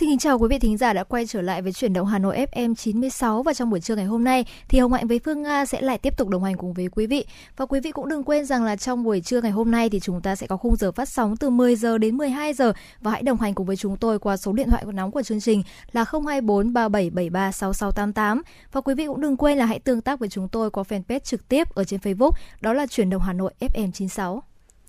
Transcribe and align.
Xin 0.00 0.08
kính 0.08 0.18
chào 0.18 0.38
quý 0.38 0.48
vị 0.50 0.58
thính 0.58 0.76
giả 0.76 0.92
đã 0.92 1.04
quay 1.04 1.26
trở 1.26 1.42
lại 1.42 1.62
với 1.62 1.72
chuyển 1.72 1.92
động 1.92 2.06
Hà 2.06 2.18
Nội 2.18 2.46
FM 2.52 2.74
96 2.74 3.42
và 3.42 3.54
trong 3.54 3.70
buổi 3.70 3.80
trưa 3.80 3.96
ngày 3.96 4.04
hôm 4.04 4.24
nay, 4.24 4.44
thì 4.68 4.78
Hồng 4.78 4.92
Hạnh 4.92 5.06
với 5.06 5.20
Phương 5.24 5.42
Nga 5.42 5.66
sẽ 5.66 5.80
lại 5.80 5.98
tiếp 5.98 6.16
tục 6.16 6.28
đồng 6.28 6.44
hành 6.44 6.56
cùng 6.56 6.72
với 6.72 6.88
quý 6.88 7.06
vị. 7.06 7.24
Và 7.56 7.66
quý 7.66 7.80
vị 7.80 7.90
cũng 7.90 8.08
đừng 8.08 8.24
quên 8.24 8.44
rằng 8.44 8.64
là 8.64 8.76
trong 8.76 9.04
buổi 9.04 9.20
trưa 9.20 9.40
ngày 9.40 9.50
hôm 9.50 9.70
nay, 9.70 9.90
thì 9.90 10.00
chúng 10.00 10.20
ta 10.20 10.36
sẽ 10.36 10.46
có 10.46 10.56
khung 10.56 10.76
giờ 10.76 10.92
phát 10.92 11.08
sóng 11.08 11.36
từ 11.36 11.50
10 11.50 11.76
giờ 11.76 11.98
đến 11.98 12.16
12 12.16 12.54
giờ 12.54 12.72
và 13.00 13.10
hãy 13.10 13.22
đồng 13.22 13.40
hành 13.40 13.54
cùng 13.54 13.66
với 13.66 13.76
chúng 13.76 13.96
tôi 13.96 14.18
qua 14.18 14.36
số 14.36 14.52
điện 14.52 14.70
thoại 14.70 14.84
của 14.84 14.92
nóng 14.92 15.10
của 15.10 15.22
chương 15.22 15.40
trình 15.40 15.62
là 15.92 16.04
024 16.04 16.72
3773 16.72 17.52
6688. 17.52 18.42
Và 18.72 18.80
quý 18.80 18.94
vị 18.94 19.06
cũng 19.06 19.20
đừng 19.20 19.36
quên 19.36 19.58
là 19.58 19.66
hãy 19.66 19.78
tương 19.78 20.00
tác 20.00 20.18
với 20.18 20.28
chúng 20.28 20.48
tôi 20.48 20.70
qua 20.70 20.84
fanpage 20.88 21.18
trực 21.18 21.48
tiếp 21.48 21.74
ở 21.74 21.84
trên 21.84 22.00
Facebook, 22.00 22.32
đó 22.60 22.72
là 22.72 22.86
chuyển 22.86 23.10
động 23.10 23.22
Hà 23.22 23.32
Nội 23.32 23.52
FM 23.60 23.90
96. 23.92 24.42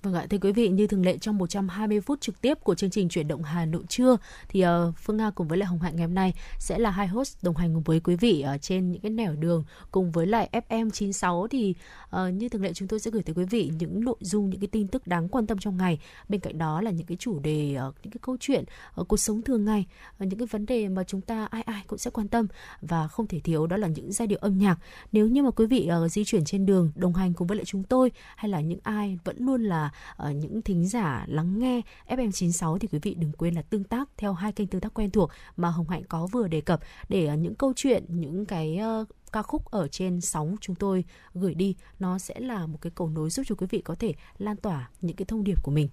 Vâng 0.04 0.14
ạ, 0.14 0.26
thưa 0.30 0.38
quý 0.38 0.52
vị, 0.52 0.70
như 0.70 0.88
thường 0.88 1.06
lệ 1.06 1.18
trong 1.18 1.38
120 1.38 2.02
phút 2.02 2.22
trực 2.22 2.42
tiếp 2.42 2.64
của 2.64 2.76
chương 2.76 2.90
trình 2.90 3.10
chuyển 3.10 3.28
động 3.28 3.44
Hà 3.44 3.66
Nội 3.66 3.84
trưa 3.90 4.18
thì 4.50 4.66
uh, 4.66 4.70
Phương 4.98 5.18
Nga 5.18 5.32
cùng 5.36 5.48
với 5.48 5.58
lại 5.58 5.68
Hồng 5.68 5.80
Hạnh 5.80 5.96
ngày 5.96 6.06
hôm 6.06 6.16
nay 6.16 6.34
sẽ 6.60 6.80
là 6.80 6.90
hai 6.90 7.08
host 7.08 7.44
đồng 7.44 7.56
hành 7.56 7.74
cùng 7.74 7.84
với 7.84 8.00
quý 8.00 8.16
vị 8.16 8.42
ở 8.42 8.58
trên 8.58 8.92
những 8.92 9.02
cái 9.02 9.10
nẻo 9.10 9.36
đường 9.36 9.64
cùng 9.92 10.12
với 10.12 10.28
lại 10.28 10.50
FM 10.70 10.90
96 10.90 11.48
thì 11.48 11.76
uh, 12.06 12.34
như 12.34 12.50
thường 12.50 12.62
lệ 12.62 12.74
chúng 12.74 12.88
tôi 12.88 13.00
sẽ 13.00 13.12
gửi 13.12 13.24
tới 13.24 13.34
quý 13.36 13.46
vị 13.46 13.72
những 13.80 14.04
nội 14.06 14.16
dung 14.20 14.50
những 14.50 14.60
cái 14.60 14.68
tin 14.68 14.88
tức 14.88 15.08
đáng 15.08 15.28
quan 15.28 15.48
tâm 15.48 15.58
trong 15.58 15.78
ngày. 15.78 16.00
Bên 16.30 16.42
cạnh 16.42 16.58
đó 16.58 16.82
là 16.82 16.92
những 16.92 17.08
cái 17.08 17.18
chủ 17.18 17.40
đề 17.40 17.78
uh, 17.88 17.96
những 18.04 18.12
cái 18.12 18.20
câu 18.22 18.38
chuyện 18.40 18.64
cuộc 19.08 19.18
sống 19.18 19.42
thường 19.42 19.66
ngày, 19.66 19.86
uh, 20.24 20.28
những 20.28 20.40
cái 20.40 20.48
vấn 20.52 20.66
đề 20.66 20.88
mà 20.88 21.04
chúng 21.04 21.22
ta 21.22 21.46
ai 21.46 21.62
ai 21.62 21.84
cũng 21.88 22.00
sẽ 22.00 22.12
quan 22.12 22.28
tâm 22.28 22.48
và 22.82 23.08
không 23.08 23.28
thể 23.28 23.40
thiếu 23.40 23.68
đó 23.68 23.78
là 23.78 23.88
những 23.88 24.12
giai 24.12 24.28
điệu 24.28 24.40
âm 24.42 24.58
nhạc. 24.58 24.80
Nếu 25.12 25.28
như 25.28 25.44
mà 25.44 25.52
quý 25.52 25.66
vị 25.66 25.90
uh, 26.06 26.12
di 26.12 26.24
chuyển 26.26 26.46
trên 26.46 26.66
đường 26.66 26.92
đồng 26.96 27.14
hành 27.14 27.34
cùng 27.34 27.48
với 27.48 27.58
lại 27.58 27.66
chúng 27.66 27.84
tôi 27.84 28.12
hay 28.36 28.50
là 28.50 28.62
những 28.62 28.80
ai 28.84 29.20
vẫn 29.24 29.36
luôn 29.40 29.64
là 29.64 29.91
uh, 30.28 30.36
những 30.36 30.62
thính 30.62 30.88
giả 30.88 31.26
lắng 31.28 31.60
nghe 31.60 31.82
FM96 32.08 32.78
thì 32.78 32.88
quý 32.92 33.00
vị 33.02 33.16
đừng 33.16 33.32
quên 33.32 33.54
là 33.54 33.62
tương 33.62 33.84
tác 33.84 34.10
theo 34.18 34.34
hai 34.34 34.52
kênh 34.52 34.68
tương 34.68 34.82
tác 34.82 34.94
quen 34.94 35.12
thuộc 35.12 35.30
mà 35.58 35.70
Hồng 35.70 35.90
Hạnh 35.90 36.04
có 36.10 36.28
vừa 36.32 36.48
đề 36.48 36.62
cập 36.62 36.80
để 37.10 37.30
uh, 37.34 37.40
những 37.40 37.56
câu 37.56 37.74
chuyện, 37.76 38.06
những 38.08 38.46
cái 38.46 38.80
uh, 39.02 39.08
ca 39.32 39.42
khúc 39.42 39.72
ở 39.72 39.88
trên 39.88 40.22
sóng 40.22 40.56
chúng 40.62 40.76
tôi 40.76 41.06
gửi 41.34 41.54
đi 41.54 41.76
nó 42.00 42.20
sẽ 42.20 42.40
là 42.40 42.66
một 42.66 42.78
cái 42.82 42.92
cầu 42.96 43.10
nối 43.10 43.30
giúp 43.30 43.44
cho 43.48 43.56
quý 43.56 43.68
vị 43.70 43.82
có 43.82 43.96
thể 44.00 44.14
lan 44.38 44.58
tỏa 44.58 44.90
những 45.02 45.16
cái 45.16 45.26
thông 45.26 45.44
điệp 45.44 45.64
của 45.64 45.72
mình. 45.72 45.90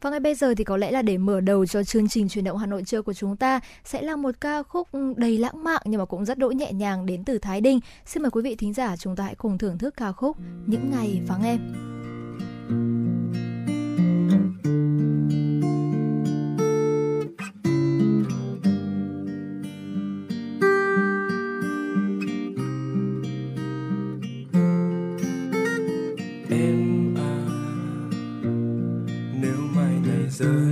Và 0.00 0.10
ngay 0.10 0.20
bây 0.20 0.34
giờ 0.34 0.54
thì 0.54 0.64
có 0.64 0.76
lẽ 0.76 0.90
là 0.90 1.02
để 1.02 1.18
mở 1.18 1.40
đầu 1.40 1.66
cho 1.66 1.84
chương 1.84 2.08
trình 2.08 2.28
truyền 2.28 2.44
động 2.44 2.58
Hà 2.58 2.66
Nội 2.66 2.82
trưa 2.86 3.02
của 3.02 3.12
chúng 3.12 3.36
ta 3.36 3.60
sẽ 3.84 4.02
là 4.02 4.16
một 4.16 4.34
ca 4.40 4.62
khúc 4.62 4.88
đầy 5.16 5.38
lãng 5.38 5.64
mạn 5.64 5.82
nhưng 5.84 5.98
mà 5.98 6.04
cũng 6.04 6.24
rất 6.24 6.38
đỗi 6.38 6.54
nhẹ 6.54 6.72
nhàng 6.72 7.06
đến 7.06 7.24
từ 7.24 7.38
Thái 7.38 7.60
Đinh. 7.60 7.80
Xin 8.06 8.22
mời 8.22 8.30
quý 8.30 8.42
vị 8.42 8.54
thính 8.54 8.72
giả 8.72 8.96
chúng 8.96 9.16
ta 9.16 9.24
hãy 9.24 9.34
cùng 9.34 9.58
thưởng 9.58 9.78
thức 9.78 9.94
ca 9.96 10.12
khúc 10.12 10.36
Những 10.66 10.90
ngày 10.90 11.20
vắng 11.28 11.42
em. 11.42 11.58
the 30.42 30.71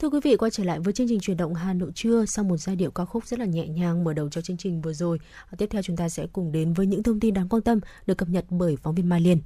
Thưa 0.00 0.08
quý 0.08 0.20
vị, 0.22 0.36
quay 0.36 0.50
trở 0.50 0.64
lại 0.64 0.80
với 0.80 0.92
chương 0.92 1.08
trình 1.08 1.20
truyền 1.20 1.36
động 1.36 1.54
Hà 1.54 1.72
Nội 1.72 1.90
trưa 1.94 2.24
sau 2.26 2.44
một 2.44 2.56
giai 2.56 2.76
điệu 2.76 2.90
ca 2.90 3.04
khúc 3.04 3.26
rất 3.26 3.38
là 3.38 3.44
nhẹ 3.44 3.68
nhàng 3.68 4.04
mở 4.04 4.12
đầu 4.12 4.28
cho 4.28 4.40
chương 4.40 4.56
trình 4.56 4.80
vừa 4.80 4.92
rồi. 4.92 5.18
À, 5.50 5.54
tiếp 5.58 5.66
theo 5.70 5.82
chúng 5.82 5.96
ta 5.96 6.08
sẽ 6.08 6.26
cùng 6.32 6.52
đến 6.52 6.72
với 6.72 6.86
những 6.86 7.02
thông 7.02 7.20
tin 7.20 7.34
đáng 7.34 7.48
quan 7.48 7.62
tâm 7.62 7.80
được 8.06 8.18
cập 8.18 8.28
nhật 8.28 8.44
bởi 8.50 8.76
phóng 8.76 8.94
viên 8.94 9.08
Mai 9.08 9.20
Liên. 9.20 9.38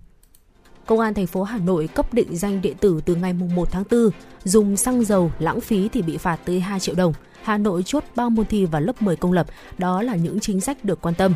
Công 0.86 1.00
an 1.00 1.14
thành 1.14 1.26
phố 1.26 1.42
Hà 1.42 1.58
Nội 1.58 1.88
cấp 1.94 2.14
định 2.14 2.36
danh 2.36 2.62
điện 2.62 2.76
tử 2.80 3.00
từ 3.04 3.14
ngày 3.14 3.32
1 3.32 3.70
tháng 3.70 3.84
4, 3.90 4.10
dùng 4.44 4.76
xăng 4.76 5.04
dầu 5.04 5.32
lãng 5.38 5.60
phí 5.60 5.88
thì 5.88 6.02
bị 6.02 6.16
phạt 6.16 6.36
tới 6.44 6.60
2 6.60 6.80
triệu 6.80 6.94
đồng. 6.94 7.12
Hà 7.42 7.58
Nội 7.58 7.82
chốt 7.86 8.04
bao 8.16 8.30
môn 8.30 8.46
thi 8.46 8.66
vào 8.66 8.80
lớp 8.80 9.02
10 9.02 9.16
công 9.16 9.32
lập, 9.32 9.46
đó 9.78 10.02
là 10.02 10.16
những 10.16 10.40
chính 10.40 10.60
sách 10.60 10.84
được 10.84 11.00
quan 11.00 11.14
tâm. 11.14 11.34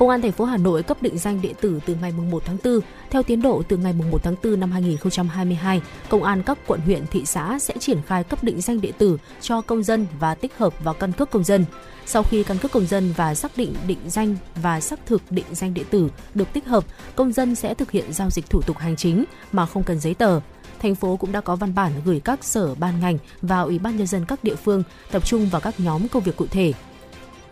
Công 0.00 0.08
an 0.08 0.22
thành 0.22 0.32
phố 0.32 0.44
Hà 0.44 0.56
Nội 0.56 0.82
cấp 0.82 1.02
định 1.02 1.18
danh 1.18 1.40
điện 1.40 1.54
tử 1.60 1.80
từ 1.86 1.94
ngày 2.00 2.12
1 2.12 2.42
tháng 2.46 2.56
4. 2.64 2.80
Theo 3.10 3.22
tiến 3.22 3.42
độ 3.42 3.62
từ 3.68 3.76
ngày 3.76 3.92
1 3.92 4.22
tháng 4.22 4.34
4 4.44 4.60
năm 4.60 4.72
2022, 4.72 5.80
công 6.08 6.22
an 6.22 6.42
các 6.42 6.58
quận 6.66 6.80
huyện 6.80 7.06
thị 7.06 7.26
xã 7.26 7.58
sẽ 7.58 7.74
triển 7.80 7.98
khai 8.06 8.24
cấp 8.24 8.44
định 8.44 8.60
danh 8.60 8.80
điện 8.80 8.92
tử 8.98 9.18
cho 9.40 9.60
công 9.60 9.82
dân 9.82 10.06
và 10.20 10.34
tích 10.34 10.58
hợp 10.58 10.84
vào 10.84 10.94
căn 10.94 11.12
cước 11.12 11.30
công 11.30 11.44
dân. 11.44 11.64
Sau 12.06 12.22
khi 12.22 12.42
căn 12.42 12.58
cước 12.58 12.72
công 12.72 12.86
dân 12.86 13.12
và 13.16 13.34
xác 13.34 13.56
định 13.56 13.74
định 13.86 13.98
danh 14.06 14.36
và 14.62 14.80
xác 14.80 15.06
thực 15.06 15.22
định 15.30 15.46
danh 15.52 15.74
điện 15.74 15.86
tử 15.90 16.08
được 16.34 16.52
tích 16.52 16.66
hợp, 16.66 16.84
công 17.16 17.32
dân 17.32 17.54
sẽ 17.54 17.74
thực 17.74 17.90
hiện 17.90 18.12
giao 18.12 18.30
dịch 18.30 18.50
thủ 18.50 18.62
tục 18.62 18.78
hành 18.78 18.96
chính 18.96 19.24
mà 19.52 19.66
không 19.66 19.82
cần 19.82 20.00
giấy 20.00 20.14
tờ 20.14 20.40
thành 20.82 20.94
phố 20.94 21.16
cũng 21.16 21.32
đã 21.32 21.40
có 21.40 21.56
văn 21.56 21.74
bản 21.74 21.92
gửi 22.04 22.20
các 22.24 22.44
sở 22.44 22.74
ban 22.74 23.00
ngành 23.00 23.18
và 23.42 23.60
ủy 23.60 23.78
ban 23.78 23.96
nhân 23.96 24.06
dân 24.06 24.24
các 24.28 24.44
địa 24.44 24.54
phương 24.54 24.82
tập 25.10 25.26
trung 25.26 25.48
vào 25.48 25.60
các 25.60 25.80
nhóm 25.80 26.08
công 26.08 26.22
việc 26.22 26.36
cụ 26.36 26.46
thể 26.50 26.72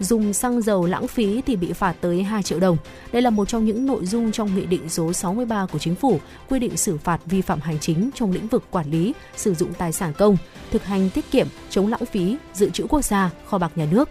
dùng 0.00 0.32
xăng 0.32 0.62
dầu 0.62 0.86
lãng 0.86 1.08
phí 1.08 1.42
thì 1.46 1.56
bị 1.56 1.72
phạt 1.72 1.96
tới 2.00 2.22
2 2.22 2.42
triệu 2.42 2.60
đồng. 2.60 2.76
Đây 3.12 3.22
là 3.22 3.30
một 3.30 3.48
trong 3.48 3.64
những 3.64 3.86
nội 3.86 4.06
dung 4.06 4.32
trong 4.32 4.54
Nghị 4.54 4.66
định 4.66 4.88
số 4.88 5.12
63 5.12 5.66
của 5.66 5.78
Chính 5.78 5.94
phủ 5.94 6.20
quy 6.48 6.58
định 6.58 6.76
xử 6.76 6.98
phạt 6.98 7.20
vi 7.26 7.40
phạm 7.40 7.60
hành 7.60 7.78
chính 7.78 8.10
trong 8.14 8.32
lĩnh 8.32 8.48
vực 8.48 8.64
quản 8.70 8.90
lý, 8.90 9.14
sử 9.36 9.54
dụng 9.54 9.74
tài 9.74 9.92
sản 9.92 10.12
công, 10.18 10.36
thực 10.70 10.84
hành 10.84 11.10
tiết 11.10 11.30
kiệm, 11.30 11.46
chống 11.70 11.86
lãng 11.86 12.06
phí, 12.06 12.36
dự 12.54 12.70
trữ 12.70 12.86
quốc 12.88 13.04
gia, 13.04 13.30
kho 13.46 13.58
bạc 13.58 13.72
nhà 13.74 13.86
nước. 13.90 14.08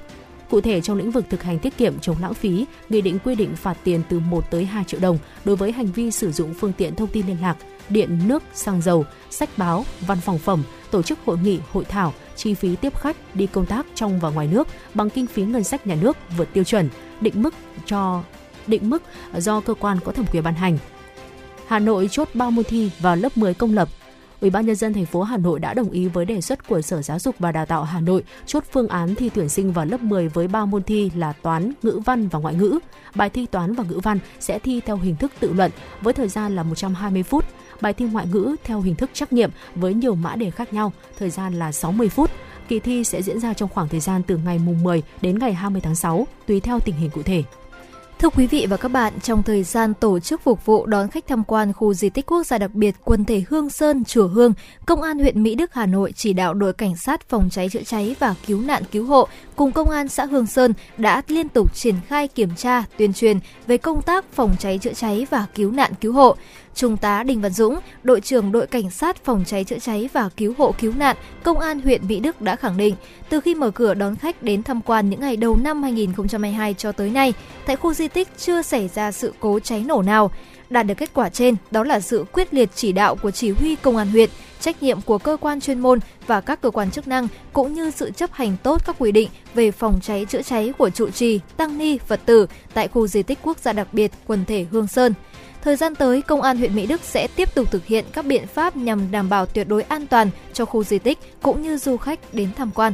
Cụ 0.49 0.61
thể 0.61 0.81
trong 0.81 0.97
lĩnh 0.97 1.11
vực 1.11 1.25
thực 1.29 1.43
hành 1.43 1.59
tiết 1.59 1.77
kiệm 1.77 1.99
chống 1.99 2.17
lãng 2.21 2.33
phí, 2.33 2.65
nghị 2.89 3.01
định 3.01 3.19
quy 3.19 3.35
định 3.35 3.55
phạt 3.55 3.77
tiền 3.83 4.01
từ 4.09 4.19
1 4.19 4.51
tới 4.51 4.65
2 4.65 4.83
triệu 4.83 4.99
đồng 4.99 5.17
đối 5.45 5.55
với 5.55 5.71
hành 5.71 5.91
vi 5.91 6.11
sử 6.11 6.31
dụng 6.31 6.53
phương 6.53 6.73
tiện 6.73 6.95
thông 6.95 7.07
tin 7.07 7.27
liên 7.27 7.41
lạc, 7.41 7.57
điện, 7.89 8.19
nước, 8.27 8.43
xăng 8.53 8.81
dầu, 8.81 9.05
sách 9.29 9.49
báo, 9.57 9.85
văn 10.07 10.17
phòng 10.21 10.39
phẩm, 10.39 10.63
tổ 10.91 11.01
chức 11.01 11.19
hội 11.25 11.37
nghị, 11.43 11.59
hội 11.71 11.85
thảo, 11.85 12.13
chi 12.37 12.53
phí 12.53 12.75
tiếp 12.75 12.99
khách 12.99 13.35
đi 13.35 13.47
công 13.47 13.65
tác 13.65 13.85
trong 13.95 14.19
và 14.19 14.29
ngoài 14.29 14.47
nước 14.47 14.67
bằng 14.93 15.09
kinh 15.09 15.27
phí 15.27 15.43
ngân 15.43 15.63
sách 15.63 15.87
nhà 15.87 15.95
nước 16.01 16.17
vượt 16.37 16.53
tiêu 16.53 16.63
chuẩn, 16.63 16.89
định 17.21 17.43
mức 17.43 17.53
cho 17.85 18.23
định 18.67 18.89
mức 18.89 19.03
do 19.37 19.61
cơ 19.61 19.73
quan 19.73 19.99
có 20.05 20.11
thẩm 20.11 20.25
quyền 20.31 20.43
ban 20.43 20.53
hành. 20.53 20.77
Hà 21.67 21.79
Nội 21.79 22.07
chốt 22.11 22.29
3 22.33 22.49
môn 22.49 22.65
thi 22.65 22.91
vào 22.99 23.15
lớp 23.15 23.37
10 23.37 23.53
công 23.53 23.73
lập 23.73 23.89
Ủy 24.41 24.49
ban 24.49 24.65
nhân 24.65 24.75
dân 24.75 24.93
thành 24.93 25.05
phố 25.05 25.21
Hà 25.23 25.37
Nội 25.37 25.59
đã 25.59 25.73
đồng 25.73 25.89
ý 25.89 26.07
với 26.07 26.25
đề 26.25 26.41
xuất 26.41 26.67
của 26.67 26.81
Sở 26.81 27.01
Giáo 27.01 27.19
dục 27.19 27.35
và 27.39 27.51
Đào 27.51 27.65
tạo 27.65 27.83
Hà 27.83 27.99
Nội 27.99 28.23
chốt 28.45 28.63
phương 28.71 28.87
án 28.87 29.15
thi 29.15 29.29
tuyển 29.33 29.49
sinh 29.49 29.73
vào 29.73 29.85
lớp 29.85 30.01
10 30.01 30.27
với 30.27 30.47
ba 30.47 30.65
môn 30.65 30.83
thi 30.83 31.11
là 31.15 31.33
toán, 31.33 31.73
ngữ 31.83 31.99
văn 32.05 32.27
và 32.27 32.39
ngoại 32.39 32.55
ngữ. 32.55 32.79
Bài 33.15 33.29
thi 33.29 33.45
toán 33.45 33.73
và 33.73 33.83
ngữ 33.83 33.99
văn 34.03 34.19
sẽ 34.39 34.59
thi 34.59 34.81
theo 34.85 34.97
hình 34.97 35.15
thức 35.15 35.31
tự 35.39 35.53
luận 35.53 35.71
với 36.01 36.13
thời 36.13 36.27
gian 36.27 36.55
là 36.55 36.63
120 36.63 37.23
phút 37.23 37.45
bài 37.81 37.93
thi 37.93 38.05
ngoại 38.05 38.27
ngữ 38.31 38.55
theo 38.63 38.81
hình 38.81 38.95
thức 38.95 39.09
trắc 39.13 39.33
nghiệm 39.33 39.49
với 39.75 39.93
nhiều 39.93 40.15
mã 40.15 40.35
đề 40.35 40.51
khác 40.51 40.73
nhau, 40.73 40.93
thời 41.19 41.29
gian 41.29 41.53
là 41.53 41.71
60 41.71 42.09
phút. 42.09 42.31
Kỳ 42.67 42.79
thi 42.79 43.03
sẽ 43.03 43.21
diễn 43.21 43.39
ra 43.39 43.53
trong 43.53 43.69
khoảng 43.69 43.87
thời 43.87 43.99
gian 43.99 44.21
từ 44.27 44.37
ngày 44.37 44.59
mùng 44.59 44.83
10 44.83 45.03
đến 45.21 45.39
ngày 45.39 45.53
20 45.53 45.81
tháng 45.81 45.95
6, 45.95 46.27
tùy 46.47 46.59
theo 46.59 46.79
tình 46.79 46.95
hình 46.95 47.09
cụ 47.09 47.23
thể. 47.23 47.43
Thưa 48.19 48.29
quý 48.29 48.47
vị 48.47 48.65
và 48.69 48.77
các 48.77 48.89
bạn, 48.89 49.13
trong 49.23 49.43
thời 49.43 49.63
gian 49.63 49.93
tổ 49.93 50.19
chức 50.19 50.41
phục 50.41 50.65
vụ 50.65 50.85
đón 50.85 51.09
khách 51.09 51.27
tham 51.27 51.43
quan 51.43 51.73
khu 51.73 51.93
di 51.93 52.09
tích 52.09 52.25
quốc 52.25 52.43
gia 52.43 52.57
đặc 52.57 52.73
biệt 52.73 52.95
quần 53.03 53.25
thể 53.25 53.43
Hương 53.49 53.69
Sơn, 53.69 54.05
Chùa 54.05 54.27
Hương, 54.27 54.53
Công 54.85 55.01
an 55.01 55.19
huyện 55.19 55.43
Mỹ 55.43 55.55
Đức 55.55 55.73
Hà 55.73 55.85
Nội 55.85 56.13
chỉ 56.15 56.33
đạo 56.33 56.53
đội 56.53 56.73
cảnh 56.73 56.97
sát 56.97 57.29
phòng 57.29 57.49
cháy 57.51 57.69
chữa 57.69 57.83
cháy 57.83 58.15
và 58.19 58.35
cứu 58.45 58.61
nạn 58.61 58.83
cứu 58.91 59.05
hộ 59.05 59.27
cùng 59.55 59.71
Công 59.71 59.89
an 59.89 60.07
xã 60.07 60.25
Hương 60.25 60.45
Sơn 60.45 60.73
đã 60.97 61.21
liên 61.27 61.49
tục 61.49 61.75
triển 61.75 61.95
khai 62.07 62.27
kiểm 62.27 62.55
tra, 62.55 62.83
tuyên 62.97 63.13
truyền 63.13 63.39
về 63.67 63.77
công 63.77 64.01
tác 64.01 64.25
phòng 64.33 64.55
cháy 64.59 64.77
chữa 64.77 64.93
cháy 64.93 65.27
và 65.29 65.45
cứu 65.55 65.71
nạn 65.71 65.91
cứu 66.01 66.13
hộ. 66.13 66.35
Trung 66.77 66.97
tá 66.97 67.23
Đinh 67.23 67.41
Văn 67.41 67.51
Dũng, 67.51 67.79
đội 68.03 68.21
trưởng 68.21 68.51
đội 68.51 68.67
cảnh 68.67 68.89
sát 68.89 69.23
phòng 69.23 69.43
cháy 69.47 69.63
chữa 69.63 69.79
cháy 69.79 70.09
và 70.13 70.29
cứu 70.37 70.53
hộ 70.57 70.75
cứu 70.79 70.93
nạn, 70.97 71.17
công 71.43 71.59
an 71.59 71.81
huyện 71.81 72.07
Mỹ 72.07 72.19
Đức 72.19 72.41
đã 72.41 72.55
khẳng 72.55 72.77
định, 72.77 72.95
từ 73.29 73.41
khi 73.41 73.55
mở 73.55 73.71
cửa 73.71 73.93
đón 73.93 74.15
khách 74.15 74.43
đến 74.43 74.63
tham 74.63 74.81
quan 74.81 75.09
những 75.09 75.19
ngày 75.19 75.37
đầu 75.37 75.57
năm 75.63 75.83
2022 75.83 76.73
cho 76.73 76.91
tới 76.91 77.09
nay, 77.09 77.33
tại 77.65 77.75
khu 77.75 77.93
di 77.93 78.07
tích 78.07 78.27
chưa 78.37 78.61
xảy 78.61 78.87
ra 78.87 79.11
sự 79.11 79.33
cố 79.39 79.59
cháy 79.59 79.83
nổ 79.87 80.01
nào. 80.01 80.31
Đạt 80.69 80.85
được 80.87 80.93
kết 80.97 81.09
quả 81.13 81.29
trên, 81.29 81.55
đó 81.71 81.83
là 81.83 81.99
sự 81.99 82.25
quyết 82.31 82.53
liệt 82.53 82.69
chỉ 82.75 82.91
đạo 82.91 83.15
của 83.15 83.31
chỉ 83.31 83.51
huy 83.51 83.75
công 83.75 83.97
an 83.97 84.07
huyện, 84.07 84.29
trách 84.59 84.83
nhiệm 84.83 85.01
của 85.01 85.17
cơ 85.17 85.37
quan 85.41 85.61
chuyên 85.61 85.79
môn 85.79 85.99
và 86.27 86.41
các 86.41 86.61
cơ 86.61 86.69
quan 86.69 86.91
chức 86.91 87.07
năng 87.07 87.27
cũng 87.53 87.73
như 87.73 87.91
sự 87.91 88.11
chấp 88.11 88.33
hành 88.33 88.57
tốt 88.63 88.81
các 88.85 88.95
quy 88.99 89.11
định 89.11 89.29
về 89.53 89.71
phòng 89.71 89.99
cháy 90.01 90.25
chữa 90.29 90.41
cháy 90.41 90.73
của 90.77 90.89
trụ 90.89 91.09
trì, 91.09 91.39
tăng 91.57 91.77
ni, 91.77 91.97
Phật 91.97 92.19
tử 92.25 92.47
tại 92.73 92.87
khu 92.87 93.07
di 93.07 93.23
tích 93.23 93.39
quốc 93.43 93.57
gia 93.59 93.73
đặc 93.73 93.87
biệt 93.91 94.11
quần 94.27 94.45
thể 94.45 94.65
Hương 94.71 94.87
Sơn. 94.87 95.13
Thời 95.67 95.75
gian 95.75 95.95
tới, 95.95 96.21
Công 96.21 96.41
an 96.41 96.57
huyện 96.57 96.75
Mỹ 96.75 96.85
Đức 96.85 97.01
sẽ 97.03 97.27
tiếp 97.35 97.55
tục 97.55 97.71
thực 97.71 97.85
hiện 97.85 98.05
các 98.13 98.25
biện 98.25 98.47
pháp 98.47 98.75
nhằm 98.77 99.11
đảm 99.11 99.29
bảo 99.29 99.45
tuyệt 99.45 99.67
đối 99.67 99.81
an 99.81 100.07
toàn 100.07 100.29
cho 100.53 100.65
khu 100.65 100.83
di 100.83 100.99
tích 100.99 101.19
cũng 101.41 101.61
như 101.61 101.77
du 101.77 101.97
khách 101.97 102.33
đến 102.33 102.49
tham 102.57 102.71
quan. 102.75 102.93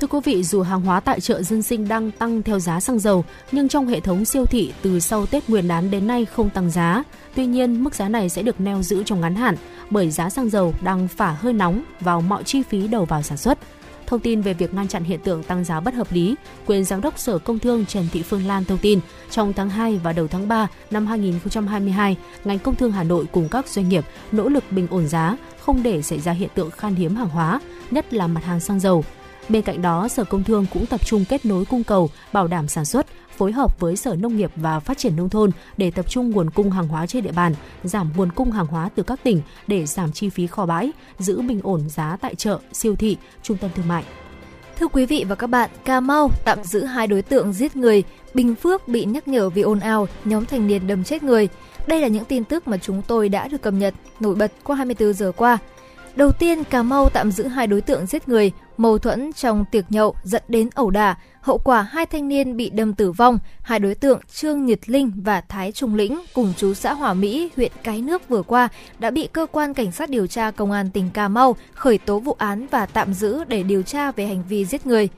Thưa 0.00 0.06
quý 0.06 0.18
vị, 0.24 0.42
dù 0.42 0.62
hàng 0.62 0.80
hóa 0.80 1.00
tại 1.00 1.20
chợ 1.20 1.42
dân 1.42 1.62
sinh 1.62 1.88
đang 1.88 2.10
tăng 2.10 2.42
theo 2.42 2.58
giá 2.58 2.80
xăng 2.80 2.98
dầu, 2.98 3.24
nhưng 3.52 3.68
trong 3.68 3.86
hệ 3.86 4.00
thống 4.00 4.24
siêu 4.24 4.46
thị 4.46 4.72
từ 4.82 5.00
sau 5.00 5.26
Tết 5.26 5.48
Nguyên 5.48 5.68
đán 5.68 5.90
đến 5.90 6.06
nay 6.06 6.24
không 6.24 6.50
tăng 6.50 6.70
giá. 6.70 7.02
Tuy 7.34 7.46
nhiên, 7.46 7.84
mức 7.84 7.94
giá 7.94 8.08
này 8.08 8.28
sẽ 8.28 8.42
được 8.42 8.60
neo 8.60 8.82
giữ 8.82 9.02
trong 9.04 9.20
ngắn 9.20 9.34
hạn 9.34 9.56
bởi 9.90 10.10
giá 10.10 10.30
xăng 10.30 10.50
dầu 10.50 10.74
đang 10.82 11.08
phả 11.08 11.30
hơi 11.30 11.52
nóng 11.52 11.82
vào 12.00 12.20
mọi 12.20 12.44
chi 12.44 12.62
phí 12.62 12.88
đầu 12.88 13.04
vào 13.04 13.22
sản 13.22 13.38
xuất. 13.38 13.58
Thông 14.06 14.20
tin 14.20 14.40
về 14.40 14.54
việc 14.54 14.74
ngăn 14.74 14.88
chặn 14.88 15.04
hiện 15.04 15.20
tượng 15.20 15.42
tăng 15.42 15.64
giá 15.64 15.80
bất 15.80 15.94
hợp 15.94 16.12
lý, 16.12 16.34
quyền 16.66 16.84
giám 16.84 17.00
đốc 17.00 17.18
Sở 17.18 17.38
Công 17.38 17.58
Thương 17.58 17.86
Trần 17.86 18.08
Thị 18.12 18.22
Phương 18.22 18.46
Lan 18.46 18.64
thông 18.64 18.78
tin, 18.78 19.00
trong 19.30 19.52
tháng 19.52 19.70
2 19.70 20.00
và 20.02 20.12
đầu 20.12 20.28
tháng 20.28 20.48
3 20.48 20.68
năm 20.90 21.06
2022, 21.06 22.16
ngành 22.44 22.58
công 22.58 22.76
thương 22.76 22.92
Hà 22.92 23.02
Nội 23.02 23.26
cùng 23.32 23.48
các 23.48 23.68
doanh 23.68 23.88
nghiệp 23.88 24.04
nỗ 24.32 24.48
lực 24.48 24.64
bình 24.70 24.86
ổn 24.90 25.08
giá, 25.08 25.36
không 25.60 25.82
để 25.82 26.02
xảy 26.02 26.20
ra 26.20 26.32
hiện 26.32 26.48
tượng 26.54 26.70
khan 26.70 26.94
hiếm 26.94 27.16
hàng 27.16 27.28
hóa, 27.28 27.60
nhất 27.90 28.12
là 28.14 28.26
mặt 28.26 28.44
hàng 28.44 28.60
xăng 28.60 28.80
dầu. 28.80 29.04
Bên 29.48 29.62
cạnh 29.62 29.82
đó, 29.82 30.08
Sở 30.08 30.24
Công 30.24 30.44
Thương 30.44 30.66
cũng 30.72 30.86
tập 30.86 31.06
trung 31.06 31.24
kết 31.28 31.46
nối 31.46 31.64
cung 31.64 31.84
cầu, 31.84 32.10
bảo 32.32 32.46
đảm 32.46 32.68
sản 32.68 32.84
xuất, 32.84 33.06
phối 33.36 33.52
hợp 33.52 33.80
với 33.80 33.96
Sở 33.96 34.16
Nông 34.16 34.36
nghiệp 34.36 34.50
và 34.56 34.80
Phát 34.80 34.98
triển 34.98 35.16
Nông 35.16 35.28
thôn 35.28 35.50
để 35.76 35.90
tập 35.90 36.06
trung 36.08 36.30
nguồn 36.30 36.50
cung 36.50 36.70
hàng 36.70 36.88
hóa 36.88 37.06
trên 37.06 37.24
địa 37.24 37.32
bàn, 37.32 37.54
giảm 37.84 38.10
nguồn 38.16 38.32
cung 38.32 38.50
hàng 38.50 38.66
hóa 38.66 38.90
từ 38.94 39.02
các 39.02 39.20
tỉnh 39.22 39.40
để 39.66 39.86
giảm 39.86 40.12
chi 40.12 40.28
phí 40.28 40.46
kho 40.46 40.66
bãi, 40.66 40.92
giữ 41.18 41.40
bình 41.40 41.60
ổn 41.62 41.88
giá 41.88 42.16
tại 42.20 42.34
chợ, 42.34 42.58
siêu 42.72 42.96
thị, 42.96 43.16
trung 43.42 43.56
tâm 43.56 43.70
thương 43.74 43.88
mại. 43.88 44.04
Thưa 44.78 44.88
quý 44.88 45.06
vị 45.06 45.24
và 45.28 45.34
các 45.34 45.46
bạn, 45.46 45.70
Cà 45.84 46.00
Mau 46.00 46.30
tạm 46.44 46.64
giữ 46.64 46.84
hai 46.84 47.06
đối 47.06 47.22
tượng 47.22 47.52
giết 47.52 47.76
người, 47.76 48.02
Bình 48.34 48.54
Phước 48.54 48.88
bị 48.88 49.04
nhắc 49.04 49.28
nhở 49.28 49.50
vì 49.50 49.62
ồn 49.62 49.80
ào, 49.80 50.08
nhóm 50.24 50.44
thanh 50.46 50.66
niên 50.66 50.86
đâm 50.86 51.04
chết 51.04 51.22
người. 51.22 51.48
Đây 51.86 52.00
là 52.00 52.08
những 52.08 52.24
tin 52.24 52.44
tức 52.44 52.68
mà 52.68 52.76
chúng 52.78 53.02
tôi 53.02 53.28
đã 53.28 53.48
được 53.48 53.62
cập 53.62 53.74
nhật 53.74 53.94
nổi 54.20 54.34
bật 54.34 54.52
qua 54.64 54.76
24 54.76 55.12
giờ 55.12 55.32
qua. 55.36 55.58
Đầu 56.16 56.32
tiên, 56.32 56.64
Cà 56.64 56.82
Mau 56.82 57.08
tạm 57.08 57.30
giữ 57.30 57.46
hai 57.46 57.66
đối 57.66 57.80
tượng 57.80 58.06
giết 58.06 58.28
người, 58.28 58.52
mâu 58.76 58.98
thuẫn 58.98 59.32
trong 59.32 59.64
tiệc 59.70 59.84
nhậu 59.92 60.14
dẫn 60.22 60.42
đến 60.48 60.68
ẩu 60.74 60.90
đả. 60.90 61.16
Hậu 61.40 61.58
quả 61.58 61.82
hai 61.82 62.06
thanh 62.06 62.28
niên 62.28 62.56
bị 62.56 62.70
đâm 62.70 62.94
tử 62.94 63.12
vong, 63.12 63.38
hai 63.62 63.78
đối 63.78 63.94
tượng 63.94 64.20
Trương 64.34 64.64
Nhật 64.64 64.78
Linh 64.86 65.12
và 65.16 65.40
Thái 65.40 65.72
Trung 65.72 65.94
Lĩnh 65.94 66.20
cùng 66.34 66.52
chú 66.56 66.74
xã 66.74 66.92
Hòa 66.92 67.14
Mỹ, 67.14 67.50
huyện 67.56 67.72
Cái 67.82 68.02
Nước 68.02 68.28
vừa 68.28 68.42
qua 68.42 68.68
đã 68.98 69.10
bị 69.10 69.28
cơ 69.32 69.46
quan 69.52 69.74
cảnh 69.74 69.92
sát 69.92 70.10
điều 70.10 70.26
tra 70.26 70.50
công 70.50 70.70
an 70.70 70.90
tỉnh 70.90 71.10
Cà 71.10 71.28
Mau 71.28 71.56
khởi 71.74 71.98
tố 71.98 72.18
vụ 72.18 72.36
án 72.38 72.66
và 72.70 72.86
tạm 72.86 73.14
giữ 73.14 73.44
để 73.44 73.62
điều 73.62 73.82
tra 73.82 74.12
về 74.12 74.26
hành 74.26 74.42
vi 74.48 74.64
giết 74.64 74.86
người. 74.86 75.08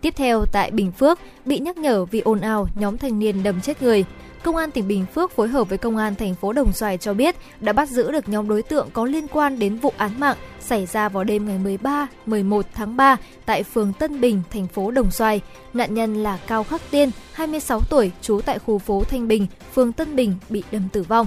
Tiếp 0.00 0.14
theo 0.16 0.44
tại 0.52 0.70
Bình 0.70 0.92
Phước, 0.92 1.18
bị 1.44 1.58
nhắc 1.58 1.76
nhở 1.76 2.04
vì 2.04 2.20
ồn 2.20 2.40
ào, 2.40 2.68
nhóm 2.74 2.98
thanh 2.98 3.18
niên 3.18 3.42
đâm 3.42 3.60
chết 3.60 3.82
người. 3.82 4.04
Công 4.42 4.56
an 4.56 4.70
tỉnh 4.70 4.88
Bình 4.88 5.06
Phước 5.14 5.32
phối 5.32 5.48
hợp 5.48 5.68
với 5.68 5.78
Công 5.78 5.96
an 5.96 6.14
thành 6.14 6.34
phố 6.34 6.52
Đồng 6.52 6.72
Xoài 6.72 6.98
cho 6.98 7.14
biết 7.14 7.36
đã 7.60 7.72
bắt 7.72 7.88
giữ 7.88 8.12
được 8.12 8.28
nhóm 8.28 8.48
đối 8.48 8.62
tượng 8.62 8.88
có 8.92 9.04
liên 9.04 9.28
quan 9.28 9.58
đến 9.58 9.76
vụ 9.76 9.92
án 9.96 10.20
mạng 10.20 10.36
xảy 10.60 10.86
ra 10.86 11.08
vào 11.08 11.24
đêm 11.24 11.46
ngày 11.46 11.58
13, 11.58 12.06
11 12.26 12.66
tháng 12.74 12.96
3 12.96 13.16
tại 13.46 13.62
phường 13.62 13.92
Tân 13.92 14.20
Bình, 14.20 14.42
thành 14.50 14.66
phố 14.66 14.90
Đồng 14.90 15.10
Xoài. 15.10 15.40
Nạn 15.72 15.94
nhân 15.94 16.14
là 16.14 16.38
Cao 16.46 16.64
Khắc 16.64 16.80
Tiên, 16.90 17.10
26 17.32 17.80
tuổi, 17.80 18.10
trú 18.22 18.40
tại 18.46 18.58
khu 18.58 18.78
phố 18.78 19.04
Thanh 19.04 19.28
Bình, 19.28 19.46
phường 19.74 19.92
Tân 19.92 20.16
Bình 20.16 20.34
bị 20.48 20.62
đâm 20.70 20.88
tử 20.92 21.02
vong. 21.02 21.26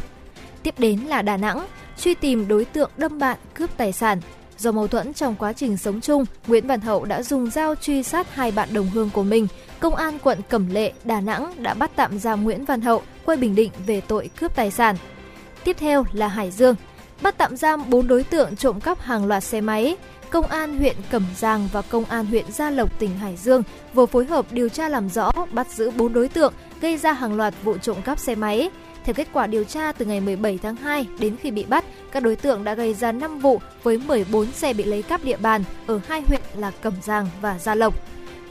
Tiếp 0.64 0.74
đến 0.78 1.00
là 1.00 1.22
Đà 1.22 1.38
Nẵng, 1.38 1.66
truy 1.98 2.14
tìm 2.14 2.48
đối 2.48 2.66
tượng 2.66 2.92
đâm 2.98 3.20
bạn 3.20 3.38
cướp 3.54 3.78
tài 3.78 3.92
sản. 3.92 4.22
Do 4.60 4.72
mâu 4.72 4.88
thuẫn 4.88 5.14
trong 5.14 5.36
quá 5.36 5.54
trình 5.54 5.78
sống 5.78 6.02
chung, 6.02 6.26
Nguyễn 6.48 6.68
Văn 6.68 6.82
Hậu 6.82 7.06
đã 7.06 7.24
dùng 7.24 7.50
dao 7.50 7.76
truy 7.76 8.04
sát 8.04 8.36
hai 8.36 8.52
bạn 8.52 8.70
đồng 8.74 8.90
hương 8.90 9.10
của 9.14 9.24
mình. 9.24 9.48
Công 9.80 9.96
an 9.96 10.20
quận 10.24 10.38
Cẩm 10.50 10.70
Lệ, 10.74 10.94
Đà 11.04 11.22
Nẵng 11.22 11.64
đã 11.64 11.74
bắt 11.74 11.92
tạm 11.96 12.20
giam 12.20 12.44
Nguyễn 12.44 12.66
Văn 12.66 12.82
Hậu 12.82 13.02
quê 13.26 13.38
Bình 13.38 13.56
Định 13.56 13.72
về 13.86 14.02
tội 14.02 14.30
cướp 14.40 14.56
tài 14.56 14.72
sản. 14.72 14.96
Tiếp 15.64 15.76
theo 15.80 16.06
là 16.14 16.28
Hải 16.28 16.52
Dương, 16.52 16.76
bắt 17.22 17.36
tạm 17.38 17.58
giam 17.58 17.90
4 17.90 18.08
đối 18.08 18.24
tượng 18.24 18.56
trộm 18.56 18.80
cắp 18.80 19.02
hàng 19.02 19.26
loạt 19.26 19.44
xe 19.44 19.62
máy. 19.62 19.98
Công 20.30 20.46
an 20.46 20.78
huyện 20.78 20.96
Cẩm 21.12 21.26
Giang 21.38 21.70
và 21.72 21.82
Công 21.82 22.06
an 22.06 22.26
huyện 22.26 22.52
Gia 22.52 22.70
Lộc 22.70 23.00
tỉnh 23.00 23.18
Hải 23.18 23.36
Dương 23.36 23.64
vừa 23.94 24.06
phối 24.06 24.26
hợp 24.26 24.46
điều 24.52 24.70
tra 24.70 24.90
làm 24.90 25.10
rõ 25.10 25.32
bắt 25.52 25.68
giữ 25.72 25.92
4 25.92 26.14
đối 26.14 26.28
tượng 26.28 26.54
gây 26.82 26.98
ra 26.98 27.14
hàng 27.14 27.36
loạt 27.36 27.54
vụ 27.64 27.78
trộm 27.78 27.98
cắp 28.02 28.20
xe 28.20 28.36
máy. 28.36 28.70
Theo 29.10 29.14
kết 29.14 29.28
quả 29.34 29.48
điều 29.48 29.64
tra 29.64 29.92
từ 29.92 30.06
ngày 30.06 30.22
17 30.22 30.60
tháng 30.64 30.76
2 30.76 31.08
đến 31.20 31.36
khi 31.42 31.52
bị 31.52 31.66
bắt, 31.70 31.86
các 32.12 32.24
đối 32.24 32.36
tượng 32.36 32.64
đã 32.64 32.74
gây 32.74 32.94
ra 32.94 33.12
5 33.12 33.40
vụ 33.40 33.62
với 33.84 34.02
14 34.08 34.52
xe 34.52 34.74
bị 34.74 34.84
lấy 34.84 35.02
cắp 35.02 35.24
địa 35.24 35.38
bàn 35.38 35.64
ở 35.88 36.00
hai 36.08 36.22
huyện 36.22 36.42
là 36.56 36.72
Cẩm 36.72 36.94
Giang 37.02 37.28
và 37.42 37.60
Gia 37.60 37.76
Lộc. 37.76 37.96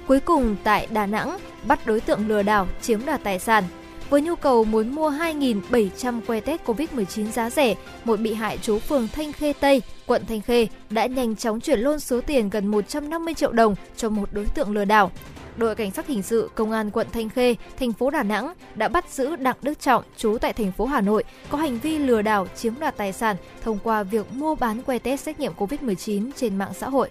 Cuối 0.06 0.20
cùng 0.20 0.56
tại 0.64 0.88
Đà 0.90 1.06
Nẵng, 1.06 1.38
bắt 1.64 1.86
đối 1.86 2.00
tượng 2.00 2.28
lừa 2.28 2.42
đảo 2.42 2.66
chiếm 2.80 3.06
đoạt 3.06 3.22
tài 3.24 3.38
sản. 3.38 3.64
Với 4.10 4.20
nhu 4.20 4.34
cầu 4.34 4.64
muốn 4.64 4.94
mua 4.94 5.10
2.700 5.10 6.20
que 6.26 6.40
test 6.40 6.60
COVID-19 6.66 7.30
giá 7.30 7.50
rẻ, 7.50 7.74
một 8.04 8.20
bị 8.20 8.34
hại 8.34 8.58
trú 8.58 8.78
phường 8.78 9.08
Thanh 9.08 9.32
Khê 9.32 9.52
Tây, 9.60 9.82
quận 10.06 10.22
Thanh 10.28 10.40
Khê 10.40 10.66
đã 10.90 11.06
nhanh 11.06 11.36
chóng 11.36 11.60
chuyển 11.60 11.80
luôn 11.80 12.00
số 12.00 12.20
tiền 12.20 12.50
gần 12.50 12.66
150 12.66 13.34
triệu 13.34 13.52
đồng 13.52 13.74
cho 13.96 14.08
một 14.08 14.28
đối 14.32 14.46
tượng 14.46 14.70
lừa 14.70 14.84
đảo 14.84 15.10
đội 15.58 15.74
cảnh 15.74 15.90
sát 15.90 16.06
hình 16.06 16.22
sự 16.22 16.50
công 16.54 16.70
an 16.70 16.90
quận 16.90 17.06
Thanh 17.12 17.28
Khê, 17.28 17.54
thành 17.78 17.92
phố 17.92 18.10
Đà 18.10 18.22
Nẵng 18.22 18.52
đã 18.74 18.88
bắt 18.88 19.10
giữ 19.10 19.36
Đặng 19.36 19.56
Đức 19.62 19.80
Trọng, 19.80 20.04
trú 20.16 20.38
tại 20.40 20.52
thành 20.52 20.72
phố 20.72 20.86
Hà 20.86 21.00
Nội, 21.00 21.24
có 21.48 21.58
hành 21.58 21.78
vi 21.78 21.98
lừa 21.98 22.22
đảo 22.22 22.46
chiếm 22.56 22.74
đoạt 22.80 22.96
tài 22.96 23.12
sản 23.12 23.36
thông 23.62 23.78
qua 23.84 24.02
việc 24.02 24.32
mua 24.32 24.54
bán 24.54 24.82
que 24.82 24.98
test 24.98 25.22
xét 25.22 25.40
nghiệm 25.40 25.52
COVID-19 25.52 26.30
trên 26.36 26.58
mạng 26.58 26.72
xã 26.74 26.88
hội. 26.88 27.10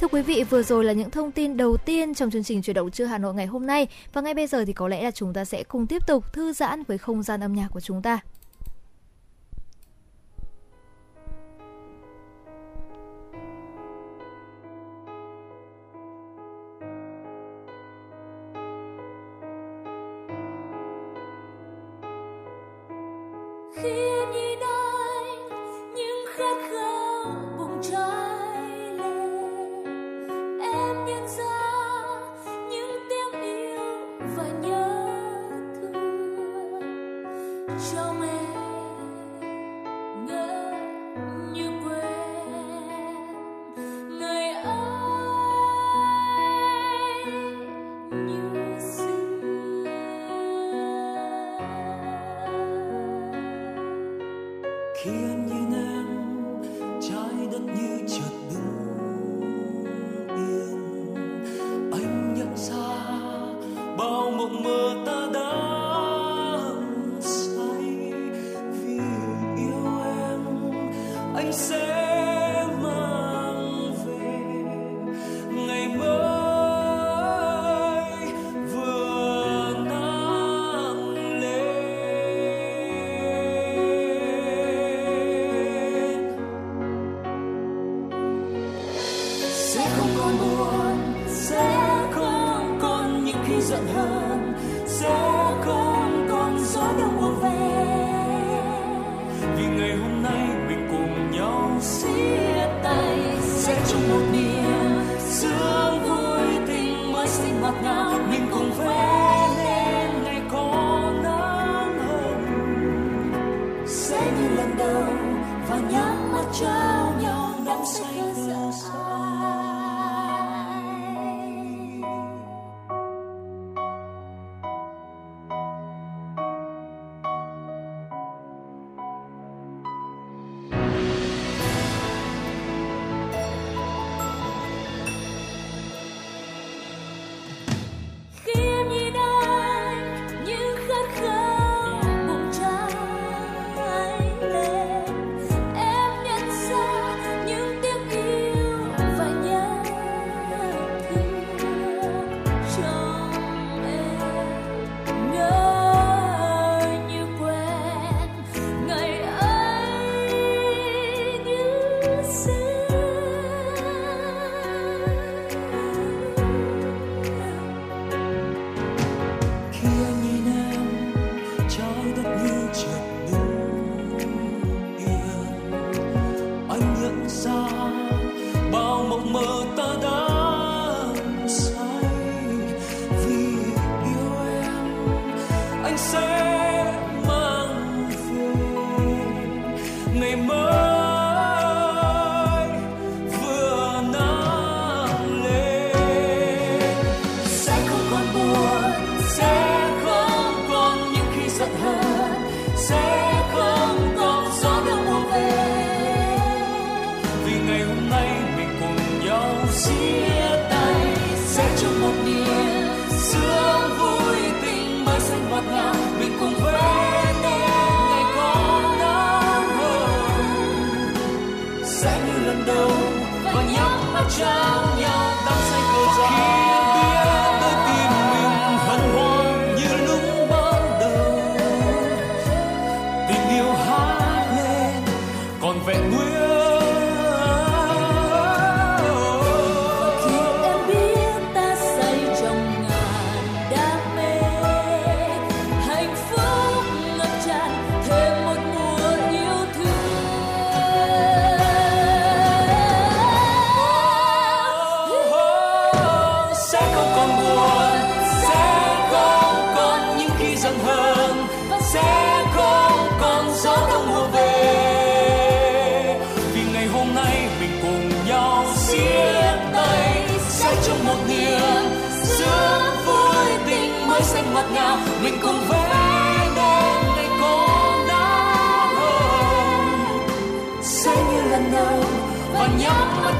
Thưa 0.00 0.08
quý 0.08 0.22
vị, 0.22 0.44
vừa 0.50 0.62
rồi 0.62 0.84
là 0.84 0.92
những 0.92 1.10
thông 1.10 1.32
tin 1.32 1.56
đầu 1.56 1.76
tiên 1.76 2.14
trong 2.14 2.30
chương 2.30 2.44
trình 2.44 2.62
chuyển 2.62 2.76
động 2.76 2.90
trưa 2.90 3.04
Hà 3.04 3.18
Nội 3.18 3.34
ngày 3.34 3.46
hôm 3.46 3.66
nay 3.66 3.86
và 4.12 4.20
ngay 4.20 4.34
bây 4.34 4.46
giờ 4.46 4.64
thì 4.64 4.72
có 4.72 4.88
lẽ 4.88 5.02
là 5.02 5.10
chúng 5.10 5.32
ta 5.32 5.44
sẽ 5.44 5.62
cùng 5.62 5.86
tiếp 5.86 6.06
tục 6.06 6.32
thư 6.32 6.52
giãn 6.52 6.82
với 6.82 6.98
không 6.98 7.22
gian 7.22 7.40
âm 7.40 7.54
nhạc 7.54 7.68
của 7.72 7.80
chúng 7.80 8.02
ta. 8.02 8.20
Khi 23.82 23.88
em 23.88 24.32
nhìn 24.32 24.58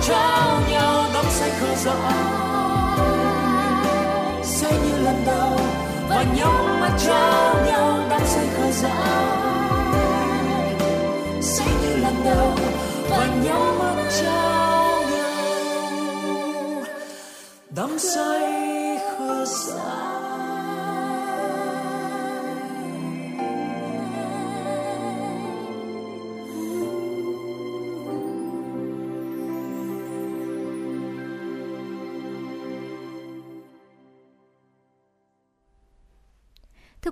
trao 0.03 0.61
nhau 0.71 1.05
đắm 1.15 1.25
say 1.29 1.51
khờ 1.61 1.75
dại 1.75 1.95
say 4.43 4.73
như 4.73 4.99
lần 5.05 5.23
đầu 5.27 5.59
và 6.09 6.25
nhắm 6.37 6.81
mắt 6.81 6.93
trao 6.99 7.55
nhau 7.67 7.99
đắm 8.11 8.21
say 8.25 8.47
khờ 8.57 8.71
dại 8.71 8.93
say 11.43 11.69
như 11.83 11.97
lần 11.97 12.15
đầu 12.25 12.53
và 13.11 13.27
nhắm 13.45 13.79
mắt 13.79 14.11
trao 14.23 14.48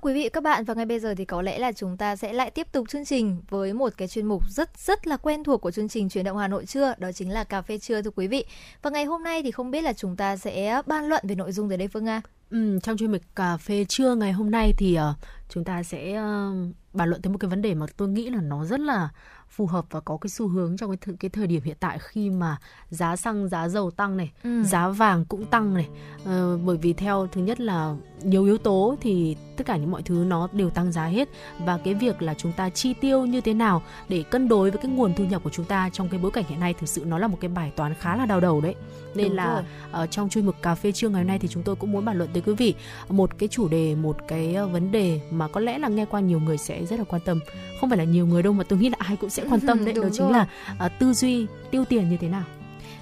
quý 0.07 0.15
vị 0.15 0.29
các 0.29 0.43
bạn 0.43 0.65
và 0.65 0.75
ngay 0.75 0.87
bây 0.87 1.01
giờ 1.01 1.15
thì 1.15 1.25
có 1.25 1.43
lẽ 1.43 1.59
là 1.59 1.73
chúng 1.73 1.97
ta 1.97 2.17
sẽ 2.17 2.33
lại 2.33 2.51
tiếp 2.51 2.67
tục 2.73 2.89
chương 2.89 3.05
trình 3.05 3.43
với 3.49 3.73
một 3.73 3.93
cái 3.97 4.09
chuyên 4.09 4.27
mục 4.27 4.43
rất 4.51 4.79
rất 4.79 5.07
là 5.07 5.17
quen 5.17 5.45
thuộc 5.45 5.61
của 5.61 5.71
chương 5.71 5.89
trình 5.89 6.09
chuyển 6.09 6.25
động 6.25 6.37
Hà 6.37 6.49
Nội 6.49 6.67
trưa, 6.67 6.95
đó 6.99 7.13
chính 7.13 7.31
là 7.31 7.45
cà 7.45 7.63
phê 7.63 7.79
trưa 7.79 8.03
thưa 8.03 8.11
quý 8.11 8.27
vị. 8.27 8.45
Và 8.83 8.91
ngày 8.91 9.05
hôm 9.05 9.23
nay 9.23 9.43
thì 9.43 9.51
không 9.51 9.71
biết 9.71 9.83
là 9.83 9.93
chúng 9.93 10.17
ta 10.17 10.37
sẽ 10.37 10.83
ban 10.87 11.09
luận 11.09 11.25
về 11.29 11.35
nội 11.35 11.53
dung 11.53 11.69
gì 11.69 11.77
đây 11.77 11.89
Phương 11.89 12.05
Nga? 12.05 12.23
Ừ, 12.51 12.79
trong 12.83 12.97
chuyên 12.97 13.13
mục 13.13 13.21
cà 13.37 13.57
phê 13.57 13.85
trưa 13.89 14.15
ngày 14.15 14.33
hôm 14.33 14.51
nay 14.51 14.73
thì 14.79 14.99
uh, 14.99 15.17
chúng 15.49 15.65
ta 15.65 15.83
sẽ 15.83 16.11
uh, 16.11 16.75
bàn 16.93 17.09
luận 17.09 17.23
tới 17.23 17.33
một 17.33 17.39
cái 17.39 17.51
vấn 17.51 17.63
đề 17.63 17.75
mà 17.75 17.87
tôi 17.97 18.09
nghĩ 18.09 18.31
là 18.31 18.41
nó 18.41 18.65
rất 18.65 18.81
là 18.81 19.09
phù 19.51 19.67
hợp 19.67 19.85
và 19.91 20.01
có 20.01 20.17
cái 20.17 20.31
xu 20.31 20.49
hướng 20.49 20.77
trong 20.77 20.97
cái 20.97 21.15
th- 21.15 21.17
cái 21.21 21.29
thời 21.29 21.47
điểm 21.47 21.63
hiện 21.63 21.77
tại 21.81 21.99
khi 22.01 22.31
mà 22.31 22.57
giá 22.91 23.17
xăng 23.17 23.49
giá 23.49 23.69
dầu 23.69 23.91
tăng 23.91 24.17
này 24.17 24.31
ừ. 24.45 24.63
giá 24.63 24.89
vàng 24.89 25.25
cũng 25.25 25.47
tăng 25.47 25.75
này. 25.75 25.89
Ờ, 26.25 26.59
bởi 26.65 26.77
vì 26.77 26.93
theo 26.93 27.29
thứ 27.33 27.41
nhất 27.41 27.61
là 27.61 27.95
nhiều 28.23 28.45
yếu 28.45 28.59
tố 28.59 28.97
thì 29.01 29.37
tất 29.57 29.67
cả 29.67 29.77
những 29.77 29.91
mọi 29.91 30.03
thứ 30.03 30.25
nó 30.29 30.49
đều 30.53 30.71
tăng 30.71 30.93
giá 30.93 31.07
hết. 31.07 31.29
Và 31.65 31.79
cái 31.79 31.95
việc 31.95 32.23
là 32.23 32.35
chúng 32.35 32.53
ta 32.53 32.71
chi 32.71 32.95
tiêu 33.01 33.27
như 33.27 33.41
thế 33.41 33.55
nào 33.55 33.83
để 34.09 34.23
cân 34.31 34.49
đối 34.49 34.71
với 34.71 34.81
cái 34.83 34.91
nguồn 34.91 35.15
thu 35.15 35.25
nhập 35.25 35.43
của 35.45 35.51
chúng 35.51 35.65
ta 35.65 35.91
trong 35.93 36.09
cái 36.09 36.21
bối 36.21 36.31
cảnh 36.31 36.45
hiện 36.49 36.61
nay 36.61 36.75
thực 36.75 36.89
sự 36.89 37.05
nó 37.05 37.19
là 37.19 37.27
một 37.27 37.39
cái 37.41 37.49
bài 37.49 37.73
toán 37.77 37.95
khá 37.95 38.17
là 38.17 38.27
đau 38.27 38.41
đầu 38.41 38.61
đấy. 38.61 38.75
Nên 39.15 39.29
Đúng 39.29 39.37
là 39.37 39.45
ở 39.45 39.65
ờ, 39.91 40.07
trong 40.07 40.29
chuyên 40.29 40.47
mục 40.47 40.55
cà 40.63 40.75
phê 40.75 40.93
trưa 40.93 41.09
ngày 41.09 41.21
hôm 41.21 41.29
nay 41.29 41.39
thì 41.39 41.49
chúng 41.49 41.63
tôi 41.63 41.77
cũng 41.77 41.93
muốn 41.93 42.05
bàn 42.05 42.19
luận 42.19 42.31
tới 42.33 42.43
quý 42.47 42.55
vị 42.55 42.75
một 43.09 43.39
cái 43.39 43.49
chủ 43.49 43.69
đề 43.69 43.95
một 43.95 44.17
cái 44.29 44.55
ờ, 44.55 44.67
vấn 44.67 44.93
đề 44.93 45.21
mà 45.31 45.49
có 45.49 45.61
lẽ 45.61 45.79
là 45.79 45.89
nghe 45.89 46.05
qua 46.05 46.21
nhiều 46.21 46.41
người 46.41 46.59
sẽ 46.59 46.85
rất 46.85 46.99
là 46.99 47.05
quan 47.05 47.23
tâm. 47.25 47.41
Không 47.81 47.91
phải 47.91 47.99
là 47.99 48.05
nhiều 48.05 48.27
người 48.27 48.43
đâu 48.43 48.53
mà 48.53 48.65
tôi 48.65 48.79
nghĩ 48.79 48.89
là 48.89 48.97
ai 48.99 49.17
cũng 49.17 49.31
sẽ 49.37 49.45
quan 49.51 49.61
tâm 49.61 49.85
đấy 49.85 49.95
đó 49.95 50.09
chính 50.13 50.31
là 50.31 50.47
uh, 50.87 50.93
tư 50.99 51.13
duy 51.13 51.47
tiêu 51.71 51.85
tiền 51.85 52.11
như 52.11 52.17
thế 52.21 52.29
nào. 52.29 52.45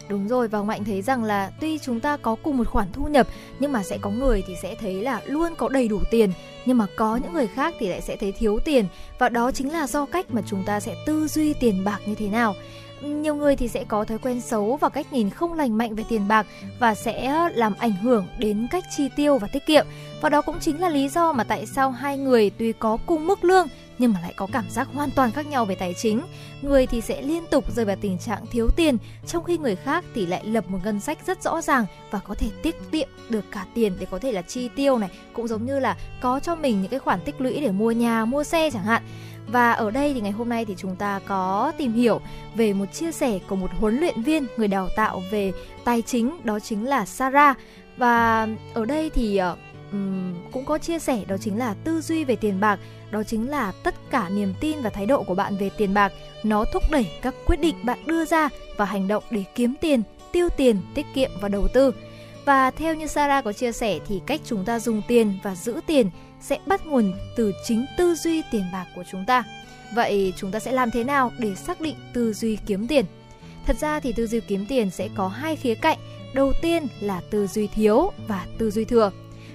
Đúng 0.09 0.29
rồi 0.29 0.49
và 0.49 0.63
Mạnh 0.63 0.85
thấy 0.85 1.03
rằng 1.03 1.25
là 1.25 1.51
tuy 1.61 1.79
chúng 1.79 2.01
ta 2.01 2.17
có 2.17 2.35
cùng 2.43 2.57
một 2.57 2.69
khoản 2.69 2.89
thu 2.93 3.09
nhập 3.09 3.27
nhưng 3.59 3.73
mà 3.73 3.83
sẽ 3.83 3.99
có 3.99 4.11
người 4.11 4.43
thì 4.47 4.55
sẽ 4.63 4.75
thấy 4.75 4.95
là 4.95 5.21
luôn 5.27 5.55
có 5.57 5.69
đầy 5.69 5.89
đủ 5.89 6.01
tiền 6.11 6.33
nhưng 6.65 6.79
mà 6.79 6.87
có 6.97 7.17
những 7.17 7.33
người 7.33 7.47
khác 7.47 7.75
thì 7.79 7.89
lại 7.89 8.01
sẽ 8.01 8.17
thấy 8.17 8.33
thiếu 8.33 8.59
tiền 8.65 8.87
và 9.19 9.29
đó 9.29 9.53
chính 9.53 9.73
là 9.73 9.87
do 9.87 10.07
cách 10.07 10.27
mà 10.31 10.43
chúng 10.47 10.63
ta 10.67 10.81
sẽ 10.81 10.95
tư 11.07 11.29
duy 11.29 11.55
tiền 11.55 11.85
bạc 11.85 11.99
như 12.07 12.15
thế 12.15 12.29
nào 12.29 12.55
nhiều 13.05 13.35
người 13.35 13.57
thì 13.57 13.69
sẽ 13.69 13.85
có 13.85 14.05
thói 14.05 14.19
quen 14.19 14.41
xấu 14.41 14.77
và 14.77 14.89
cách 14.89 15.13
nhìn 15.13 15.31
không 15.31 15.53
lành 15.53 15.79
mạnh 15.79 15.95
về 15.95 16.05
tiền 16.09 16.29
bạc 16.29 16.47
và 16.79 16.95
sẽ 16.95 17.49
làm 17.55 17.75
ảnh 17.79 17.93
hưởng 17.93 18.27
đến 18.39 18.67
cách 18.71 18.85
chi 18.97 19.09
tiêu 19.17 19.39
và 19.39 19.49
tiết 19.53 19.67
kiệm 19.67 19.87
và 20.21 20.29
đó 20.29 20.43
cũng 20.43 20.61
chính 20.61 20.81
là 20.81 20.89
lý 20.89 21.09
do 21.09 21.33
mà 21.33 21.45
tại 21.45 21.67
sao 21.67 21.91
hai 21.91 22.19
người 22.19 22.51
tuy 22.51 22.73
có 22.73 22.99
cùng 23.07 23.27
mức 23.27 23.45
lương 23.45 23.67
nhưng 23.99 24.13
mà 24.13 24.21
lại 24.21 24.33
có 24.37 24.47
cảm 24.53 24.65
giác 24.71 24.89
hoàn 24.95 25.11
toàn 25.11 25.33
khác 25.33 25.47
nhau 25.47 25.65
về 25.65 25.75
tài 25.75 25.95
chính. 25.95 26.21
Người 26.63 26.87
thì 26.87 27.01
sẽ 27.01 27.23
liên 27.23 27.45
tục 27.51 27.73
rơi 27.73 27.85
vào 27.85 27.97
tình 28.01 28.19
trạng 28.19 28.47
thiếu 28.47 28.69
tiền, 28.77 28.97
trong 29.27 29.45
khi 29.45 29.59
người 29.59 29.77
khác 29.77 30.05
thì 30.15 30.27
lại 30.27 30.45
lập 30.45 30.65
một 30.69 30.79
ngân 30.85 31.01
sách 31.01 31.19
rất 31.27 31.43
rõ 31.43 31.63
ràng 31.63 31.87
và 32.11 32.19
có 32.19 32.35
thể 32.35 32.47
tiết 32.63 32.77
kiệm 32.93 33.09
được 33.29 33.45
cả 33.51 33.67
tiền 33.75 33.93
để 34.01 34.07
có 34.11 34.19
thể 34.19 34.33
là 34.33 34.43
chi 34.43 34.69
tiêu 34.77 34.99
này, 34.99 35.11
cũng 35.33 35.49
giống 35.49 35.67
như 35.67 35.81
là 35.81 35.97
có 36.21 36.41
cho 36.41 36.55
mình 36.55 36.83
những 36.83 36.91
cái 36.91 37.01
khoản 37.01 37.21
tích 37.25 37.41
lũy 37.41 37.61
để 37.61 37.71
mua 37.71 37.91
nhà, 37.91 38.25
mua 38.25 38.45
xe 38.45 38.71
chẳng 38.71 38.85
hạn. 38.85 39.03
Và 39.47 39.73
ở 39.73 39.91
đây 39.91 40.15
thì 40.15 40.21
ngày 40.21 40.33
hôm 40.33 40.49
nay 40.49 40.65
thì 40.65 40.75
chúng 40.79 40.97
ta 40.97 41.21
có 41.27 41.73
tìm 41.79 41.93
hiểu 41.93 42.21
về 42.55 42.73
một 42.73 42.87
chia 42.93 43.13
sẻ 43.13 43.39
của 43.49 43.57
một 43.57 43.71
huấn 43.81 44.01
luyện 44.01 44.23
viên 44.23 44.47
người 44.57 44.69
đào 44.69 44.89
tạo 44.97 45.23
về 45.31 45.53
tài 45.85 46.03
chính 46.03 46.31
đó 46.45 46.61
chính 46.61 46.89
là 46.89 47.07
Sarah. 47.07 47.59
Và 47.97 48.49
ở 48.75 48.85
đây 48.85 49.11
thì 49.11 49.41
um, 49.93 50.35
cũng 50.53 50.65
có 50.65 50.79
chia 50.79 50.99
sẻ 50.99 51.25
đó 51.29 51.37
chính 51.41 51.59
là 51.59 51.75
tư 51.85 52.01
duy 52.01 52.25
về 52.25 52.37
tiền 52.37 52.61
bạc 52.61 52.79
đó 53.11 53.23
chính 53.23 53.51
là 53.51 53.73
tất 53.83 53.95
cả 54.11 54.29
niềm 54.29 54.55
tin 54.61 54.83
và 54.83 54.91
thái 54.91 55.07
độ 55.07 55.23
của 55.23 55.35
bạn 55.35 55.57
về 55.57 55.71
tiền 55.77 55.95
bạc 55.95 56.13
nó 56.43 56.65
thúc 56.73 56.83
đẩy 56.91 57.07
các 57.23 57.35
quyết 57.47 57.61
định 57.61 57.75
bạn 57.83 57.99
đưa 58.07 58.25
ra 58.25 58.49
và 58.77 58.85
hành 58.85 59.09
động 59.09 59.25
để 59.31 59.45
kiếm 59.55 59.75
tiền 59.81 60.03
tiêu 60.33 60.49
tiền 60.57 60.81
tiết 60.95 61.07
kiệm 61.15 61.31
và 61.41 61.49
đầu 61.49 61.69
tư 61.69 61.95
và 62.45 62.71
theo 62.71 62.95
như 62.95 63.07
Sarah 63.07 63.45
có 63.45 63.53
chia 63.53 63.73
sẻ 63.73 63.99
thì 64.09 64.21
cách 64.27 64.41
chúng 64.45 64.65
ta 64.65 64.79
dùng 64.79 65.03
tiền 65.09 65.39
và 65.43 65.55
giữ 65.55 65.81
tiền 65.87 66.11
sẽ 66.45 66.59
bắt 66.67 66.87
nguồn 66.87 67.13
từ 67.37 67.53
chính 67.65 67.87
tư 67.97 68.15
duy 68.15 68.43
tiền 68.51 68.65
bạc 68.73 68.87
của 68.95 69.05
chúng 69.11 69.25
ta. 69.27 69.45
Vậy 69.95 70.33
chúng 70.37 70.51
ta 70.51 70.59
sẽ 70.59 70.73
làm 70.73 70.91
thế 70.91 71.05
nào 71.05 71.33
để 71.39 71.55
xác 71.55 71.81
định 71.81 71.97
tư 72.13 72.33
duy 72.33 72.59
kiếm 72.67 72.87
tiền? 72.87 73.05
Thật 73.67 73.77
ra 73.81 74.01
thì 74.01 74.13
tư 74.13 74.27
duy 74.27 74.41
kiếm 74.41 74.67
tiền 74.69 74.91
sẽ 74.91 75.09
có 75.15 75.29
hai 75.29 75.57
khía 75.57 75.75
cạnh. 75.75 75.99
Đầu 76.35 76.53
tiên 76.63 76.87
là 77.01 77.23
tư 77.31 77.47
duy 77.47 77.67
thiếu 77.67 78.11
và 78.29 78.47
tư 78.59 78.71
duy 78.71 78.85
thừa. 78.85 79.11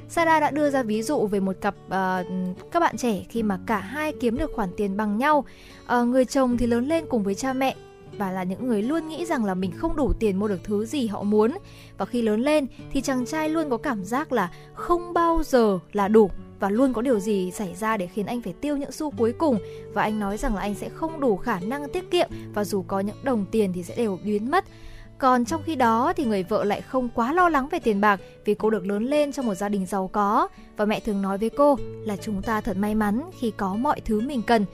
sara 0.10 0.40
đã 0.40 0.52
đưa 0.52 0.70
ra 0.70 0.84
ví 0.84 1.02
dụ 1.02 1.28
về 1.28 1.40
một 1.40 1.56
cặp 1.62 1.76
uh, 1.86 2.28
các 2.72 2.80
bạn 2.80 2.98
trẻ 2.98 3.26
khi 3.30 3.44
mà 3.44 3.60
cả 3.66 3.80
hai 3.80 4.14
kiếm 4.20 4.38
được 4.38 4.52
khoản 4.56 4.70
tiền 4.78 4.98
bằng 4.98 5.18
nhau. 5.18 5.46
Uh, 6.00 6.08
người 6.08 6.26
chồng 6.26 6.58
thì 6.58 6.68
lớn 6.68 6.88
lên 6.88 7.06
cùng 7.10 7.24
với 7.24 7.36
cha 7.36 7.54
mẹ 7.54 7.76
và 8.18 8.32
là 8.32 8.44
những 8.44 8.68
người 8.68 8.82
luôn 8.82 9.08
nghĩ 9.08 9.26
rằng 9.26 9.46
là 9.46 9.54
mình 9.54 9.72
không 9.72 9.96
đủ 9.96 10.14
tiền 10.20 10.40
mua 10.40 10.48
được 10.48 10.60
thứ 10.64 10.86
gì 10.86 11.08
họ 11.08 11.24
muốn 11.24 11.52
và 11.98 12.06
khi 12.06 12.22
lớn 12.22 12.42
lên 12.42 12.68
thì 12.92 13.02
chàng 13.02 13.26
trai 13.26 13.50
luôn 13.50 13.70
có 13.70 13.78
cảm 13.78 14.04
giác 14.04 14.32
là 14.32 14.52
không 14.74 15.14
bao 15.14 15.42
giờ 15.46 15.80
là 15.94 16.08
đủ 16.08 16.32
và 16.60 16.70
luôn 16.70 16.94
có 16.94 17.02
điều 17.02 17.20
gì 17.20 17.52
xảy 17.52 17.76
ra 17.76 17.98
để 17.98 18.08
khiến 18.08 18.26
anh 18.26 18.42
phải 18.42 18.54
tiêu 18.62 18.78
những 18.78 18.92
xu 18.92 19.12
cuối 19.12 19.34
cùng 19.38 19.60
và 19.94 20.02
anh 20.02 20.20
nói 20.20 20.38
rằng 20.38 20.56
là 20.56 20.62
anh 20.62 20.76
sẽ 20.76 20.90
không 20.90 21.20
đủ 21.20 21.38
khả 21.38 21.60
năng 21.60 21.90
tiết 21.90 22.12
kiệm 22.12 22.30
và 22.54 22.64
dù 22.64 22.84
có 22.88 23.00
những 23.00 23.18
đồng 23.24 23.46
tiền 23.52 23.74
thì 23.74 23.84
sẽ 23.84 23.96
đều 23.96 24.20
biến 24.24 24.52
mất 24.52 24.66
còn 25.20 25.46
trong 25.46 25.62
khi 25.66 25.76
đó 25.76 26.14
thì 26.16 26.26
người 26.26 26.44
vợ 26.44 26.64
lại 26.64 26.82
không 26.82 27.10
quá 27.10 27.34
lo 27.34 27.50
lắng 27.50 27.68
về 27.72 27.80
tiền 27.80 28.02
bạc 28.02 28.20
vì 28.46 28.54
cô 28.54 28.70
được 28.70 28.86
lớn 28.86 29.06
lên 29.06 29.32
trong 29.32 29.46
một 29.46 29.56
gia 29.56 29.70
đình 29.70 29.86
giàu 29.86 30.08
có 30.08 30.48
và 30.78 30.86
mẹ 30.86 31.00
thường 31.00 31.22
nói 31.22 31.38
với 31.38 31.50
cô 31.50 31.78
là 32.06 32.16
chúng 32.16 32.42
ta 32.42 32.62
thật 32.62 32.78
may 32.78 32.96
mắn 32.96 33.30
khi 33.40 33.52
có 33.58 33.76
mọi 33.76 34.02
thứ 34.02 34.22
mình 34.22 34.42
cần. 34.42 34.66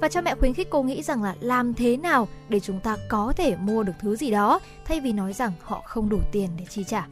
Và 0.00 0.08
cha 0.08 0.20
mẹ 0.20 0.34
khuyến 0.34 0.54
khích 0.54 0.70
cô 0.70 0.82
nghĩ 0.82 1.02
rằng 1.02 1.22
là 1.22 1.34
làm 1.40 1.74
thế 1.74 1.96
nào 1.96 2.28
để 2.48 2.60
chúng 2.60 2.80
ta 2.80 2.96
có 3.08 3.32
thể 3.36 3.56
mua 3.56 3.82
được 3.82 3.92
thứ 4.00 4.16
gì 4.16 4.30
đó 4.30 4.60
thay 4.84 5.00
vì 5.00 5.12
nói 5.12 5.32
rằng 5.32 5.52
họ 5.62 5.82
không 5.84 6.08
đủ 6.08 6.18
tiền 6.32 6.48
để 6.58 6.64
chi 6.68 6.84
trả. 6.84 7.06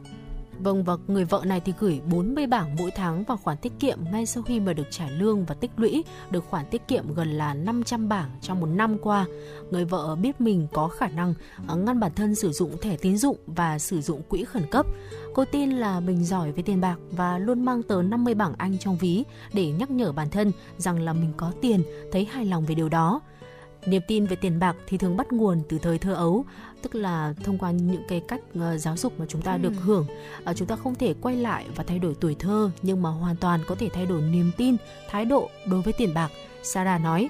Vâng 0.63 0.83
và 0.83 0.97
người 1.07 1.25
vợ 1.25 1.41
này 1.45 1.59
thì 1.59 1.73
gửi 1.79 2.01
40 2.11 2.47
bảng 2.47 2.75
mỗi 2.79 2.91
tháng 2.91 3.23
vào 3.23 3.37
khoản 3.37 3.57
tiết 3.57 3.73
kiệm 3.79 3.99
ngay 4.11 4.25
sau 4.25 4.43
khi 4.43 4.59
mà 4.59 4.73
được 4.73 4.87
trả 4.89 5.09
lương 5.09 5.45
và 5.45 5.55
tích 5.55 5.71
lũy 5.77 6.03
được 6.31 6.45
khoản 6.49 6.65
tiết 6.71 6.87
kiệm 6.87 7.13
gần 7.13 7.27
là 7.27 7.53
500 7.53 8.09
bảng 8.09 8.29
trong 8.41 8.59
một 8.59 8.65
năm 8.65 8.97
qua. 8.97 9.25
Người 9.71 9.85
vợ 9.85 10.15
biết 10.15 10.41
mình 10.41 10.67
có 10.73 10.87
khả 10.87 11.07
năng 11.07 11.33
à, 11.67 11.75
ngăn 11.75 11.99
bản 11.99 12.11
thân 12.15 12.35
sử 12.35 12.51
dụng 12.51 12.77
thẻ 12.81 12.97
tín 12.97 13.17
dụng 13.17 13.37
và 13.47 13.79
sử 13.79 14.01
dụng 14.01 14.21
quỹ 14.29 14.43
khẩn 14.43 14.63
cấp. 14.71 14.85
Cô 15.33 15.45
tin 15.45 15.71
là 15.71 15.99
mình 15.99 16.25
giỏi 16.25 16.51
về 16.51 16.63
tiền 16.63 16.81
bạc 16.81 16.97
và 17.11 17.37
luôn 17.37 17.65
mang 17.65 17.83
tờ 17.83 18.01
50 18.01 18.33
bảng 18.35 18.53
Anh 18.57 18.77
trong 18.77 18.97
ví 18.97 19.23
để 19.53 19.71
nhắc 19.71 19.91
nhở 19.91 20.11
bản 20.11 20.29
thân 20.29 20.51
rằng 20.77 21.01
là 21.01 21.13
mình 21.13 21.33
có 21.37 21.51
tiền, 21.61 21.83
thấy 22.11 22.25
hài 22.25 22.45
lòng 22.45 22.65
về 22.65 22.75
điều 22.75 22.89
đó. 22.89 23.21
Niềm 23.85 24.01
tin 24.07 24.25
về 24.25 24.35
tiền 24.35 24.59
bạc 24.59 24.75
thì 24.87 24.97
thường 24.97 25.17
bắt 25.17 25.31
nguồn 25.31 25.61
từ 25.69 25.79
thời 25.79 25.97
thơ 25.97 26.13
ấu, 26.13 26.45
tức 26.81 26.95
là 26.95 27.33
thông 27.43 27.57
qua 27.57 27.71
những 27.71 28.03
cái 28.07 28.21
cách 28.27 28.41
uh, 28.57 28.79
giáo 28.79 28.97
dục 28.97 29.19
mà 29.19 29.25
chúng 29.29 29.41
ta 29.41 29.51
ừ. 29.53 29.57
được 29.57 29.73
hưởng. 29.81 30.07
Uh, 30.49 30.55
chúng 30.55 30.67
ta 30.67 30.75
không 30.75 30.95
thể 30.95 31.13
quay 31.21 31.35
lại 31.35 31.65
và 31.75 31.83
thay 31.83 31.99
đổi 31.99 32.15
tuổi 32.21 32.35
thơ 32.39 32.71
nhưng 32.81 33.01
mà 33.01 33.09
hoàn 33.09 33.35
toàn 33.35 33.59
có 33.67 33.75
thể 33.75 33.89
thay 33.89 34.05
đổi 34.05 34.21
niềm 34.21 34.51
tin, 34.57 34.75
thái 35.09 35.25
độ 35.25 35.49
đối 35.67 35.81
với 35.81 35.93
tiền 35.93 36.13
bạc, 36.13 36.31
Sarah 36.63 37.01
nói. 37.01 37.29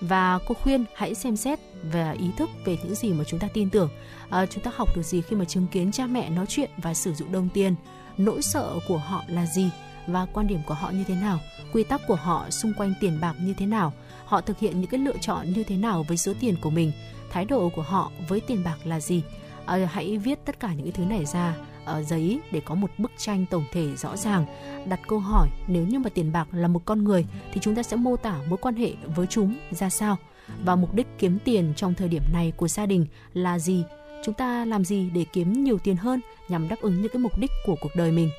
Và 0.00 0.38
cô 0.48 0.54
khuyên 0.54 0.84
hãy 0.94 1.14
xem 1.14 1.36
xét 1.36 1.58
về 1.92 2.14
ý 2.18 2.30
thức 2.36 2.50
về 2.64 2.78
những 2.84 2.94
gì 2.94 3.12
mà 3.12 3.24
chúng 3.24 3.40
ta 3.40 3.48
tin 3.54 3.70
tưởng. 3.70 3.88
Uh, 4.28 4.50
chúng 4.50 4.62
ta 4.62 4.70
học 4.74 4.88
được 4.96 5.02
gì 5.02 5.22
khi 5.22 5.36
mà 5.36 5.44
chứng 5.44 5.66
kiến 5.66 5.92
cha 5.92 6.06
mẹ 6.06 6.30
nói 6.30 6.46
chuyện 6.48 6.70
và 6.76 6.94
sử 6.94 7.14
dụng 7.14 7.32
đồng 7.32 7.48
tiền, 7.54 7.74
nỗi 8.18 8.42
sợ 8.42 8.74
của 8.88 8.98
họ 8.98 9.24
là 9.28 9.46
gì 9.46 9.70
và 10.06 10.26
quan 10.32 10.46
điểm 10.46 10.60
của 10.66 10.74
họ 10.74 10.90
như 10.90 11.04
thế 11.04 11.14
nào, 11.14 11.38
quy 11.72 11.84
tắc 11.84 12.00
của 12.08 12.14
họ 12.14 12.50
xung 12.50 12.72
quanh 12.74 12.94
tiền 13.00 13.18
bạc 13.20 13.34
như 13.40 13.54
thế 13.54 13.66
nào 13.66 13.92
họ 14.26 14.40
thực 14.40 14.58
hiện 14.58 14.80
những 14.80 14.90
cái 14.90 15.00
lựa 15.00 15.16
chọn 15.20 15.52
như 15.52 15.64
thế 15.64 15.76
nào 15.76 16.04
với 16.08 16.16
số 16.16 16.32
tiền 16.40 16.56
của 16.60 16.70
mình 16.70 16.92
thái 17.30 17.44
độ 17.44 17.68
của 17.68 17.82
họ 17.82 18.10
với 18.28 18.40
tiền 18.40 18.64
bạc 18.64 18.76
là 18.84 19.00
gì? 19.00 19.22
À, 19.66 19.88
hãy 19.92 20.18
viết 20.18 20.38
tất 20.44 20.60
cả 20.60 20.74
những 20.74 20.82
cái 20.82 20.92
thứ 20.92 21.04
này 21.04 21.24
ra 21.24 21.56
ở 21.84 22.02
giấy 22.02 22.40
để 22.50 22.60
có 22.60 22.74
một 22.74 22.90
bức 22.98 23.10
tranh 23.16 23.46
tổng 23.50 23.64
thể 23.72 23.96
rõ 23.96 24.16
ràng 24.16 24.46
đặt 24.88 25.00
câu 25.08 25.18
hỏi 25.18 25.48
nếu 25.66 25.86
như 25.86 25.98
mà 25.98 26.10
tiền 26.14 26.32
bạc 26.32 26.48
là 26.52 26.68
một 26.68 26.82
con 26.84 27.04
người 27.04 27.24
thì 27.52 27.60
chúng 27.60 27.74
ta 27.74 27.82
sẽ 27.82 27.96
mô 27.96 28.16
tả 28.16 28.40
mối 28.48 28.58
quan 28.62 28.74
hệ 28.74 28.92
với 29.16 29.26
chúng 29.26 29.54
ra 29.70 29.90
sao? 29.90 30.16
Và 30.64 30.76
mục 30.76 30.94
đích 30.94 31.06
kiếm 31.18 31.38
tiền 31.44 31.72
trong 31.76 31.94
thời 31.94 32.08
điểm 32.08 32.22
này 32.32 32.52
của 32.56 32.68
gia 32.68 32.86
đình 32.86 33.06
là 33.34 33.58
gì? 33.58 33.84
Chúng 34.24 34.34
ta 34.34 34.64
làm 34.64 34.84
gì 34.84 35.10
để 35.10 35.24
kiếm 35.32 35.64
nhiều 35.64 35.78
tiền 35.78 35.96
hơn 35.96 36.20
nhằm 36.48 36.68
đáp 36.68 36.76
ứng 36.80 37.02
những 37.02 37.12
cái 37.12 37.22
mục 37.22 37.38
đích 37.38 37.50
của 37.66 37.76
cuộc 37.80 37.96
đời 37.96 38.12
mình? 38.12 38.30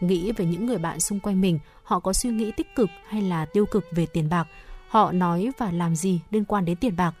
Nghĩ 0.00 0.32
về 0.32 0.44
những 0.44 0.66
người 0.66 0.78
bạn 0.78 1.00
xung 1.00 1.20
quanh 1.20 1.40
mình 1.40 1.58
họ 1.82 2.00
có 2.00 2.12
suy 2.12 2.30
nghĩ 2.30 2.52
tích 2.56 2.74
cực 2.76 2.90
hay 3.08 3.22
là 3.22 3.44
tiêu 3.44 3.66
cực 3.66 3.84
về 3.90 4.06
tiền 4.06 4.28
bạc, 4.28 4.48
họ 4.88 5.12
nói 5.12 5.50
và 5.58 5.70
làm 5.70 5.96
gì 5.96 6.20
liên 6.30 6.44
quan 6.44 6.64
đến 6.64 6.76
tiền 6.76 6.96
bạc. 6.96 7.14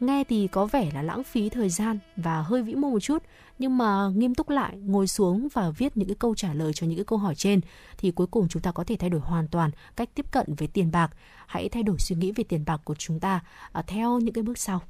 Nghe 0.00 0.24
thì 0.24 0.46
có 0.46 0.66
vẻ 0.66 0.90
là 0.94 1.02
lãng 1.02 1.24
phí 1.24 1.48
thời 1.48 1.68
gian 1.68 1.98
và 2.16 2.42
hơi 2.42 2.62
vĩ 2.62 2.74
mô 2.74 2.90
một 2.90 3.00
chút, 3.00 3.22
nhưng 3.58 3.78
mà 3.78 4.08
nghiêm 4.08 4.34
túc 4.34 4.48
lại, 4.48 4.76
ngồi 4.76 5.06
xuống 5.06 5.48
và 5.52 5.70
viết 5.70 5.96
những 5.96 6.08
cái 6.08 6.16
câu 6.18 6.34
trả 6.34 6.54
lời 6.54 6.72
cho 6.74 6.86
những 6.86 6.96
cái 6.96 7.04
câu 7.04 7.18
hỏi 7.18 7.34
trên 7.34 7.60
thì 7.98 8.10
cuối 8.10 8.26
cùng 8.26 8.48
chúng 8.48 8.62
ta 8.62 8.72
có 8.72 8.84
thể 8.84 8.96
thay 8.96 9.10
đổi 9.10 9.20
hoàn 9.20 9.48
toàn 9.48 9.70
cách 9.96 10.08
tiếp 10.14 10.26
cận 10.30 10.54
với 10.54 10.68
tiền 10.68 10.90
bạc. 10.90 11.10
Hãy 11.46 11.68
thay 11.68 11.82
đổi 11.82 11.96
suy 11.98 12.16
nghĩ 12.16 12.32
về 12.32 12.44
tiền 12.44 12.64
bạc 12.66 12.80
của 12.84 12.94
chúng 12.94 13.20
ta 13.20 13.40
à, 13.72 13.82
theo 13.82 14.18
những 14.18 14.34
cái 14.34 14.42
bước 14.42 14.58
sau. 14.58 14.80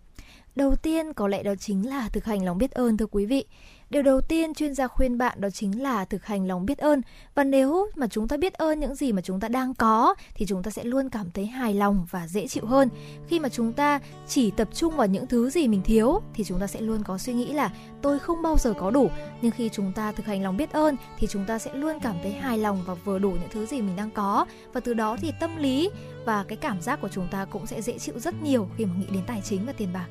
Đầu 0.56 0.76
tiên 0.76 1.12
có 1.12 1.28
lẽ 1.28 1.42
đó 1.42 1.54
chính 1.54 1.88
là 1.88 2.08
thực 2.08 2.24
hành 2.24 2.44
lòng 2.44 2.58
biết 2.58 2.70
ơn 2.70 2.96
thưa 2.96 3.06
quý 3.06 3.26
vị. 3.26 3.44
Điều 3.92 4.02
đầu 4.02 4.20
tiên 4.20 4.54
chuyên 4.54 4.74
gia 4.74 4.88
khuyên 4.88 5.18
bạn 5.18 5.40
đó 5.40 5.50
chính 5.50 5.82
là 5.82 6.04
thực 6.04 6.24
hành 6.26 6.46
lòng 6.46 6.66
biết 6.66 6.78
ơn. 6.78 7.02
Và 7.34 7.44
nếu 7.44 7.90
mà 7.94 8.06
chúng 8.06 8.28
ta 8.28 8.36
biết 8.36 8.54
ơn 8.54 8.80
những 8.80 8.94
gì 8.94 9.12
mà 9.12 9.22
chúng 9.22 9.40
ta 9.40 9.48
đang 9.48 9.74
có, 9.74 10.14
thì 10.34 10.46
chúng 10.46 10.62
ta 10.62 10.70
sẽ 10.70 10.84
luôn 10.84 11.08
cảm 11.08 11.30
thấy 11.30 11.46
hài 11.46 11.74
lòng 11.74 12.06
và 12.10 12.28
dễ 12.28 12.46
chịu 12.46 12.66
hơn. 12.66 12.88
Khi 13.28 13.40
mà 13.40 13.48
chúng 13.48 13.72
ta 13.72 14.00
chỉ 14.28 14.50
tập 14.50 14.68
trung 14.74 14.96
vào 14.96 15.06
những 15.06 15.26
thứ 15.26 15.50
gì 15.50 15.68
mình 15.68 15.82
thiếu, 15.82 16.20
thì 16.34 16.44
chúng 16.44 16.60
ta 16.60 16.66
sẽ 16.66 16.80
luôn 16.80 17.02
có 17.02 17.18
suy 17.18 17.34
nghĩ 17.34 17.52
là 17.52 17.70
tôi 18.02 18.18
không 18.18 18.42
bao 18.42 18.56
giờ 18.58 18.72
có 18.78 18.90
đủ. 18.90 19.10
Nhưng 19.42 19.52
khi 19.52 19.68
chúng 19.72 19.92
ta 19.92 20.12
thực 20.12 20.26
hành 20.26 20.42
lòng 20.42 20.56
biết 20.56 20.72
ơn, 20.72 20.96
thì 21.18 21.26
chúng 21.26 21.44
ta 21.44 21.58
sẽ 21.58 21.74
luôn 21.74 21.98
cảm 22.02 22.16
thấy 22.22 22.32
hài 22.32 22.58
lòng 22.58 22.82
và 22.86 22.94
vừa 22.94 23.18
đủ 23.18 23.30
những 23.30 23.50
thứ 23.50 23.66
gì 23.66 23.82
mình 23.82 23.96
đang 23.96 24.10
có. 24.10 24.46
Và 24.72 24.80
từ 24.80 24.94
đó 24.94 25.16
thì 25.20 25.32
tâm 25.40 25.56
lý 25.56 25.90
và 26.24 26.44
cái 26.48 26.56
cảm 26.56 26.82
giác 26.82 27.00
của 27.00 27.08
chúng 27.08 27.28
ta 27.30 27.44
cũng 27.44 27.66
sẽ 27.66 27.82
dễ 27.82 27.98
chịu 27.98 28.18
rất 28.18 28.42
nhiều 28.42 28.68
khi 28.76 28.84
mà 28.84 28.94
nghĩ 28.98 29.06
đến 29.12 29.22
tài 29.26 29.40
chính 29.44 29.66
và 29.66 29.72
tiền 29.72 29.92
bạc. 29.92 30.06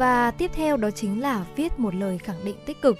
Và 0.00 0.30
tiếp 0.30 0.50
theo 0.54 0.76
đó 0.76 0.90
chính 0.90 1.20
là 1.20 1.44
viết 1.56 1.78
một 1.78 1.94
lời 1.94 2.18
khẳng 2.18 2.44
định 2.44 2.56
tích 2.66 2.82
cực. 2.82 2.96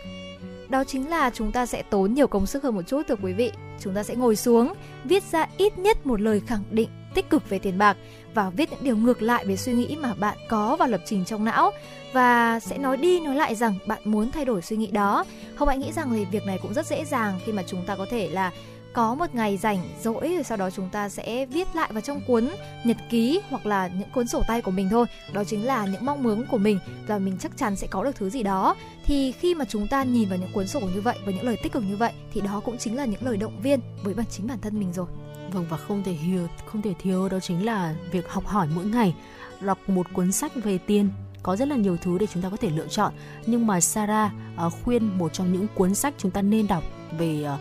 Đó 0.68 0.84
chính 0.84 1.10
là 1.10 1.30
chúng 1.34 1.52
ta 1.52 1.66
sẽ 1.66 1.82
tốn 1.82 2.14
nhiều 2.14 2.26
công 2.26 2.46
sức 2.46 2.62
hơn 2.62 2.74
một 2.74 2.82
chút 2.82 3.02
thưa 3.08 3.14
quý 3.22 3.32
vị. 3.32 3.52
Chúng 3.80 3.94
ta 3.94 4.02
sẽ 4.02 4.14
ngồi 4.14 4.36
xuống, 4.36 4.74
viết 5.04 5.22
ra 5.22 5.46
ít 5.56 5.78
nhất 5.78 6.06
một 6.06 6.20
lời 6.20 6.42
khẳng 6.46 6.62
định 6.70 6.88
tích 7.14 7.30
cực 7.30 7.48
về 7.48 7.58
tiền 7.58 7.78
bạc 7.78 7.96
và 8.34 8.50
viết 8.50 8.70
những 8.70 8.84
điều 8.84 8.96
ngược 8.96 9.22
lại 9.22 9.46
về 9.46 9.56
suy 9.56 9.72
nghĩ 9.72 9.96
mà 10.00 10.14
bạn 10.14 10.38
có 10.48 10.76
và 10.76 10.86
lập 10.86 11.00
trình 11.06 11.24
trong 11.24 11.44
não 11.44 11.70
và 12.12 12.60
sẽ 12.60 12.78
nói 12.78 12.96
đi 12.96 13.20
nói 13.20 13.34
lại 13.34 13.54
rằng 13.54 13.74
bạn 13.86 14.02
muốn 14.04 14.30
thay 14.30 14.44
đổi 14.44 14.62
suy 14.62 14.76
nghĩ 14.76 14.86
đó. 14.86 15.24
Không 15.54 15.68
Anh 15.68 15.80
nghĩ 15.80 15.92
rằng 15.92 16.10
thì 16.12 16.24
việc 16.24 16.46
này 16.46 16.58
cũng 16.62 16.74
rất 16.74 16.86
dễ 16.86 17.04
dàng 17.04 17.40
khi 17.44 17.52
mà 17.52 17.62
chúng 17.66 17.86
ta 17.86 17.96
có 17.96 18.06
thể 18.10 18.28
là 18.30 18.50
có 18.92 19.14
một 19.14 19.35
ngày 19.35 19.57
rảnh 19.57 19.79
rỗi 20.03 20.33
rồi 20.35 20.44
sau 20.44 20.57
đó 20.57 20.70
chúng 20.70 20.88
ta 20.88 21.09
sẽ 21.09 21.46
viết 21.46 21.68
lại 21.74 21.90
vào 21.92 22.00
trong 22.00 22.20
cuốn 22.26 22.48
nhật 22.85 22.96
ký 23.11 23.40
hoặc 23.50 23.66
là 23.66 23.88
những 23.88 24.11
cuốn 24.11 24.29
sổ 24.29 24.42
tay 24.48 24.62
của 24.62 24.70
mình 24.70 24.88
thôi. 24.90 25.07
Đó 25.33 25.44
chính 25.44 25.66
là 25.66 25.87
những 25.87 26.05
mong 26.05 26.22
muốn 26.22 26.46
của 26.50 26.59
mình 26.59 26.79
và 27.07 27.18
mình 27.18 27.37
chắc 27.40 27.57
chắn 27.57 27.76
sẽ 27.76 27.87
có 27.87 28.05
được 28.05 28.16
thứ 28.16 28.31
gì 28.31 28.42
đó. 28.42 28.76
Thì 29.05 29.33
khi 29.33 29.55
mà 29.55 29.64
chúng 29.64 29.88
ta 29.88 30.03
nhìn 30.03 30.29
vào 30.29 30.38
những 30.38 30.53
cuốn 30.53 30.66
sổ 30.66 30.81
như 30.81 31.00
vậy 31.00 31.18
và 31.26 31.33
những 31.33 31.44
lời 31.44 31.57
tích 31.62 31.72
cực 31.72 31.83
như 31.83 31.96
vậy 31.96 32.12
thì 32.33 32.40
đó 32.40 32.61
cũng 32.64 32.79
chính 32.79 32.96
là 32.96 33.05
những 33.05 33.22
lời 33.22 33.37
động 33.37 33.61
viên 33.62 33.81
với 34.03 34.14
bản 34.14 34.26
chính 34.31 34.46
bản 34.46 34.59
thân 34.61 34.79
mình 34.79 34.92
rồi. 34.92 35.07
Vâng 35.53 35.66
và 35.68 35.76
không 35.76 36.03
thể 36.03 36.12
hiểu 36.12 36.46
không 36.66 36.83
thể 36.83 36.94
thiếu 37.03 37.29
đó 37.29 37.40
chính 37.40 37.66
là 37.66 37.94
việc 38.12 38.29
học 38.29 38.46
hỏi 38.46 38.68
mỗi 38.74 38.85
ngày 38.85 39.14
đọc 39.61 39.79
một 39.87 40.07
cuốn 40.12 40.33
sách 40.33 40.53
về 40.55 40.79
tiền. 40.79 41.11
Có 41.42 41.57
rất 41.57 41.68
là 41.68 41.76
nhiều 41.76 41.96
thứ 41.96 42.18
để 42.18 42.26
chúng 42.35 42.42
ta 42.42 42.50
có 42.50 42.57
thể 42.57 42.70
lựa 42.70 42.87
chọn. 42.88 43.12
Nhưng 43.46 43.66
mà 43.66 43.81
Sarah 43.81 44.33
uh, 44.66 44.72
khuyên 44.85 45.18
một 45.18 45.33
trong 45.33 45.53
những 45.53 45.66
cuốn 45.74 45.94
sách 45.94 46.14
chúng 46.18 46.31
ta 46.31 46.42
nên 46.42 46.66
đọc 46.66 46.85
về 47.18 47.44
uh, 47.55 47.61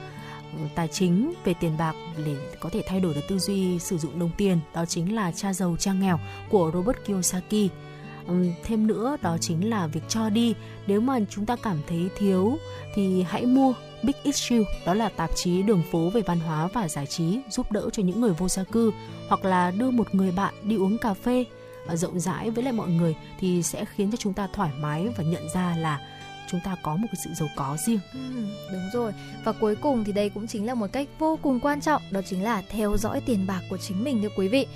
tài 0.75 0.87
chính 0.87 1.33
về 1.43 1.53
tiền 1.53 1.77
bạc 1.77 1.95
để 2.25 2.35
có 2.59 2.69
thể 2.69 2.83
thay 2.87 2.99
đổi 2.99 3.13
được 3.13 3.21
tư 3.29 3.39
duy 3.39 3.79
sử 3.79 3.97
dụng 3.97 4.19
đồng 4.19 4.31
tiền. 4.37 4.59
Đó 4.73 4.85
chính 4.85 5.15
là 5.15 5.31
cha 5.31 5.53
giàu, 5.53 5.75
cha 5.79 5.93
nghèo 5.93 6.19
của 6.49 6.71
Robert 6.73 6.97
Kiyosaki. 7.05 7.69
Thêm 8.63 8.87
nữa, 8.87 9.17
đó 9.21 9.37
chính 9.41 9.69
là 9.69 9.87
việc 9.87 10.03
cho 10.07 10.29
đi. 10.29 10.53
Nếu 10.87 11.01
mà 11.01 11.19
chúng 11.29 11.45
ta 11.45 11.55
cảm 11.63 11.77
thấy 11.87 12.09
thiếu 12.17 12.57
thì 12.95 13.23
hãy 13.23 13.45
mua 13.45 13.73
Big 14.03 14.13
Issue 14.23 14.63
đó 14.85 14.93
là 14.93 15.09
tạp 15.09 15.29
chí 15.35 15.63
đường 15.63 15.83
phố 15.91 16.09
về 16.09 16.21
văn 16.21 16.39
hóa 16.39 16.67
và 16.73 16.87
giải 16.87 17.05
trí 17.05 17.39
giúp 17.49 17.71
đỡ 17.71 17.89
cho 17.93 18.03
những 18.03 18.21
người 18.21 18.33
vô 18.33 18.47
gia 18.47 18.63
cư, 18.63 18.91
hoặc 19.27 19.45
là 19.45 19.71
đưa 19.71 19.91
một 19.91 20.15
người 20.15 20.31
bạn 20.31 20.53
đi 20.63 20.75
uống 20.75 20.97
cà 20.97 21.13
phê 21.13 21.45
ờ, 21.87 21.95
rộng 21.95 22.19
rãi 22.19 22.49
với 22.49 22.63
lại 22.63 22.73
mọi 22.73 22.89
người 22.89 23.15
thì 23.39 23.63
sẽ 23.63 23.85
khiến 23.85 24.11
cho 24.11 24.17
chúng 24.17 24.33
ta 24.33 24.47
thoải 24.53 24.71
mái 24.79 25.07
và 25.17 25.23
nhận 25.23 25.49
ra 25.53 25.75
là 25.77 25.99
chúng 26.51 26.59
ta 26.63 26.75
có 26.83 26.95
một 26.95 27.07
cái 27.11 27.21
sự 27.23 27.29
giàu 27.33 27.49
có 27.55 27.77
riêng. 27.85 27.99
Ừ, 28.13 28.19
đúng 28.71 28.89
rồi. 28.93 29.13
Và 29.43 29.51
cuối 29.51 29.75
cùng 29.75 30.03
thì 30.03 30.13
đây 30.13 30.29
cũng 30.29 30.47
chính 30.47 30.65
là 30.65 30.73
một 30.73 30.87
cách 30.91 31.07
vô 31.19 31.39
cùng 31.41 31.59
quan 31.59 31.81
trọng, 31.81 32.01
đó 32.11 32.21
chính 32.25 32.43
là 32.43 32.63
theo 32.69 32.97
dõi 32.97 33.21
tiền 33.25 33.47
bạc 33.47 33.61
của 33.69 33.77
chính 33.77 34.03
mình 34.03 34.21
thưa 34.21 34.29
quý 34.37 34.47
vị 34.47 34.67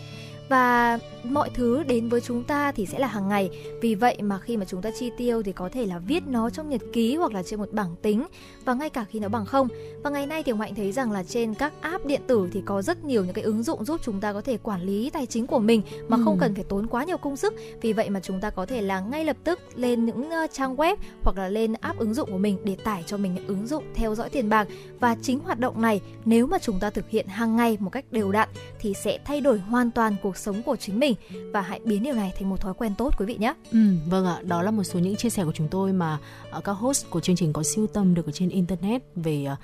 và 0.49 0.99
mọi 1.23 1.49
thứ 1.53 1.83
đến 1.83 2.09
với 2.09 2.21
chúng 2.21 2.43
ta 2.43 2.71
thì 2.71 2.85
sẽ 2.85 2.99
là 2.99 3.07
hàng 3.07 3.29
ngày. 3.29 3.49
Vì 3.81 3.95
vậy 3.95 4.17
mà 4.21 4.39
khi 4.39 4.57
mà 4.57 4.65
chúng 4.65 4.81
ta 4.81 4.89
chi 4.99 5.11
tiêu 5.17 5.43
thì 5.43 5.51
có 5.51 5.69
thể 5.69 5.85
là 5.85 5.99
viết 5.99 6.23
nó 6.27 6.49
trong 6.49 6.69
nhật 6.69 6.81
ký 6.93 7.15
hoặc 7.15 7.33
là 7.33 7.43
trên 7.43 7.59
một 7.59 7.71
bảng 7.71 7.95
tính. 8.01 8.25
Và 8.65 8.73
ngay 8.73 8.89
cả 8.89 9.05
khi 9.09 9.19
nó 9.19 9.29
bằng 9.29 9.45
không. 9.45 9.67
Và 10.03 10.09
ngày 10.09 10.27
nay 10.27 10.43
thì 10.43 10.51
hạnh 10.59 10.75
thấy 10.75 10.91
rằng 10.91 11.11
là 11.11 11.23
trên 11.23 11.53
các 11.53 11.73
app 11.81 12.05
điện 12.05 12.21
tử 12.27 12.49
thì 12.53 12.61
có 12.65 12.81
rất 12.81 13.03
nhiều 13.03 13.25
những 13.25 13.33
cái 13.33 13.43
ứng 13.43 13.63
dụng 13.63 13.85
giúp 13.85 14.01
chúng 14.03 14.19
ta 14.19 14.33
có 14.33 14.41
thể 14.41 14.57
quản 14.57 14.81
lý 14.81 15.09
tài 15.09 15.25
chính 15.25 15.47
của 15.47 15.59
mình 15.59 15.81
mà 16.07 16.17
ừ. 16.17 16.21
không 16.25 16.37
cần 16.39 16.55
phải 16.55 16.63
tốn 16.63 16.87
quá 16.87 17.03
nhiều 17.03 17.17
công 17.17 17.37
sức. 17.37 17.53
Vì 17.81 17.93
vậy 17.93 18.09
mà 18.09 18.19
chúng 18.19 18.41
ta 18.41 18.49
có 18.49 18.65
thể 18.65 18.81
là 18.81 18.99
ngay 18.99 19.25
lập 19.25 19.37
tức 19.43 19.59
lên 19.75 20.05
những 20.05 20.29
uh, 20.43 20.51
trang 20.53 20.75
web 20.75 20.95
hoặc 21.23 21.37
là 21.37 21.47
lên 21.47 21.73
app 21.73 21.99
ứng 21.99 22.13
dụng 22.13 22.31
của 22.31 22.37
mình 22.37 22.57
để 22.63 22.75
tải 22.83 23.03
cho 23.07 23.17
mình 23.17 23.33
những 23.33 23.47
ứng 23.47 23.67
dụng 23.67 23.83
theo 23.95 24.15
dõi 24.15 24.29
tiền 24.29 24.49
bạc. 24.49 24.67
Và 24.99 25.15
chính 25.21 25.39
hoạt 25.39 25.59
động 25.59 25.81
này 25.81 26.01
nếu 26.25 26.47
mà 26.47 26.59
chúng 26.59 26.79
ta 26.79 26.89
thực 26.89 27.09
hiện 27.09 27.27
hàng 27.27 27.55
ngày 27.55 27.77
một 27.79 27.89
cách 27.89 28.05
đều 28.11 28.31
đặn 28.31 28.49
thì 28.79 28.93
sẽ 28.93 29.19
thay 29.25 29.41
đổi 29.41 29.59
hoàn 29.59 29.91
toàn 29.91 30.15
cuộc 30.23 30.32
sống 30.37 30.63
của 30.63 30.75
chính 30.75 30.99
mình 30.99 31.15
và 31.53 31.61
hãy 31.61 31.79
biến 31.85 32.03
điều 32.03 32.13
này 32.13 32.33
thành 32.39 32.49
một 32.49 32.61
thói 32.61 32.73
quen 32.73 32.93
tốt 32.97 33.13
quý 33.17 33.25
vị 33.25 33.37
nhé. 33.37 33.53
Ừ, 33.71 33.79
vâng 34.09 34.25
ạ, 34.25 34.39
đó 34.43 34.61
là 34.61 34.71
một 34.71 34.83
số 34.83 34.99
những 34.99 35.15
chia 35.15 35.29
sẻ 35.29 35.43
của 35.45 35.51
chúng 35.51 35.67
tôi 35.67 35.93
mà 35.93 36.17
ờ, 36.51 36.61
các 36.61 36.71
host 36.71 37.09
của 37.09 37.19
chương 37.19 37.35
trình 37.35 37.53
có 37.53 37.63
siêu 37.63 37.87
tầm 37.87 38.13
được 38.13 38.25
ở 38.25 38.31
trên 38.31 38.49
internet 38.49 39.01
về 39.15 39.43
ờ, 39.45 39.55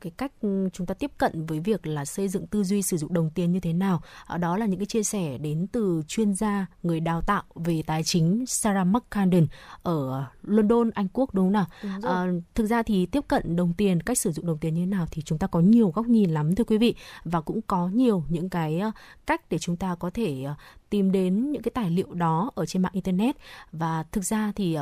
cái 0.00 0.12
cách 0.16 0.32
chúng 0.72 0.86
ta 0.86 0.94
tiếp 0.94 1.10
cận 1.18 1.46
với 1.46 1.60
việc 1.60 1.86
là 1.86 2.04
xây 2.04 2.28
dựng 2.28 2.46
tư 2.46 2.64
duy 2.64 2.82
sử 2.82 2.96
dụng 2.96 3.12
đồng 3.12 3.30
tiền 3.30 3.52
như 3.52 3.60
thế 3.60 3.72
nào. 3.72 4.02
Đó 4.38 4.56
là 4.56 4.66
những 4.66 4.78
cái 4.78 4.86
chia 4.86 5.02
sẻ 5.02 5.38
đến 5.38 5.66
từ 5.72 6.02
chuyên 6.08 6.34
gia 6.34 6.66
người 6.82 7.00
đào 7.00 7.20
tạo 7.20 7.42
về 7.54 7.82
tài 7.86 8.02
chính 8.02 8.44
Sarah 8.46 8.86
McCandon 8.86 9.46
ở 9.82 10.24
London 10.42 10.90
Anh 10.90 11.08
Quốc 11.12 11.34
đúng 11.34 11.46
không 11.46 11.52
nào? 11.52 11.66
Đúng 11.82 12.10
à, 12.10 12.26
thực 12.54 12.66
ra 12.66 12.82
thì 12.82 13.06
tiếp 13.06 13.24
cận 13.28 13.56
đồng 13.56 13.72
tiền 13.74 14.02
cách 14.02 14.18
sử 14.18 14.32
dụng 14.32 14.46
đồng 14.46 14.58
tiền 14.58 14.74
như 14.74 14.80
thế 14.80 14.86
nào 14.86 15.06
thì 15.10 15.22
chúng 15.22 15.38
ta 15.38 15.46
có 15.46 15.60
nhiều 15.60 15.90
góc 15.90 16.06
nhìn 16.06 16.30
lắm 16.30 16.54
thưa 16.54 16.64
quý 16.64 16.78
vị. 16.78 16.94
Và 17.24 17.40
cũng 17.40 17.60
có 17.62 17.88
nhiều 17.88 18.24
những 18.28 18.48
cái 18.48 18.82
cách 19.26 19.50
để 19.50 19.58
chúng 19.58 19.76
ta 19.76 19.94
có 19.94 20.10
thể 20.14 20.46
tìm 20.90 21.12
đến 21.12 21.52
những 21.52 21.62
cái 21.62 21.70
tài 21.74 21.90
liệu 21.90 22.14
đó 22.14 22.50
ở 22.54 22.66
trên 22.66 22.82
mạng 22.82 22.92
internet. 22.94 23.36
Và 23.72 24.04
thực 24.12 24.24
ra 24.24 24.52
thì 24.56 24.76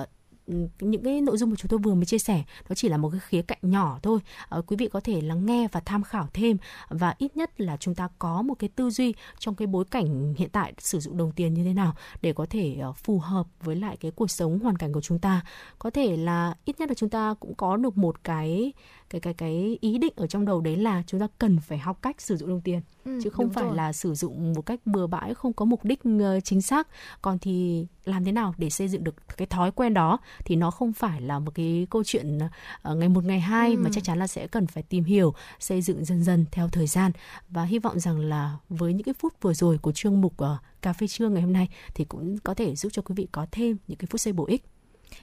Ừ, 0.48 0.68
những 0.80 1.02
cái 1.02 1.20
nội 1.20 1.36
dung 1.36 1.50
mà 1.50 1.56
chúng 1.56 1.68
tôi 1.68 1.78
vừa 1.78 1.94
mới 1.94 2.04
chia 2.04 2.18
sẻ 2.18 2.42
đó 2.68 2.74
chỉ 2.74 2.88
là 2.88 2.96
một 2.96 3.10
cái 3.10 3.20
khía 3.20 3.42
cạnh 3.42 3.58
nhỏ 3.62 3.98
thôi. 4.02 4.20
À, 4.48 4.58
quý 4.66 4.76
vị 4.76 4.88
có 4.88 5.00
thể 5.00 5.20
lắng 5.20 5.46
nghe 5.46 5.68
và 5.72 5.80
tham 5.80 6.02
khảo 6.02 6.28
thêm. 6.32 6.56
Và 6.88 7.14
ít 7.18 7.36
nhất 7.36 7.60
là 7.60 7.76
chúng 7.76 7.94
ta 7.94 8.08
có 8.18 8.42
một 8.42 8.54
cái 8.58 8.70
tư 8.76 8.90
duy 8.90 9.14
trong 9.38 9.54
cái 9.54 9.66
bối 9.66 9.84
cảnh 9.90 10.34
hiện 10.38 10.48
tại 10.52 10.72
sử 10.78 11.00
dụng 11.00 11.16
đồng 11.16 11.32
tiền 11.32 11.54
như 11.54 11.64
thế 11.64 11.72
nào 11.72 11.94
để 12.22 12.32
có 12.32 12.46
thể 12.50 12.76
ờ, 12.80 12.92
phù 12.92 13.18
hợp 13.18 13.46
với 13.60 13.76
lại 13.76 13.96
cái 13.96 14.10
cuộc 14.10 14.30
sống 14.30 14.58
hoàn 14.58 14.76
cảnh 14.76 14.92
của 14.92 15.00
chúng 15.00 15.18
ta. 15.18 15.40
Có 15.78 15.90
thể 15.90 16.16
là 16.16 16.54
ít 16.64 16.80
nhất 16.80 16.88
là 16.88 16.94
chúng 16.94 17.10
ta 17.10 17.34
cũng 17.40 17.54
có 17.54 17.76
được 17.76 17.96
một 17.98 18.24
cái 18.24 18.72
cái 19.10 19.20
cái 19.20 19.34
cái 19.34 19.78
ý 19.80 19.98
định 19.98 20.12
ở 20.16 20.26
trong 20.26 20.44
đầu 20.44 20.60
đấy 20.60 20.76
là 20.76 21.02
chúng 21.06 21.20
ta 21.20 21.26
cần 21.38 21.58
phải 21.60 21.78
học 21.78 21.98
cách 22.02 22.20
sử 22.20 22.36
dụng 22.36 22.48
đồng 22.48 22.60
tiền 22.60 22.80
ừ, 23.04 23.20
chứ 23.24 23.30
không 23.30 23.50
phải 23.50 23.64
rồi. 23.64 23.76
là 23.76 23.92
sử 23.92 24.14
dụng 24.14 24.52
một 24.52 24.62
cách 24.62 24.80
bừa 24.84 25.06
bãi 25.06 25.34
không 25.34 25.52
có 25.52 25.64
mục 25.64 25.84
đích 25.84 26.00
uh, 26.08 26.44
chính 26.44 26.62
xác 26.62 26.88
còn 27.22 27.38
thì 27.38 27.86
làm 28.04 28.24
thế 28.24 28.32
nào 28.32 28.54
để 28.58 28.70
xây 28.70 28.88
dựng 28.88 29.04
được 29.04 29.14
cái 29.36 29.46
thói 29.46 29.70
quen 29.70 29.94
đó 29.94 30.18
thì 30.44 30.56
nó 30.56 30.70
không 30.70 30.92
phải 30.92 31.20
là 31.20 31.38
một 31.38 31.54
cái 31.54 31.86
câu 31.90 32.04
chuyện 32.04 32.38
uh, 32.38 32.96
ngày 32.96 33.08
một 33.08 33.24
ngày 33.24 33.40
hai 33.40 33.70
ừ. 33.70 33.78
mà 33.78 33.90
chắc 33.92 34.04
chắn 34.04 34.18
là 34.18 34.26
sẽ 34.26 34.46
cần 34.46 34.66
phải 34.66 34.82
tìm 34.82 35.04
hiểu 35.04 35.34
xây 35.60 35.82
dựng 35.82 36.04
dần 36.04 36.24
dần 36.24 36.44
theo 36.52 36.68
thời 36.68 36.86
gian 36.86 37.12
và 37.48 37.64
hy 37.64 37.78
vọng 37.78 38.00
rằng 38.00 38.20
là 38.20 38.56
với 38.68 38.92
những 38.92 39.04
cái 39.04 39.14
phút 39.18 39.34
vừa 39.40 39.54
rồi 39.54 39.78
của 39.78 39.92
chương 39.92 40.20
mục 40.20 40.42
uh, 40.42 40.48
cà 40.82 40.92
phê 40.92 41.06
trưa 41.06 41.28
ngày 41.28 41.42
hôm 41.42 41.52
nay 41.52 41.68
thì 41.94 42.04
cũng 42.04 42.38
có 42.38 42.54
thể 42.54 42.76
giúp 42.76 42.88
cho 42.92 43.02
quý 43.02 43.14
vị 43.14 43.28
có 43.32 43.46
thêm 43.52 43.76
những 43.88 43.98
cái 43.98 44.08
phút 44.10 44.20
giây 44.20 44.32
bổ 44.32 44.46
ích 44.46 44.64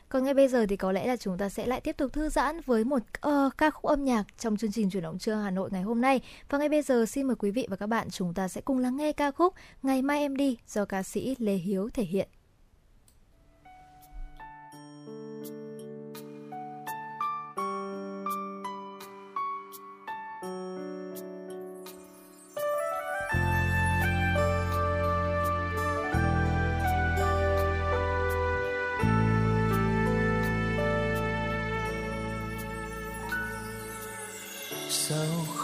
còn 0.09 0.23
ngay 0.23 0.33
bây 0.33 0.47
giờ 0.47 0.65
thì 0.69 0.75
có 0.75 0.91
lẽ 0.91 1.07
là 1.07 1.17
chúng 1.17 1.37
ta 1.37 1.49
sẽ 1.49 1.65
lại 1.65 1.81
tiếp 1.81 1.97
tục 1.97 2.13
thư 2.13 2.29
giãn 2.29 2.59
với 2.65 2.83
một 2.83 3.01
uh, 3.27 3.57
ca 3.57 3.69
khúc 3.69 3.83
âm 3.83 4.05
nhạc 4.05 4.23
trong 4.37 4.57
chương 4.57 4.71
trình 4.71 4.89
chuyển 4.89 5.03
động 5.03 5.19
trưa 5.19 5.33
Hà 5.33 5.51
Nội 5.51 5.69
ngày 5.73 5.81
hôm 5.81 6.01
nay. 6.01 6.21
Và 6.49 6.57
ngay 6.57 6.69
bây 6.69 6.81
giờ 6.81 7.05
xin 7.05 7.27
mời 7.27 7.35
quý 7.35 7.51
vị 7.51 7.67
và 7.69 7.75
các 7.75 7.87
bạn 7.87 8.09
chúng 8.09 8.33
ta 8.33 8.47
sẽ 8.47 8.61
cùng 8.61 8.77
lắng 8.77 8.97
nghe 8.97 9.11
ca 9.11 9.31
khúc 9.31 9.53
Ngày 9.83 10.01
mai 10.01 10.19
em 10.19 10.35
đi 10.35 10.57
do 10.67 10.85
ca 10.85 11.03
sĩ 11.03 11.35
Lê 11.39 11.53
Hiếu 11.53 11.89
thể 11.93 12.03
hiện. 12.03 12.27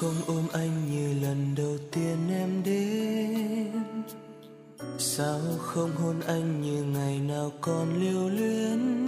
Không 0.01 0.21
ôm 0.27 0.43
anh 0.53 0.91
như 0.91 1.27
lần 1.27 1.55
đầu 1.57 1.77
tiên 1.91 2.17
em 2.29 2.63
đến. 2.65 3.83
Sao 4.97 5.39
không 5.59 5.91
hôn 5.95 6.15
anh 6.27 6.61
như 6.61 6.83
ngày 6.83 7.19
nào 7.19 7.51
còn 7.61 8.03
lưu 8.03 8.29
luyến? 8.29 9.05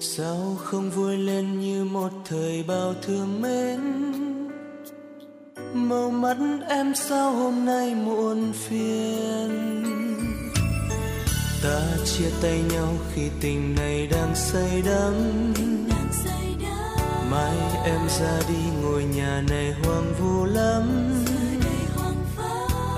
Sao 0.00 0.56
không 0.64 0.90
vui 0.90 1.16
lên 1.16 1.60
như 1.60 1.84
một 1.84 2.10
thời 2.24 2.62
bao 2.62 2.94
thương 3.02 3.42
mến? 3.42 3.80
Màu 5.74 6.10
mắt 6.10 6.36
em 6.68 6.94
sao 6.94 7.32
hôm 7.32 7.64
nay 7.64 7.94
muộn 7.94 8.52
phiền? 8.52 9.82
Ta 11.62 11.96
chia 12.04 12.30
tay 12.42 12.62
nhau 12.72 12.94
khi 13.14 13.22
tình 13.40 13.74
này 13.74 14.06
đang 14.06 14.34
say 14.34 14.82
đắm 14.82 15.14
mai 17.36 17.56
em 17.84 18.08
ra 18.08 18.38
đi 18.48 18.62
ngôi 18.82 19.04
nhà 19.04 19.42
này 19.48 19.74
hoang 19.82 20.14
vu 20.18 20.44
lắm. 20.44 20.84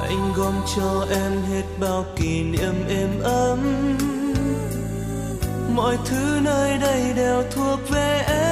Anh 0.03 0.33
gom 0.37 0.55
cho 0.77 1.07
em 1.11 1.33
hết 1.51 1.62
bao 1.81 2.05
kỷ 2.16 2.42
niệm 2.42 2.74
êm 2.88 3.22
ấm. 3.22 3.61
Mọi 5.74 5.98
thứ 6.05 6.40
nơi 6.42 6.79
đây 6.79 7.12
đều 7.16 7.42
thuộc 7.51 7.79
về 7.90 8.24
em. 8.29 8.48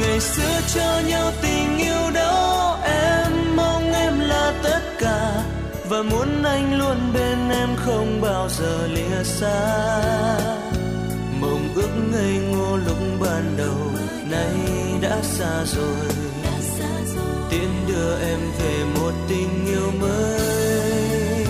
Ngày 0.00 0.20
xưa 0.20 0.60
cho 0.74 1.00
nhau 1.08 1.32
tình 1.42 1.78
yêu 1.78 2.10
đó, 2.14 2.78
em 2.84 3.56
mong 3.56 3.92
em 3.92 4.20
là 4.20 4.52
tất 4.62 4.80
cả. 4.98 5.42
Và 5.88 6.02
muốn 6.02 6.42
anh 6.42 6.78
luôn 6.78 7.12
bên 7.14 7.48
em 7.50 7.68
không 7.76 8.20
bao 8.20 8.48
giờ 8.48 8.86
lìa 8.86 9.24
xa 9.24 10.67
bước 11.78 11.84
ước 11.84 12.02
ngây 12.12 12.38
ngô 12.38 12.76
lúc 12.76 12.96
ban 13.20 13.56
đầu, 13.56 13.76
nay 14.30 14.56
đã 15.00 15.18
xa 15.22 15.64
rồi. 15.64 16.06
Tiễn 17.50 17.68
đưa 17.88 18.18
em 18.20 18.38
về 18.58 18.84
một 18.94 19.12
tình 19.28 19.66
yêu 19.66 19.90
mới. 20.00 21.46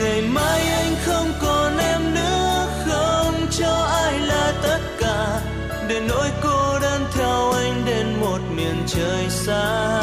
Ngày 0.00 0.22
mai 0.22 0.60
anh 0.60 0.94
không 1.04 1.32
còn 1.42 1.78
em 1.78 2.14
nữa, 2.14 2.68
không 2.86 3.46
cho 3.50 3.72
ai 4.02 4.18
là 4.18 4.52
tất 4.62 4.80
cả. 4.98 5.40
Để 5.88 6.00
nỗi 6.08 6.28
cô 6.42 6.78
đơn 6.80 7.04
theo 7.14 7.50
anh 7.50 7.82
đến 7.86 8.06
một 8.20 8.38
miền 8.56 8.76
trời 8.86 9.30
xa. 9.30 10.02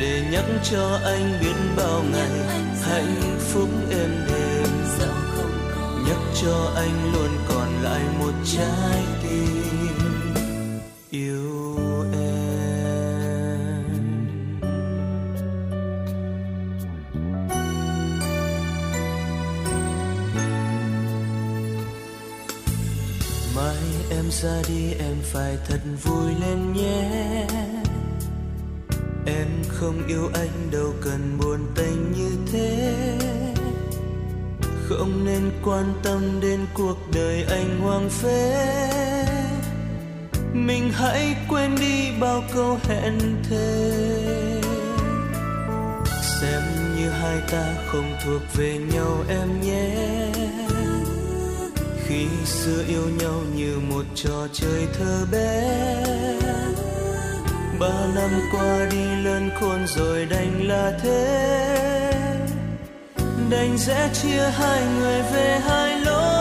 Để 0.00 0.22
nhắc 0.30 0.44
cho 0.70 0.98
anh 1.04 1.38
biết 1.40 1.54
bao 1.76 2.02
ngày 2.12 2.30
hạnh 2.82 3.38
phúc 3.38 3.68
em 3.90 4.27
cho 6.42 6.72
anh 6.76 7.12
luôn 7.12 7.30
còn 7.48 7.82
lại 7.82 8.02
một 8.18 8.32
trái 8.44 9.02
tim. 9.22 10.80
Yêu 11.10 12.04
em. 12.12 12.28
Mai 23.56 23.76
em 24.10 24.30
ra 24.30 24.62
đi, 24.68 24.92
em 24.92 25.16
phải 25.22 25.58
thật 25.68 25.80
vui 26.02 26.32
lên 26.40 26.72
nhé. 26.72 27.46
Em 29.26 29.48
không 29.68 30.06
yêu 30.06 30.30
anh 30.34 30.70
đâu, 30.72 30.94
cần 31.00 31.38
buồn 31.40 31.66
tênh 31.74 32.12
như 32.12 32.30
thế 32.52 33.47
không 34.88 35.24
nên 35.24 35.50
quan 35.64 35.94
tâm 36.02 36.40
đến 36.40 36.60
cuộc 36.74 36.96
đời 37.14 37.44
anh 37.50 37.80
hoang 37.80 38.10
phế. 38.10 38.66
Mình 40.52 40.90
hãy 40.92 41.36
quên 41.48 41.76
đi 41.80 42.10
bao 42.20 42.42
câu 42.54 42.78
hẹn 42.88 43.18
thề. 43.50 43.92
Xem 46.40 46.62
như 46.96 47.10
hai 47.10 47.36
ta 47.50 47.74
không 47.86 48.12
thuộc 48.24 48.42
về 48.56 48.78
nhau 48.94 49.24
em 49.28 49.60
nhé. 49.60 49.94
Khi 52.06 52.26
xưa 52.44 52.84
yêu 52.88 53.08
nhau 53.20 53.40
như 53.56 53.78
một 53.88 54.04
trò 54.14 54.48
chơi 54.52 54.86
thơ 54.98 55.26
bé. 55.32 56.04
Ba 57.80 58.06
năm 58.14 58.30
qua 58.52 58.86
đi 58.90 59.04
lớn 59.24 59.50
khôn 59.60 59.86
rồi 59.86 60.26
đành 60.26 60.68
là 60.68 60.98
thế 61.02 62.07
đành 63.50 63.78
sẽ 63.78 64.10
chia 64.22 64.50
hai 64.50 64.82
người 64.98 65.22
về 65.22 65.60
hai 65.68 66.00
lối. 66.00 66.38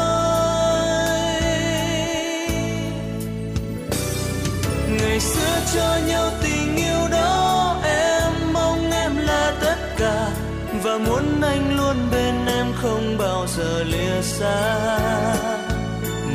Ngày 5.00 5.20
xưa 5.20 5.60
cho 5.76 5.98
nhau 6.08 6.30
tình 6.44 6.76
yêu 6.76 7.08
đó, 7.12 7.82
em 7.84 8.54
mong 8.54 8.92
em 8.92 9.18
là 9.18 9.54
tất 9.62 9.76
cả. 9.98 10.30
Và 10.84 10.98
muốn 10.98 11.42
anh 11.42 11.78
luôn 11.78 11.96
bên 12.12 12.46
em 12.46 12.66
không 12.82 13.18
bao 13.18 13.48
giờ 13.58 13.84
lìa 13.84 14.22
xa. 14.22 14.78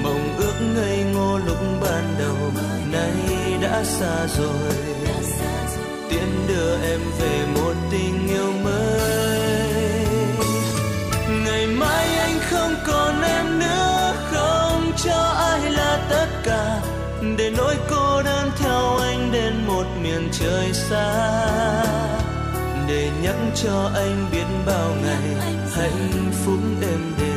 Mộng 0.02 0.37
ước 0.38 0.54
ngây 0.74 1.04
ngô 1.14 1.38
lúc 1.38 1.58
ban 1.80 2.14
đầu, 2.18 2.37
nay 2.92 3.12
đã 3.62 3.85
xa 3.85 4.26
rồi. 4.38 4.72
Tiễn 6.11 6.46
đưa 6.48 6.76
em 6.90 7.00
về 7.20 7.46
một 7.54 7.74
tình 7.90 8.28
yêu 8.28 8.52
mới. 8.64 8.91
Trời 20.33 20.73
xa 20.73 21.85
để 22.88 23.11
nhắc 23.23 23.37
cho 23.55 23.90
anh 23.95 24.27
biết 24.33 24.47
bao 24.66 24.95
ngày 25.03 25.53
hạnh 25.77 26.33
phúc 26.45 26.59
êm 26.83 27.14
đềm 27.18 27.33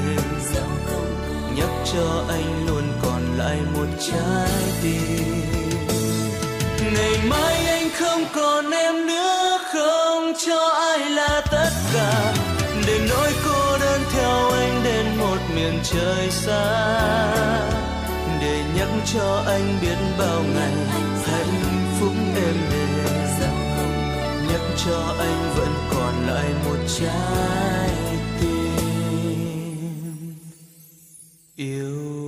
nhắc 1.56 1.70
cho 1.94 2.24
anh 2.30 2.68
luôn 2.68 2.84
còn 3.02 3.38
lại 3.38 3.58
một 3.74 3.88
trái 4.00 4.50
tim. 4.84 5.42
Ngày 6.94 7.20
mai 7.30 7.66
anh 7.66 7.90
không 8.00 8.26
còn 8.36 8.72
em 8.72 9.08
nữa 9.08 9.60
không 9.74 10.34
cho 10.48 10.70
ai 10.74 11.00
là 11.00 11.42
tất 11.52 11.70
cả. 11.94 12.34
Để 12.88 13.00
nỗi 13.10 13.32
cô 13.46 13.78
đơn 13.78 14.02
theo 14.14 14.50
anh 14.50 14.82
đến 14.84 15.06
một 15.20 15.38
miền 15.56 15.80
trời 15.84 16.30
xa. 16.32 16.96
Để 18.42 18.64
nhắc 18.78 18.90
cho 19.14 19.44
anh 19.48 19.78
biết 19.82 19.98
bao 20.20 20.44
ngày 20.56 20.74
hạnh 21.28 21.98
phúc 22.00 22.14
êm 22.36 22.56
đềm 22.72 22.85
cho 24.86 25.16
anh 25.20 25.54
vẫn 25.56 25.74
còn 25.92 26.28
lại 26.28 26.54
một 26.66 26.78
trái 27.00 27.90
tim. 28.42 29.56
Yêu 31.56 32.25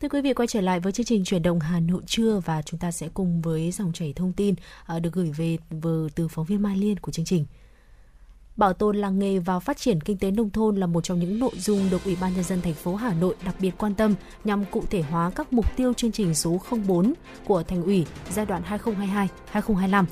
Thưa 0.00 0.08
quý 0.08 0.20
vị, 0.20 0.34
quay 0.34 0.46
trở 0.46 0.60
lại 0.60 0.80
với 0.80 0.92
chương 0.92 1.06
trình 1.06 1.24
chuyển 1.24 1.42
động 1.42 1.60
Hà 1.60 1.80
Nội 1.80 2.02
trưa 2.06 2.40
và 2.44 2.62
chúng 2.62 2.80
ta 2.80 2.90
sẽ 2.90 3.08
cùng 3.14 3.42
với 3.42 3.70
dòng 3.70 3.92
chảy 3.92 4.12
thông 4.16 4.32
tin 4.32 4.54
ờ, 4.86 5.00
được 5.00 5.12
gửi 5.12 5.32
về 5.36 5.56
vừa 5.70 6.08
từ 6.14 6.28
phóng 6.28 6.44
viên 6.44 6.62
Mai 6.62 6.76
Liên 6.76 6.98
của 6.98 7.12
chương 7.12 7.24
trình. 7.24 7.46
Bảo 8.56 8.72
tồn 8.72 8.96
làng 8.96 9.18
nghề 9.18 9.38
và 9.38 9.58
phát 9.58 9.76
triển 9.76 10.00
kinh 10.00 10.18
tế 10.18 10.30
nông 10.30 10.50
thôn 10.50 10.76
là 10.76 10.86
một 10.86 11.04
trong 11.04 11.20
những 11.20 11.38
nội 11.38 11.52
dung 11.56 11.90
được 11.90 12.04
Ủy 12.04 12.16
ban 12.20 12.34
nhân 12.34 12.44
dân 12.44 12.60
thành 12.60 12.74
phố 12.74 12.94
Hà 12.94 13.14
Nội 13.14 13.34
đặc 13.44 13.54
biệt 13.60 13.70
quan 13.78 13.94
tâm 13.94 14.14
nhằm 14.44 14.64
cụ 14.64 14.84
thể 14.90 15.02
hóa 15.02 15.30
các 15.30 15.52
mục 15.52 15.76
tiêu 15.76 15.92
chương 15.94 16.12
trình 16.12 16.34
số 16.34 16.60
04 16.86 17.14
của 17.44 17.62
thành 17.62 17.82
ủy 17.82 18.06
giai 18.30 18.46
đoạn 18.46 18.62
2022-2025. 19.52 20.04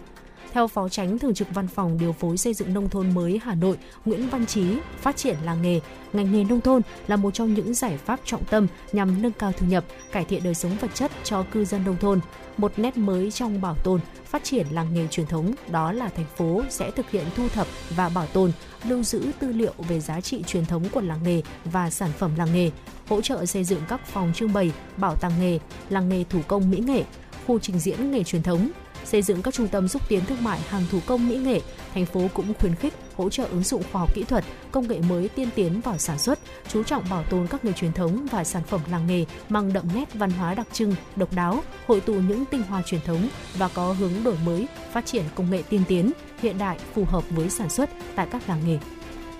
Theo 0.52 0.68
Phó 0.68 0.88
Tránh 0.88 1.18
Thường 1.18 1.34
trực 1.34 1.48
Văn 1.54 1.68
phòng 1.68 1.98
Điều 1.98 2.12
phối 2.12 2.36
Xây 2.36 2.54
dựng 2.54 2.74
Nông 2.74 2.88
thôn 2.88 3.14
mới 3.14 3.40
Hà 3.42 3.54
Nội 3.54 3.76
Nguyễn 4.04 4.28
Văn 4.28 4.46
Trí, 4.46 4.64
phát 5.00 5.16
triển 5.16 5.36
làng 5.44 5.62
nghề, 5.62 5.80
ngành 6.12 6.32
nghề 6.32 6.44
nông 6.44 6.60
thôn 6.60 6.82
là 7.06 7.16
một 7.16 7.34
trong 7.34 7.54
những 7.54 7.74
giải 7.74 7.98
pháp 7.98 8.20
trọng 8.24 8.44
tâm 8.44 8.66
nhằm 8.92 9.22
nâng 9.22 9.32
cao 9.32 9.52
thu 9.52 9.66
nhập, 9.66 9.84
cải 10.12 10.24
thiện 10.24 10.44
đời 10.44 10.54
sống 10.54 10.76
vật 10.80 10.94
chất 10.94 11.10
cho 11.24 11.44
cư 11.52 11.64
dân 11.64 11.84
nông 11.84 11.96
thôn. 11.96 12.20
Một 12.56 12.72
nét 12.76 12.96
mới 12.96 13.30
trong 13.30 13.60
bảo 13.60 13.74
tồn, 13.84 14.00
phát 14.24 14.44
triển 14.44 14.66
làng 14.70 14.94
nghề 14.94 15.06
truyền 15.06 15.26
thống 15.26 15.54
đó 15.70 15.92
là 15.92 16.08
thành 16.08 16.26
phố 16.36 16.62
sẽ 16.70 16.90
thực 16.90 17.10
hiện 17.10 17.24
thu 17.36 17.48
thập 17.48 17.66
và 17.96 18.08
bảo 18.08 18.26
tồn, 18.26 18.52
lưu 18.84 19.02
giữ 19.02 19.30
tư 19.38 19.52
liệu 19.52 19.74
về 19.88 20.00
giá 20.00 20.20
trị 20.20 20.42
truyền 20.46 20.66
thống 20.66 20.84
của 20.92 21.00
làng 21.00 21.22
nghề 21.22 21.42
và 21.64 21.90
sản 21.90 22.10
phẩm 22.18 22.30
làng 22.36 22.52
nghề, 22.52 22.70
hỗ 23.08 23.20
trợ 23.20 23.46
xây 23.46 23.64
dựng 23.64 23.80
các 23.88 24.06
phòng 24.06 24.32
trưng 24.34 24.52
bày, 24.52 24.72
bảo 24.96 25.14
tàng 25.14 25.32
nghề, 25.40 25.58
làng 25.90 26.08
nghề 26.08 26.24
thủ 26.24 26.40
công 26.48 26.70
mỹ 26.70 26.78
nghệ, 26.78 27.04
khu 27.46 27.58
trình 27.58 27.78
diễn 27.78 28.10
nghề 28.10 28.24
truyền 28.24 28.42
thống, 28.42 28.68
xây 29.08 29.22
dựng 29.22 29.42
các 29.42 29.54
trung 29.54 29.68
tâm 29.68 29.88
xúc 29.88 30.02
tiến 30.08 30.24
thương 30.24 30.44
mại 30.44 30.60
hàng 30.60 30.82
thủ 30.90 31.00
công 31.06 31.28
mỹ 31.28 31.36
nghệ, 31.36 31.60
thành 31.94 32.06
phố 32.06 32.20
cũng 32.34 32.54
khuyến 32.54 32.74
khích 32.74 32.94
hỗ 33.16 33.30
trợ 33.30 33.44
ứng 33.44 33.62
dụng 33.62 33.82
khoa 33.92 34.00
học 34.00 34.14
kỹ 34.14 34.24
thuật, 34.24 34.44
công 34.70 34.88
nghệ 34.88 35.00
mới 35.08 35.28
tiên 35.28 35.48
tiến 35.54 35.80
vào 35.80 35.98
sản 35.98 36.18
xuất, 36.18 36.38
chú 36.68 36.82
trọng 36.82 37.04
bảo 37.10 37.22
tồn 37.22 37.46
các 37.46 37.64
nghề 37.64 37.72
truyền 37.72 37.92
thống 37.92 38.26
và 38.30 38.44
sản 38.44 38.62
phẩm 38.62 38.80
làng 38.90 39.06
nghề 39.06 39.24
mang 39.48 39.72
đậm 39.72 39.84
nét 39.94 40.14
văn 40.14 40.30
hóa 40.30 40.54
đặc 40.54 40.66
trưng, 40.72 40.94
độc 41.16 41.32
đáo, 41.32 41.62
hội 41.86 42.00
tụ 42.00 42.14
những 42.14 42.44
tinh 42.44 42.62
hoa 42.62 42.82
truyền 42.82 43.00
thống 43.00 43.28
và 43.56 43.68
có 43.68 43.92
hướng 43.92 44.12
đổi 44.24 44.36
mới, 44.46 44.66
phát 44.92 45.06
triển 45.06 45.24
công 45.34 45.50
nghệ 45.50 45.62
tiên 45.68 45.82
tiến, 45.88 46.12
hiện 46.42 46.58
đại 46.58 46.78
phù 46.94 47.04
hợp 47.04 47.24
với 47.30 47.50
sản 47.50 47.68
xuất 47.68 47.90
tại 48.14 48.26
các 48.30 48.48
làng 48.48 48.60
nghề. 48.66 48.78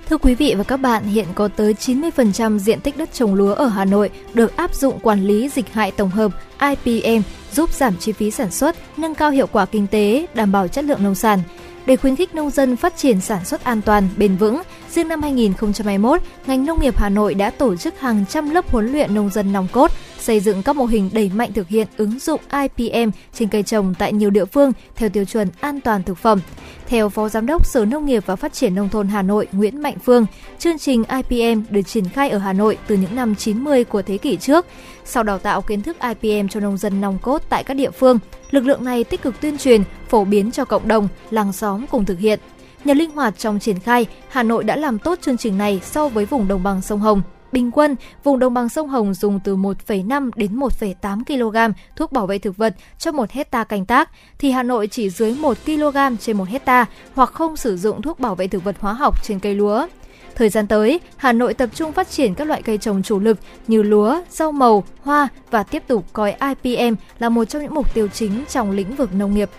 Thưa 0.09 0.19
quý 0.19 0.35
vị 0.35 0.55
và 0.59 0.65
các 0.65 0.77
bạn, 0.77 1.05
hiện 1.05 1.27
có 1.35 1.49
tới 1.49 1.75
90% 1.75 2.59
diện 2.59 2.81
tích 2.81 2.97
đất 2.97 3.13
trồng 3.13 3.35
lúa 3.35 3.55
ở 3.55 3.67
Hà 3.67 3.85
Nội 3.85 4.11
được 4.35 4.57
áp 4.57 4.75
dụng 4.75 4.99
quản 5.01 5.25
lý 5.25 5.49
dịch 5.49 5.73
hại 5.73 5.91
tổng 5.91 6.11
hợp 6.11 6.33
IPM 6.61 7.23
giúp 7.53 7.73
giảm 7.73 7.97
chi 7.97 8.13
phí 8.13 8.31
sản 8.31 8.51
xuất, 8.51 8.77
nâng 8.97 9.15
cao 9.15 9.31
hiệu 9.31 9.47
quả 9.47 9.67
kinh 9.67 9.87
tế, 9.87 10.27
đảm 10.35 10.53
bảo 10.53 10.69
chất 10.69 10.85
lượng 10.85 11.03
nông 11.03 11.15
sản. 11.15 11.43
Để 11.87 11.97
khuyến 11.97 12.17
khích 12.17 12.35
nông 12.35 12.51
dân 12.51 12.77
phát 12.77 12.97
triển 12.97 13.21
sản 13.21 13.45
xuất 13.45 13.65
an 13.65 13.83
toàn, 13.83 14.09
bền 14.17 14.37
vững, 14.37 14.63
riêng 14.91 15.09
năm 15.09 15.23
2021, 15.23 16.21
ngành 16.47 16.67
nông 16.67 16.81
nghiệp 16.81 16.99
Hà 16.99 17.09
Nội 17.09 17.35
đã 17.35 17.51
tổ 17.51 17.77
chức 17.77 18.01
hàng 18.01 18.25
trăm 18.29 18.51
lớp 18.51 18.71
huấn 18.71 18.93
luyện 18.93 19.15
nông 19.15 19.31
dân 19.31 19.53
nòng 19.53 19.69
cốt, 19.73 19.91
xây 20.19 20.41
dựng 20.41 20.63
các 20.63 20.77
mô 20.77 20.85
hình 20.85 21.11
đẩy 21.13 21.31
mạnh 21.35 21.53
thực 21.53 21.69
hiện 21.69 21.87
ứng 21.97 22.19
dụng 22.19 22.41
IPM 22.53 23.11
trên 23.33 23.49
cây 23.49 23.63
trồng 23.63 23.95
tại 23.99 24.13
nhiều 24.13 24.31
địa 24.31 24.45
phương 24.45 24.73
theo 24.97 25.09
tiêu 25.09 25.25
chuẩn 25.25 25.49
an 25.61 25.81
toàn 25.81 26.03
thực 26.03 26.19
phẩm. 26.19 26.41
Theo 26.87 27.09
Phó 27.09 27.29
Giám 27.29 27.47
đốc 27.47 27.67
Sở 27.67 27.85
Nông 27.85 28.07
nghiệp 28.07 28.23
và 28.27 28.37
Phát 28.37 28.53
triển 28.53 28.75
Nông 28.75 28.89
thôn 28.89 29.09
Hà 29.09 29.23
Nội 29.23 29.49
Nguyễn 29.53 29.83
Mạnh 29.83 29.97
Phương, 30.05 30.27
chương 30.59 30.79
trình 30.79 31.05
IPM 31.05 31.63
được 31.71 31.83
triển 31.83 32.09
khai 32.09 32.31
ở 32.31 32.39
Hà 32.39 32.53
Nội 32.53 32.79
từ 32.87 32.97
những 32.97 33.17
năm 33.17 33.35
90 33.35 33.85
của 33.85 34.03
thế 34.03 34.19
kỷ 34.19 34.37
trước. 34.37 34.67
Sau 35.05 35.23
đào 35.23 35.39
tạo 35.39 35.63
kiến 35.63 35.83
thức 35.83 35.97
IPM 36.01 36.49
cho 36.49 36.61
nông 36.61 36.77
dân 36.77 37.01
nòng 37.01 37.19
cốt 37.23 37.43
tại 37.49 37.65
các 37.65 37.75
địa 37.75 37.91
phương, 37.91 38.19
lực 38.51 38.65
lượng 38.65 38.85
này 38.85 39.05
tích 39.05 39.23
cực 39.23 39.41
tuyên 39.41 39.59
truyền, 39.59 39.83
phổ 40.09 40.25
biến 40.25 40.51
cho 40.51 40.65
cộng 40.65 40.89
đồng, 40.89 41.09
làng 41.31 41.53
xóm 41.53 41.87
cùng 41.87 42.05
thực 42.05 42.19
hiện. 42.19 42.41
Nhờ 42.85 42.95
linh 42.95 43.11
hoạt 43.11 43.39
trong 43.39 43.59
triển 43.59 43.81
khai, 43.81 44.07
Hà 44.29 44.43
Nội 44.43 44.65
đã 44.65 44.77
làm 44.77 44.99
tốt 44.99 45.19
chương 45.23 45.37
trình 45.37 45.59
này 45.59 45.81
so 45.85 46.09
với 46.09 46.25
vùng 46.25 46.49
đồng 46.49 46.63
bằng 46.63 46.83
sông 46.83 47.01
Hồng. 47.01 47.23
Bình 47.53 47.71
quân, 47.71 47.97
vùng 48.25 48.39
đồng 48.39 48.55
bằng 48.55 48.69
sông 48.69 48.89
Hồng 48.89 49.15
dùng 49.15 49.41
từ 49.45 49.57
1,5 49.57 50.31
đến 50.37 50.57
1,8 50.57 51.25
kg 51.25 51.75
thuốc 51.97 52.13
bảo 52.13 52.27
vệ 52.27 52.39
thực 52.39 52.57
vật 52.57 52.75
cho 52.99 53.13
1 53.13 53.31
hecta 53.31 53.65
canh 53.65 53.87
tác, 53.87 54.11
thì 54.39 54.51
Hà 54.51 54.63
Nội 54.63 54.87
chỉ 54.87 55.11
dưới 55.11 55.35
1 55.35 55.57
kg 55.67 55.97
trên 56.21 56.37
1 56.37 56.49
hecta 56.49 56.87
hoặc 57.15 57.33
không 57.33 57.57
sử 57.57 57.77
dụng 57.77 58.03
thuốc 58.03 58.21
bảo 58.21 58.35
vệ 58.35 58.49
thực 58.49 58.65
vật 58.65 58.77
hóa 58.81 58.93
học 58.93 59.25
trên 59.25 59.41
cây 59.41 59.55
lúa. 59.55 59.87
Thời 60.35 60.49
gian 60.49 60.67
tới, 60.67 61.01
Hà 61.17 61.33
Nội 61.33 61.55
tập 61.55 61.71
trung 61.75 61.93
phát 61.93 62.11
triển 62.11 62.35
các 62.35 62.45
loại 62.45 62.63
cây 62.63 62.79
trồng 62.79 63.03
chủ 63.03 63.19
lực 63.19 63.39
như 63.69 63.83
lúa, 63.83 64.23
rau 64.31 64.53
màu, 64.53 64.85
hoa 65.03 65.29
và 65.51 65.63
tiếp 65.63 65.83
tục 65.87 66.05
coi 66.13 66.35
IPM 66.63 66.95
là 67.19 67.29
một 67.29 67.45
trong 67.45 67.63
những 67.63 67.75
mục 67.75 67.95
tiêu 67.95 68.09
chính 68.09 68.45
trong 68.49 68.71
lĩnh 68.71 68.97
vực 68.97 69.15
nông 69.15 69.35
nghiệp. 69.35 69.51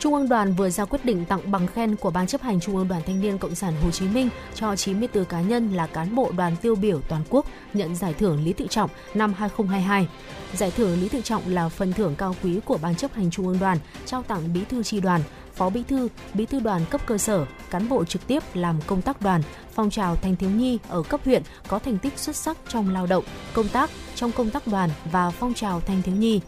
Trung 0.00 0.14
ương 0.14 0.28
Đoàn 0.28 0.54
vừa 0.54 0.70
ra 0.70 0.84
quyết 0.84 1.04
định 1.04 1.24
tặng 1.24 1.50
bằng 1.50 1.66
khen 1.66 1.96
của 1.96 2.10
Ban 2.10 2.26
chấp 2.26 2.42
hành 2.42 2.60
Trung 2.60 2.76
ương 2.76 2.88
Đoàn 2.88 3.02
Thanh 3.06 3.20
niên 3.20 3.38
Cộng 3.38 3.54
sản 3.54 3.74
Hồ 3.82 3.90
Chí 3.90 4.08
Minh 4.08 4.28
cho 4.54 4.76
94 4.76 5.24
cá 5.24 5.40
nhân 5.40 5.72
là 5.74 5.86
cán 5.86 6.14
bộ 6.14 6.32
đoàn 6.36 6.56
tiêu 6.62 6.74
biểu 6.74 7.00
toàn 7.08 7.22
quốc 7.30 7.46
nhận 7.74 7.96
giải 7.96 8.14
thưởng 8.14 8.44
Lý 8.44 8.52
Tự 8.52 8.66
Trọng 8.66 8.90
năm 9.14 9.34
2022. 9.38 10.08
Giải 10.54 10.70
thưởng 10.70 11.00
Lý 11.00 11.08
Tự 11.08 11.20
Trọng 11.20 11.42
là 11.46 11.68
phần 11.68 11.92
thưởng 11.92 12.14
cao 12.18 12.36
quý 12.42 12.60
của 12.64 12.78
Ban 12.82 12.94
chấp 12.94 13.14
hành 13.14 13.30
Trung 13.30 13.46
ương 13.46 13.58
Đoàn 13.60 13.78
trao 14.06 14.22
tặng 14.22 14.52
Bí 14.52 14.64
thư 14.64 14.82
tri 14.82 15.00
đoàn, 15.00 15.20
Phó 15.54 15.70
Bí 15.70 15.82
thư, 15.82 16.08
Bí 16.34 16.46
thư 16.46 16.60
đoàn 16.60 16.82
cấp 16.90 17.06
cơ 17.06 17.18
sở, 17.18 17.46
cán 17.70 17.88
bộ 17.88 18.04
trực 18.04 18.26
tiếp 18.26 18.42
làm 18.54 18.80
công 18.86 19.02
tác 19.02 19.22
đoàn, 19.22 19.42
phong 19.72 19.90
trào 19.90 20.16
thanh 20.16 20.36
thiếu 20.36 20.50
nhi 20.50 20.78
ở 20.88 21.02
cấp 21.02 21.20
huyện 21.24 21.42
có 21.68 21.78
thành 21.78 21.98
tích 21.98 22.18
xuất 22.18 22.36
sắc 22.36 22.56
trong 22.68 22.90
lao 22.90 23.06
động, 23.06 23.24
công 23.52 23.68
tác, 23.68 23.90
trong 24.14 24.32
công 24.32 24.50
tác 24.50 24.66
đoàn 24.66 24.90
và 25.12 25.30
phong 25.30 25.54
trào 25.54 25.80
thanh 25.80 26.02
thiếu 26.02 26.14
nhi. 26.14 26.40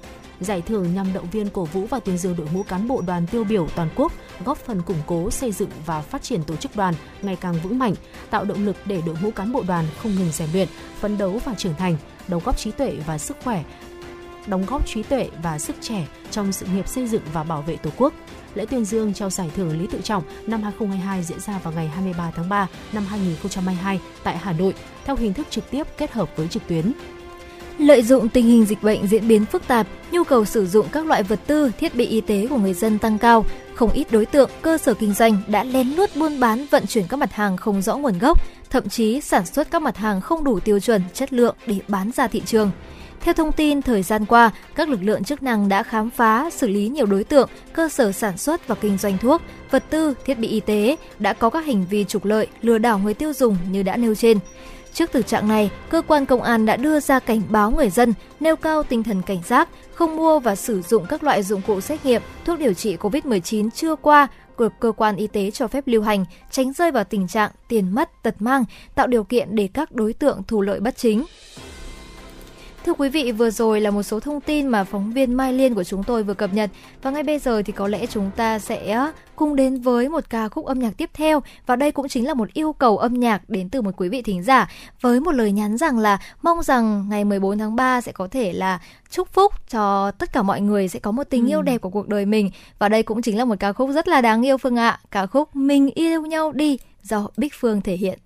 Giải 0.42 0.62
thưởng 0.62 0.94
nhằm 0.94 1.12
động 1.12 1.31
viên 1.31 1.50
cổ 1.50 1.64
vũ 1.64 1.87
và 1.87 2.00
tuyên 2.00 2.18
dương 2.18 2.37
đội 2.37 2.46
ngũ 2.52 2.62
cán 2.62 2.88
bộ 2.88 3.02
đoàn 3.07 3.26
tiêu 3.26 3.44
biểu 3.44 3.68
toàn 3.74 3.88
quốc, 3.96 4.12
góp 4.44 4.59
phần 4.59 4.83
củng 4.83 5.02
cố 5.07 5.31
xây 5.31 5.52
dựng 5.52 5.70
và 5.87 6.00
phát 6.00 6.22
triển 6.22 6.44
tổ 6.44 6.57
chức 6.57 6.76
đoàn 6.76 6.94
ngày 7.22 7.37
càng 7.37 7.55
vững 7.62 7.78
mạnh, 7.78 7.94
tạo 8.31 8.44
động 8.44 8.64
lực 8.66 8.76
để 8.85 9.02
đội 9.07 9.16
ngũ 9.22 9.31
cán 9.31 9.52
bộ 9.52 9.62
đoàn 9.66 9.85
không 10.02 10.14
ngừng 10.14 10.33
rèn 10.33 10.48
luyện, 10.52 10.68
phấn 11.00 11.18
đấu 11.18 11.40
và 11.44 11.55
trưởng 11.55 11.74
thành, 11.74 11.96
đóng 12.28 12.42
góp 12.44 12.59
trí 12.59 12.70
tuệ 12.70 12.96
và 13.07 13.18
sức 13.18 13.37
khỏe, 13.44 13.64
đóng 14.46 14.66
góp 14.66 14.87
trí 14.87 15.02
tuệ 15.02 15.28
và 15.42 15.59
sức 15.59 15.76
trẻ 15.81 16.07
trong 16.31 16.52
sự 16.52 16.66
nghiệp 16.66 16.88
xây 16.88 17.07
dựng 17.07 17.22
và 17.33 17.42
bảo 17.42 17.62
vệ 17.62 17.76
Tổ 17.76 17.90
quốc. 17.96 18.14
Lễ 18.55 18.66
tuyên 18.66 18.85
dương 18.85 19.14
trao 19.14 19.31
giải 19.31 19.50
thưởng 19.57 19.81
Lý 19.81 19.87
Tự 19.87 20.00
Trọng 20.00 20.22
năm 20.46 20.62
2022 20.62 21.22
diễn 21.22 21.40
ra 21.40 21.59
vào 21.59 21.72
ngày 21.72 21.88
23 21.88 22.31
tháng 22.37 22.48
3 22.48 22.68
năm 22.92 23.05
2022 23.07 24.00
tại 24.22 24.38
Hà 24.38 24.52
Nội 24.52 24.74
theo 25.05 25.16
hình 25.16 25.35
thức 25.35 25.46
trực 25.50 25.70
tiếp 25.70 25.87
kết 25.98 26.12
hợp 26.12 26.37
với 26.37 26.48
trực 26.48 26.62
tuyến. 26.68 26.92
Lợi 27.82 28.02
dụng 28.02 28.28
tình 28.28 28.46
hình 28.46 28.64
dịch 28.64 28.82
bệnh 28.82 29.06
diễn 29.06 29.28
biến 29.28 29.44
phức 29.44 29.66
tạp, 29.66 29.86
nhu 30.12 30.24
cầu 30.24 30.44
sử 30.44 30.66
dụng 30.66 30.86
các 30.92 31.06
loại 31.06 31.22
vật 31.22 31.40
tư, 31.46 31.70
thiết 31.78 31.94
bị 31.94 32.06
y 32.06 32.20
tế 32.20 32.46
của 32.50 32.56
người 32.56 32.74
dân 32.74 32.98
tăng 32.98 33.18
cao, 33.18 33.44
không 33.74 33.90
ít 33.90 34.12
đối 34.12 34.26
tượng, 34.26 34.50
cơ 34.62 34.78
sở 34.78 34.94
kinh 34.94 35.14
doanh 35.14 35.42
đã 35.46 35.64
lén 35.64 35.88
lút 35.88 36.16
buôn 36.16 36.40
bán 36.40 36.66
vận 36.70 36.86
chuyển 36.86 37.04
các 37.08 37.16
mặt 37.16 37.32
hàng 37.32 37.56
không 37.56 37.82
rõ 37.82 37.96
nguồn 37.96 38.18
gốc, 38.18 38.38
thậm 38.70 38.88
chí 38.88 39.20
sản 39.20 39.46
xuất 39.46 39.70
các 39.70 39.82
mặt 39.82 39.96
hàng 39.96 40.20
không 40.20 40.44
đủ 40.44 40.60
tiêu 40.60 40.80
chuẩn, 40.80 41.02
chất 41.14 41.32
lượng 41.32 41.56
để 41.66 41.76
bán 41.88 42.10
ra 42.10 42.26
thị 42.26 42.42
trường. 42.46 42.70
Theo 43.20 43.34
thông 43.34 43.52
tin, 43.52 43.82
thời 43.82 44.02
gian 44.02 44.26
qua, 44.26 44.50
các 44.74 44.88
lực 44.88 45.02
lượng 45.02 45.24
chức 45.24 45.42
năng 45.42 45.68
đã 45.68 45.82
khám 45.82 46.10
phá, 46.10 46.50
xử 46.50 46.68
lý 46.68 46.88
nhiều 46.88 47.06
đối 47.06 47.24
tượng, 47.24 47.48
cơ 47.72 47.88
sở 47.88 48.12
sản 48.12 48.38
xuất 48.38 48.68
và 48.68 48.74
kinh 48.74 48.98
doanh 48.98 49.18
thuốc, 49.18 49.42
vật 49.70 49.84
tư, 49.90 50.14
thiết 50.24 50.38
bị 50.38 50.48
y 50.48 50.60
tế 50.60 50.96
đã 51.18 51.32
có 51.32 51.50
các 51.50 51.66
hành 51.66 51.84
vi 51.90 52.04
trục 52.04 52.24
lợi, 52.24 52.46
lừa 52.62 52.78
đảo 52.78 52.98
người 52.98 53.14
tiêu 53.14 53.32
dùng 53.32 53.56
như 53.70 53.82
đã 53.82 53.96
nêu 53.96 54.14
trên. 54.14 54.38
Trước 54.94 55.12
thực 55.12 55.26
trạng 55.26 55.48
này, 55.48 55.70
cơ 55.90 56.02
quan 56.07 56.26
công 56.26 56.42
an 56.42 56.66
đã 56.66 56.76
đưa 56.76 57.00
ra 57.00 57.18
cảnh 57.18 57.42
báo 57.48 57.70
người 57.70 57.90
dân 57.90 58.14
nêu 58.40 58.57
cao 58.57 58.83
tinh 58.83 59.02
thần 59.02 59.22
cảnh 59.22 59.42
giác, 59.44 59.68
không 59.94 60.16
mua 60.16 60.38
và 60.38 60.57
sử 60.57 60.83
dụng 60.83 61.07
các 61.09 61.24
loại 61.24 61.42
dụng 61.42 61.61
cụ 61.66 61.81
xét 61.81 62.07
nghiệm, 62.07 62.22
thuốc 62.44 62.59
điều 62.59 62.74
trị 62.74 62.96
COVID-19 62.96 63.70
chưa 63.70 63.96
qua 63.96 64.28
được 64.62 64.72
cơ 64.81 64.92
quan 64.92 65.16
y 65.16 65.26
tế 65.26 65.50
cho 65.50 65.68
phép 65.68 65.85
lưu 65.87 66.02
hành, 66.02 66.24
tránh 66.50 66.72
rơi 66.72 66.90
vào 66.90 67.05
tình 67.05 67.28
trạng 67.28 67.50
tiền 67.68 67.94
mất 67.94 68.22
tật 68.22 68.35
mang, 68.38 68.64
tạo 68.94 69.07
điều 69.07 69.24
kiện 69.24 69.57
để 69.57 69.68
các 69.74 69.92
đối 69.92 70.12
tượng 70.12 70.42
thu 70.46 70.61
lợi 70.61 70.81
bất 70.81 70.96
chính. 70.96 71.24
Thưa 72.86 72.92
quý 72.92 73.08
vị, 73.08 73.32
vừa 73.32 73.50
rồi 73.50 73.80
là 73.80 73.90
một 73.90 74.02
số 74.02 74.20
thông 74.20 74.40
tin 74.40 74.66
mà 74.66 74.84
phóng 74.84 75.12
viên 75.12 75.34
Mai 75.34 75.52
Liên 75.52 75.74
của 75.74 75.84
chúng 75.84 76.04
tôi 76.04 76.22
vừa 76.22 76.34
cập 76.34 76.52
nhật 76.52 76.70
và 77.02 77.10
ngay 77.10 77.22
bây 77.22 77.38
giờ 77.38 77.62
thì 77.62 77.72
có 77.72 77.88
lẽ 77.88 78.06
chúng 78.06 78.30
ta 78.36 78.58
sẽ 78.58 79.10
cùng 79.36 79.56
đến 79.56 79.80
với 79.80 80.08
một 80.08 80.24
ca 80.30 80.48
khúc 80.48 80.66
âm 80.66 80.78
nhạc 80.78 80.90
tiếp 80.96 81.10
theo 81.14 81.42
và 81.66 81.76
đây 81.76 81.92
cũng 81.92 82.08
chính 82.08 82.26
là 82.26 82.35
một 82.35 82.52
yêu 82.52 82.72
cầu 82.72 82.98
âm 82.98 83.14
nhạc 83.14 83.50
đến 83.50 83.68
từ 83.68 83.83
một 83.83 83.90
quý 83.96 84.08
vị 84.08 84.22
thính 84.22 84.42
giả 84.42 84.70
với 85.00 85.20
một 85.20 85.33
lời 85.33 85.52
nhắn 85.52 85.76
rằng 85.76 85.98
là 85.98 86.18
mong 86.42 86.62
rằng 86.62 87.08
ngày 87.08 87.24
14 87.24 87.58
tháng 87.58 87.76
3 87.76 88.00
sẽ 88.00 88.12
có 88.12 88.28
thể 88.28 88.52
là 88.52 88.80
chúc 89.10 89.28
phúc 89.33 89.52
cho 89.70 90.10
tất 90.10 90.33
cả 90.33 90.42
mọi 90.42 90.60
người 90.60 90.88
sẽ 90.88 90.98
có 90.98 91.10
một 91.10 91.24
tình 91.30 91.46
ừ. 91.46 91.48
yêu 91.48 91.62
đẹp 91.62 91.78
của 91.78 91.90
cuộc 91.90 92.08
đời 92.08 92.26
mình 92.26 92.50
và 92.78 92.88
đây 92.88 93.02
cũng 93.02 93.22
chính 93.22 93.38
là 93.38 93.44
một 93.44 93.56
ca 93.60 93.72
khúc 93.72 93.90
rất 93.94 94.08
là 94.08 94.20
đáng 94.20 94.46
yêu 94.46 94.58
Phương 94.58 94.76
ạ. 94.76 95.00
Ca 95.10 95.26
khúc 95.26 95.56
Mình 95.56 95.90
yêu 95.94 96.22
nhau 96.22 96.52
đi 96.52 96.78
do 97.02 97.28
Bích 97.37 97.54
Phương 97.54 97.80
thể 97.80 97.96
hiện. 97.96 98.18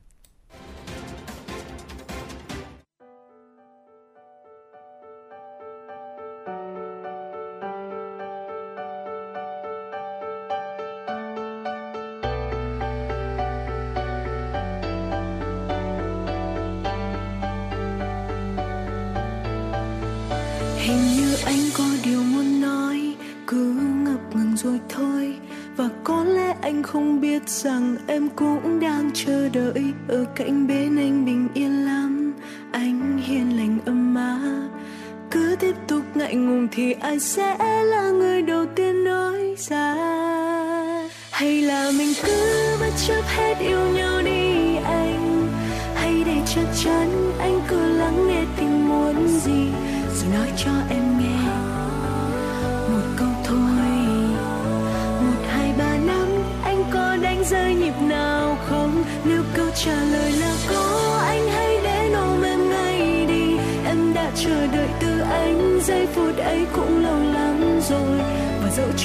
Ngùng 37.00 37.00
thì 37.00 37.08
ai 37.08 37.20
sẽ 37.20 37.75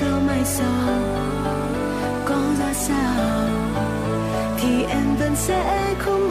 cho 0.01 0.19
mai 0.27 0.41
sau. 0.45 0.99
Có 2.25 2.41
ra 2.59 2.73
sao 2.73 3.49
thì 4.57 4.83
em 4.83 5.15
vẫn 5.19 5.35
sẽ 5.35 5.93
không 5.99 6.30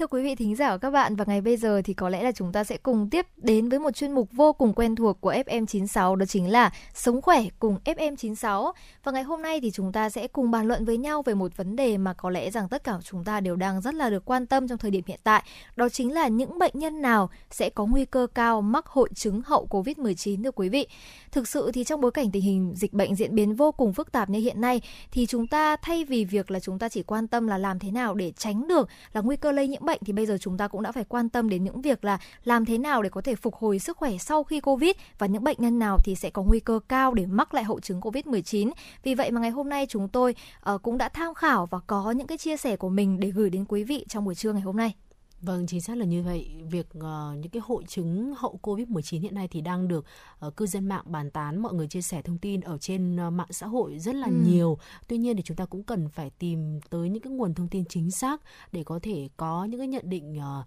Thưa 0.00 0.06
quý 0.06 0.22
vị 0.22 0.34
thính 0.34 0.56
giả 0.56 0.70
và 0.70 0.78
các 0.78 0.90
bạn, 0.90 1.16
và 1.16 1.24
ngày 1.28 1.40
bây 1.40 1.56
giờ 1.56 1.82
thì 1.84 1.94
có 1.94 2.08
lẽ 2.08 2.22
là 2.22 2.32
chúng 2.32 2.52
ta 2.52 2.64
sẽ 2.64 2.76
cùng 2.76 3.10
tiếp 3.10 3.26
đến 3.36 3.68
với 3.68 3.78
một 3.78 3.90
chuyên 3.90 4.12
mục 4.12 4.28
vô 4.32 4.52
cùng 4.52 4.72
quen 4.72 4.96
thuộc 4.96 5.20
của 5.20 5.32
FM96 5.32 6.16
đó 6.16 6.26
chính 6.26 6.50
là 6.50 6.70
Sống 6.94 7.22
khỏe 7.22 7.42
cùng 7.58 7.78
FM96. 7.84 8.72
Và 9.04 9.12
ngày 9.12 9.22
hôm 9.22 9.42
nay 9.42 9.60
thì 9.60 9.70
chúng 9.70 9.92
ta 9.92 10.10
sẽ 10.10 10.28
cùng 10.28 10.50
bàn 10.50 10.66
luận 10.66 10.84
với 10.84 10.96
nhau 10.96 11.22
về 11.22 11.34
một 11.34 11.56
vấn 11.56 11.76
đề 11.76 11.98
mà 11.98 12.12
có 12.12 12.30
lẽ 12.30 12.50
rằng 12.50 12.68
tất 12.68 12.84
cả 12.84 12.98
chúng 13.04 13.24
ta 13.24 13.40
đều 13.40 13.56
đang 13.56 13.80
rất 13.80 13.94
là 13.94 14.10
được 14.10 14.24
quan 14.24 14.46
tâm 14.46 14.68
trong 14.68 14.78
thời 14.78 14.90
điểm 14.90 15.04
hiện 15.06 15.20
tại. 15.24 15.42
Đó 15.76 15.88
chính 15.88 16.14
là 16.14 16.28
những 16.28 16.58
bệnh 16.58 16.72
nhân 16.74 17.02
nào 17.02 17.30
sẽ 17.50 17.70
có 17.70 17.86
nguy 17.86 18.04
cơ 18.04 18.26
cao 18.34 18.62
mắc 18.62 18.86
hội 18.86 19.08
chứng 19.14 19.42
hậu 19.44 19.66
Covid-19 19.70 20.44
thưa 20.44 20.50
quý 20.50 20.68
vị. 20.68 20.86
Thực 21.32 21.48
sự 21.48 21.70
thì 21.74 21.84
trong 21.84 22.00
bối 22.00 22.10
cảnh 22.10 22.30
tình 22.30 22.42
hình 22.42 22.72
dịch 22.76 22.92
bệnh 22.92 23.14
diễn 23.14 23.34
biến 23.34 23.54
vô 23.54 23.72
cùng 23.72 23.92
phức 23.92 24.12
tạp 24.12 24.30
như 24.30 24.38
hiện 24.38 24.60
nay 24.60 24.80
thì 25.10 25.26
chúng 25.26 25.46
ta 25.46 25.76
thay 25.76 26.04
vì 26.04 26.24
việc 26.24 26.50
là 26.50 26.60
chúng 26.60 26.78
ta 26.78 26.88
chỉ 26.88 27.02
quan 27.02 27.28
tâm 27.28 27.46
là 27.46 27.58
làm 27.58 27.78
thế 27.78 27.90
nào 27.90 28.14
để 28.14 28.32
tránh 28.36 28.68
được 28.68 28.88
là 29.12 29.20
nguy 29.20 29.36
cơ 29.36 29.52
lây 29.52 29.68
nhiễm 29.68 29.89
bệnh 29.90 30.00
thì 30.06 30.12
bây 30.12 30.26
giờ 30.26 30.38
chúng 30.40 30.56
ta 30.56 30.68
cũng 30.68 30.82
đã 30.82 30.92
phải 30.92 31.04
quan 31.04 31.28
tâm 31.28 31.48
đến 31.48 31.64
những 31.64 31.80
việc 31.80 32.04
là 32.04 32.18
làm 32.44 32.64
thế 32.64 32.78
nào 32.78 33.02
để 33.02 33.08
có 33.08 33.20
thể 33.20 33.34
phục 33.34 33.54
hồi 33.54 33.78
sức 33.78 33.96
khỏe 33.96 34.18
sau 34.18 34.44
khi 34.44 34.60
Covid 34.60 34.90
và 35.18 35.26
những 35.26 35.44
bệnh 35.44 35.56
nhân 35.60 35.78
nào 35.78 35.96
thì 36.04 36.14
sẽ 36.14 36.30
có 36.30 36.42
nguy 36.42 36.60
cơ 36.60 36.80
cao 36.88 37.14
để 37.14 37.26
mắc 37.26 37.54
lại 37.54 37.64
hậu 37.64 37.80
chứng 37.80 38.00
Covid-19. 38.00 38.70
Vì 39.02 39.14
vậy 39.14 39.30
mà 39.30 39.40
ngày 39.40 39.50
hôm 39.50 39.68
nay 39.68 39.86
chúng 39.88 40.08
tôi 40.08 40.34
uh, 40.74 40.82
cũng 40.82 40.98
đã 40.98 41.08
tham 41.08 41.34
khảo 41.34 41.66
và 41.66 41.78
có 41.86 42.10
những 42.10 42.26
cái 42.26 42.38
chia 42.38 42.56
sẻ 42.56 42.76
của 42.76 42.88
mình 42.88 43.20
để 43.20 43.30
gửi 43.30 43.50
đến 43.50 43.64
quý 43.68 43.84
vị 43.84 44.04
trong 44.08 44.24
buổi 44.24 44.34
trưa 44.34 44.52
ngày 44.52 44.62
hôm 44.62 44.76
nay. 44.76 44.94
Vâng, 45.42 45.66
chính 45.66 45.80
xác 45.80 45.96
là 45.96 46.04
như 46.04 46.22
vậy. 46.22 46.50
Việc 46.70 46.86
uh, 46.98 47.02
những 47.38 47.50
cái 47.52 47.62
hội 47.64 47.84
chứng 47.88 48.34
hậu 48.38 48.58
Covid-19 48.62 49.20
hiện 49.20 49.34
nay 49.34 49.48
thì 49.48 49.60
đang 49.60 49.88
được 49.88 50.04
uh, 50.46 50.56
cư 50.56 50.66
dân 50.66 50.88
mạng 50.88 51.04
bàn 51.06 51.30
tán, 51.30 51.62
mọi 51.62 51.74
người 51.74 51.88
chia 51.88 52.02
sẻ 52.02 52.22
thông 52.22 52.38
tin 52.38 52.60
ở 52.60 52.78
trên 52.78 53.26
uh, 53.26 53.32
mạng 53.32 53.46
xã 53.50 53.66
hội 53.66 53.98
rất 53.98 54.14
là 54.14 54.26
ừ. 54.26 54.34
nhiều. 54.46 54.78
Tuy 55.08 55.18
nhiên 55.18 55.36
thì 55.36 55.42
chúng 55.42 55.56
ta 55.56 55.64
cũng 55.64 55.82
cần 55.82 56.08
phải 56.08 56.30
tìm 56.30 56.80
tới 56.90 57.08
những 57.08 57.22
cái 57.22 57.32
nguồn 57.32 57.54
thông 57.54 57.68
tin 57.68 57.84
chính 57.84 58.10
xác 58.10 58.40
để 58.72 58.84
có 58.84 58.98
thể 59.02 59.28
có 59.36 59.64
những 59.64 59.80
cái 59.80 59.88
nhận 59.88 60.10
định 60.10 60.38
uh, 60.38 60.66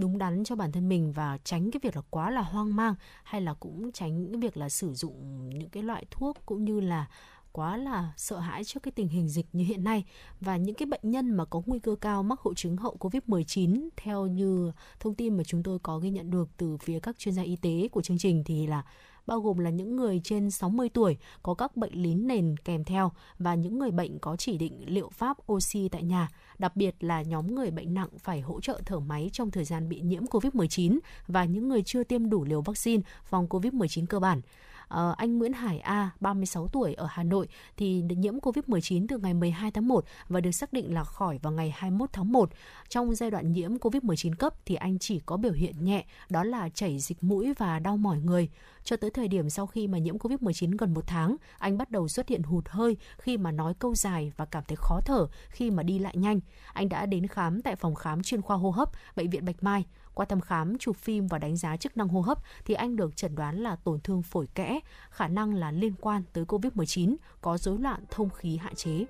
đúng 0.00 0.18
đắn 0.18 0.44
cho 0.44 0.56
bản 0.56 0.72
thân 0.72 0.88
mình 0.88 1.12
và 1.12 1.38
tránh 1.44 1.70
cái 1.70 1.80
việc 1.82 1.96
là 1.96 2.02
quá 2.10 2.30
là 2.30 2.42
hoang 2.42 2.76
mang 2.76 2.94
hay 3.24 3.40
là 3.40 3.54
cũng 3.54 3.92
tránh 3.92 4.28
cái 4.32 4.40
việc 4.40 4.56
là 4.56 4.68
sử 4.68 4.94
dụng 4.94 5.48
những 5.58 5.68
cái 5.68 5.82
loại 5.82 6.04
thuốc 6.10 6.36
cũng 6.46 6.64
như 6.64 6.80
là 6.80 7.06
quá 7.54 7.76
là 7.76 8.12
sợ 8.16 8.38
hãi 8.38 8.64
trước 8.64 8.82
cái 8.82 8.92
tình 8.92 9.08
hình 9.08 9.28
dịch 9.28 9.46
như 9.52 9.64
hiện 9.64 9.84
nay 9.84 10.04
và 10.40 10.56
những 10.56 10.74
cái 10.74 10.86
bệnh 10.86 11.00
nhân 11.02 11.30
mà 11.30 11.44
có 11.44 11.62
nguy 11.66 11.78
cơ 11.78 11.94
cao 12.00 12.22
mắc 12.22 12.40
hội 12.40 12.54
chứng 12.56 12.76
hậu 12.76 12.96
Covid-19 13.00 13.88
theo 13.96 14.26
như 14.26 14.72
thông 15.00 15.14
tin 15.14 15.36
mà 15.36 15.44
chúng 15.44 15.62
tôi 15.62 15.78
có 15.78 15.98
ghi 15.98 16.10
nhận 16.10 16.30
được 16.30 16.48
từ 16.56 16.76
phía 16.76 17.00
các 17.00 17.18
chuyên 17.18 17.34
gia 17.34 17.42
y 17.42 17.56
tế 17.56 17.88
của 17.92 18.02
chương 18.02 18.18
trình 18.18 18.44
thì 18.44 18.66
là 18.66 18.82
bao 19.26 19.40
gồm 19.40 19.58
là 19.58 19.70
những 19.70 19.96
người 19.96 20.20
trên 20.24 20.50
60 20.50 20.88
tuổi 20.88 21.16
có 21.42 21.54
các 21.54 21.76
bệnh 21.76 22.02
lý 22.02 22.14
nền 22.14 22.56
kèm 22.56 22.84
theo 22.84 23.12
và 23.38 23.54
những 23.54 23.78
người 23.78 23.90
bệnh 23.90 24.18
có 24.18 24.36
chỉ 24.36 24.58
định 24.58 24.84
liệu 24.86 25.08
pháp 25.08 25.52
oxy 25.52 25.88
tại 25.88 26.02
nhà, 26.02 26.28
đặc 26.58 26.76
biệt 26.76 26.94
là 27.00 27.22
nhóm 27.22 27.54
người 27.54 27.70
bệnh 27.70 27.94
nặng 27.94 28.08
phải 28.18 28.40
hỗ 28.40 28.60
trợ 28.60 28.80
thở 28.86 29.00
máy 29.00 29.30
trong 29.32 29.50
thời 29.50 29.64
gian 29.64 29.88
bị 29.88 30.00
nhiễm 30.00 30.24
COVID-19 30.24 30.98
và 31.26 31.44
những 31.44 31.68
người 31.68 31.82
chưa 31.82 32.04
tiêm 32.04 32.30
đủ 32.30 32.44
liều 32.44 32.62
vaccine 32.62 33.02
phòng 33.24 33.46
COVID-19 33.46 34.06
cơ 34.06 34.20
bản. 34.20 34.40
Uh, 34.84 35.16
anh 35.16 35.38
Nguyễn 35.38 35.52
Hải 35.52 35.80
A, 35.80 36.10
36 36.20 36.68
tuổi 36.68 36.94
ở 36.94 37.06
Hà 37.10 37.22
Nội 37.22 37.48
thì 37.76 38.02
nhiễm 38.02 38.38
COVID-19 38.38 39.06
từ 39.08 39.18
ngày 39.18 39.34
12 39.34 39.70
tháng 39.70 39.88
1 39.88 40.04
và 40.28 40.40
được 40.40 40.52
xác 40.52 40.72
định 40.72 40.94
là 40.94 41.04
khỏi 41.04 41.38
vào 41.42 41.52
ngày 41.52 41.74
21 41.76 42.10
tháng 42.12 42.32
1. 42.32 42.50
Trong 42.88 43.14
giai 43.14 43.30
đoạn 43.30 43.52
nhiễm 43.52 43.76
COVID-19 43.76 44.34
cấp 44.34 44.54
thì 44.66 44.74
anh 44.74 44.98
chỉ 44.98 45.20
có 45.20 45.36
biểu 45.36 45.52
hiện 45.52 45.84
nhẹ, 45.84 46.04
đó 46.30 46.44
là 46.44 46.68
chảy 46.68 46.98
dịch 46.98 47.24
mũi 47.24 47.52
và 47.58 47.78
đau 47.78 47.96
mỏi 47.96 48.18
người. 48.20 48.48
Cho 48.84 48.96
tới 48.96 49.10
thời 49.10 49.28
điểm 49.28 49.50
sau 49.50 49.66
khi 49.66 49.86
mà 49.86 49.98
nhiễm 49.98 50.18
COVID-19 50.18 50.76
gần 50.78 50.94
một 50.94 51.06
tháng, 51.06 51.36
anh 51.58 51.78
bắt 51.78 51.90
đầu 51.90 52.08
xuất 52.08 52.28
hiện 52.28 52.42
hụt 52.42 52.68
hơi 52.68 52.96
khi 53.18 53.36
mà 53.36 53.50
nói 53.50 53.74
câu 53.78 53.94
dài 53.94 54.32
và 54.36 54.44
cảm 54.44 54.64
thấy 54.68 54.76
khó 54.76 55.00
thở 55.04 55.26
khi 55.48 55.70
mà 55.70 55.82
đi 55.82 55.98
lại 55.98 56.16
nhanh. 56.16 56.40
Anh 56.72 56.88
đã 56.88 57.06
đến 57.06 57.26
khám 57.26 57.62
tại 57.62 57.76
phòng 57.76 57.94
khám 57.94 58.22
chuyên 58.22 58.42
khoa 58.42 58.56
hô 58.56 58.70
hấp, 58.70 58.90
Bệnh 59.16 59.30
viện 59.30 59.44
Bạch 59.44 59.62
Mai. 59.62 59.84
Qua 60.14 60.26
thăm 60.26 60.40
khám, 60.40 60.78
chụp 60.78 60.96
phim 60.96 61.26
và 61.26 61.38
đánh 61.38 61.56
giá 61.56 61.76
chức 61.76 61.96
năng 61.96 62.08
hô 62.08 62.20
hấp 62.20 62.38
thì 62.64 62.74
anh 62.74 62.96
được 62.96 63.16
chẩn 63.16 63.34
đoán 63.34 63.62
là 63.62 63.76
tổn 63.76 64.00
thương 64.00 64.22
phổi 64.22 64.46
kẽ, 64.54 64.80
khả 65.10 65.28
năng 65.28 65.54
là 65.54 65.70
liên 65.70 65.94
quan 66.00 66.22
tới 66.32 66.44
COVID-19, 66.44 67.16
có 67.40 67.58
rối 67.58 67.78
loạn 67.78 68.04
thông 68.10 68.30
khí 68.30 68.56
hạn 68.56 68.74
chế. 68.74 69.04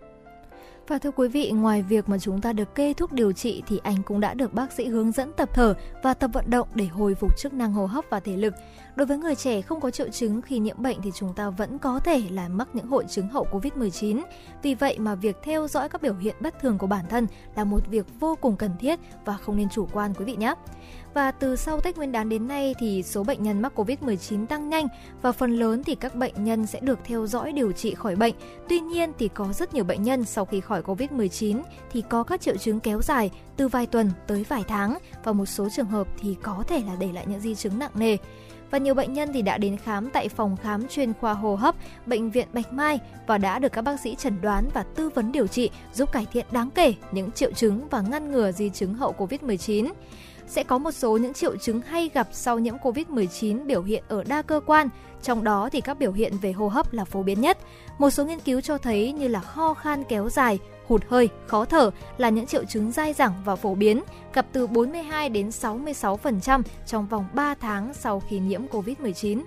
Và 0.88 0.98
thưa 0.98 1.10
quý 1.10 1.28
vị, 1.28 1.50
ngoài 1.50 1.82
việc 1.82 2.08
mà 2.08 2.18
chúng 2.18 2.40
ta 2.40 2.52
được 2.52 2.74
kê 2.74 2.94
thuốc 2.94 3.12
điều 3.12 3.32
trị 3.32 3.62
thì 3.66 3.80
anh 3.82 4.02
cũng 4.02 4.20
đã 4.20 4.34
được 4.34 4.54
bác 4.54 4.72
sĩ 4.72 4.86
hướng 4.86 5.12
dẫn 5.12 5.32
tập 5.36 5.50
thở 5.54 5.74
và 6.02 6.14
tập 6.14 6.30
vận 6.32 6.50
động 6.50 6.68
để 6.74 6.86
hồi 6.86 7.14
phục 7.14 7.38
chức 7.38 7.52
năng 7.52 7.72
hô 7.72 7.86
hấp 7.86 8.04
và 8.10 8.20
thể 8.20 8.36
lực. 8.36 8.54
Đối 8.96 9.06
với 9.06 9.18
người 9.18 9.34
trẻ 9.34 9.62
không 9.62 9.80
có 9.80 9.90
triệu 9.90 10.08
chứng 10.08 10.42
khi 10.42 10.58
nhiễm 10.58 10.82
bệnh 10.82 11.02
thì 11.02 11.10
chúng 11.14 11.34
ta 11.34 11.50
vẫn 11.50 11.78
có 11.78 12.00
thể 12.00 12.22
là 12.30 12.48
mắc 12.48 12.68
những 12.72 12.86
hội 12.86 13.04
chứng 13.08 13.28
hậu 13.28 13.46
Covid-19. 13.52 14.22
Vì 14.62 14.74
vậy 14.74 14.98
mà 14.98 15.14
việc 15.14 15.36
theo 15.42 15.68
dõi 15.68 15.88
các 15.88 16.02
biểu 16.02 16.14
hiện 16.14 16.36
bất 16.40 16.60
thường 16.60 16.78
của 16.78 16.86
bản 16.86 17.04
thân 17.08 17.26
là 17.56 17.64
một 17.64 17.86
việc 17.88 18.06
vô 18.20 18.36
cùng 18.40 18.56
cần 18.56 18.70
thiết 18.80 19.00
và 19.24 19.36
không 19.36 19.56
nên 19.56 19.68
chủ 19.68 19.88
quan, 19.92 20.14
quý 20.14 20.24
vị 20.24 20.36
nhé. 20.36 20.54
Và 21.14 21.30
từ 21.30 21.56
sau 21.56 21.80
Tết 21.80 21.96
Nguyên 21.96 22.12
đán 22.12 22.28
đến 22.28 22.48
nay 22.48 22.74
thì 22.78 23.02
số 23.02 23.24
bệnh 23.24 23.42
nhân 23.42 23.62
mắc 23.62 23.72
Covid-19 23.76 24.46
tăng 24.46 24.68
nhanh 24.68 24.88
và 25.22 25.32
phần 25.32 25.56
lớn 25.56 25.82
thì 25.84 25.94
các 25.94 26.14
bệnh 26.14 26.44
nhân 26.44 26.66
sẽ 26.66 26.80
được 26.80 26.98
theo 27.04 27.26
dõi 27.26 27.52
điều 27.52 27.72
trị 27.72 27.94
khỏi 27.94 28.16
bệnh. 28.16 28.34
Tuy 28.68 28.80
nhiên 28.80 29.12
thì 29.18 29.28
có 29.28 29.52
rất 29.52 29.74
nhiều 29.74 29.84
bệnh 29.84 30.02
nhân 30.02 30.24
sau 30.24 30.44
khi 30.44 30.60
khỏi 30.60 30.82
Covid-19 30.82 31.62
thì 31.92 32.02
có 32.08 32.22
các 32.22 32.40
triệu 32.40 32.56
chứng 32.56 32.80
kéo 32.80 33.02
dài 33.02 33.30
từ 33.56 33.68
vài 33.68 33.86
tuần 33.86 34.10
tới 34.26 34.44
vài 34.48 34.64
tháng 34.68 34.98
và 35.24 35.32
một 35.32 35.46
số 35.46 35.68
trường 35.76 35.86
hợp 35.86 36.08
thì 36.18 36.36
có 36.42 36.64
thể 36.68 36.82
là 36.86 36.96
để 36.98 37.12
lại 37.12 37.26
những 37.28 37.40
di 37.40 37.54
chứng 37.54 37.78
nặng 37.78 37.90
nề 37.94 38.16
và 38.74 38.78
nhiều 38.78 38.94
bệnh 38.94 39.12
nhân 39.12 39.32
thì 39.32 39.42
đã 39.42 39.58
đến 39.58 39.76
khám 39.76 40.10
tại 40.10 40.28
phòng 40.28 40.56
khám 40.56 40.88
chuyên 40.88 41.12
khoa 41.20 41.32
hô 41.32 41.54
hấp 41.56 41.74
bệnh 42.06 42.30
viện 42.30 42.48
Bạch 42.52 42.72
Mai 42.72 42.98
và 43.26 43.38
đã 43.38 43.58
được 43.58 43.72
các 43.72 43.82
bác 43.82 44.00
sĩ 44.00 44.14
chẩn 44.14 44.40
đoán 44.40 44.68
và 44.74 44.82
tư 44.82 45.08
vấn 45.08 45.32
điều 45.32 45.46
trị 45.46 45.70
giúp 45.92 46.12
cải 46.12 46.26
thiện 46.32 46.46
đáng 46.50 46.70
kể 46.70 46.94
những 47.12 47.30
triệu 47.30 47.52
chứng 47.52 47.88
và 47.88 48.00
ngăn 48.00 48.32
ngừa 48.32 48.52
di 48.52 48.70
chứng 48.70 48.94
hậu 48.94 49.14
Covid-19. 49.18 49.92
sẽ 50.48 50.62
có 50.62 50.78
một 50.78 50.90
số 50.90 51.16
những 51.16 51.32
triệu 51.32 51.56
chứng 51.56 51.80
hay 51.80 52.10
gặp 52.14 52.28
sau 52.32 52.58
nhiễm 52.58 52.76
COVID-19 52.76 53.66
biểu 53.66 53.82
hiện 53.82 54.04
ở 54.08 54.24
đa 54.24 54.42
cơ 54.42 54.60
quan, 54.66 54.88
trong 55.22 55.44
đó 55.44 55.68
thì 55.72 55.80
các 55.80 55.98
biểu 55.98 56.12
hiện 56.12 56.32
về 56.42 56.52
hô 56.52 56.68
hấp 56.68 56.92
là 56.92 57.04
phổ 57.04 57.22
biến 57.22 57.40
nhất. 57.40 57.58
Một 57.98 58.10
số 58.10 58.24
nghiên 58.24 58.40
cứu 58.40 58.60
cho 58.60 58.78
thấy 58.78 59.12
như 59.12 59.28
là 59.28 59.40
ho 59.44 59.74
khan 59.74 60.04
kéo 60.08 60.28
dài, 60.28 60.58
hụt 60.88 61.02
hơi, 61.08 61.28
khó 61.46 61.64
thở 61.64 61.90
là 62.16 62.28
những 62.28 62.46
triệu 62.46 62.64
chứng 62.64 62.92
dai 62.92 63.12
dẳng 63.12 63.32
và 63.44 63.56
phổ 63.56 63.74
biến, 63.74 64.02
gặp 64.32 64.46
từ 64.52 64.66
42 64.66 65.28
đến 65.28 65.48
66% 65.48 66.62
trong 66.86 67.06
vòng 67.06 67.26
3 67.34 67.54
tháng 67.54 67.94
sau 67.94 68.20
khi 68.20 68.38
nhiễm 68.38 68.66
COVID-19. 68.66 69.42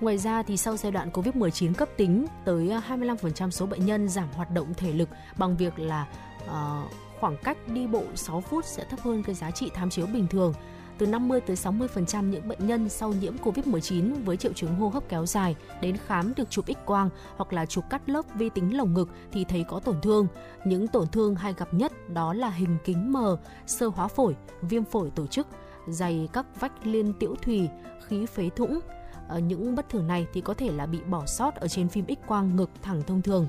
Ngoài 0.00 0.18
ra 0.18 0.42
thì 0.42 0.56
sau 0.56 0.76
giai 0.76 0.92
đoạn 0.92 1.10
COVID-19 1.10 1.74
cấp 1.74 1.88
tính, 1.96 2.26
tới 2.44 2.70
à, 2.70 2.82
25% 2.88 3.50
số 3.50 3.66
bệnh 3.66 3.86
nhân 3.86 4.08
giảm 4.08 4.28
hoạt 4.32 4.50
động 4.50 4.74
thể 4.74 4.92
lực 4.92 5.08
bằng 5.38 5.56
việc 5.56 5.78
là 5.78 6.06
uh, 6.44 6.90
khoảng 7.20 7.36
cách 7.36 7.68
đi 7.68 7.86
bộ 7.86 8.02
6 8.14 8.40
phút 8.40 8.64
sẽ 8.64 8.84
thấp 8.90 9.00
hơn 9.00 9.22
cái 9.22 9.34
giá 9.34 9.50
trị 9.50 9.70
tham 9.74 9.90
chiếu 9.90 10.06
bình 10.06 10.26
thường. 10.26 10.54
Từ 10.98 11.06
50 11.06 11.40
tới 11.40 11.56
60% 11.56 12.30
những 12.30 12.48
bệnh 12.48 12.66
nhân 12.66 12.88
sau 12.88 13.12
nhiễm 13.12 13.36
COVID-19 13.36 14.24
với 14.24 14.36
triệu 14.36 14.52
chứng 14.52 14.74
hô 14.74 14.88
hấp 14.88 15.08
kéo 15.08 15.26
dài 15.26 15.56
đến 15.80 15.96
khám 16.06 16.32
được 16.36 16.50
chụp 16.50 16.64
X-quang 16.66 17.08
hoặc 17.36 17.52
là 17.52 17.66
chụp 17.66 17.84
cắt 17.90 18.08
lớp 18.08 18.22
vi 18.34 18.50
tính 18.50 18.76
lồng 18.76 18.94
ngực 18.94 19.08
thì 19.32 19.44
thấy 19.44 19.64
có 19.68 19.80
tổn 19.80 20.00
thương. 20.00 20.26
Những 20.64 20.88
tổn 20.88 21.08
thương 21.08 21.34
hay 21.34 21.54
gặp 21.58 21.74
nhất 21.74 21.92
đó 22.08 22.32
là 22.32 22.50
hình 22.50 22.76
kính 22.84 23.12
mờ, 23.12 23.38
sơ 23.66 23.86
hóa 23.86 24.08
phổi, 24.08 24.36
viêm 24.62 24.84
phổi 24.84 25.10
tổ 25.10 25.26
chức, 25.26 25.46
dày 25.88 26.28
các 26.32 26.46
vách 26.60 26.86
liên 26.86 27.12
tiễu 27.12 27.34
thùy, 27.42 27.68
khí 28.06 28.26
phế 28.26 28.48
thủng. 28.56 28.80
Ở 29.28 29.38
những 29.38 29.74
bất 29.74 29.88
thường 29.88 30.06
này 30.06 30.26
thì 30.32 30.40
có 30.40 30.54
thể 30.54 30.70
là 30.70 30.86
bị 30.86 30.98
bỏ 31.00 31.26
sót 31.26 31.54
ở 31.54 31.68
trên 31.68 31.88
phim 31.88 32.04
X-quang 32.06 32.56
ngực 32.56 32.70
thẳng 32.82 33.02
thông 33.06 33.22
thường 33.22 33.48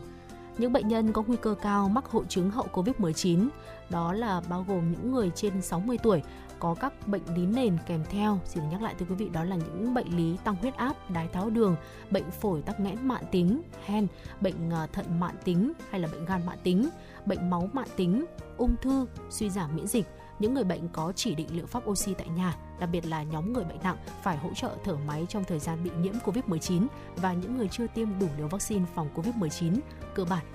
những 0.57 0.73
bệnh 0.73 0.87
nhân 0.87 1.13
có 1.13 1.23
nguy 1.27 1.37
cơ 1.41 1.55
cao 1.61 1.89
mắc 1.89 2.05
hội 2.05 2.25
chứng 2.29 2.49
hậu 2.51 2.67
Covid-19, 2.73 3.47
đó 3.89 4.13
là 4.13 4.41
bao 4.49 4.65
gồm 4.67 4.91
những 4.91 5.11
người 5.11 5.31
trên 5.35 5.61
60 5.61 5.97
tuổi 6.03 6.21
có 6.59 6.75
các 6.75 7.07
bệnh 7.07 7.21
lý 7.35 7.45
nền 7.45 7.77
kèm 7.85 8.03
theo. 8.09 8.39
Xin 8.45 8.69
nhắc 8.69 8.81
lại 8.81 8.95
thưa 8.99 9.05
quý 9.09 9.15
vị 9.15 9.29
đó 9.29 9.43
là 9.43 9.55
những 9.55 9.93
bệnh 9.93 10.17
lý 10.17 10.37
tăng 10.43 10.55
huyết 10.55 10.75
áp, 10.75 11.09
đái 11.09 11.27
tháo 11.27 11.49
đường, 11.49 11.75
bệnh 12.11 12.31
phổi 12.31 12.61
tắc 12.61 12.79
nghẽn 12.79 13.07
mạng 13.07 13.23
tính, 13.31 13.61
hen, 13.85 14.07
bệnh 14.41 14.69
ờ, 14.69 14.87
thận 14.93 15.19
mạng 15.19 15.35
tính 15.43 15.73
hay 15.89 16.01
là 16.01 16.07
bệnh 16.07 16.25
gan 16.25 16.45
mạng 16.45 16.57
tính, 16.63 16.89
bệnh 17.25 17.49
máu 17.49 17.69
mạng 17.73 17.87
tính, 17.95 18.25
ung 18.57 18.75
thư, 18.81 19.07
suy 19.29 19.49
giảm 19.49 19.75
miễn 19.75 19.87
dịch, 19.87 20.05
những 20.39 20.53
người 20.53 20.63
bệnh 20.63 20.89
có 20.89 21.13
chỉ 21.15 21.35
định 21.35 21.47
liệu 21.51 21.65
pháp 21.65 21.89
oxy 21.89 22.13
tại 22.13 22.27
nhà, 22.27 22.55
đặc 22.79 22.89
biệt 22.91 23.05
là 23.05 23.23
nhóm 23.23 23.53
người 23.53 23.63
bệnh 23.63 23.83
nặng 23.83 23.97
phải 24.23 24.37
hỗ 24.37 24.49
trợ 24.53 24.75
thở 24.83 24.95
máy 25.07 25.25
trong 25.29 25.43
thời 25.43 25.59
gian 25.59 25.83
bị 25.83 25.91
nhiễm 26.01 26.13
COVID-19 26.25 26.87
và 27.15 27.33
những 27.33 27.57
người 27.57 27.67
chưa 27.71 27.87
tiêm 27.87 28.19
đủ 28.19 28.27
liều 28.37 28.47
vaccine 28.47 28.85
phòng 28.95 29.09
COVID-19 29.15 29.79
cơ 30.15 30.25
bản 30.25 30.45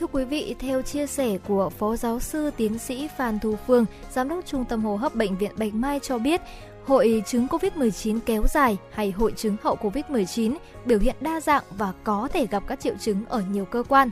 Thưa 0.00 0.06
quý 0.06 0.24
vị, 0.24 0.56
theo 0.58 0.82
chia 0.82 1.06
sẻ 1.06 1.38
của 1.48 1.70
Phó 1.70 1.96
Giáo 1.96 2.20
sư 2.20 2.50
Tiến 2.56 2.78
sĩ 2.78 3.08
Phan 3.16 3.38
Thu 3.38 3.56
Phương, 3.66 3.86
Giám 4.10 4.28
đốc 4.28 4.46
Trung 4.46 4.64
tâm 4.64 4.84
Hô 4.84 4.96
hấp 4.96 5.14
Bệnh 5.14 5.38
viện 5.38 5.50
Bạch 5.56 5.74
Mai 5.74 6.00
cho 6.02 6.18
biết, 6.18 6.40
hội 6.86 7.22
chứng 7.26 7.46
COVID-19 7.46 8.18
kéo 8.26 8.42
dài 8.48 8.76
hay 8.90 9.10
hội 9.10 9.32
chứng 9.36 9.56
hậu 9.62 9.76
COVID-19 9.76 10.56
biểu 10.84 10.98
hiện 10.98 11.16
đa 11.20 11.40
dạng 11.40 11.62
và 11.70 11.92
có 12.04 12.28
thể 12.32 12.46
gặp 12.46 12.62
các 12.66 12.80
triệu 12.80 12.94
chứng 13.00 13.24
ở 13.28 13.42
nhiều 13.50 13.64
cơ 13.64 13.82
quan. 13.88 14.10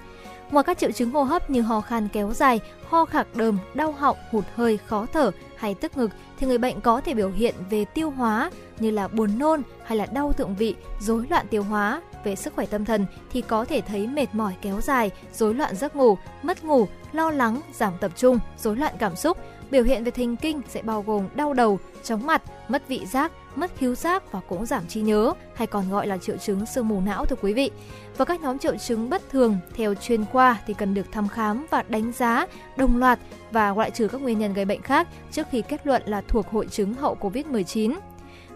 Ngoài 0.51 0.65
các 0.65 0.79
triệu 0.79 0.91
chứng 0.91 1.11
hô 1.11 1.23
hấp 1.23 1.51
như 1.51 1.63
ho 1.63 1.81
khan 1.81 2.09
kéo 2.13 2.33
dài, 2.33 2.61
ho 2.89 3.05
khạc 3.05 3.37
đờm, 3.37 3.59
đau 3.75 3.93
họng, 3.93 4.17
hụt 4.31 4.45
hơi, 4.55 4.79
khó 4.87 5.07
thở 5.13 5.31
hay 5.57 5.75
tức 5.75 5.97
ngực 5.97 6.11
thì 6.39 6.47
người 6.47 6.59
bệnh 6.59 6.81
có 6.81 7.01
thể 7.01 7.15
biểu 7.15 7.31
hiện 7.31 7.55
về 7.71 7.85
tiêu 7.85 8.11
hóa 8.11 8.51
như 8.79 8.91
là 8.91 9.09
buồn 9.09 9.39
nôn 9.39 9.63
hay 9.85 9.99
là 9.99 10.07
đau 10.07 10.33
thượng 10.33 10.55
vị, 10.55 10.75
rối 11.01 11.27
loạn 11.31 11.47
tiêu 11.51 11.63
hóa. 11.63 12.03
Về 12.25 12.37
sức 12.37 12.55
khỏe 12.55 12.67
tâm 12.67 12.85
thần 12.85 13.07
thì 13.33 13.41
có 13.41 13.65
thể 13.65 13.81
thấy 13.81 14.07
mệt 14.07 14.35
mỏi 14.35 14.55
kéo 14.63 14.81
dài, 14.81 15.11
rối 15.33 15.55
loạn 15.55 15.77
giấc 15.77 15.97
ngủ, 15.97 16.17
mất 16.43 16.65
ngủ, 16.65 16.87
lo 17.13 17.31
lắng, 17.31 17.61
giảm 17.73 17.93
tập 18.01 18.13
trung, 18.17 18.39
rối 18.59 18.77
loạn 18.77 18.95
cảm 18.99 19.17
xúc. 19.17 19.39
Biểu 19.71 19.85
hiện 19.85 20.05
về 20.05 20.11
thần 20.11 20.37
kinh 20.37 20.61
sẽ 20.69 20.83
bao 20.83 21.03
gồm 21.03 21.29
đau 21.35 21.55
đầu, 21.55 21.79
chóng 22.03 22.27
mặt, 22.27 22.43
mất 22.69 22.89
vị 22.89 23.07
giác, 23.07 23.33
mất 23.55 23.71
khiếu 23.79 23.95
giác 23.95 24.33
và 24.33 24.41
cũng 24.49 24.67
giảm 24.67 24.87
trí 24.87 25.01
nhớ 25.01 25.33
hay 25.55 25.67
còn 25.67 25.91
gọi 25.91 26.07
là 26.07 26.19
triệu 26.19 26.37
chứng 26.37 26.67
sương 26.67 26.89
mù 26.89 27.01
não 27.01 27.27
thưa 27.27 27.37
quý 27.43 27.53
vị. 27.53 27.71
Và 28.17 28.25
các 28.25 28.41
nhóm 28.41 28.59
triệu 28.59 28.77
chứng 28.77 29.11
bất 29.11 29.31
thường 29.31 29.57
theo 29.77 29.95
chuyên 29.95 30.25
khoa 30.25 30.59
thì 30.67 30.75
cần 30.75 30.95
được 30.95 31.13
thăm 31.13 31.29
khám 31.29 31.67
và 31.71 31.83
đánh 31.89 32.13
giá 32.13 32.47
đồng 32.77 32.97
loạt 32.97 33.19
và 33.51 33.75
loại 33.75 33.91
trừ 33.91 34.09
các 34.09 34.21
nguyên 34.21 34.39
nhân 34.39 34.55
gây 34.55 34.65
bệnh 34.65 34.83
khác 34.83 35.09
trước 35.33 35.47
khi 35.51 35.63
kết 35.63 35.87
luận 35.87 36.03
là 36.07 36.21
thuộc 36.29 36.51
hội 36.51 36.67
chứng 36.67 36.95
hậu 36.95 37.17
Covid-19. 37.21 37.95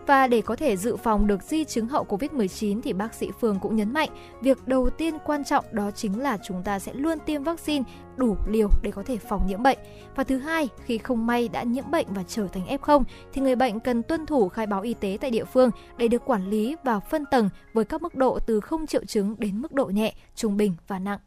Và 0.09 0.27
để 0.27 0.43
có 0.43 0.57
thể 0.57 0.77
dự 0.77 0.97
phòng 0.97 1.27
được 1.27 1.43
di 1.43 1.65
chứng 1.65 1.89
hậu 1.89 2.05
Covid-19 2.05 2.81
thì 2.83 2.93
bác 2.93 3.15
sĩ 3.15 3.31
Phương 3.41 3.59
cũng 3.61 3.77
nhấn 3.77 3.93
mạnh, 3.93 4.09
việc 4.41 4.69
đầu 4.69 4.91
tiên 4.91 5.15
quan 5.27 5.45
trọng 5.45 5.65
đó 5.73 5.91
chính 5.91 6.21
là 6.21 6.39
chúng 6.45 6.63
ta 6.63 6.79
sẽ 6.79 6.93
luôn 6.95 7.19
tiêm 7.27 7.43
vaccine 7.43 7.85
đủ 8.17 8.37
liều 8.47 8.69
để 8.83 8.91
có 8.91 9.03
thể 9.03 9.17
phòng 9.17 9.47
nhiễm 9.47 9.63
bệnh. 9.63 9.79
Và 10.17 10.25
thứ 10.25 10.39
hai, 10.39 10.69
khi 10.85 10.99
không 10.99 11.27
may 11.27 11.49
đã 11.49 11.63
nhiễm 11.63 11.91
bệnh 11.91 12.07
và 12.11 12.23
trở 12.29 12.47
thành 12.53 12.67
F0 12.67 13.03
thì 13.33 13.41
người 13.41 13.57
bệnh 13.57 13.81
cần 13.81 14.03
tuân 14.03 14.27
thủ 14.27 14.49
khai 14.49 14.67
báo 14.67 14.83
y 14.83 14.95
tế 14.95 15.19
tại 15.21 15.31
địa 15.31 15.45
phương 15.45 15.71
để 15.97 16.09
được 16.09 16.25
quản 16.25 16.51
lý 16.51 16.77
và 16.85 17.01
phân 17.01 17.25
tầng 17.31 17.49
với 17.73 17.85
các 17.85 18.03
mức 18.03 18.15
độ 18.15 18.39
từ 18.47 18.61
không 18.61 18.87
triệu 18.87 19.05
chứng 19.05 19.35
đến 19.39 19.61
mức 19.63 19.73
độ 19.73 19.87
nhẹ, 19.87 20.15
trung 20.35 20.57
bình 20.57 20.75
và 20.87 20.99
nặng 20.99 21.19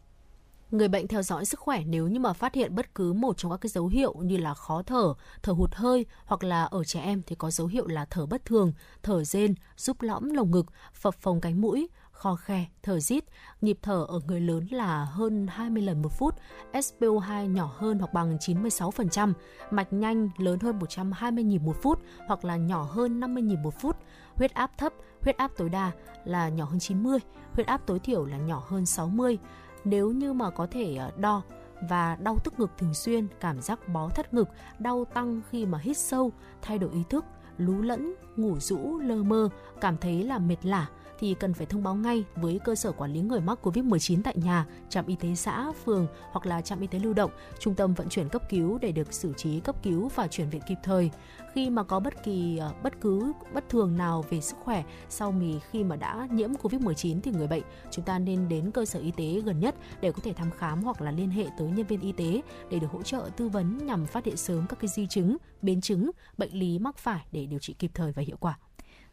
người 0.71 0.87
bệnh 0.87 1.07
theo 1.07 1.21
dõi 1.21 1.45
sức 1.45 1.59
khỏe 1.59 1.83
nếu 1.85 2.07
như 2.07 2.19
mà 2.19 2.33
phát 2.33 2.55
hiện 2.55 2.75
bất 2.75 2.95
cứ 2.95 3.13
một 3.13 3.37
trong 3.37 3.51
các 3.51 3.57
cái 3.61 3.69
dấu 3.69 3.87
hiệu 3.87 4.13
như 4.13 4.37
là 4.37 4.53
khó 4.53 4.83
thở, 4.85 5.13
thở 5.43 5.53
hụt 5.53 5.75
hơi 5.75 6.05
hoặc 6.25 6.43
là 6.43 6.63
ở 6.63 6.83
trẻ 6.83 7.01
em 7.01 7.21
thì 7.27 7.35
có 7.35 7.51
dấu 7.51 7.67
hiệu 7.67 7.87
là 7.87 8.05
thở 8.05 8.25
bất 8.25 8.45
thường, 8.45 8.73
thở 9.03 9.23
rên, 9.23 9.55
giúp 9.77 10.01
lõm 10.01 10.29
lồng 10.29 10.51
ngực, 10.51 10.65
phập 10.93 11.15
phồng 11.15 11.41
cánh 11.41 11.61
mũi, 11.61 11.89
khò 12.11 12.35
khe, 12.35 12.65
thở 12.83 12.99
rít, 12.99 13.23
nhịp 13.61 13.77
thở 13.81 14.05
ở 14.09 14.19
người 14.27 14.41
lớn 14.41 14.67
là 14.71 15.05
hơn 15.05 15.47
20 15.49 15.83
lần 15.83 16.01
một 16.01 16.11
phút, 16.19 16.35
SPO2 16.73 17.45
nhỏ 17.45 17.73
hơn 17.77 17.99
hoặc 17.99 18.13
bằng 18.13 18.37
96%, 18.37 19.33
mạch 19.71 19.93
nhanh 19.93 20.29
lớn 20.37 20.59
hơn 20.59 20.79
120 20.79 21.43
nhịp 21.43 21.61
một 21.61 21.75
phút 21.81 21.99
hoặc 22.27 22.45
là 22.45 22.55
nhỏ 22.55 22.83
hơn 22.83 23.19
50 23.19 23.43
nhịp 23.43 23.57
một 23.63 23.73
phút, 23.79 23.95
huyết 24.35 24.53
áp 24.53 24.71
thấp, 24.77 24.93
huyết 25.21 25.37
áp 25.37 25.51
tối 25.57 25.69
đa 25.69 25.91
là 26.25 26.49
nhỏ 26.49 26.65
hơn 26.65 26.79
90, 26.79 27.19
huyết 27.53 27.67
áp 27.67 27.81
tối 27.85 27.99
thiểu 27.99 28.25
là 28.25 28.37
nhỏ 28.37 28.63
hơn 28.67 28.85
60, 28.85 29.37
nếu 29.85 30.11
như 30.11 30.33
mà 30.33 30.49
có 30.49 30.67
thể 30.71 30.95
ờ, 30.95 31.11
đo 31.17 31.41
và 31.89 32.15
đau 32.15 32.37
tức 32.43 32.59
ngực 32.59 32.71
thường 32.77 32.93
xuyên, 32.93 33.27
cảm 33.39 33.61
giác 33.61 33.87
bó 33.87 34.09
thắt 34.09 34.33
ngực, 34.33 34.49
đau 34.79 35.05
tăng 35.05 35.41
khi 35.49 35.65
mà 35.65 35.77
hít 35.77 35.97
sâu, 35.97 36.31
thay 36.61 36.77
đổi 36.77 36.91
ý 36.93 37.03
thức, 37.09 37.25
lú 37.57 37.81
lẫn, 37.81 38.13
ngủ 38.35 38.59
rũ, 38.59 38.99
lơ 38.99 39.15
mơ, 39.15 39.49
cảm 39.81 39.97
thấy 39.97 40.23
là 40.23 40.39
mệt 40.39 40.65
lả, 40.65 40.87
thì 41.21 41.35
cần 41.39 41.53
phải 41.53 41.65
thông 41.65 41.83
báo 41.83 41.95
ngay 41.95 42.23
với 42.35 42.59
cơ 42.65 42.75
sở 42.75 42.91
quản 42.91 43.13
lý 43.13 43.19
người 43.19 43.41
mắc 43.41 43.59
COVID-19 43.63 44.21
tại 44.23 44.35
nhà, 44.37 44.65
trạm 44.89 45.05
y 45.07 45.15
tế 45.15 45.35
xã, 45.35 45.71
phường 45.85 46.07
hoặc 46.31 46.45
là 46.45 46.61
trạm 46.61 46.81
y 46.81 46.87
tế 46.87 46.99
lưu 46.99 47.13
động, 47.13 47.31
trung 47.59 47.75
tâm 47.75 47.93
vận 47.93 48.09
chuyển 48.09 48.29
cấp 48.29 48.49
cứu 48.49 48.77
để 48.77 48.91
được 48.91 49.13
xử 49.13 49.33
trí 49.37 49.59
cấp 49.59 49.75
cứu 49.83 50.09
và 50.15 50.27
chuyển 50.27 50.49
viện 50.49 50.61
kịp 50.67 50.77
thời. 50.83 51.11
Khi 51.53 51.69
mà 51.69 51.83
có 51.83 51.99
bất 51.99 52.23
kỳ 52.23 52.57
ờ, 52.57 52.73
bất 52.83 53.01
cứ 53.01 53.33
bất 53.53 53.69
thường 53.69 53.97
nào 53.97 54.25
về 54.29 54.41
sức 54.41 54.57
khỏe 54.63 54.83
sau 55.09 55.31
mì 55.31 55.59
khi 55.71 55.83
mà 55.83 55.95
đã 55.95 56.27
nhiễm 56.31 56.53
COVID-19 56.53 57.21
thì 57.23 57.31
người 57.31 57.47
bệnh 57.47 57.63
chúng 57.91 58.05
ta 58.05 58.19
nên 58.19 58.49
đến 58.49 58.71
cơ 58.71 58.85
sở 58.85 58.99
y 58.99 59.11
tế 59.11 59.41
gần 59.45 59.59
nhất 59.59 59.75
để 60.01 60.11
có 60.11 60.19
thể 60.23 60.33
thăm 60.33 60.51
khám 60.57 60.83
hoặc 60.83 61.01
là 61.01 61.11
liên 61.11 61.29
hệ 61.29 61.45
tới 61.57 61.69
nhân 61.69 61.87
viên 61.87 62.01
y 62.01 62.11
tế 62.11 62.41
để 62.69 62.79
được 62.79 62.91
hỗ 62.91 63.03
trợ 63.03 63.29
tư 63.37 63.47
vấn 63.47 63.77
nhằm 63.85 64.05
phát 64.05 64.25
hiện 64.25 64.37
sớm 64.37 64.65
các 64.69 64.79
cái 64.79 64.87
di 64.87 65.07
chứng, 65.07 65.37
biến 65.61 65.81
chứng, 65.81 66.11
bệnh 66.37 66.53
lý 66.53 66.79
mắc 66.79 66.97
phải 66.97 67.25
để 67.31 67.45
điều 67.45 67.59
trị 67.59 67.73
kịp 67.79 67.91
thời 67.93 68.11
và 68.11 68.21
hiệu 68.21 68.37
quả. 68.39 68.57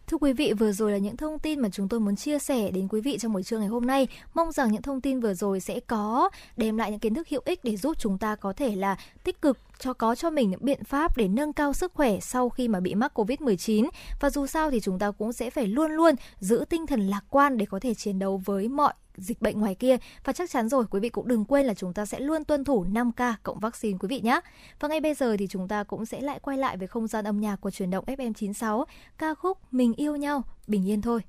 Thưa 0.08 0.18
quý 0.20 0.32
vị, 0.32 0.52
vừa 0.52 0.72
rồi 0.72 0.92
là 0.92 0.98
những 0.98 1.16
thông 1.16 1.38
tin 1.38 1.60
mà 1.60 1.68
chúng 1.72 1.88
tôi 1.88 2.00
muốn 2.00 2.16
chia 2.16 2.38
sẻ 2.38 2.70
đến 2.70 2.88
quý 2.88 3.00
vị 3.00 3.18
trong 3.18 3.32
buổi 3.32 3.42
trưa 3.42 3.58
ngày 3.58 3.68
hôm 3.68 3.86
nay. 3.86 4.08
Mong 4.34 4.52
rằng 4.52 4.72
những 4.72 4.82
thông 4.82 5.00
tin 5.00 5.20
vừa 5.20 5.34
rồi 5.34 5.60
sẽ 5.60 5.80
có 5.80 6.30
đem 6.56 6.76
lại 6.76 6.90
những 6.90 7.00
kiến 7.00 7.14
thức 7.14 7.28
hữu 7.28 7.40
ích 7.44 7.64
để 7.64 7.76
giúp 7.76 7.96
chúng 7.98 8.18
ta 8.18 8.36
có 8.36 8.52
thể 8.52 8.76
là 8.76 8.96
tích 9.24 9.42
cực 9.42 9.58
cho, 9.78 9.92
có 9.92 10.14
cho 10.14 10.30
mình 10.30 10.50
những 10.50 10.64
biện 10.64 10.84
pháp 10.84 11.16
để 11.16 11.28
nâng 11.28 11.52
cao 11.52 11.72
sức 11.72 11.92
khỏe 11.94 12.20
sau 12.20 12.48
khi 12.48 12.68
mà 12.68 12.80
bị 12.80 12.94
mắc 12.94 13.18
Covid-19 13.18 13.88
và 14.20 14.30
dù 14.30 14.46
sao 14.46 14.70
thì 14.70 14.80
chúng 14.80 14.98
ta 14.98 15.10
cũng 15.10 15.32
sẽ 15.32 15.50
phải 15.50 15.66
luôn 15.66 15.90
luôn 15.90 16.14
giữ 16.38 16.64
tinh 16.70 16.86
thần 16.86 17.00
lạc 17.00 17.24
quan 17.30 17.58
để 17.58 17.66
có 17.66 17.80
thể 17.80 17.94
chiến 17.94 18.18
đấu 18.18 18.42
với 18.44 18.68
mọi 18.68 18.92
dịch 19.16 19.42
bệnh 19.42 19.60
ngoài 19.60 19.74
kia 19.74 19.96
và 20.24 20.32
chắc 20.32 20.50
chắn 20.50 20.68
rồi, 20.68 20.84
quý 20.90 21.00
vị 21.00 21.08
cũng 21.08 21.28
đừng 21.28 21.44
quên 21.44 21.66
là 21.66 21.74
chúng 21.74 21.92
ta 21.92 22.06
sẽ 22.06 22.20
luôn 22.20 22.44
tuân 22.44 22.64
thủ 22.64 22.84
5K 22.84 23.34
cộng 23.42 23.58
vaccine, 23.58 23.98
quý 24.00 24.08
vị 24.08 24.20
nhé. 24.20 24.40
Và 24.80 24.88
ngay 24.88 25.00
bây 25.00 25.14
giờ 25.14 25.36
thì 25.38 25.46
chúng 25.46 25.68
ta 25.68 25.84
cũng 25.84 26.06
sẽ 26.06 26.20
lại 26.20 26.38
quay 26.42 26.58
lại 26.58 26.76
với 26.76 26.88
không 26.88 27.06
gian 27.06 27.24
âm 27.24 27.40
nhạc 27.40 27.56
của 27.56 27.70
truyền 27.70 27.90
động 27.90 28.04
FM96 28.04 28.84
ca 29.18 29.34
khúc 29.34 29.58
Mình 29.70 29.94
yêu 29.94 30.16
nhau, 30.16 30.42
bình 30.66 30.88
yên 30.88 31.02
thôi. 31.02 31.20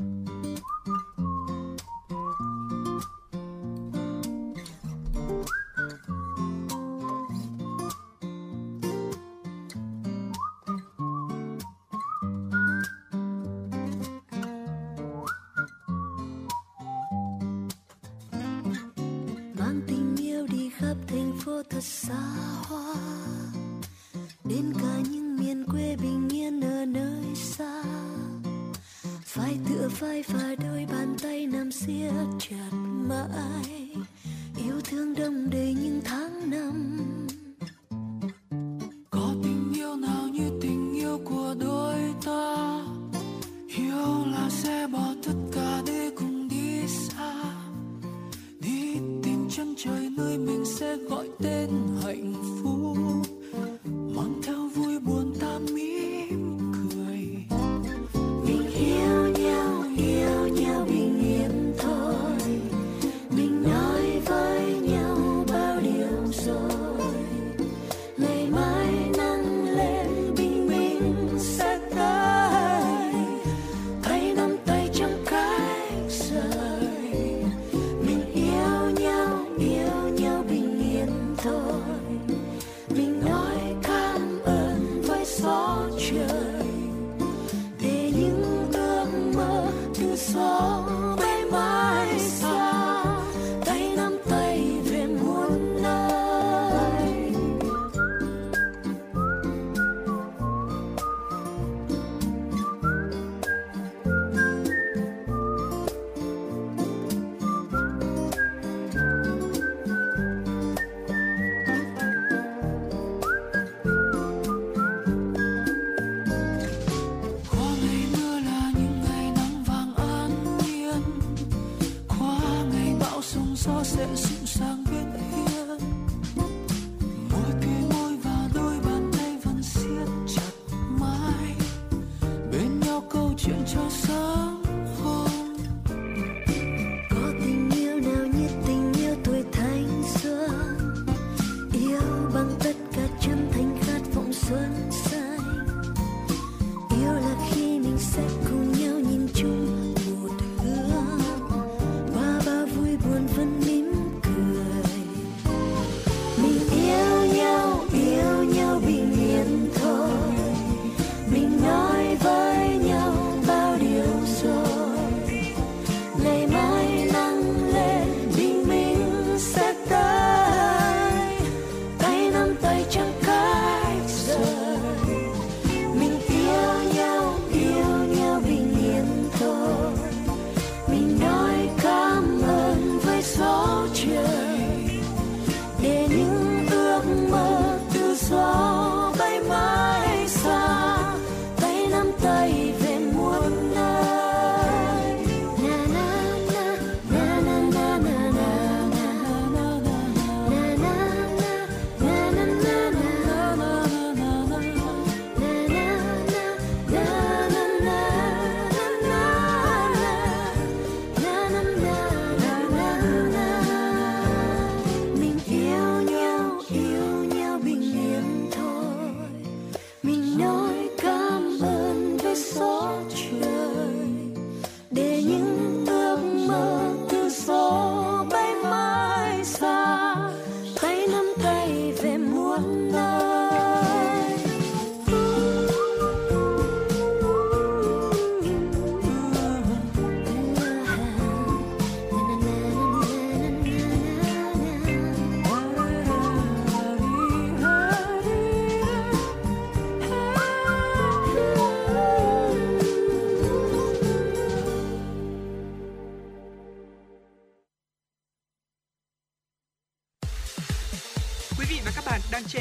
Thank 0.00 0.28
you 0.30 0.79
xa 21.80 22.14
hoa 22.14 22.29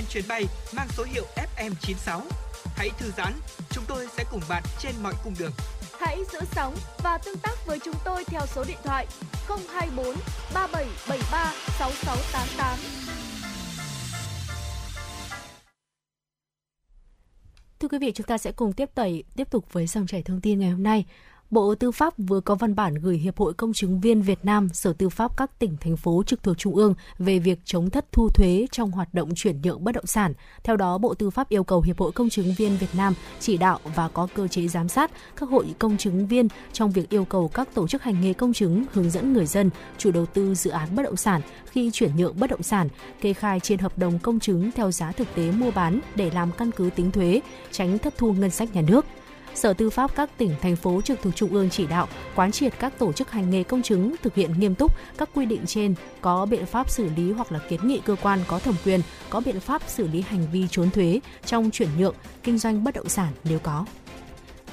chuyến 0.09 0.23
bay 0.27 0.45
mang 0.73 0.87
số 0.97 1.03
hiệu 1.03 1.25
FM96. 1.35 2.21
Hãy 2.75 2.89
thư 2.97 3.11
giãn, 3.17 3.33
chúng 3.69 3.83
tôi 3.87 4.07
sẽ 4.17 4.23
cùng 4.31 4.41
bạn 4.49 4.63
trên 4.79 4.91
mọi 5.03 5.13
cung 5.23 5.33
đường. 5.39 5.51
Hãy 5.99 6.17
giữ 6.33 6.39
sóng 6.51 6.75
và 7.03 7.17
tương 7.17 7.37
tác 7.37 7.65
với 7.65 7.79
chúng 7.85 7.95
tôi 8.05 8.23
theo 8.25 8.41
số 8.55 8.63
điện 8.67 8.77
thoại 8.83 9.07
024 9.47 10.15
3773 10.53 11.53
6688. 11.79 12.77
Thưa 17.79 17.87
quý 17.87 17.97
vị, 17.97 18.11
chúng 18.15 18.27
ta 18.27 18.37
sẽ 18.37 18.51
cùng 18.51 18.73
tiếp 18.73 18.89
tẩy 18.95 19.23
tiếp 19.35 19.51
tục 19.51 19.73
với 19.73 19.87
dòng 19.87 20.07
chảy 20.07 20.23
thông 20.23 20.41
tin 20.41 20.59
ngày 20.59 20.69
hôm 20.69 20.83
nay. 20.83 21.05
Bộ 21.51 21.75
Tư 21.75 21.91
pháp 21.91 22.13
vừa 22.17 22.41
có 22.41 22.55
văn 22.55 22.75
bản 22.75 22.95
gửi 22.95 23.17
Hiệp 23.17 23.37
hội 23.37 23.53
Công 23.53 23.73
chứng 23.73 23.99
viên 23.99 24.21
Việt 24.21 24.39
Nam, 24.43 24.69
Sở 24.73 24.93
Tư 24.93 25.09
pháp 25.09 25.37
các 25.37 25.59
tỉnh, 25.59 25.77
thành 25.81 25.97
phố 25.97 26.23
trực 26.25 26.43
thuộc 26.43 26.57
Trung 26.57 26.75
ương 26.75 26.93
về 27.19 27.39
việc 27.39 27.59
chống 27.65 27.89
thất 27.89 28.11
thu 28.11 28.29
thuế 28.29 28.67
trong 28.71 28.91
hoạt 28.91 29.13
động 29.13 29.29
chuyển 29.35 29.61
nhượng 29.61 29.83
bất 29.83 29.91
động 29.91 30.05
sản. 30.05 30.33
Theo 30.63 30.77
đó, 30.77 30.97
Bộ 30.97 31.13
Tư 31.13 31.29
pháp 31.29 31.49
yêu 31.49 31.63
cầu 31.63 31.81
Hiệp 31.81 31.99
hội 31.99 32.11
Công 32.11 32.29
chứng 32.29 32.53
viên 32.57 32.77
Việt 32.77 32.95
Nam 32.97 33.13
chỉ 33.39 33.57
đạo 33.57 33.79
và 33.95 34.07
có 34.07 34.27
cơ 34.35 34.47
chế 34.47 34.67
giám 34.67 34.89
sát 34.89 35.11
các 35.35 35.49
hội 35.49 35.75
công 35.79 35.97
chứng 35.97 36.27
viên 36.27 36.47
trong 36.73 36.91
việc 36.91 37.09
yêu 37.09 37.25
cầu 37.25 37.47
các 37.47 37.73
tổ 37.73 37.87
chức 37.87 38.03
hành 38.03 38.21
nghề 38.21 38.33
công 38.33 38.53
chứng 38.53 38.85
hướng 38.91 39.09
dẫn 39.09 39.33
người 39.33 39.45
dân, 39.45 39.69
chủ 39.97 40.11
đầu 40.11 40.25
tư 40.25 40.55
dự 40.55 40.71
án 40.71 40.95
bất 40.95 41.03
động 41.03 41.17
sản 41.17 41.41
khi 41.65 41.91
chuyển 41.93 42.15
nhượng 42.15 42.39
bất 42.39 42.49
động 42.49 42.63
sản, 42.63 42.89
kê 43.21 43.33
khai 43.33 43.59
trên 43.59 43.79
hợp 43.79 43.97
đồng 43.97 44.19
công 44.19 44.39
chứng 44.39 44.71
theo 44.71 44.91
giá 44.91 45.11
thực 45.11 45.27
tế 45.35 45.51
mua 45.51 45.71
bán 45.71 45.99
để 46.15 46.31
làm 46.33 46.51
căn 46.57 46.71
cứ 46.71 46.89
tính 46.95 47.11
thuế, 47.11 47.41
tránh 47.71 47.97
thất 47.97 48.17
thu 48.17 48.33
ngân 48.33 48.49
sách 48.49 48.75
nhà 48.75 48.81
nước. 48.81 49.05
Sở 49.59 49.73
Tư 49.73 49.89
pháp 49.89 50.15
các 50.15 50.29
tỉnh, 50.37 50.55
thành 50.61 50.75
phố 50.75 51.01
trực 51.01 51.21
thuộc 51.21 51.35
Trung 51.35 51.53
ương 51.53 51.69
chỉ 51.69 51.87
đạo 51.87 52.07
quán 52.35 52.51
triệt 52.51 52.73
các 52.79 52.99
tổ 52.99 53.13
chức 53.13 53.31
hành 53.31 53.49
nghề 53.49 53.63
công 53.63 53.81
chứng 53.81 54.15
thực 54.21 54.35
hiện 54.35 54.59
nghiêm 54.59 54.75
túc 54.75 54.95
các 55.17 55.29
quy 55.33 55.45
định 55.45 55.65
trên, 55.65 55.95
có 56.21 56.45
biện 56.45 56.65
pháp 56.65 56.89
xử 56.89 57.09
lý 57.15 57.31
hoặc 57.31 57.51
là 57.51 57.59
kiến 57.69 57.87
nghị 57.87 58.01
cơ 58.05 58.15
quan 58.21 58.39
có 58.47 58.59
thẩm 58.59 58.75
quyền 58.85 59.01
có 59.29 59.41
biện 59.45 59.59
pháp 59.59 59.81
xử 59.87 60.07
lý 60.07 60.21
hành 60.21 60.45
vi 60.51 60.67
trốn 60.71 60.89
thuế 60.91 61.19
trong 61.45 61.71
chuyển 61.71 61.89
nhượng, 61.97 62.15
kinh 62.43 62.57
doanh 62.57 62.83
bất 62.83 62.95
động 62.95 63.09
sản 63.09 63.33
nếu 63.43 63.59
có. 63.59 63.85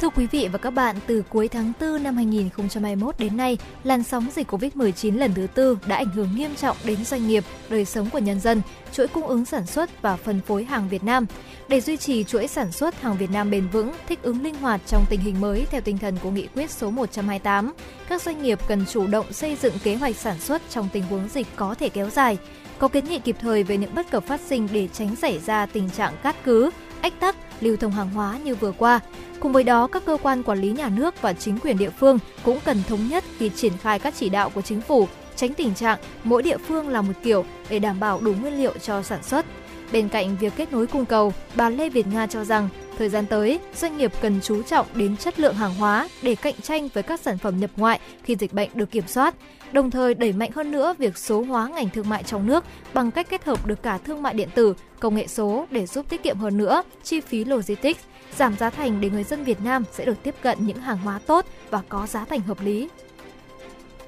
Thưa 0.00 0.08
quý 0.08 0.26
vị 0.26 0.48
và 0.52 0.58
các 0.58 0.70
bạn, 0.70 0.96
từ 1.06 1.22
cuối 1.28 1.48
tháng 1.48 1.72
4 1.80 2.02
năm 2.02 2.16
2021 2.16 3.14
đến 3.18 3.36
nay, 3.36 3.58
làn 3.84 4.02
sóng 4.02 4.26
dịch 4.34 4.52
Covid-19 4.52 5.18
lần 5.18 5.34
thứ 5.34 5.46
tư 5.54 5.78
đã 5.86 5.96
ảnh 5.96 6.08
hưởng 6.08 6.28
nghiêm 6.36 6.54
trọng 6.54 6.76
đến 6.84 7.04
doanh 7.04 7.28
nghiệp, 7.28 7.44
đời 7.68 7.84
sống 7.84 8.10
của 8.10 8.18
nhân 8.18 8.40
dân, 8.40 8.62
chuỗi 8.92 9.08
cung 9.08 9.26
ứng 9.26 9.44
sản 9.44 9.66
xuất 9.66 10.02
và 10.02 10.16
phân 10.16 10.40
phối 10.40 10.64
hàng 10.64 10.88
Việt 10.88 11.04
Nam. 11.04 11.26
Để 11.68 11.80
duy 11.80 11.96
trì 11.96 12.24
chuỗi 12.24 12.46
sản 12.46 12.72
xuất 12.72 13.02
hàng 13.02 13.16
Việt 13.16 13.30
Nam 13.30 13.50
bền 13.50 13.68
vững, 13.68 13.92
thích 14.08 14.18
ứng 14.22 14.42
linh 14.42 14.54
hoạt 14.54 14.80
trong 14.86 15.04
tình 15.10 15.20
hình 15.20 15.40
mới 15.40 15.66
theo 15.70 15.80
tinh 15.80 15.98
thần 15.98 16.16
của 16.22 16.30
nghị 16.30 16.46
quyết 16.54 16.70
số 16.70 16.90
128, 16.90 17.72
các 18.08 18.22
doanh 18.22 18.42
nghiệp 18.42 18.58
cần 18.68 18.84
chủ 18.92 19.06
động 19.06 19.32
xây 19.32 19.56
dựng 19.56 19.74
kế 19.82 19.94
hoạch 19.94 20.16
sản 20.16 20.40
xuất 20.40 20.62
trong 20.70 20.88
tình 20.92 21.02
huống 21.02 21.28
dịch 21.28 21.46
có 21.56 21.74
thể 21.74 21.88
kéo 21.88 22.10
dài, 22.10 22.38
có 22.78 22.88
kiến 22.88 23.04
nghị 23.04 23.18
kịp 23.18 23.36
thời 23.40 23.62
về 23.62 23.76
những 23.76 23.94
bất 23.94 24.10
cập 24.10 24.24
phát 24.26 24.40
sinh 24.40 24.68
để 24.72 24.88
tránh 24.92 25.16
xảy 25.16 25.38
ra 25.38 25.66
tình 25.66 25.90
trạng 25.90 26.16
cát 26.22 26.36
cứ, 26.44 26.70
ách 27.00 27.20
tắc, 27.20 27.36
lưu 27.60 27.76
thông 27.76 27.92
hàng 27.92 28.10
hóa 28.10 28.38
như 28.44 28.54
vừa 28.54 28.72
qua. 28.72 29.00
Cùng 29.40 29.52
với 29.52 29.62
đó, 29.62 29.86
các 29.86 30.04
cơ 30.06 30.16
quan 30.22 30.42
quản 30.42 30.60
lý 30.60 30.72
nhà 30.72 30.88
nước 30.88 31.22
và 31.22 31.32
chính 31.32 31.58
quyền 31.58 31.78
địa 31.78 31.90
phương 31.90 32.18
cũng 32.42 32.58
cần 32.64 32.82
thống 32.88 33.08
nhất 33.08 33.24
khi 33.38 33.50
triển 33.56 33.72
khai 33.82 33.98
các 33.98 34.14
chỉ 34.16 34.28
đạo 34.28 34.50
của 34.50 34.62
chính 34.62 34.80
phủ, 34.80 35.08
tránh 35.36 35.54
tình 35.54 35.74
trạng 35.74 35.98
mỗi 36.24 36.42
địa 36.42 36.58
phương 36.58 36.88
là 36.88 37.02
một 37.02 37.12
kiểu 37.22 37.44
để 37.68 37.78
đảm 37.78 38.00
bảo 38.00 38.20
đủ 38.20 38.32
nguyên 38.40 38.58
liệu 38.58 38.72
cho 38.82 39.02
sản 39.02 39.22
xuất. 39.22 39.46
Bên 39.92 40.08
cạnh 40.08 40.36
việc 40.40 40.52
kết 40.56 40.72
nối 40.72 40.86
cung 40.86 41.04
cầu, 41.04 41.32
bà 41.54 41.70
Lê 41.70 41.88
Việt 41.88 42.06
Nga 42.06 42.26
cho 42.26 42.44
rằng 42.44 42.68
Thời 42.98 43.08
gian 43.08 43.26
tới, 43.26 43.60
doanh 43.74 43.96
nghiệp 43.96 44.12
cần 44.20 44.40
chú 44.42 44.62
trọng 44.62 44.86
đến 44.94 45.16
chất 45.16 45.40
lượng 45.40 45.54
hàng 45.54 45.74
hóa 45.74 46.08
để 46.22 46.34
cạnh 46.34 46.54
tranh 46.62 46.88
với 46.94 47.02
các 47.02 47.20
sản 47.20 47.38
phẩm 47.38 47.60
nhập 47.60 47.70
ngoại 47.76 48.00
khi 48.22 48.36
dịch 48.36 48.52
bệnh 48.52 48.70
được 48.74 48.90
kiểm 48.90 49.06
soát, 49.06 49.34
đồng 49.72 49.90
thời 49.90 50.14
đẩy 50.14 50.32
mạnh 50.32 50.50
hơn 50.54 50.70
nữa 50.70 50.94
việc 50.98 51.18
số 51.18 51.42
hóa 51.42 51.68
ngành 51.68 51.90
thương 51.90 52.08
mại 52.08 52.22
trong 52.22 52.46
nước 52.46 52.64
bằng 52.94 53.10
cách 53.10 53.30
kết 53.30 53.44
hợp 53.44 53.66
được 53.66 53.82
cả 53.82 53.98
thương 53.98 54.22
mại 54.22 54.34
điện 54.34 54.48
tử, 54.54 54.74
công 55.00 55.14
nghệ 55.14 55.26
số 55.26 55.66
để 55.70 55.86
giúp 55.86 56.06
tiết 56.08 56.22
kiệm 56.22 56.38
hơn 56.38 56.58
nữa 56.58 56.82
chi 57.02 57.20
phí 57.20 57.44
logistics, 57.44 58.00
giảm 58.36 58.56
giá 58.56 58.70
thành 58.70 59.00
để 59.00 59.10
người 59.10 59.24
dân 59.24 59.44
Việt 59.44 59.60
Nam 59.64 59.84
sẽ 59.92 60.04
được 60.04 60.22
tiếp 60.22 60.34
cận 60.42 60.66
những 60.66 60.80
hàng 60.80 60.98
hóa 60.98 61.20
tốt 61.26 61.46
và 61.70 61.82
có 61.88 62.06
giá 62.06 62.24
thành 62.24 62.40
hợp 62.40 62.60
lý. 62.60 62.88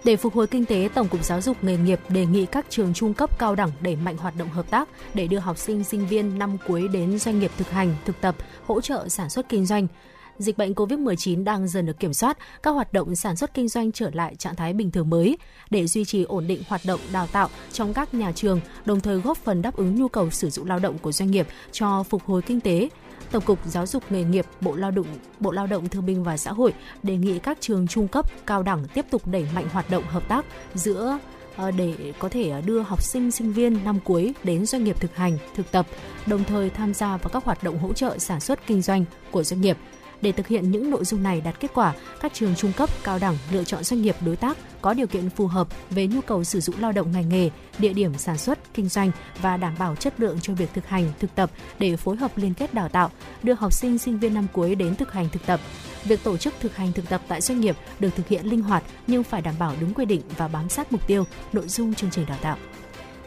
Để 0.04 0.16
phục 0.16 0.34
hồi 0.34 0.46
kinh 0.46 0.64
tế, 0.64 0.88
Tổng 0.94 1.08
cục 1.08 1.24
Giáo 1.24 1.40
dục 1.40 1.64
nghề 1.64 1.76
nghiệp 1.76 2.00
đề 2.08 2.26
nghị 2.26 2.46
các 2.46 2.66
trường 2.68 2.94
trung 2.94 3.14
cấp 3.14 3.38
cao 3.38 3.54
đẳng 3.54 3.70
đẩy 3.80 3.96
mạnh 3.96 4.16
hoạt 4.16 4.36
động 4.38 4.48
hợp 4.48 4.70
tác 4.70 4.88
để 5.14 5.26
đưa 5.26 5.38
học 5.38 5.58
sinh 5.58 5.84
sinh 5.84 6.06
viên 6.06 6.38
năm 6.38 6.56
cuối 6.66 6.88
đến 6.88 7.18
doanh 7.18 7.38
nghiệp 7.40 7.50
thực 7.56 7.70
hành, 7.70 7.94
thực 8.04 8.20
tập, 8.20 8.36
hỗ 8.66 8.80
trợ 8.80 9.08
sản 9.08 9.30
xuất 9.30 9.48
kinh 9.48 9.66
doanh. 9.66 9.86
Dịch 10.38 10.58
bệnh 10.58 10.72
COVID-19 10.72 11.44
đang 11.44 11.68
dần 11.68 11.86
được 11.86 11.98
kiểm 11.98 12.14
soát, 12.14 12.38
các 12.62 12.70
hoạt 12.70 12.92
động 12.92 13.16
sản 13.16 13.36
xuất 13.36 13.54
kinh 13.54 13.68
doanh 13.68 13.92
trở 13.92 14.10
lại 14.12 14.34
trạng 14.36 14.56
thái 14.56 14.72
bình 14.72 14.90
thường 14.90 15.10
mới 15.10 15.38
để 15.70 15.86
duy 15.86 16.04
trì 16.04 16.22
ổn 16.22 16.46
định 16.46 16.62
hoạt 16.68 16.80
động 16.84 17.00
đào 17.12 17.26
tạo 17.26 17.48
trong 17.72 17.94
các 17.94 18.14
nhà 18.14 18.32
trường, 18.32 18.60
đồng 18.84 19.00
thời 19.00 19.20
góp 19.20 19.38
phần 19.38 19.62
đáp 19.62 19.76
ứng 19.76 19.94
nhu 19.94 20.08
cầu 20.08 20.30
sử 20.30 20.50
dụng 20.50 20.68
lao 20.68 20.78
động 20.78 20.98
của 20.98 21.12
doanh 21.12 21.30
nghiệp 21.30 21.46
cho 21.72 22.02
phục 22.02 22.22
hồi 22.24 22.42
kinh 22.42 22.60
tế, 22.60 22.88
Tổng 23.30 23.44
cục 23.44 23.58
Giáo 23.66 23.86
dục 23.86 24.02
nghề 24.10 24.24
nghiệp, 24.24 24.46
Bộ 24.60 24.74
Lao 24.74 24.90
động, 24.90 25.06
Bộ 25.40 25.50
Lao 25.50 25.66
động 25.66 25.88
Thương 25.88 26.06
binh 26.06 26.24
và 26.24 26.36
Xã 26.36 26.52
hội 26.52 26.74
đề 27.02 27.16
nghị 27.16 27.38
các 27.38 27.58
trường 27.60 27.88
trung 27.88 28.08
cấp, 28.08 28.46
cao 28.46 28.62
đẳng 28.62 28.84
tiếp 28.94 29.04
tục 29.10 29.26
đẩy 29.26 29.46
mạnh 29.54 29.68
hoạt 29.72 29.90
động 29.90 30.04
hợp 30.06 30.28
tác 30.28 30.44
giữa 30.74 31.18
ờ, 31.56 31.70
để 31.70 32.12
có 32.18 32.28
thể 32.28 32.62
đưa 32.66 32.80
học 32.80 33.02
sinh 33.02 33.30
sinh 33.30 33.52
viên 33.52 33.84
năm 33.84 33.98
cuối 34.04 34.34
đến 34.44 34.66
doanh 34.66 34.84
nghiệp 34.84 35.00
thực 35.00 35.16
hành, 35.16 35.38
thực 35.54 35.70
tập, 35.70 35.86
đồng 36.26 36.44
thời 36.44 36.70
tham 36.70 36.94
gia 36.94 37.16
vào 37.16 37.30
các 37.32 37.44
hoạt 37.44 37.62
động 37.62 37.78
hỗ 37.78 37.92
trợ 37.92 38.18
sản 38.18 38.40
xuất 38.40 38.66
kinh 38.66 38.82
doanh 38.82 39.04
của 39.30 39.42
doanh 39.42 39.60
nghiệp. 39.60 39.76
Để 40.22 40.32
thực 40.32 40.46
hiện 40.46 40.70
những 40.70 40.90
nội 40.90 41.04
dung 41.04 41.22
này 41.22 41.40
đạt 41.40 41.60
kết 41.60 41.70
quả, 41.74 41.94
các 42.20 42.34
trường 42.34 42.54
trung 42.54 42.72
cấp, 42.72 42.90
cao 43.04 43.18
đẳng 43.18 43.36
lựa 43.52 43.64
chọn 43.64 43.84
doanh 43.84 44.02
nghiệp 44.02 44.16
đối 44.20 44.36
tác 44.36 44.56
có 44.82 44.94
điều 44.94 45.06
kiện 45.06 45.30
phù 45.30 45.46
hợp 45.46 45.68
về 45.90 46.06
nhu 46.06 46.20
cầu 46.20 46.44
sử 46.44 46.60
dụng 46.60 46.76
lao 46.80 46.92
động 46.92 47.12
ngành 47.12 47.28
nghề, 47.28 47.50
địa 47.78 47.92
điểm 47.92 48.14
sản 48.18 48.38
xuất, 48.38 48.58
kinh 48.74 48.88
doanh 48.88 49.10
và 49.42 49.56
đảm 49.56 49.74
bảo 49.78 49.96
chất 49.96 50.20
lượng 50.20 50.38
cho 50.42 50.54
việc 50.54 50.70
thực 50.74 50.86
hành, 50.86 51.12
thực 51.18 51.34
tập 51.34 51.50
để 51.78 51.96
phối 51.96 52.16
hợp 52.16 52.38
liên 52.38 52.54
kết 52.54 52.74
đào 52.74 52.88
tạo, 52.88 53.10
đưa 53.42 53.54
học 53.54 53.72
sinh 53.72 53.98
sinh 53.98 54.18
viên 54.18 54.34
năm 54.34 54.46
cuối 54.52 54.74
đến 54.74 54.94
thực 54.96 55.12
hành 55.12 55.28
thực 55.32 55.46
tập. 55.46 55.60
Việc 56.04 56.24
tổ 56.24 56.36
chức 56.36 56.54
thực 56.60 56.76
hành 56.76 56.92
thực 56.92 57.08
tập 57.08 57.20
tại 57.28 57.40
doanh 57.40 57.60
nghiệp 57.60 57.76
được 58.00 58.10
thực 58.16 58.28
hiện 58.28 58.46
linh 58.46 58.62
hoạt 58.62 58.82
nhưng 59.06 59.24
phải 59.24 59.42
đảm 59.42 59.54
bảo 59.58 59.74
đúng 59.80 59.94
quy 59.94 60.04
định 60.04 60.22
và 60.36 60.48
bám 60.48 60.68
sát 60.68 60.92
mục 60.92 61.06
tiêu, 61.06 61.24
nội 61.52 61.68
dung 61.68 61.94
chương 61.94 62.10
trình 62.10 62.26
đào 62.26 62.38
tạo. 62.42 62.56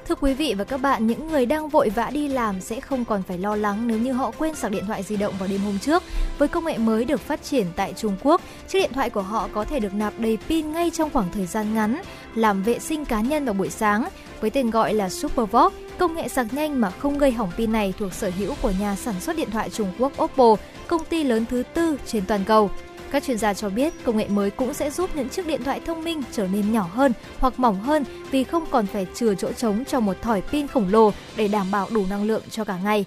Thưa 0.08 0.16
quý 0.16 0.34
vị 0.34 0.56
và 0.58 0.64
các 0.64 0.78
bạn, 0.78 1.08
những 1.08 1.28
người 1.28 1.46
đang 1.46 1.70
vội 1.70 1.90
vã 1.90 2.10
đi 2.14 2.28
làm 2.28 2.62
sẽ 2.62 2.80
không 2.80 3.06
còn 3.06 3.24
phải 3.24 3.38
lo 3.38 3.56
lắng 3.56 3.88
nếu 3.88 3.98
như 3.98 4.12
họ 4.12 4.32
quên 4.38 4.56
sạc 4.56 4.72
điện 4.72 4.84
thoại 4.88 5.04
di 5.04 5.16
động 5.16 5.34
vào 5.40 5.48
đêm 5.48 5.62
hôm 5.62 5.80
trước. 5.80 6.04
Với 6.38 6.48
công 6.48 6.66
nghệ 6.66 6.78
mới 6.78 7.06
được 7.06 7.22
phát 7.22 7.44
triển 7.44 7.68
tại 7.76 7.94
Trung 7.98 8.16
Quốc, 8.24 8.42
chiếc 8.68 8.80
điện 8.80 8.94
thoại 8.94 9.10
của 9.10 9.22
họ 9.22 9.50
có 9.54 9.66
thể 9.66 9.80
được 9.80 9.94
nạp 9.94 10.14
đầy 10.18 10.38
pin 10.50 10.72
ngay 10.72 10.90
trong 10.90 11.10
khoảng 11.10 11.32
thời 11.34 11.46
gian 11.46 11.74
ngắn, 11.74 12.02
làm 12.36 12.64
vệ 12.64 12.80
sinh 12.80 13.06
cá 13.06 13.22
nhân 13.22 13.46
vào 13.46 13.54
buổi 13.54 13.70
sáng. 13.70 14.08
Với 14.42 14.50
tên 14.50 14.70
gọi 14.70 14.94
là 14.94 15.10
SuperVOOC, 15.10 15.74
công 15.98 16.16
nghệ 16.16 16.28
sạc 16.28 16.54
nhanh 16.54 16.82
mà 16.82 16.90
không 16.90 17.18
gây 17.18 17.32
hỏng 17.32 17.52
pin 17.58 17.72
này 17.72 17.94
thuộc 18.00 18.14
sở 18.14 18.32
hữu 18.38 18.54
của 18.62 18.72
nhà 18.80 18.96
sản 18.96 19.16
xuất 19.20 19.38
điện 19.38 19.52
thoại 19.52 19.70
Trung 19.70 19.92
Quốc 20.00 20.24
Oppo, 20.24 20.56
công 20.88 21.06
ty 21.06 21.24
lớn 21.24 21.46
thứ 21.50 21.64
tư 21.74 21.98
trên 22.06 22.26
toàn 22.26 22.44
cầu. 22.44 22.70
Các 23.12 23.24
chuyên 23.24 23.38
gia 23.38 23.54
cho 23.54 23.70
biết 23.70 23.94
công 24.04 24.18
nghệ 24.18 24.28
mới 24.28 24.50
cũng 24.50 24.74
sẽ 24.74 24.90
giúp 24.90 25.10
những 25.16 25.30
chiếc 25.30 25.48
điện 25.48 25.64
thoại 25.64 25.82
thông 25.86 26.04
minh 26.04 26.22
trở 26.32 26.48
nên 26.48 26.72
nhỏ 26.72 26.90
hơn 26.94 27.14
hoặc 27.40 27.60
mỏng 27.60 27.80
hơn 27.82 28.04
vì 28.32 28.44
không 28.44 28.66
còn 28.72 28.86
phải 28.86 29.08
chừa 29.14 29.36
chỗ 29.36 29.52
trống 29.52 29.84
cho 29.86 30.00
một 30.00 30.22
thỏi 30.22 30.42
pin 30.42 30.68
khổng 30.68 30.88
lồ 30.92 31.12
để 31.36 31.48
đảm 31.48 31.72
bảo 31.72 31.88
đủ 31.92 32.06
năng 32.10 32.24
lượng 32.24 32.44
cho 32.50 32.64
cả 32.64 32.78
ngày. 32.84 33.06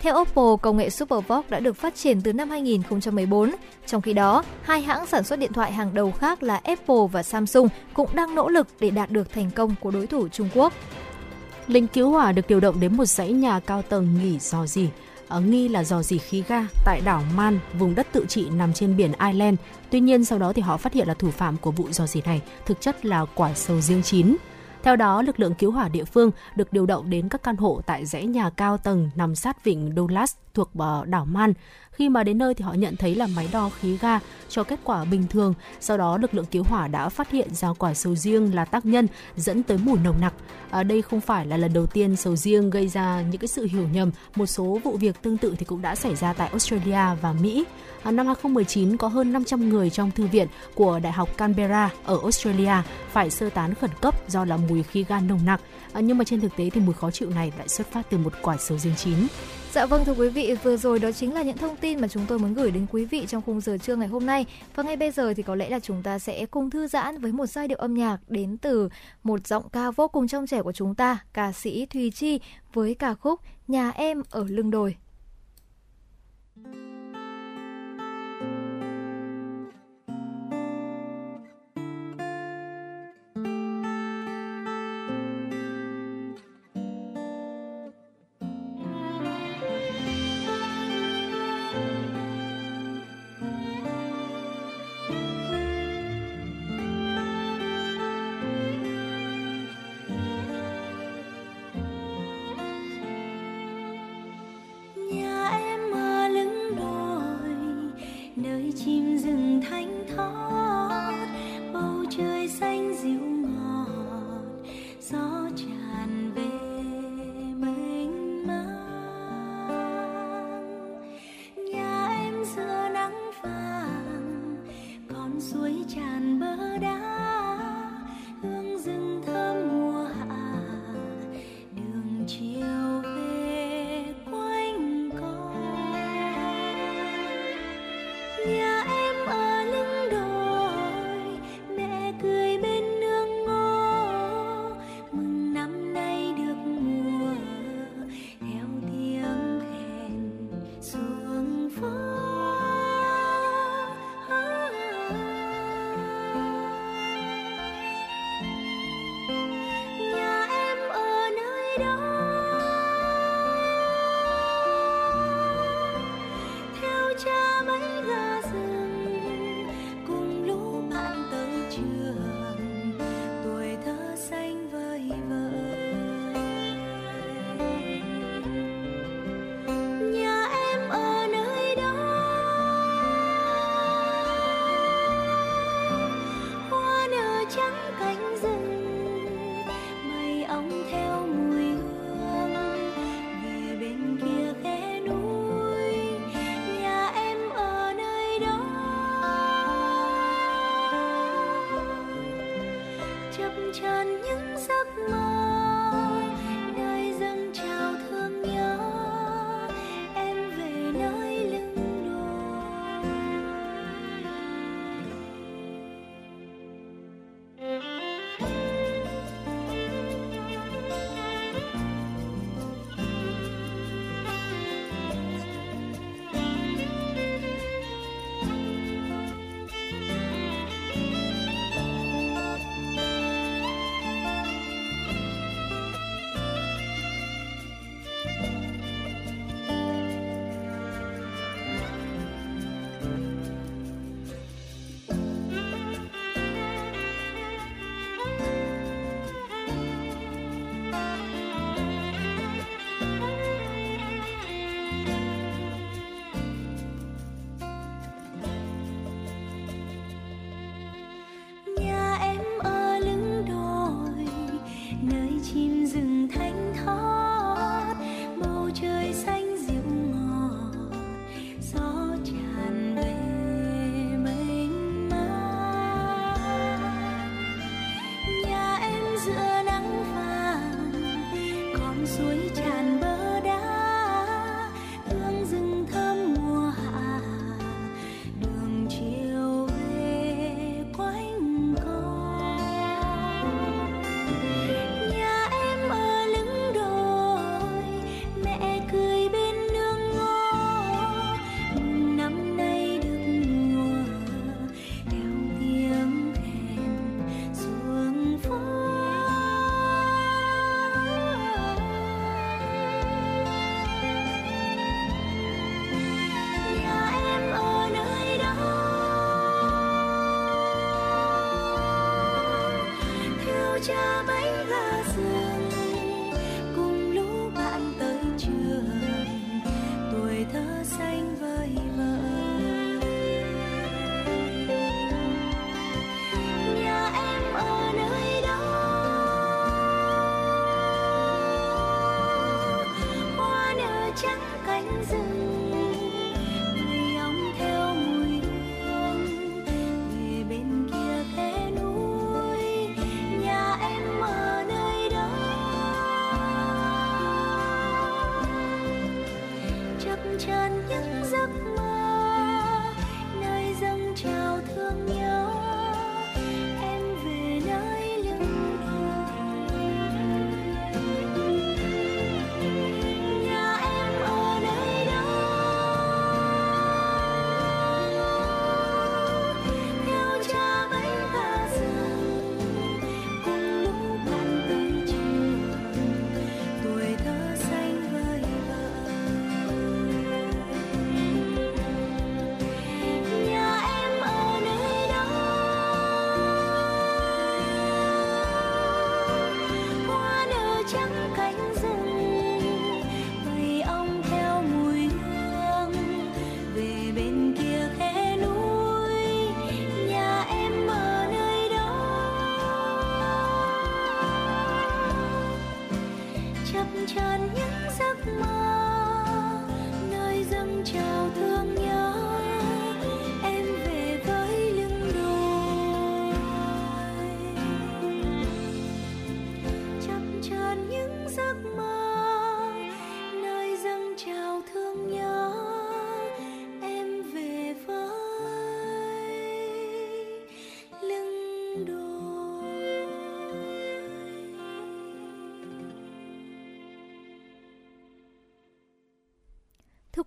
Theo 0.00 0.20
Oppo, 0.20 0.56
công 0.56 0.76
nghệ 0.76 0.90
SuperVOOC 0.90 1.50
đã 1.50 1.60
được 1.60 1.76
phát 1.76 1.94
triển 1.94 2.20
từ 2.22 2.32
năm 2.32 2.50
2014. 2.50 3.52
Trong 3.86 4.02
khi 4.02 4.12
đó, 4.12 4.44
hai 4.62 4.82
hãng 4.82 5.06
sản 5.06 5.24
xuất 5.24 5.38
điện 5.38 5.52
thoại 5.52 5.72
hàng 5.72 5.94
đầu 5.94 6.12
khác 6.12 6.42
là 6.42 6.60
Apple 6.64 7.06
và 7.12 7.22
Samsung 7.22 7.68
cũng 7.94 8.10
đang 8.14 8.34
nỗ 8.34 8.48
lực 8.48 8.66
để 8.80 8.90
đạt 8.90 9.10
được 9.10 9.32
thành 9.32 9.50
công 9.50 9.74
của 9.80 9.90
đối 9.90 10.06
thủ 10.06 10.28
Trung 10.28 10.48
Quốc. 10.54 10.72
Lính 11.66 11.86
cứu 11.86 12.10
hỏa 12.10 12.32
được 12.32 12.48
điều 12.48 12.60
động 12.60 12.80
đến 12.80 12.96
một 12.96 13.04
dãy 13.04 13.32
nhà 13.32 13.60
cao 13.60 13.82
tầng 13.82 14.18
nghỉ 14.22 14.38
dò 14.38 14.66
dỉ 14.66 14.88
Ờ, 15.28 15.40
nghi 15.40 15.68
là 15.68 15.84
dò 15.84 16.02
dỉ 16.02 16.18
khí 16.18 16.42
ga 16.48 16.66
tại 16.84 17.00
đảo 17.04 17.22
Man, 17.34 17.58
vùng 17.78 17.94
đất 17.94 18.06
tự 18.12 18.26
trị 18.28 18.48
nằm 18.50 18.72
trên 18.72 18.96
biển 18.96 19.12
Ireland. 19.20 19.58
Tuy 19.90 20.00
nhiên 20.00 20.24
sau 20.24 20.38
đó 20.38 20.52
thì 20.52 20.62
họ 20.62 20.76
phát 20.76 20.92
hiện 20.92 21.08
là 21.08 21.14
thủ 21.14 21.30
phạm 21.30 21.56
của 21.56 21.70
vụ 21.70 21.88
dò 21.90 22.06
dỉ 22.06 22.20
này 22.24 22.42
thực 22.66 22.80
chất 22.80 23.06
là 23.06 23.24
quả 23.34 23.54
sầu 23.54 23.80
riêng 23.80 24.02
chín. 24.02 24.36
Theo 24.82 24.96
đó, 24.96 25.22
lực 25.22 25.40
lượng 25.40 25.54
cứu 25.54 25.70
hỏa 25.70 25.88
địa 25.88 26.04
phương 26.04 26.30
được 26.56 26.72
điều 26.72 26.86
động 26.86 27.10
đến 27.10 27.28
các 27.28 27.42
căn 27.42 27.56
hộ 27.56 27.80
tại 27.86 28.06
dãy 28.06 28.26
nhà 28.26 28.50
cao 28.50 28.78
tầng 28.78 29.10
nằm 29.14 29.34
sát 29.34 29.64
vịnh 29.64 29.92
Douglas 29.96 30.34
thuộc 30.54 30.70
ờ, 30.78 31.04
đảo 31.06 31.24
Man. 31.24 31.52
Khi 31.96 32.08
mà 32.08 32.22
đến 32.24 32.38
nơi 32.38 32.54
thì 32.54 32.64
họ 32.64 32.72
nhận 32.72 32.96
thấy 32.96 33.14
là 33.14 33.26
máy 33.26 33.48
đo 33.52 33.70
khí 33.80 33.98
ga 34.00 34.18
cho 34.48 34.62
kết 34.62 34.80
quả 34.84 35.04
bình 35.04 35.26
thường. 35.30 35.54
Sau 35.80 35.98
đó 35.98 36.18
lực 36.18 36.34
lượng 36.34 36.44
cứu 36.50 36.64
hỏa 36.64 36.88
đã 36.88 37.08
phát 37.08 37.30
hiện 37.30 37.54
ra 37.54 37.72
quả 37.78 37.94
sầu 37.94 38.14
riêng 38.14 38.54
là 38.54 38.64
tác 38.64 38.86
nhân 38.86 39.08
dẫn 39.36 39.62
tới 39.62 39.78
mùi 39.78 39.98
nồng 39.98 40.20
nặc. 40.20 40.34
À, 40.70 40.82
đây 40.82 41.02
không 41.02 41.20
phải 41.20 41.46
là 41.46 41.56
lần 41.56 41.72
đầu 41.72 41.86
tiên 41.86 42.16
sầu 42.16 42.36
riêng 42.36 42.70
gây 42.70 42.88
ra 42.88 43.22
những 43.22 43.40
cái 43.40 43.48
sự 43.48 43.66
hiểu 43.70 43.88
nhầm. 43.92 44.10
Một 44.36 44.46
số 44.46 44.80
vụ 44.84 44.96
việc 44.96 45.22
tương 45.22 45.38
tự 45.38 45.54
thì 45.58 45.64
cũng 45.64 45.82
đã 45.82 45.94
xảy 45.94 46.16
ra 46.16 46.32
tại 46.32 46.48
Australia 46.48 47.20
và 47.22 47.32
Mỹ. 47.32 47.64
À, 48.02 48.10
năm 48.10 48.26
2019 48.26 48.96
có 48.96 49.08
hơn 49.08 49.32
500 49.32 49.68
người 49.68 49.90
trong 49.90 50.10
thư 50.10 50.26
viện 50.26 50.48
của 50.74 50.98
Đại 50.98 51.12
học 51.12 51.36
Canberra 51.36 51.90
ở 52.04 52.18
Australia 52.22 52.74
phải 53.12 53.30
sơ 53.30 53.50
tán 53.50 53.74
khẩn 53.74 53.90
cấp 54.00 54.28
do 54.28 54.44
là 54.44 54.56
mùi 54.56 54.82
khí 54.82 55.04
ga 55.08 55.20
nồng 55.20 55.40
nặc. 55.44 55.60
À, 55.92 56.00
nhưng 56.00 56.18
mà 56.18 56.24
trên 56.24 56.40
thực 56.40 56.56
tế 56.56 56.70
thì 56.70 56.80
mùi 56.80 56.94
khó 56.94 57.10
chịu 57.10 57.30
này 57.30 57.52
lại 57.58 57.68
xuất 57.68 57.92
phát 57.92 58.10
từ 58.10 58.18
một 58.18 58.32
quả 58.42 58.56
sầu 58.56 58.78
riêng 58.78 58.94
chín. 58.96 59.14
Dạ 59.76 59.86
vâng 59.86 60.04
thưa 60.04 60.14
quý 60.14 60.28
vị, 60.28 60.54
vừa 60.62 60.76
rồi 60.76 60.98
đó 60.98 61.12
chính 61.12 61.34
là 61.34 61.42
những 61.42 61.56
thông 61.56 61.76
tin 61.76 62.00
mà 62.00 62.08
chúng 62.08 62.26
tôi 62.28 62.38
muốn 62.38 62.54
gửi 62.54 62.70
đến 62.70 62.86
quý 62.90 63.04
vị 63.04 63.26
trong 63.28 63.42
khung 63.46 63.60
giờ 63.60 63.78
trưa 63.78 63.96
ngày 63.96 64.08
hôm 64.08 64.26
nay. 64.26 64.46
Và 64.74 64.82
ngay 64.82 64.96
bây 64.96 65.10
giờ 65.10 65.34
thì 65.34 65.42
có 65.42 65.54
lẽ 65.54 65.68
là 65.68 65.80
chúng 65.80 66.02
ta 66.02 66.18
sẽ 66.18 66.46
cùng 66.46 66.70
thư 66.70 66.86
giãn 66.86 67.18
với 67.18 67.32
một 67.32 67.46
giai 67.46 67.68
điệu 67.68 67.78
âm 67.78 67.94
nhạc 67.94 68.18
đến 68.28 68.58
từ 68.58 68.88
một 69.22 69.46
giọng 69.46 69.68
ca 69.68 69.90
vô 69.90 70.08
cùng 70.08 70.28
trong 70.28 70.46
trẻ 70.46 70.62
của 70.62 70.72
chúng 70.72 70.94
ta, 70.94 71.18
ca 71.32 71.52
sĩ 71.52 71.86
Thùy 71.86 72.10
Chi 72.10 72.40
với 72.72 72.94
ca 72.94 73.14
khúc 73.14 73.40
Nhà 73.68 73.90
em 73.90 74.22
ở 74.30 74.44
lưng 74.48 74.70
đồi. 74.70 74.96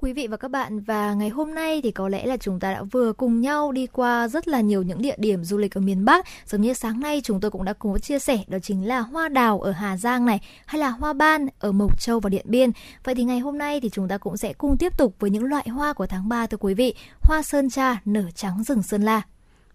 Quý 0.02 0.14
vị 0.14 0.28
và 0.28 0.38
các 0.38 0.52
bạn, 0.52 0.80
và 0.80 1.14
ngày 1.14 1.30
hôm 1.30 1.56
nay 1.56 1.82
thì 1.84 1.92
có 1.92 2.10
lẽ 2.10 2.26
là 2.26 2.38
chúng 2.38 2.60
ta 2.60 2.74
đã 2.74 2.84
vừa 2.84 3.14
cùng 3.14 3.42
nhau 3.42 3.72
đi 3.72 3.88
qua 3.88 4.28
rất 4.28 4.48
là 4.48 4.62
nhiều 4.62 4.82
những 4.82 5.02
địa 5.02 5.16
điểm 5.18 5.44
du 5.44 5.58
lịch 5.58 5.78
ở 5.78 5.82
miền 5.82 6.06
Bắc. 6.06 6.26
Giống 6.46 6.62
như 6.62 6.74
sáng 6.74 7.00
nay 7.00 7.22
chúng 7.24 7.40
tôi 7.40 7.52
cũng 7.52 7.66
đã 7.66 7.74
cùng 7.74 8.00
chia 8.00 8.20
sẻ 8.20 8.44
đó 8.48 8.58
chính 8.60 8.88
là 8.88 9.00
hoa 9.00 9.30
đào 9.30 9.60
ở 9.60 9.72
Hà 9.72 9.98
Giang 9.98 10.26
này 10.26 10.40
hay 10.66 10.80
là 10.80 10.90
hoa 10.90 11.14
ban 11.14 11.48
ở 11.60 11.72
Mộc 11.72 12.02
Châu 12.02 12.20
và 12.20 12.30
Điện 12.30 12.46
Biên. 12.50 12.72
Vậy 13.04 13.16
thì 13.16 13.24
ngày 13.24 13.40
hôm 13.40 13.58
nay 13.58 13.80
thì 13.82 13.90
chúng 13.90 14.08
ta 14.08 14.18
cũng 14.18 14.38
sẽ 14.38 14.54
cùng 14.54 14.78
tiếp 14.78 14.98
tục 14.98 15.16
với 15.20 15.30
những 15.30 15.44
loại 15.44 15.70
hoa 15.70 15.94
của 15.94 16.08
tháng 16.08 16.30
3 16.30 16.48
thưa 16.48 16.58
quý 16.58 16.74
vị. 16.74 16.94
Hoa 17.22 17.42
sơn 17.42 17.70
tra 17.70 17.98
nở 18.06 18.24
trắng 18.36 18.64
rừng 18.64 18.84
Sơn 18.84 19.02
La. 19.02 19.22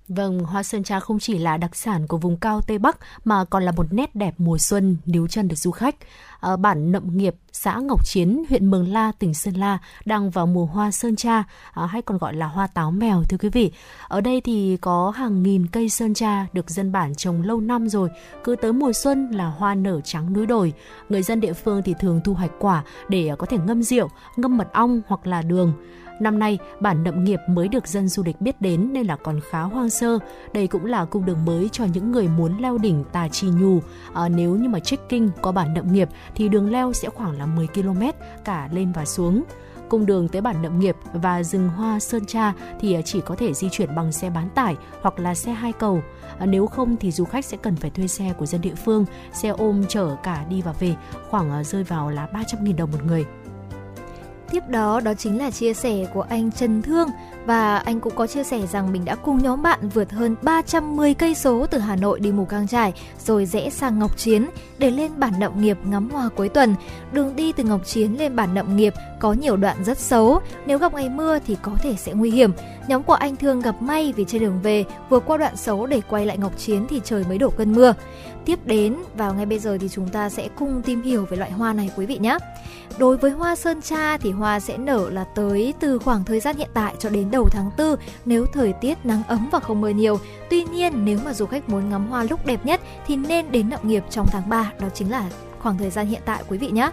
Vâng, 0.09 0.38
hoa 0.38 0.62
sơn 0.62 0.84
tra 0.84 1.00
không 1.00 1.18
chỉ 1.18 1.38
là 1.38 1.57
đặc 1.57 1.76
sản 1.76 2.07
của 2.07 2.16
vùng 2.18 2.36
cao 2.36 2.61
Tây 2.61 2.78
Bắc 2.78 2.98
mà 3.24 3.44
còn 3.44 3.62
là 3.62 3.72
một 3.72 3.86
nét 3.90 4.14
đẹp 4.14 4.34
mùa 4.38 4.59
xuân 4.59 4.96
níu 5.07 5.26
chân 5.26 5.48
được 5.48 5.57
du 5.57 5.70
khách. 5.70 5.96
Ở 6.40 6.57
bản 6.57 6.92
Nậm 6.92 7.16
Nghiệp, 7.16 7.34
xã 7.52 7.78
Ngọc 7.78 8.07
Chiến, 8.07 8.44
huyện 8.48 8.70
Mường 8.70 8.92
La, 8.92 9.12
tỉnh 9.18 9.34
Sơn 9.34 9.55
La 9.55 9.78
đang 10.05 10.30
vào 10.30 10.46
mùa 10.46 10.66
hoa 10.66 10.90
sơn 10.90 11.16
tra 11.16 11.36
à, 11.36 11.44
ờ, 11.72 11.86
hay 11.86 12.02
còn 12.02 12.18
gọi 12.18 12.34
là 12.34 12.46
hoa 12.46 12.66
táo 12.66 12.90
mèo 12.90 13.22
thưa 13.28 13.36
quý 13.36 13.48
vị. 13.48 13.72
Ở 14.09 14.20
đây 14.20 14.40
thì 14.40 14.76
có 14.76 15.11
hàng 15.11 15.42
nghìn 15.42 15.66
cây 15.66 15.88
sơn 15.88 16.14
tra 16.14 16.46
được 16.52 16.70
dân 16.70 16.92
bản 16.92 17.14
trồng 17.14 17.42
lâu 17.42 17.61
năm 17.61 17.88
rồi. 17.88 18.09
Cứ 18.44 18.57
tới 18.57 18.72
mùa 18.72 18.92
xuân 18.92 19.30
là 19.30 19.46
hoa 19.46 19.74
nở 19.74 20.00
trắng 20.00 20.32
núi 20.32 20.46
đồi. 20.46 20.72
Người 21.09 21.22
dân 21.22 21.40
địa 21.40 21.52
phương 21.52 21.82
thì 21.82 21.94
thường 22.00 22.20
thu 22.24 22.34
hoạch 22.34 22.52
quả 22.59 22.84
để 23.09 23.28
ờ, 23.28 23.36
có 23.36 23.46
thể 23.46 23.59
ngâm 23.59 23.82
rượu, 23.82 24.09
ngâm 24.36 24.57
mật 24.57 24.72
ong 24.72 25.00
hoặc 25.07 25.26
là 25.26 25.42
đường 25.42 25.72
Năm 26.21 26.39
nay, 26.39 26.59
bản 26.81 27.05
Nậm 27.05 27.25
Nghiệp 27.25 27.41
mới 27.49 27.69
được 27.69 27.89
dân 27.89 28.09
du 28.09 28.23
lịch 28.23 28.41
biết 28.41 28.61
đến 28.61 28.93
nên 28.93 29.07
là 29.07 29.17
còn 29.17 29.41
khá 29.51 29.62
hoang 29.62 29.91
sơ. 29.91 30.19
Đây 30.55 30.67
cũng 30.67 30.87
là 30.87 31.05
cung 31.05 31.25
đường 31.25 31.45
mới 31.45 31.69
cho 31.73 31.85
những 31.85 32.12
người 32.12 32.29
muốn 32.29 32.62
leo 32.62 32.79
đỉnh 32.79 33.05
Tà 33.12 33.29
Chi 33.29 33.47
Nhù. 33.49 33.81
À, 34.15 34.29
nếu 34.29 34.57
như 34.57 34.69
mà 34.69 34.81
trekking 34.81 35.29
qua 35.43 35.53
bản 35.53 35.75
Nậm 35.75 35.93
Nghiệp 35.93 36.09
thì 36.35 36.49
đường 36.49 36.73
leo 36.73 36.93
sẽ 36.93 37.09
khoảng 37.09 37.39
là 37.39 37.47
10 37.47 37.67
km 37.67 38.03
cả 38.45 38.69
lên 38.73 38.93
và 38.93 39.05
xuống 39.05 39.43
cung 39.89 40.07
đường 40.07 40.29
tới 40.29 40.43
bản 40.43 40.62
Nậm 40.62 40.79
Nghiệp 40.79 40.97
và 41.12 41.43
rừng 41.43 41.69
hoa 41.69 42.01
Sơn 42.01 42.25
Tra 42.27 42.53
thì 42.81 42.95
à, 42.95 43.01
chỉ 43.05 43.21
có 43.21 43.37
thể 43.37 43.55
di 43.55 43.69
chuyển 43.71 43.95
bằng 43.95 44.12
xe 44.12 44.31
bán 44.31 44.49
tải 44.55 44.77
hoặc 45.01 45.19
là 45.19 45.35
xe 45.35 45.53
hai 45.53 45.73
cầu. 45.73 46.03
À, 46.39 46.47
nếu 46.47 46.67
không 46.67 46.97
thì 46.97 47.11
du 47.11 47.25
khách 47.25 47.45
sẽ 47.45 47.57
cần 47.57 47.77
phải 47.77 47.91
thuê 47.91 48.07
xe 48.07 48.33
của 48.39 48.47
dân 48.47 48.61
địa 48.61 48.75
phương, 48.75 49.05
xe 49.33 49.49
ôm 49.49 49.85
chở 49.89 50.17
cả 50.23 50.45
đi 50.49 50.62
và 50.62 50.73
về, 50.73 50.95
khoảng 51.31 51.51
à, 51.51 51.65
rơi 51.65 51.85
vào 51.85 52.11
là 52.11 52.29
300.000 52.33 52.77
đồng 52.77 52.91
một 52.91 53.05
người. 53.05 53.27
Tiếp 54.55 54.68
đó 54.68 55.00
đó 55.00 55.14
chính 55.14 55.38
là 55.38 55.50
chia 55.50 55.74
sẻ 55.74 56.07
của 56.14 56.22
anh 56.28 56.50
Trần 56.52 56.82
Thương 56.82 57.09
và 57.46 57.76
anh 57.78 58.00
cũng 58.00 58.14
có 58.16 58.26
chia 58.26 58.44
sẻ 58.44 58.66
rằng 58.72 58.92
mình 58.92 59.05
đã 59.05 59.14
cùng 59.14 59.42
nhóm 59.42 59.62
bạn 59.62 59.88
vượt 59.88 60.12
hơn 60.12 60.36
310 60.42 61.14
cây 61.14 61.34
số 61.34 61.66
từ 61.66 61.78
Hà 61.78 61.96
Nội 61.96 62.20
đi 62.20 62.32
Mù 62.32 62.44
Cang 62.44 62.68
Trải 62.68 62.92
rồi 63.24 63.46
rẽ 63.46 63.70
sang 63.70 63.98
Ngọc 63.98 64.18
Chiến 64.18 64.46
để 64.78 64.90
lên 64.90 65.12
bản 65.16 65.32
Nậm 65.38 65.61
Nghiệp 65.61 65.78
ngắm 65.84 66.11
hoa 66.11 66.28
cuối 66.36 66.48
tuần. 66.48 66.74
Đường 67.12 67.36
đi 67.36 67.52
từ 67.52 67.64
Ngọc 67.64 67.86
Chiến 67.86 68.18
lên 68.18 68.36
bản 68.36 68.55
Nậm 68.55 68.76
Nghiệp 68.76 68.94
có 69.20 69.32
nhiều 69.32 69.57
đoạn 69.57 69.84
rất 69.84 69.98
xấu, 69.98 70.40
nếu 70.66 70.78
gặp 70.78 70.94
ngày 70.94 71.09
mưa 71.09 71.38
thì 71.46 71.57
có 71.62 71.72
thể 71.82 71.96
sẽ 71.96 72.12
nguy 72.12 72.30
hiểm. 72.30 72.52
Nhóm 72.88 73.02
của 73.02 73.14
anh 73.14 73.36
Thương 73.36 73.61
gặp 73.61 73.82
may 73.82 74.12
vì 74.16 74.24
trên 74.28 74.40
đường 74.40 74.61
về 74.62 74.84
vừa 75.09 75.20
qua 75.20 75.36
đoạn 75.36 75.57
xấu 75.57 75.86
để 75.86 76.00
quay 76.09 76.26
lại 76.26 76.38
Ngọc 76.38 76.59
Chiến 76.59 76.86
thì 76.90 77.00
trời 77.05 77.24
mới 77.28 77.38
đổ 77.38 77.50
cơn 77.50 77.72
mưa. 77.72 77.94
Tiếp 78.45 78.59
đến 78.64 78.97
vào 79.16 79.34
ngay 79.34 79.47
bây 79.47 79.59
giờ 79.59 79.78
thì 79.80 79.88
chúng 79.88 80.09
ta 80.09 80.30
sẽ 80.30 80.49
cùng 80.57 80.82
tìm 80.82 81.03
hiểu 81.03 81.26
về 81.30 81.36
loại 81.36 81.51
hoa 81.51 81.72
này 81.72 81.90
quý 81.97 82.07
vị 82.07 82.18
nhé. 82.18 82.38
Đối 82.99 83.16
với 83.16 83.30
hoa 83.30 83.57
sơn 83.57 83.82
tra 83.82 84.16
thì 84.16 84.30
hoa 84.30 84.61
sẽ 84.61 84.78
nở 84.78 85.11
là 85.11 85.24
tới 85.24 85.74
từ 85.80 85.99
khoảng 85.99 86.24
thời 86.24 86.40
gian 86.40 86.57
hiện 86.57 86.68
tại 86.74 86.95
cho 86.99 87.09
đến 87.09 87.30
đầu 87.30 87.49
tháng 87.51 87.70
4 87.78 87.97
nếu 88.24 88.47
thời 88.53 88.72
tiết 88.72 88.99
nắng 89.05 89.22
ấm 89.28 89.49
và 89.53 89.61
không 89.61 89.80
mưa 89.80 89.88
nhiều. 89.88 90.18
Tuy 90.51 90.64
nhiên 90.64 91.05
nếu 91.05 91.18
mà 91.24 91.34
du 91.34 91.47
khách 91.47 91.68
muốn 91.68 91.90
ngắm 91.90 92.07
hoa 92.07 92.24
lúc 92.24 92.47
đẹp 92.47 92.66
nhất 92.66 92.80
thì 93.07 93.16
nên 93.16 93.53
đến 93.53 93.68
nậm 93.68 93.80
nghiệp 93.82 94.05
trong 94.11 94.26
tháng 94.30 94.49
3, 94.49 94.72
đó 94.80 94.88
chính 94.95 95.11
là 95.11 95.30
khoảng 95.65 95.79
thời 95.79 95.91
gian 95.91 96.07
hiện 96.07 96.23
tại 96.25 96.43
quý 96.49 96.59
vị 96.59 96.71
nhé. 96.71 96.91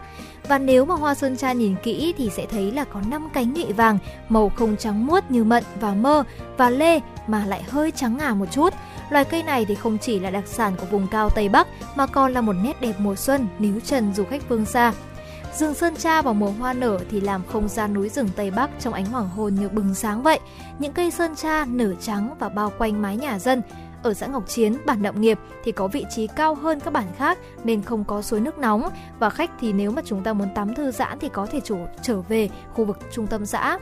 Và 0.47 0.57
nếu 0.57 0.85
mà 0.85 0.95
hoa 0.95 1.15
sơn 1.15 1.37
tra 1.37 1.53
nhìn 1.53 1.75
kỹ 1.83 2.13
thì 2.17 2.29
sẽ 2.35 2.45
thấy 2.45 2.71
là 2.71 2.83
có 2.83 3.01
5 3.09 3.29
cánh 3.33 3.53
nhụy 3.53 3.73
vàng, 3.73 3.97
màu 4.29 4.49
không 4.49 4.77
trắng 4.77 5.07
muốt 5.07 5.31
như 5.31 5.43
mận 5.43 5.63
và 5.79 5.93
mơ 5.93 6.23
và 6.57 6.69
lê 6.69 6.99
mà 7.27 7.45
lại 7.45 7.63
hơi 7.63 7.91
trắng 7.91 8.17
ngà 8.17 8.33
một 8.33 8.45
chút. 8.51 8.73
Loài 9.09 9.25
cây 9.25 9.43
này 9.43 9.65
thì 9.65 9.75
không 9.75 9.97
chỉ 9.97 10.19
là 10.19 10.29
đặc 10.29 10.47
sản 10.47 10.73
của 10.79 10.85
vùng 10.85 11.07
cao 11.07 11.29
Tây 11.29 11.49
Bắc 11.49 11.67
mà 11.95 12.05
còn 12.07 12.33
là 12.33 12.41
một 12.41 12.53
nét 12.63 12.81
đẹp 12.81 12.93
mùa 12.99 13.15
xuân 13.15 13.47
níu 13.59 13.79
trần 13.79 14.13
du 14.13 14.23
khách 14.23 14.41
phương 14.49 14.65
xa. 14.65 14.93
Rừng 15.53 15.73
Sơn 15.73 15.95
Tra 15.95 16.21
vào 16.21 16.33
mùa 16.33 16.51
hoa 16.51 16.73
nở 16.73 16.99
thì 17.11 17.21
làm 17.21 17.41
không 17.47 17.67
gian 17.67 17.93
núi 17.93 18.09
rừng 18.09 18.29
Tây 18.35 18.51
Bắc 18.51 18.69
trong 18.79 18.93
ánh 18.93 19.05
hoàng 19.05 19.29
hôn 19.29 19.55
như 19.55 19.69
bừng 19.69 19.95
sáng 19.95 20.23
vậy. 20.23 20.39
Những 20.79 20.93
cây 20.93 21.11
sơn 21.11 21.35
tra 21.35 21.65
nở 21.65 21.93
trắng 22.01 22.35
và 22.39 22.49
bao 22.49 22.73
quanh 22.77 23.01
mái 23.01 23.17
nhà 23.17 23.39
dân, 23.39 23.61
ở 24.03 24.13
xã 24.13 24.27
Ngọc 24.27 24.49
Chiến, 24.49 24.77
bản 24.85 25.01
Nậm 25.01 25.21
Nghiệp 25.21 25.39
thì 25.63 25.71
có 25.71 25.87
vị 25.87 26.05
trí 26.15 26.27
cao 26.27 26.55
hơn 26.55 26.79
các 26.79 26.93
bản 26.93 27.07
khác 27.17 27.37
nên 27.63 27.81
không 27.81 28.03
có 28.03 28.21
suối 28.21 28.39
nước 28.39 28.57
nóng 28.57 28.89
và 29.19 29.29
khách 29.29 29.51
thì 29.59 29.73
nếu 29.73 29.91
mà 29.91 30.01
chúng 30.05 30.23
ta 30.23 30.33
muốn 30.33 30.47
tắm 30.55 30.75
thư 30.75 30.91
giãn 30.91 31.19
thì 31.19 31.29
có 31.29 31.45
thể 31.45 31.59
chủ 31.59 31.77
trở 32.01 32.21
về 32.21 32.49
khu 32.73 32.85
vực 32.85 32.99
trung 33.11 33.27
tâm 33.27 33.45
xã. 33.45 33.77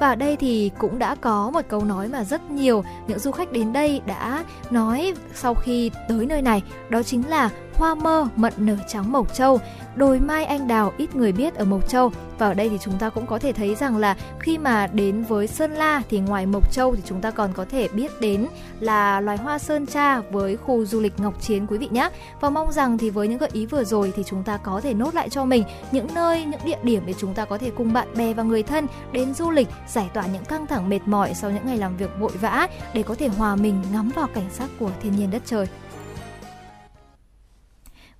Và 0.00 0.08
ở 0.08 0.14
đây 0.14 0.36
thì 0.36 0.70
cũng 0.78 0.98
đã 0.98 1.14
có 1.14 1.50
một 1.50 1.60
câu 1.68 1.84
nói 1.84 2.08
mà 2.08 2.24
rất 2.24 2.50
nhiều 2.50 2.84
những 3.06 3.18
du 3.18 3.30
khách 3.30 3.52
đến 3.52 3.72
đây 3.72 4.00
đã 4.06 4.44
nói 4.70 5.14
sau 5.34 5.54
khi 5.54 5.90
tới 6.08 6.26
nơi 6.26 6.42
này, 6.42 6.62
đó 6.88 7.02
chính 7.02 7.28
là 7.28 7.50
hoa 7.80 7.94
mơ 7.94 8.28
mận 8.36 8.52
nở 8.56 8.76
trắng 8.88 9.12
Mộc 9.12 9.34
Châu, 9.34 9.60
đồi 9.96 10.20
mai 10.20 10.44
anh 10.44 10.68
đào 10.68 10.92
ít 10.96 11.16
người 11.16 11.32
biết 11.32 11.54
ở 11.54 11.64
Mộc 11.64 11.88
Châu. 11.88 12.12
Và 12.38 12.46
ở 12.46 12.54
đây 12.54 12.68
thì 12.68 12.78
chúng 12.80 12.98
ta 12.98 13.10
cũng 13.10 13.26
có 13.26 13.38
thể 13.38 13.52
thấy 13.52 13.74
rằng 13.74 13.96
là 13.96 14.16
khi 14.38 14.58
mà 14.58 14.86
đến 14.86 15.22
với 15.22 15.46
Sơn 15.46 15.72
La 15.72 16.02
thì 16.10 16.20
ngoài 16.20 16.46
Mộc 16.46 16.72
Châu 16.72 16.96
thì 16.96 17.02
chúng 17.04 17.20
ta 17.20 17.30
còn 17.30 17.52
có 17.52 17.64
thể 17.70 17.88
biết 17.88 18.20
đến 18.20 18.46
là 18.80 19.20
loài 19.20 19.36
hoa 19.36 19.58
sơn 19.58 19.86
tra 19.86 20.20
với 20.20 20.56
khu 20.56 20.84
du 20.84 21.00
lịch 21.00 21.20
Ngọc 21.20 21.42
Chiến 21.42 21.66
quý 21.66 21.78
vị 21.78 21.88
nhé. 21.90 22.10
Và 22.40 22.50
mong 22.50 22.72
rằng 22.72 22.98
thì 22.98 23.10
với 23.10 23.28
những 23.28 23.38
gợi 23.38 23.50
ý 23.52 23.66
vừa 23.66 23.84
rồi 23.84 24.12
thì 24.16 24.22
chúng 24.26 24.42
ta 24.42 24.56
có 24.56 24.80
thể 24.80 24.94
nốt 24.94 25.14
lại 25.14 25.28
cho 25.28 25.44
mình 25.44 25.64
những 25.92 26.08
nơi, 26.14 26.44
những 26.44 26.60
địa 26.64 26.78
điểm 26.82 27.02
để 27.06 27.14
chúng 27.18 27.34
ta 27.34 27.44
có 27.44 27.58
thể 27.58 27.70
cùng 27.76 27.92
bạn 27.92 28.08
bè 28.16 28.34
và 28.34 28.42
người 28.42 28.62
thân 28.62 28.86
đến 29.12 29.34
du 29.34 29.50
lịch, 29.50 29.68
giải 29.88 30.10
tỏa 30.14 30.26
những 30.26 30.44
căng 30.44 30.66
thẳng 30.66 30.88
mệt 30.88 31.00
mỏi 31.06 31.34
sau 31.34 31.50
những 31.50 31.66
ngày 31.66 31.76
làm 31.76 31.96
việc 31.96 32.10
vội 32.20 32.32
vã 32.40 32.68
để 32.94 33.02
có 33.02 33.14
thể 33.14 33.28
hòa 33.28 33.56
mình 33.56 33.82
ngắm 33.92 34.10
vào 34.16 34.26
cảnh 34.34 34.48
sắc 34.52 34.70
của 34.78 34.90
thiên 35.02 35.16
nhiên 35.16 35.30
đất 35.30 35.42
trời. 35.46 35.66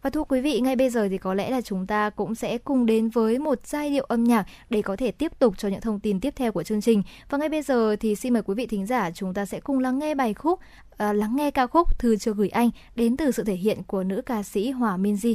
Và 0.03 0.11
thưa 0.11 0.25
quý 0.25 0.41
vị, 0.41 0.61
ngay 0.61 0.77
bây 0.77 0.91
giờ 0.91 1.09
thì 1.09 1.19
có 1.19 1.35
lẽ 1.35 1.51
là 1.51 1.61
chúng 1.61 1.87
ta 1.87 2.11
cũng 2.11 2.35
sẽ 2.35 2.59
cùng 2.59 2.87
đến 2.87 3.09
với 3.09 3.39
một 3.39 3.67
giai 3.67 3.91
điệu 3.91 4.05
âm 4.05 4.25
nhạc 4.25 4.47
để 4.71 4.83
có 4.83 4.97
thể 4.97 5.11
tiếp 5.11 5.39
tục 5.39 5.55
cho 5.59 5.69
những 5.69 5.81
thông 5.81 6.01
tin 6.01 6.21
tiếp 6.21 6.35
theo 6.37 6.53
của 6.53 6.63
chương 6.63 6.81
trình. 6.81 7.03
Và 7.31 7.39
ngay 7.39 7.49
bây 7.49 7.63
giờ 7.63 7.97
thì 8.01 8.15
xin 8.17 8.33
mời 8.33 8.43
quý 8.43 8.55
vị 8.55 8.67
thính 8.67 8.87
giả 8.87 9.11
chúng 9.11 9.35
ta 9.35 9.47
sẽ 9.47 9.61
cùng 9.61 9.79
lắng 9.79 9.99
nghe 9.99 10.15
bài 10.15 10.35
khúc, 10.35 10.61
à, 10.97 11.13
lắng 11.13 11.37
nghe 11.37 11.51
ca 11.51 11.67
khúc 11.67 11.99
Thư 11.99 12.17
chưa 12.17 12.35
gửi 12.35 12.49
anh 12.49 12.71
đến 12.97 13.17
từ 13.17 13.31
sự 13.31 13.45
thể 13.45 13.55
hiện 13.55 13.83
của 13.87 14.03
nữ 14.03 14.23
ca 14.27 14.43
sĩ 14.43 14.71
Hòa 14.71 14.97
Minzy. 14.97 15.35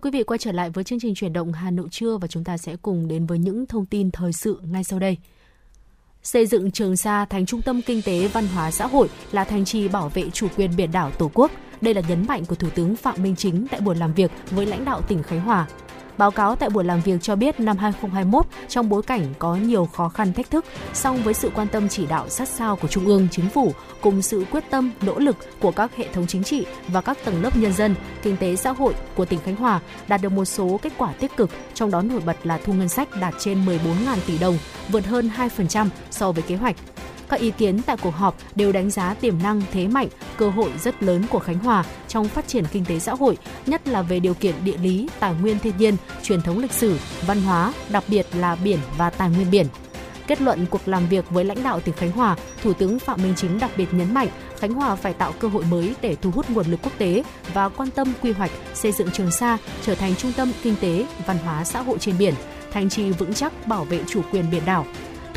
Thưa 0.00 0.10
quý 0.10 0.18
vị, 0.18 0.24
quay 0.24 0.38
trở 0.38 0.52
lại 0.52 0.70
với 0.70 0.84
chương 0.84 1.00
trình 1.00 1.14
chuyển 1.14 1.32
động 1.32 1.52
Hà 1.52 1.70
Nội 1.70 1.88
trưa 1.90 2.16
và 2.16 2.28
chúng 2.28 2.44
ta 2.44 2.58
sẽ 2.58 2.76
cùng 2.82 3.08
đến 3.08 3.26
với 3.26 3.38
những 3.38 3.66
thông 3.66 3.86
tin 3.86 4.10
thời 4.10 4.32
sự 4.32 4.60
ngay 4.62 4.84
sau 4.84 4.98
đây. 4.98 5.16
Xây 6.22 6.46
dựng 6.46 6.70
Trường 6.70 6.96
Sa 6.96 7.24
thành 7.24 7.46
trung 7.46 7.62
tâm 7.62 7.82
kinh 7.82 8.02
tế 8.02 8.28
văn 8.28 8.46
hóa 8.54 8.70
xã 8.70 8.86
hội 8.86 9.08
là 9.32 9.44
thành 9.44 9.64
trì 9.64 9.88
bảo 9.88 10.08
vệ 10.08 10.30
chủ 10.30 10.46
quyền 10.56 10.70
biển 10.76 10.92
đảo 10.92 11.10
Tổ 11.10 11.30
quốc. 11.34 11.50
Đây 11.80 11.94
là 11.94 12.02
nhấn 12.08 12.26
mạnh 12.26 12.44
của 12.44 12.54
Thủ 12.54 12.68
tướng 12.74 12.96
Phạm 12.96 13.22
Minh 13.22 13.36
Chính 13.36 13.66
tại 13.70 13.80
buổi 13.80 13.94
làm 13.94 14.14
việc 14.14 14.30
với 14.50 14.66
lãnh 14.66 14.84
đạo 14.84 15.02
tỉnh 15.08 15.22
Khánh 15.22 15.40
Hòa. 15.40 15.66
Báo 16.20 16.30
cáo 16.30 16.56
tại 16.56 16.70
buổi 16.70 16.84
làm 16.84 17.00
việc 17.00 17.22
cho 17.22 17.36
biết 17.36 17.60
năm 17.60 17.76
2021, 17.76 18.46
trong 18.68 18.88
bối 18.88 19.02
cảnh 19.02 19.34
có 19.38 19.56
nhiều 19.56 19.88
khó 19.92 20.08
khăn 20.08 20.32
thách 20.32 20.50
thức, 20.50 20.64
song 20.94 21.22
với 21.22 21.34
sự 21.34 21.50
quan 21.54 21.68
tâm 21.68 21.88
chỉ 21.88 22.06
đạo 22.06 22.28
sát 22.28 22.48
sao 22.48 22.76
của 22.76 22.88
Trung 22.88 23.06
ương, 23.06 23.28
Chính 23.30 23.48
phủ 23.48 23.72
cùng 24.00 24.22
sự 24.22 24.44
quyết 24.50 24.64
tâm, 24.70 24.90
nỗ 25.02 25.18
lực 25.18 25.36
của 25.60 25.70
các 25.70 25.96
hệ 25.96 26.08
thống 26.12 26.26
chính 26.26 26.44
trị 26.44 26.66
và 26.88 27.00
các 27.00 27.18
tầng 27.24 27.42
lớp 27.42 27.56
nhân 27.56 27.72
dân, 27.72 27.94
kinh 28.22 28.36
tế 28.36 28.56
xã 28.56 28.70
hội 28.70 28.94
của 29.14 29.24
tỉnh 29.24 29.40
Khánh 29.40 29.56
Hòa 29.56 29.80
đạt 30.08 30.22
được 30.22 30.32
một 30.32 30.44
số 30.44 30.80
kết 30.82 30.92
quả 30.96 31.12
tích 31.12 31.36
cực, 31.36 31.50
trong 31.74 31.90
đó 31.90 32.02
nổi 32.02 32.20
bật 32.26 32.36
là 32.44 32.58
thu 32.64 32.72
ngân 32.72 32.88
sách 32.88 33.08
đạt 33.20 33.34
trên 33.38 33.66
14.000 33.66 34.16
tỷ 34.26 34.38
đồng, 34.38 34.58
vượt 34.88 35.06
hơn 35.06 35.30
2% 35.36 35.88
so 36.10 36.32
với 36.32 36.42
kế 36.42 36.56
hoạch. 36.56 36.76
Các 37.30 37.40
ý 37.40 37.50
kiến 37.50 37.82
tại 37.86 37.96
cuộc 38.02 38.14
họp 38.14 38.36
đều 38.54 38.72
đánh 38.72 38.90
giá 38.90 39.14
tiềm 39.14 39.42
năng, 39.42 39.62
thế 39.72 39.88
mạnh, 39.88 40.08
cơ 40.36 40.50
hội 40.50 40.70
rất 40.82 41.02
lớn 41.02 41.24
của 41.30 41.38
Khánh 41.38 41.58
Hòa 41.58 41.84
trong 42.08 42.28
phát 42.28 42.48
triển 42.48 42.64
kinh 42.72 42.84
tế 42.84 42.98
xã 42.98 43.14
hội, 43.14 43.38
nhất 43.66 43.88
là 43.88 44.02
về 44.02 44.20
điều 44.20 44.34
kiện 44.34 44.54
địa 44.64 44.76
lý, 44.76 45.08
tài 45.20 45.34
nguyên 45.34 45.58
thiên 45.58 45.76
nhiên, 45.78 45.96
truyền 46.22 46.42
thống 46.42 46.58
lịch 46.58 46.72
sử, 46.72 46.98
văn 47.26 47.42
hóa, 47.42 47.72
đặc 47.90 48.04
biệt 48.08 48.26
là 48.34 48.56
biển 48.64 48.78
và 48.98 49.10
tài 49.10 49.30
nguyên 49.30 49.50
biển. 49.50 49.66
Kết 50.26 50.40
luận 50.40 50.66
cuộc 50.70 50.88
làm 50.88 51.08
việc 51.08 51.30
với 51.30 51.44
lãnh 51.44 51.62
đạo 51.62 51.80
tỉnh 51.80 51.94
Khánh 51.94 52.10
Hòa, 52.10 52.36
Thủ 52.62 52.72
tướng 52.72 52.98
Phạm 52.98 53.22
Minh 53.22 53.34
Chính 53.36 53.58
đặc 53.58 53.70
biệt 53.76 53.94
nhấn 53.94 54.14
mạnh 54.14 54.28
Khánh 54.58 54.72
Hòa 54.74 54.96
phải 54.96 55.14
tạo 55.14 55.32
cơ 55.32 55.48
hội 55.48 55.64
mới 55.64 55.94
để 56.00 56.16
thu 56.22 56.30
hút 56.30 56.50
nguồn 56.50 56.66
lực 56.66 56.80
quốc 56.82 56.92
tế 56.98 57.22
và 57.54 57.68
quan 57.68 57.90
tâm 57.90 58.12
quy 58.22 58.32
hoạch 58.32 58.50
xây 58.74 58.92
dựng 58.92 59.10
Trường 59.10 59.30
Sa 59.30 59.58
trở 59.82 59.94
thành 59.94 60.16
trung 60.16 60.32
tâm 60.32 60.52
kinh 60.62 60.74
tế, 60.80 61.06
văn 61.26 61.38
hóa 61.38 61.64
xã 61.64 61.82
hội 61.82 61.98
trên 61.98 62.18
biển, 62.18 62.34
thành 62.72 62.88
trì 62.88 63.10
vững 63.10 63.34
chắc 63.34 63.66
bảo 63.66 63.84
vệ 63.84 64.00
chủ 64.08 64.22
quyền 64.32 64.50
biển 64.50 64.62
đảo, 64.66 64.86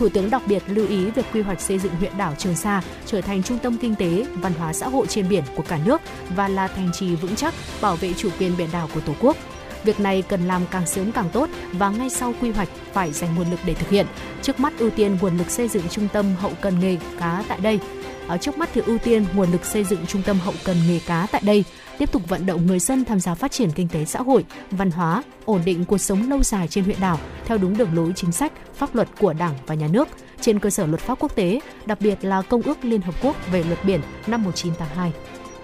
Thủ 0.04 0.10
tướng 0.10 0.30
đặc 0.30 0.42
biệt 0.48 0.64
lưu 0.68 0.88
ý 0.88 1.12
việc 1.12 1.26
quy 1.34 1.42
hoạch 1.42 1.62
xây 1.62 1.80
dựng 1.80 1.96
huyện 1.96 2.18
đảo 2.18 2.34
Trường 2.38 2.56
Sa 2.56 2.82
trở 3.06 3.22
thành 3.22 3.44
trung 3.44 3.58
tâm 3.58 3.78
kinh 3.78 3.96
tế, 3.96 4.26
văn 4.36 4.54
hóa 4.54 4.74
xã 4.74 4.88
hội 4.88 5.08
trên 5.08 5.30
biển 5.30 5.44
của 5.56 5.64
cả 5.68 5.80
nước 5.86 6.02
và 6.36 6.48
là 6.48 6.68
thành 6.68 6.90
trì 6.94 7.16
vững 7.16 7.36
chắc 7.36 7.54
bảo 7.82 7.96
vệ 7.96 8.14
chủ 8.14 8.30
quyền 8.40 8.58
biển 8.58 8.70
đảo 8.72 8.90
của 8.94 9.00
Tổ 9.00 9.14
quốc. 9.22 9.38
Việc 9.84 10.00
này 10.00 10.22
cần 10.22 10.48
làm 10.48 10.62
càng 10.72 10.88
sớm 10.88 11.12
càng 11.12 11.30
tốt 11.34 11.50
và 11.72 11.90
ngay 11.90 12.10
sau 12.10 12.34
quy 12.42 12.52
hoạch 12.52 12.70
phải 12.94 13.12
dành 13.12 13.36
nguồn 13.36 13.52
lực 13.52 13.60
để 13.66 13.74
thực 13.74 13.90
hiện. 13.90 14.06
Trước 14.42 14.60
mắt 14.60 14.74
ưu 14.78 14.90
tiên 14.90 15.18
nguồn 15.22 15.38
lực 15.38 15.50
xây 15.50 15.68
dựng 15.68 15.84
trung 15.90 16.08
tâm 16.14 16.26
hậu 16.40 16.52
cần 16.62 16.80
nghề 16.80 16.98
cá 17.20 17.44
tại 17.48 17.60
đây. 17.62 17.80
Ở 18.28 18.38
trước 18.38 18.58
mắt 18.58 18.70
thì 18.74 18.82
ưu 18.86 18.98
tiên 18.98 19.26
nguồn 19.36 19.52
lực 19.52 19.66
xây 19.66 19.84
dựng 19.84 20.06
trung 20.08 20.22
tâm 20.22 20.40
hậu 20.40 20.54
cần 20.64 20.78
nghề 20.88 21.00
cá 21.00 21.28
tại 21.32 21.42
đây, 21.46 21.64
tiếp 21.98 22.12
tục 22.12 22.22
vận 22.30 22.46
động 22.46 22.68
người 22.68 22.80
dân 22.80 23.06
tham 23.06 23.20
gia 23.20 23.36
phát 23.36 23.52
triển 23.52 23.72
kinh 23.72 23.88
tế 23.88 24.06
xã 24.06 24.22
hội, 24.22 24.46
văn 24.72 24.92
hóa, 24.92 25.24
ổn 25.46 25.62
định 25.66 25.86
cuộc 25.86 25.98
sống 25.98 26.30
lâu 26.30 26.44
dài 26.44 26.68
trên 26.68 26.84
huyện 26.84 27.00
đảo 27.02 27.20
theo 27.46 27.58
đúng 27.58 27.78
đường 27.78 27.94
lối 27.94 28.14
chính 28.16 28.32
sách, 28.32 28.52
pháp 28.74 28.96
luật 28.96 29.08
của 29.20 29.34
Đảng 29.34 29.54
và 29.68 29.76
Nhà 29.76 29.88
nước 29.88 30.08
trên 30.42 30.60
cơ 30.60 30.70
sở 30.70 30.86
luật 30.86 31.02
pháp 31.02 31.20
quốc 31.20 31.36
tế, 31.36 31.60
đặc 31.86 32.02
biệt 32.02 32.26
là 32.26 32.42
Công 32.42 32.62
ước 32.62 32.86
Liên 32.86 33.02
Hợp 33.02 33.16
Quốc 33.22 33.36
về 33.52 33.64
luật 33.64 33.86
biển 33.86 34.02
năm 34.28 34.44
1982. 34.44 35.12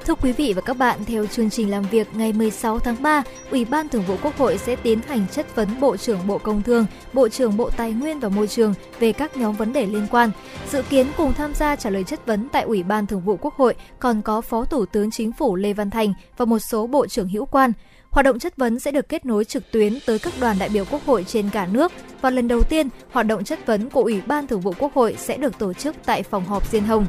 Thưa 0.05 0.15
quý 0.15 0.31
vị 0.31 0.53
và 0.53 0.61
các 0.61 0.77
bạn, 0.77 0.99
theo 1.05 1.25
chương 1.25 1.49
trình 1.49 1.71
làm 1.71 1.83
việc 1.83 2.07
ngày 2.15 2.33
16 2.33 2.79
tháng 2.79 3.03
3, 3.03 3.23
Ủy 3.51 3.65
ban 3.65 3.89
Thường 3.89 4.03
vụ 4.07 4.15
Quốc 4.23 4.37
hội 4.37 4.57
sẽ 4.57 4.75
tiến 4.75 4.99
hành 5.07 5.25
chất 5.31 5.55
vấn 5.55 5.79
Bộ 5.79 5.97
trưởng 5.97 6.27
Bộ 6.27 6.37
Công 6.37 6.63
Thương, 6.63 6.85
Bộ 7.13 7.29
trưởng 7.29 7.57
Bộ 7.57 7.69
Tài 7.69 7.91
nguyên 7.93 8.19
và 8.19 8.29
Môi 8.29 8.47
trường 8.47 8.73
về 8.99 9.13
các 9.13 9.37
nhóm 9.37 9.55
vấn 9.55 9.73
đề 9.73 9.85
liên 9.85 10.07
quan. 10.11 10.31
Dự 10.71 10.81
kiến 10.89 11.07
cùng 11.17 11.33
tham 11.33 11.53
gia 11.53 11.75
trả 11.75 11.89
lời 11.89 12.03
chất 12.03 12.25
vấn 12.25 12.49
tại 12.49 12.63
Ủy 12.63 12.83
ban 12.83 13.07
Thường 13.07 13.21
vụ 13.21 13.37
Quốc 13.41 13.53
hội 13.55 13.75
còn 13.99 14.21
có 14.21 14.41
Phó 14.41 14.65
Thủ 14.65 14.85
tướng 14.85 15.11
Chính 15.11 15.31
phủ 15.31 15.55
Lê 15.55 15.73
Văn 15.73 15.89
Thành 15.89 16.13
và 16.37 16.45
một 16.45 16.59
số 16.59 16.87
bộ 16.87 17.07
trưởng 17.07 17.29
hữu 17.29 17.45
quan. 17.45 17.73
Hoạt 18.09 18.25
động 18.25 18.39
chất 18.39 18.57
vấn 18.57 18.79
sẽ 18.79 18.91
được 18.91 19.09
kết 19.09 19.25
nối 19.25 19.45
trực 19.45 19.71
tuyến 19.71 19.97
tới 20.05 20.19
các 20.19 20.33
đoàn 20.39 20.59
đại 20.59 20.69
biểu 20.69 20.85
Quốc 20.91 21.05
hội 21.05 21.23
trên 21.27 21.49
cả 21.49 21.67
nước 21.71 21.91
và 22.21 22.29
lần 22.29 22.47
đầu 22.47 22.61
tiên, 22.69 22.89
hoạt 23.11 23.25
động 23.25 23.43
chất 23.43 23.65
vấn 23.65 23.89
của 23.89 24.01
Ủy 24.01 24.21
ban 24.21 24.47
Thường 24.47 24.61
vụ 24.61 24.73
Quốc 24.79 24.93
hội 24.93 25.15
sẽ 25.17 25.37
được 25.37 25.59
tổ 25.59 25.73
chức 25.73 25.95
tại 26.05 26.23
phòng 26.23 26.45
họp 26.45 26.67
Diên 26.67 26.83
Hồng. 26.83 27.05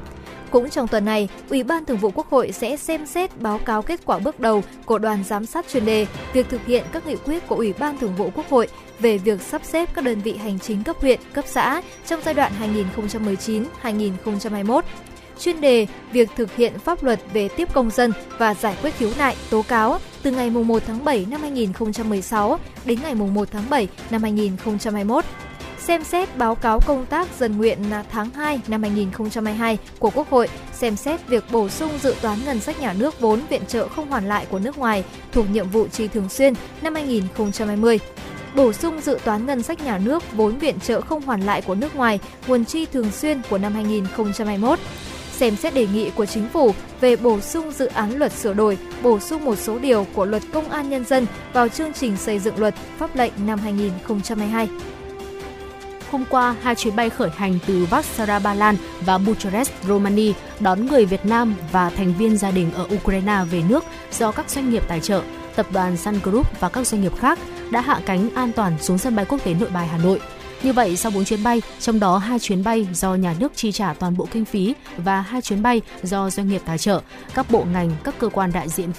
Cũng 0.50 0.70
trong 0.70 0.88
tuần 0.88 1.04
này, 1.04 1.28
Ủy 1.50 1.62
ban 1.62 1.84
Thường 1.84 1.96
vụ 1.96 2.10
Quốc 2.14 2.30
hội 2.30 2.52
sẽ 2.52 2.76
xem 2.76 3.06
xét 3.06 3.40
báo 3.40 3.58
cáo 3.58 3.82
kết 3.82 4.00
quả 4.04 4.18
bước 4.18 4.40
đầu 4.40 4.62
của 4.84 4.98
đoàn 4.98 5.24
giám 5.24 5.46
sát 5.46 5.66
chuyên 5.72 5.84
đề 5.84 6.06
việc 6.32 6.48
thực 6.48 6.66
hiện 6.66 6.84
các 6.92 7.06
nghị 7.06 7.16
quyết 7.16 7.48
của 7.48 7.56
Ủy 7.56 7.72
ban 7.72 7.98
Thường 7.98 8.16
vụ 8.16 8.30
Quốc 8.34 8.50
hội 8.50 8.68
về 8.98 9.18
việc 9.18 9.42
sắp 9.42 9.64
xếp 9.64 9.88
các 9.94 10.04
đơn 10.04 10.20
vị 10.20 10.36
hành 10.36 10.58
chính 10.58 10.84
cấp 10.84 10.96
huyện, 11.00 11.20
cấp 11.32 11.44
xã 11.48 11.82
trong 12.06 12.20
giai 12.24 12.34
đoạn 12.34 12.52
2019-2021 13.82 14.82
chuyên 15.40 15.60
đề 15.60 15.86
việc 16.12 16.30
thực 16.36 16.56
hiện 16.56 16.78
pháp 16.78 17.02
luật 17.02 17.20
về 17.32 17.48
tiếp 17.48 17.68
công 17.72 17.90
dân 17.90 18.12
và 18.38 18.54
giải 18.54 18.76
quyết 18.82 18.94
khiếu 18.94 19.10
nại, 19.18 19.36
tố 19.50 19.62
cáo 19.68 19.98
từ 20.22 20.30
ngày 20.30 20.50
1 20.50 20.82
tháng 20.86 21.04
7 21.04 21.26
năm 21.30 21.40
2016 21.40 22.58
đến 22.84 22.98
ngày 23.02 23.14
1 23.14 23.48
tháng 23.52 23.70
7 23.70 23.88
năm 24.10 24.22
2021 24.22 25.24
xem 25.90 26.04
xét 26.04 26.36
báo 26.36 26.54
cáo 26.54 26.80
công 26.86 27.06
tác 27.06 27.28
dân 27.38 27.58
nguyện 27.58 27.78
tháng 28.10 28.30
2 28.30 28.60
năm 28.68 28.82
2022 28.82 29.78
của 29.98 30.10
Quốc 30.10 30.30
hội, 30.30 30.48
xem 30.72 30.96
xét 30.96 31.28
việc 31.28 31.44
bổ 31.52 31.68
sung 31.68 31.90
dự 32.02 32.14
toán 32.22 32.38
ngân 32.44 32.60
sách 32.60 32.80
nhà 32.80 32.92
nước 32.92 33.20
vốn 33.20 33.40
viện 33.50 33.62
trợ 33.68 33.88
không 33.88 34.08
hoàn 34.08 34.28
lại 34.28 34.46
của 34.50 34.58
nước 34.58 34.78
ngoài 34.78 35.04
thuộc 35.32 35.50
nhiệm 35.50 35.68
vụ 35.68 35.88
chi 35.88 36.08
thường 36.08 36.28
xuyên 36.28 36.54
năm 36.82 36.94
2020 36.94 37.98
bổ 38.54 38.72
sung 38.72 39.00
dự 39.00 39.18
toán 39.24 39.46
ngân 39.46 39.62
sách 39.62 39.84
nhà 39.84 39.98
nước 39.98 40.32
vốn 40.32 40.58
viện 40.58 40.80
trợ 40.80 41.00
không 41.00 41.22
hoàn 41.22 41.40
lại 41.40 41.62
của 41.62 41.74
nước 41.74 41.96
ngoài 41.96 42.18
nguồn 42.46 42.64
chi 42.64 42.86
thường 42.86 43.10
xuyên 43.10 43.40
của 43.50 43.58
năm 43.58 43.74
2021 43.74 44.78
xem 45.32 45.56
xét 45.56 45.74
đề 45.74 45.86
nghị 45.86 46.10
của 46.10 46.26
chính 46.26 46.48
phủ 46.48 46.72
về 47.00 47.16
bổ 47.16 47.40
sung 47.40 47.72
dự 47.72 47.86
án 47.86 48.18
luật 48.18 48.32
sửa 48.32 48.54
đổi, 48.54 48.78
bổ 49.02 49.20
sung 49.20 49.44
một 49.44 49.58
số 49.58 49.78
điều 49.78 50.06
của 50.14 50.24
luật 50.24 50.42
công 50.52 50.70
an 50.70 50.90
nhân 50.90 51.04
dân 51.04 51.26
vào 51.52 51.68
chương 51.68 51.92
trình 51.92 52.16
xây 52.16 52.38
dựng 52.38 52.58
luật 52.58 52.74
pháp 52.98 53.16
lệnh 53.16 53.32
năm 53.46 53.58
2022. 53.58 54.68
Hôm 56.10 56.24
qua, 56.30 56.56
hai 56.62 56.74
chuyến 56.74 56.96
bay 56.96 57.10
khởi 57.10 57.30
hành 57.36 57.58
từ 57.66 57.86
Vassara, 57.90 58.38
Ba 58.38 58.54
Lan 58.54 58.76
và 59.00 59.18
Bucharest, 59.18 59.70
Romania 59.88 60.32
đón 60.60 60.86
người 60.86 61.04
Việt 61.04 61.26
Nam 61.26 61.54
và 61.72 61.90
thành 61.90 62.14
viên 62.18 62.36
gia 62.36 62.50
đình 62.50 62.72
ở 62.72 62.86
Ukraine 62.94 63.38
về 63.50 63.62
nước 63.68 63.84
do 64.12 64.32
các 64.32 64.50
doanh 64.50 64.70
nghiệp 64.70 64.82
tài 64.88 65.00
trợ, 65.00 65.22
tập 65.56 65.66
đoàn 65.72 65.96
Sun 65.96 66.14
Group 66.22 66.60
và 66.60 66.68
các 66.68 66.86
doanh 66.86 67.02
nghiệp 67.02 67.18
khác 67.18 67.38
đã 67.70 67.80
hạ 67.80 68.00
cánh 68.06 68.30
an 68.34 68.52
toàn 68.52 68.78
xuống 68.80 68.98
sân 68.98 69.16
bay 69.16 69.24
quốc 69.24 69.44
tế 69.44 69.54
Nội 69.54 69.70
Bài 69.70 69.86
Hà 69.86 69.98
Nội. 69.98 70.20
Như 70.62 70.72
vậy, 70.72 70.96
sau 70.96 71.12
4 71.14 71.24
chuyến 71.24 71.42
bay, 71.42 71.62
trong 71.80 72.00
đó 72.00 72.18
hai 72.18 72.38
chuyến 72.38 72.64
bay 72.64 72.88
do 72.92 73.14
nhà 73.14 73.34
nước 73.38 73.52
chi 73.54 73.72
trả 73.72 73.92
toàn 73.92 74.16
bộ 74.16 74.28
kinh 74.30 74.44
phí 74.44 74.74
và 74.96 75.20
hai 75.20 75.42
chuyến 75.42 75.62
bay 75.62 75.82
do 76.02 76.30
doanh 76.30 76.48
nghiệp 76.48 76.62
tài 76.64 76.78
trợ, 76.78 77.00
các 77.34 77.50
bộ 77.50 77.64
ngành, 77.72 77.90
các 78.04 78.14
cơ 78.18 78.28
quan 78.28 78.52
đại 78.52 78.68
diện 78.68 78.92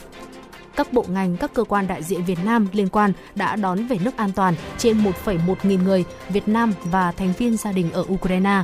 các 0.75 0.93
bộ 0.93 1.05
ngành, 1.09 1.37
các 1.37 1.53
cơ 1.53 1.63
quan 1.63 1.87
đại 1.87 2.03
diện 2.03 2.25
Việt 2.25 2.39
Nam 2.45 2.67
liên 2.71 2.89
quan 2.89 3.13
đã 3.35 3.55
đón 3.55 3.87
về 3.87 3.97
nước 4.03 4.17
an 4.17 4.31
toàn 4.31 4.55
trên 4.77 5.03
1,1 5.25 5.55
nghìn 5.63 5.83
người 5.83 6.03
Việt 6.29 6.47
Nam 6.47 6.73
và 6.83 7.11
thành 7.11 7.33
viên 7.37 7.57
gia 7.57 7.71
đình 7.71 7.91
ở 7.91 8.05
Ukraine. 8.13 8.63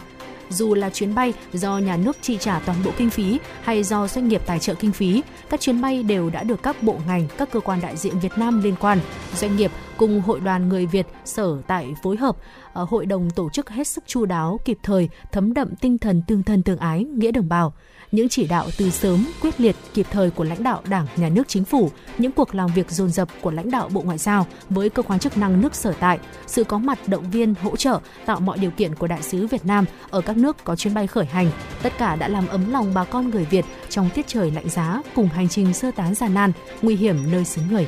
Dù 0.49 0.75
là 0.75 0.89
chuyến 0.89 1.15
bay 1.15 1.33
do 1.53 1.77
nhà 1.77 1.97
nước 1.97 2.17
chi 2.21 2.37
trả 2.37 2.59
toàn 2.59 2.77
bộ 2.85 2.91
kinh 2.97 3.09
phí 3.09 3.39
hay 3.61 3.83
do 3.83 4.07
doanh 4.07 4.27
nghiệp 4.27 4.41
tài 4.45 4.59
trợ 4.59 4.73
kinh 4.73 4.91
phí, 4.91 5.23
các 5.49 5.59
chuyến 5.59 5.81
bay 5.81 6.03
đều 6.03 6.29
đã 6.29 6.43
được 6.43 6.63
các 6.63 6.83
bộ 6.83 6.99
ngành, 7.07 7.27
các 7.37 7.51
cơ 7.51 7.59
quan 7.59 7.81
đại 7.81 7.97
diện 7.97 8.19
Việt 8.19 8.37
Nam 8.37 8.61
liên 8.63 8.75
quan, 8.79 8.99
doanh 9.35 9.55
nghiệp 9.55 9.71
cùng 9.97 10.21
hội 10.21 10.39
đoàn 10.39 10.69
người 10.69 10.85
Việt 10.85 11.07
sở 11.25 11.61
tại 11.67 11.95
phối 12.03 12.17
hợp 12.17 12.37
ờ, 12.73 12.85
hội 12.89 13.05
đồng 13.05 13.29
tổ 13.29 13.49
chức 13.49 13.69
hết 13.69 13.87
sức 13.87 14.03
chu 14.07 14.25
đáo, 14.25 14.59
kịp 14.65 14.77
thời, 14.83 15.09
thấm 15.31 15.53
đậm 15.53 15.75
tinh 15.75 15.97
thần 15.97 16.21
tương 16.27 16.43
thân 16.43 16.63
tương 16.63 16.77
ái, 16.77 17.03
nghĩa 17.03 17.31
đồng 17.31 17.49
bào 17.49 17.73
những 18.11 18.29
chỉ 18.29 18.47
đạo 18.47 18.67
từ 18.77 18.89
sớm, 18.89 19.25
quyết 19.41 19.61
liệt, 19.61 19.75
kịp 19.93 20.05
thời 20.11 20.29
của 20.29 20.43
lãnh 20.43 20.63
đạo 20.63 20.81
Đảng, 20.89 21.05
Nhà 21.15 21.29
nước, 21.29 21.47
Chính 21.47 21.63
phủ, 21.63 21.91
những 22.17 22.31
cuộc 22.31 22.55
làm 22.55 22.69
việc 22.75 22.91
dồn 22.91 23.11
dập 23.11 23.27
của 23.41 23.51
lãnh 23.51 23.71
đạo 23.71 23.89
Bộ 23.93 24.01
Ngoại 24.01 24.17
giao 24.17 24.47
với 24.69 24.89
cơ 24.89 25.03
quan 25.03 25.19
chức 25.19 25.37
năng 25.37 25.61
nước 25.61 25.75
sở 25.75 25.93
tại, 25.99 26.19
sự 26.47 26.63
có 26.63 26.77
mặt 26.77 26.99
động 27.07 27.31
viên, 27.31 27.53
hỗ 27.61 27.75
trợ, 27.75 27.99
tạo 28.25 28.39
mọi 28.39 28.57
điều 28.57 28.71
kiện 28.71 28.95
của 28.95 29.07
đại 29.07 29.21
sứ 29.21 29.47
Việt 29.47 29.65
Nam 29.65 29.85
ở 30.09 30.21
các 30.21 30.37
nước 30.37 30.57
có 30.63 30.75
chuyến 30.75 30.93
bay 30.93 31.07
khởi 31.07 31.25
hành, 31.25 31.51
tất 31.83 31.93
cả 31.97 32.15
đã 32.15 32.27
làm 32.27 32.47
ấm 32.47 32.71
lòng 32.71 32.93
bà 32.93 33.03
con 33.03 33.29
người 33.29 33.45
Việt 33.45 33.65
trong 33.89 34.09
tiết 34.13 34.27
trời 34.27 34.51
lạnh 34.51 34.69
giá 34.69 35.01
cùng 35.15 35.27
hành 35.27 35.49
trình 35.49 35.73
sơ 35.73 35.91
tán 35.91 36.15
gian 36.15 36.33
nan, 36.33 36.51
nguy 36.81 36.95
hiểm 36.95 37.31
nơi 37.31 37.45
xứ 37.45 37.61
người. 37.69 37.87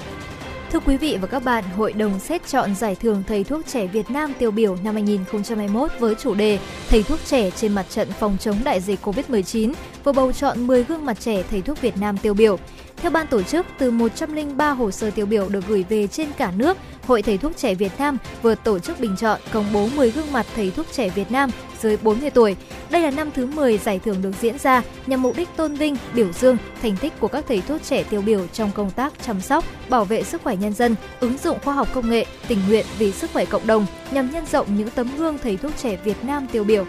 Thưa 0.71 0.79
quý 0.79 0.97
vị 0.97 1.17
và 1.21 1.27
các 1.27 1.43
bạn, 1.43 1.63
Hội 1.63 1.93
đồng 1.93 2.19
xét 2.19 2.47
chọn 2.47 2.75
giải 2.75 2.95
thưởng 2.95 3.23
Thầy 3.27 3.43
thuốc 3.43 3.65
trẻ 3.67 3.87
Việt 3.87 4.11
Nam 4.11 4.33
tiêu 4.39 4.51
biểu 4.51 4.77
năm 4.83 4.93
2021 4.93 5.91
với 5.99 6.15
chủ 6.15 6.33
đề 6.35 6.59
Thầy 6.89 7.03
thuốc 7.03 7.19
trẻ 7.25 7.51
trên 7.51 7.73
mặt 7.73 7.85
trận 7.89 8.07
phòng 8.19 8.37
chống 8.39 8.55
đại 8.63 8.81
dịch 8.81 8.99
COVID-19 9.05 9.73
vừa 10.03 10.11
bầu 10.11 10.31
chọn 10.31 10.67
10 10.67 10.83
gương 10.83 11.05
mặt 11.05 11.19
trẻ 11.19 11.43
thầy 11.49 11.61
thuốc 11.61 11.81
Việt 11.81 11.97
Nam 11.97 12.17
tiêu 12.17 12.33
biểu. 12.33 12.57
Theo 13.01 13.11
ban 13.11 13.27
tổ 13.27 13.43
chức, 13.43 13.65
từ 13.77 13.91
103 13.91 14.71
hồ 14.71 14.91
sơ 14.91 15.11
tiêu 15.11 15.25
biểu 15.25 15.49
được 15.49 15.67
gửi 15.67 15.85
về 15.89 16.07
trên 16.07 16.27
cả 16.37 16.51
nước, 16.57 16.77
Hội 17.07 17.21
Thầy 17.21 17.37
thuốc 17.37 17.57
trẻ 17.57 17.75
Việt 17.75 17.91
Nam 17.99 18.17
vừa 18.41 18.55
tổ 18.55 18.79
chức 18.79 18.99
bình 18.99 19.15
chọn 19.17 19.39
công 19.51 19.65
bố 19.73 19.89
10 19.95 20.11
gương 20.11 20.31
mặt 20.31 20.45
thầy 20.55 20.71
thuốc 20.71 20.85
trẻ 20.91 21.09
Việt 21.09 21.31
Nam 21.31 21.49
dưới 21.81 21.97
40 21.97 22.29
tuổi. 22.29 22.55
Đây 22.89 23.01
là 23.01 23.11
năm 23.11 23.31
thứ 23.31 23.45
10 23.45 23.77
giải 23.77 23.99
thưởng 23.99 24.21
được 24.21 24.31
diễn 24.41 24.57
ra 24.57 24.83
nhằm 25.07 25.21
mục 25.21 25.37
đích 25.37 25.49
tôn 25.55 25.75
vinh, 25.75 25.95
biểu 26.13 26.31
dương 26.31 26.57
thành 26.81 26.97
tích 26.97 27.13
của 27.19 27.27
các 27.27 27.45
thầy 27.47 27.61
thuốc 27.61 27.83
trẻ 27.83 28.03
tiêu 28.03 28.21
biểu 28.21 28.47
trong 28.53 28.71
công 28.75 28.91
tác 28.91 29.13
chăm 29.25 29.41
sóc, 29.41 29.65
bảo 29.89 30.05
vệ 30.05 30.23
sức 30.23 30.41
khỏe 30.43 30.55
nhân 30.55 30.73
dân, 30.73 30.95
ứng 31.19 31.37
dụng 31.37 31.57
khoa 31.63 31.73
học 31.73 31.87
công 31.93 32.09
nghệ, 32.09 32.25
tình 32.47 32.59
nguyện 32.67 32.85
vì 32.97 33.11
sức 33.11 33.29
khỏe 33.33 33.45
cộng 33.45 33.67
đồng 33.67 33.85
nhằm 34.11 34.31
nhân 34.31 34.45
rộng 34.51 34.77
những 34.77 34.89
tấm 34.89 35.09
gương 35.17 35.37
thầy 35.43 35.57
thuốc 35.57 35.71
trẻ 35.77 35.97
Việt 36.03 36.23
Nam 36.23 36.47
tiêu 36.51 36.63
biểu 36.63 36.85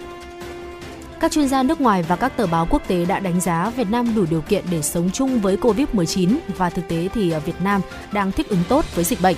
các 1.20 1.32
chuyên 1.32 1.48
gia 1.48 1.62
nước 1.62 1.80
ngoài 1.80 2.02
và 2.02 2.16
các 2.16 2.36
tờ 2.36 2.46
báo 2.46 2.66
quốc 2.70 2.82
tế 2.88 3.04
đã 3.04 3.20
đánh 3.20 3.40
giá 3.40 3.70
Việt 3.70 3.90
Nam 3.90 4.14
đủ 4.14 4.24
điều 4.30 4.40
kiện 4.40 4.64
để 4.70 4.82
sống 4.82 5.10
chung 5.12 5.40
với 5.40 5.56
Covid-19 5.56 6.36
và 6.56 6.70
thực 6.70 6.88
tế 6.88 7.08
thì 7.14 7.30
à, 7.30 7.38
Việt 7.38 7.62
Nam 7.62 7.80
đang 8.12 8.32
thích 8.32 8.48
ứng 8.48 8.62
tốt 8.68 8.84
với 8.94 9.04
dịch 9.04 9.20
bệnh. 9.22 9.36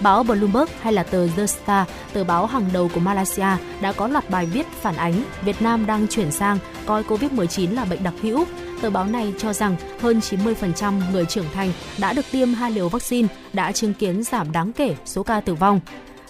Báo 0.00 0.22
Bloomberg 0.22 0.70
hay 0.80 0.92
là 0.92 1.02
tờ 1.02 1.28
The 1.36 1.46
Star, 1.46 1.88
tờ 2.12 2.24
báo 2.24 2.46
hàng 2.46 2.68
đầu 2.72 2.90
của 2.94 3.00
Malaysia 3.00 3.56
đã 3.80 3.92
có 3.92 4.06
loạt 4.06 4.30
bài 4.30 4.46
viết 4.46 4.66
phản 4.80 4.96
ánh 4.96 5.24
Việt 5.44 5.62
Nam 5.62 5.86
đang 5.86 6.08
chuyển 6.08 6.30
sang 6.30 6.58
coi 6.86 7.02
Covid-19 7.02 7.74
là 7.74 7.84
bệnh 7.84 8.02
đặc 8.02 8.14
hữu. 8.22 8.44
Tờ 8.80 8.90
báo 8.90 9.04
này 9.04 9.34
cho 9.38 9.52
rằng 9.52 9.76
hơn 10.00 10.20
90% 10.20 11.00
người 11.12 11.24
trưởng 11.26 11.46
thành 11.54 11.72
đã 11.98 12.12
được 12.12 12.24
tiêm 12.32 12.54
hai 12.54 12.70
liều 12.70 12.88
vaccine 12.88 13.28
đã 13.52 13.72
chứng 13.72 13.94
kiến 13.94 14.22
giảm 14.22 14.52
đáng 14.52 14.72
kể 14.72 14.96
số 15.04 15.22
ca 15.22 15.40
tử 15.40 15.54
vong. 15.54 15.80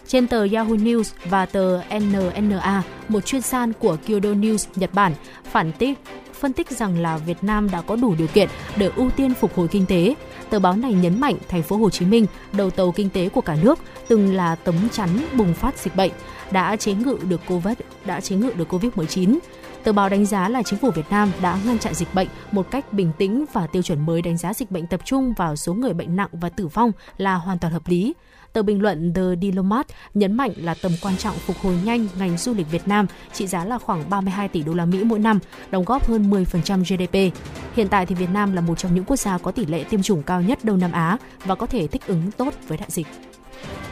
Trên 0.06 0.26
tờ 0.26 0.46
Yahoo 0.52 0.74
News 0.74 1.12
và 1.24 1.46
tờ 1.46 1.80
NNA, 2.00 2.82
một 3.08 3.26
chuyên 3.26 3.42
san 3.42 3.72
của 3.72 3.96
Kyodo 4.06 4.30
News 4.30 4.68
Nhật 4.76 4.94
Bản 4.94 5.12
phản 5.44 5.72
tích 5.72 5.98
phân 6.42 6.52
tích 6.52 6.70
rằng 6.70 6.98
là 6.98 7.16
Việt 7.16 7.44
Nam 7.44 7.70
đã 7.70 7.80
có 7.80 7.96
đủ 7.96 8.14
điều 8.18 8.26
kiện 8.26 8.48
để 8.76 8.90
ưu 8.96 9.10
tiên 9.10 9.34
phục 9.34 9.54
hồi 9.56 9.68
kinh 9.68 9.86
tế. 9.86 10.14
Tờ 10.50 10.58
báo 10.58 10.76
này 10.76 10.92
nhấn 10.92 11.20
mạnh 11.20 11.36
thành 11.48 11.62
phố 11.62 11.76
Hồ 11.76 11.90
Chí 11.90 12.06
Minh, 12.06 12.26
đầu 12.52 12.70
tàu 12.70 12.92
kinh 12.92 13.10
tế 13.10 13.28
của 13.28 13.40
cả 13.40 13.56
nước, 13.62 13.78
từng 14.08 14.34
là 14.34 14.54
tấm 14.54 14.74
chắn 14.92 15.08
bùng 15.36 15.54
phát 15.54 15.78
dịch 15.78 15.96
bệnh, 15.96 16.12
đã 16.50 16.76
chế 16.76 16.92
ngự 16.92 17.18
được 17.28 17.40
Covid, 17.48 17.74
đã 18.04 18.20
chế 18.20 18.36
ngự 18.36 18.52
được 18.56 18.74
Covid-19. 18.74 19.38
Tờ 19.84 19.92
báo 19.92 20.08
đánh 20.08 20.26
giá 20.26 20.48
là 20.48 20.62
chính 20.62 20.78
phủ 20.78 20.90
Việt 20.90 21.10
Nam 21.10 21.30
đã 21.42 21.58
ngăn 21.66 21.78
chặn 21.78 21.94
dịch 21.94 22.14
bệnh 22.14 22.28
một 22.50 22.70
cách 22.70 22.92
bình 22.92 23.12
tĩnh 23.18 23.44
và 23.52 23.66
tiêu 23.66 23.82
chuẩn 23.82 24.06
mới 24.06 24.22
đánh 24.22 24.36
giá 24.36 24.54
dịch 24.54 24.70
bệnh 24.70 24.86
tập 24.86 25.00
trung 25.04 25.32
vào 25.36 25.56
số 25.56 25.74
người 25.74 25.94
bệnh 25.94 26.16
nặng 26.16 26.28
và 26.32 26.48
tử 26.48 26.66
vong 26.66 26.92
là 27.16 27.34
hoàn 27.34 27.58
toàn 27.58 27.72
hợp 27.72 27.88
lý. 27.88 28.14
Tờ 28.52 28.62
bình 28.62 28.82
luận 28.82 29.14
The 29.14 29.22
Diplomat 29.42 29.86
nhấn 30.14 30.32
mạnh 30.36 30.50
là 30.56 30.74
tầm 30.82 30.92
quan 31.02 31.16
trọng 31.16 31.34
phục 31.34 31.56
hồi 31.56 31.74
nhanh 31.84 32.06
ngành 32.18 32.38
du 32.38 32.54
lịch 32.54 32.70
Việt 32.70 32.88
Nam 32.88 33.06
trị 33.32 33.46
giá 33.46 33.64
là 33.64 33.78
khoảng 33.78 34.10
32 34.10 34.48
tỷ 34.48 34.62
đô 34.62 34.74
la 34.74 34.84
Mỹ 34.84 35.04
mỗi 35.04 35.18
năm, 35.18 35.38
đóng 35.70 35.84
góp 35.84 36.08
hơn 36.08 36.30
10% 36.30 36.82
GDP. 36.84 37.36
Hiện 37.76 37.88
tại 37.88 38.06
thì 38.06 38.14
Việt 38.14 38.30
Nam 38.32 38.52
là 38.52 38.60
một 38.60 38.78
trong 38.78 38.94
những 38.94 39.04
quốc 39.04 39.16
gia 39.16 39.38
có 39.38 39.50
tỷ 39.50 39.66
lệ 39.66 39.84
tiêm 39.84 40.02
chủng 40.02 40.22
cao 40.22 40.42
nhất 40.42 40.58
Đông 40.62 40.80
Nam 40.80 40.92
Á 40.92 41.18
và 41.44 41.54
có 41.54 41.66
thể 41.66 41.86
thích 41.86 42.06
ứng 42.06 42.30
tốt 42.30 42.54
với 42.68 42.78
đại 42.78 42.88
dịch. 42.90 43.06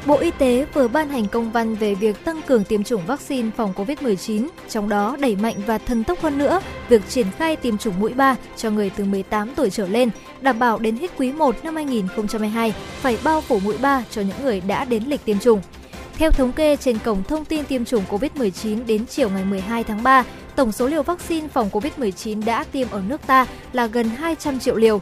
Bộ 0.06 0.16
Y 0.16 0.30
tế 0.30 0.66
vừa 0.74 0.88
ban 0.88 1.08
hành 1.08 1.26
công 1.26 1.52
văn 1.52 1.74
về 1.74 1.94
việc 1.94 2.24
tăng 2.24 2.42
cường 2.42 2.64
tiêm 2.64 2.84
chủng 2.84 3.06
vaccine 3.06 3.50
phòng 3.56 3.72
COVID-19, 3.76 4.48
trong 4.68 4.88
đó 4.88 5.16
đẩy 5.20 5.36
mạnh 5.36 5.54
và 5.66 5.78
thần 5.78 6.04
tốc 6.04 6.20
hơn 6.20 6.38
nữa 6.38 6.60
việc 6.88 7.08
triển 7.08 7.26
khai 7.38 7.56
tiêm 7.56 7.78
chủng 7.78 8.00
mũi 8.00 8.12
3 8.14 8.36
cho 8.56 8.70
người 8.70 8.90
từ 8.96 9.04
18 9.04 9.54
tuổi 9.54 9.70
trở 9.70 9.88
lên, 9.88 10.10
đảm 10.40 10.58
bảo 10.58 10.78
đến 10.78 10.96
hết 10.96 11.10
quý 11.18 11.32
1 11.32 11.64
năm 11.64 11.76
2022 11.76 12.74
phải 13.00 13.18
bao 13.24 13.40
phủ 13.40 13.60
mũi 13.64 13.78
3 13.78 14.04
cho 14.10 14.20
những 14.22 14.42
người 14.42 14.60
đã 14.60 14.84
đến 14.84 15.02
lịch 15.06 15.24
tiêm 15.24 15.38
chủng. 15.38 15.60
Theo 16.14 16.30
thống 16.30 16.52
kê 16.52 16.76
trên 16.76 16.98
cổng 16.98 17.22
thông 17.22 17.44
tin 17.44 17.64
tiêm 17.64 17.84
chủng 17.84 18.04
COVID-19 18.10 18.86
đến 18.86 19.06
chiều 19.06 19.30
ngày 19.30 19.44
12 19.44 19.84
tháng 19.84 20.02
3, 20.02 20.24
tổng 20.56 20.72
số 20.72 20.86
liều 20.86 21.02
vaccine 21.02 21.48
phòng 21.48 21.70
COVID-19 21.72 22.44
đã 22.44 22.64
tiêm 22.64 22.90
ở 22.90 23.02
nước 23.08 23.26
ta 23.26 23.46
là 23.72 23.86
gần 23.86 24.08
200 24.08 24.58
triệu 24.58 24.76
liều 24.76 25.00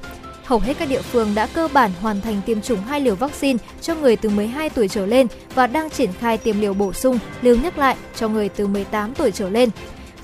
hầu 0.48 0.58
hết 0.58 0.78
các 0.78 0.88
địa 0.88 1.02
phương 1.02 1.34
đã 1.34 1.46
cơ 1.46 1.68
bản 1.72 1.90
hoàn 2.00 2.20
thành 2.20 2.40
tiêm 2.46 2.60
chủng 2.60 2.80
hai 2.80 3.00
liều 3.00 3.14
vaccine 3.14 3.58
cho 3.80 3.94
người 3.94 4.16
từ 4.16 4.28
12 4.28 4.70
tuổi 4.70 4.88
trở 4.88 5.06
lên 5.06 5.26
và 5.54 5.66
đang 5.66 5.90
triển 5.90 6.10
khai 6.20 6.38
tiêm 6.38 6.60
liều 6.60 6.74
bổ 6.74 6.92
sung, 6.92 7.18
liều 7.42 7.56
nhắc 7.56 7.78
lại 7.78 7.96
cho 8.16 8.28
người 8.28 8.48
từ 8.48 8.66
18 8.66 9.14
tuổi 9.14 9.30
trở 9.30 9.50
lên. 9.50 9.70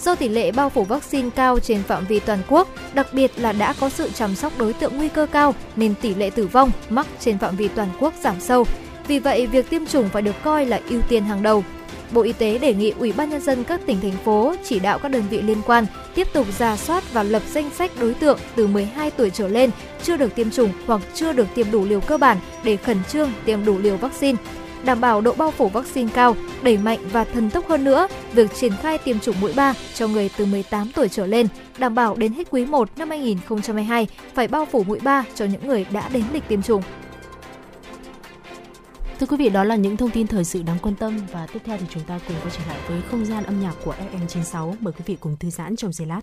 Do 0.01 0.15
tỷ 0.15 0.29
lệ 0.29 0.53
bao 0.53 0.71
phủ 0.71 0.85
vaccine 0.85 1.31
cao 1.37 1.59
trên 1.59 1.83
phạm 1.83 2.05
vi 2.07 2.21
toàn 2.21 2.39
quốc, 2.49 2.69
đặc 2.95 3.07
biệt 3.13 3.33
là 3.37 3.53
đã 3.53 3.75
có 3.81 3.89
sự 3.89 4.11
chăm 4.15 4.35
sóc 4.35 4.53
đối 4.59 4.73
tượng 4.73 4.97
nguy 4.97 5.09
cơ 5.09 5.27
cao 5.27 5.55
nên 5.77 5.95
tỷ 5.95 6.15
lệ 6.15 6.31
tử 6.31 6.47
vong 6.47 6.71
mắc 6.89 7.07
trên 7.21 7.39
phạm 7.39 7.57
vi 7.57 7.69
toàn 7.69 7.89
quốc 8.01 8.15
giảm 8.23 8.41
sâu. 8.41 8.67
Vì 9.09 9.19
vậy, 9.19 9.47
việc 9.47 9.71
tiêm 9.71 9.87
chủng 9.87 10.09
phải 10.09 10.23
được 10.23 10.43
coi 10.43 10.67
là 10.67 10.81
ưu 10.89 11.03
tiên 11.03 11.25
hàng 11.25 11.43
đầu. 11.43 11.65
Bộ 12.13 12.23
Y 12.23 12.33
tế 12.33 12.59
đề 12.59 12.75
nghị 12.75 12.91
Ủy 12.91 13.13
ban 13.13 13.31
nhân 13.31 13.41
dân 13.41 13.65
các 13.65 13.81
tỉnh 13.87 14.01
thành 14.01 14.17
phố 14.25 14.55
chỉ 14.65 14.79
đạo 14.79 14.99
các 14.99 15.09
đơn 15.09 15.23
vị 15.31 15.43
liên 15.43 15.63
quan 15.67 15.87
tiếp 16.15 16.29
tục 16.33 16.47
ra 16.59 16.77
soát 16.77 17.13
và 17.13 17.23
lập 17.23 17.43
danh 17.53 17.71
sách 17.71 17.91
đối 18.01 18.15
tượng 18.15 18.39
từ 18.57 18.67
12 18.67 19.11
tuổi 19.11 19.31
trở 19.31 19.49
lên 19.49 19.71
chưa 20.03 20.17
được 20.17 20.35
tiêm 20.35 20.51
chủng 20.51 20.71
hoặc 20.87 21.01
chưa 21.15 21.33
được 21.33 21.47
tiêm 21.55 21.71
đủ 21.71 21.85
liều 21.85 22.01
cơ 22.01 22.19
bản 22.19 22.39
để 22.65 22.77
khẩn 22.77 22.99
trương 23.09 23.33
tiêm 23.45 23.65
đủ 23.65 23.79
liều 23.79 23.97
vaccine 23.97 24.39
đảm 24.85 25.01
bảo 25.01 25.21
độ 25.21 25.33
bao 25.33 25.51
phủ 25.51 25.69
vaccine 25.69 26.11
cao, 26.15 26.37
đẩy 26.63 26.79
mạnh 26.79 26.99
và 27.13 27.25
thần 27.25 27.51
tốc 27.51 27.69
hơn 27.69 27.85
nữa 27.85 28.09
việc 28.33 28.55
triển 28.55 28.73
khai 28.83 28.99
tiêm 28.99 29.21
chủng 29.21 29.41
mũi 29.41 29.53
3 29.57 29.75
cho 29.95 30.09
người 30.09 30.31
từ 30.37 30.47
18 30.47 30.91
tuổi 30.95 31.09
trở 31.09 31.27
lên, 31.27 31.49
đảm 31.79 31.95
bảo 31.95 32.17
đến 32.17 32.33
hết 32.33 32.51
quý 32.51 32.65
1 32.65 32.89
năm 32.99 33.11
2022 33.11 34.07
phải 34.35 34.49
bao 34.49 34.65
phủ 34.65 34.85
mũi 34.85 35.01
3 35.01 35.25
cho 35.35 35.45
những 35.45 35.67
người 35.67 35.87
đã 35.91 36.09
đến 36.09 36.25
lịch 36.33 36.49
tiêm 36.49 36.63
chủng. 36.63 36.83
Thưa 39.25 39.37
quý 39.37 39.45
vị, 39.45 39.51
đó 39.51 39.65
là 39.65 39.77
những 39.77 39.97
thông 39.97 40.11
tin 40.11 40.27
thời 40.27 40.45
sự 40.45 40.63
đáng 40.63 40.79
quan 40.83 40.95
tâm 40.95 41.21
và 41.33 41.47
tiếp 41.47 41.59
theo 41.65 41.79
thì 41.79 41.87
chúng 41.91 42.03
ta 42.03 42.21
cùng 42.29 42.37
quay 42.43 42.51
trở 42.59 42.65
lại 42.69 42.79
với 42.89 43.03
không 43.03 43.25
gian 43.25 43.45
âm 43.45 43.61
nhạc 43.61 43.75
của 43.85 43.95
FM96. 44.13 44.75
Mời 44.81 44.93
quý 44.93 45.03
vị 45.07 45.17
cùng 45.21 45.37
thư 45.37 45.51
giãn 45.51 45.77
trong 45.77 45.93
giây 45.93 46.09
lát. 46.09 46.21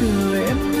Chờ 0.00 0.44
em 0.46 0.77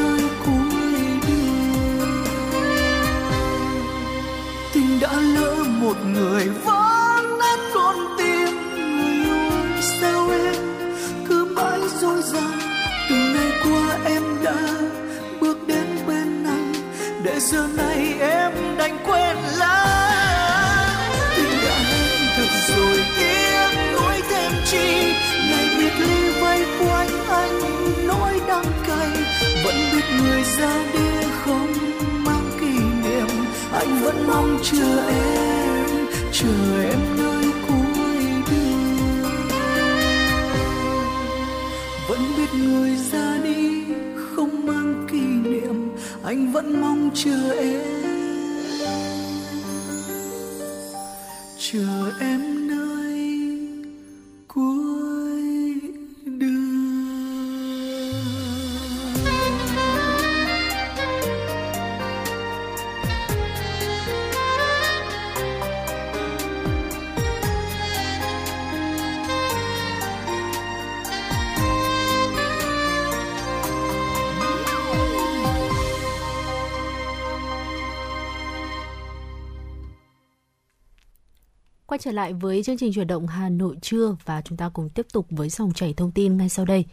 Quay 81.98 82.02
trở 82.02 82.12
lại 82.12 82.32
với 82.32 82.62
chương 82.62 82.78
trình 82.78 82.92
chuyển 82.92 83.06
động 83.06 83.26
Hà 83.26 83.48
Nội 83.48 83.76
trưa 83.82 84.16
và 84.24 84.42
chúng 84.44 84.58
ta 84.58 84.68
cùng 84.68 84.88
tiếp 84.88 85.06
tục 85.12 85.26
với 85.30 85.48
dòng 85.48 85.72
chảy 85.72 85.94
thông 85.94 86.10
tin 86.10 86.36
ngay 86.36 86.48
sau 86.48 86.64
đây. 86.64 86.84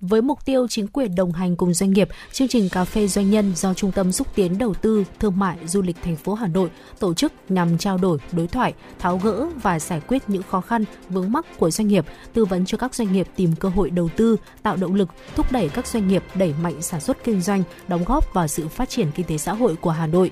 Với 0.00 0.22
mục 0.22 0.44
tiêu 0.44 0.66
chính 0.68 0.88
quyền 0.88 1.14
đồng 1.14 1.32
hành 1.32 1.56
cùng 1.56 1.74
doanh 1.74 1.90
nghiệp, 1.90 2.08
chương 2.32 2.48
trình 2.48 2.68
cà 2.68 2.84
phê 2.84 3.06
doanh 3.08 3.30
nhân 3.30 3.52
do 3.56 3.74
Trung 3.74 3.92
tâm 3.92 4.12
xúc 4.12 4.26
tiến 4.34 4.58
đầu 4.58 4.74
tư 4.74 5.04
thương 5.20 5.38
mại 5.38 5.58
du 5.66 5.82
lịch 5.82 5.96
thành 6.02 6.16
phố 6.16 6.34
Hà 6.34 6.46
Nội 6.46 6.70
tổ 6.98 7.14
chức 7.14 7.32
nhằm 7.48 7.78
trao 7.78 7.98
đổi, 7.98 8.18
đối 8.32 8.46
thoại, 8.46 8.74
tháo 8.98 9.18
gỡ 9.18 9.46
và 9.62 9.80
giải 9.80 10.00
quyết 10.08 10.22
những 10.28 10.42
khó 10.42 10.60
khăn 10.60 10.84
vướng 11.08 11.32
mắc 11.32 11.46
của 11.58 11.70
doanh 11.70 11.88
nghiệp, 11.88 12.04
tư 12.32 12.44
vấn 12.44 12.66
cho 12.66 12.78
các 12.78 12.94
doanh 12.94 13.12
nghiệp 13.12 13.28
tìm 13.36 13.54
cơ 13.56 13.68
hội 13.68 13.90
đầu 13.90 14.08
tư, 14.16 14.36
tạo 14.62 14.76
động 14.76 14.94
lực, 14.94 15.08
thúc 15.36 15.52
đẩy 15.52 15.68
các 15.68 15.86
doanh 15.86 16.08
nghiệp 16.08 16.24
đẩy 16.34 16.54
mạnh 16.62 16.82
sản 16.82 17.00
xuất 17.00 17.24
kinh 17.24 17.40
doanh, 17.40 17.62
đóng 17.88 18.04
góp 18.04 18.34
vào 18.34 18.48
sự 18.48 18.68
phát 18.68 18.88
triển 18.88 19.10
kinh 19.14 19.26
tế 19.26 19.38
xã 19.38 19.52
hội 19.52 19.76
của 19.76 19.90
Hà 19.90 20.06
Nội. 20.06 20.30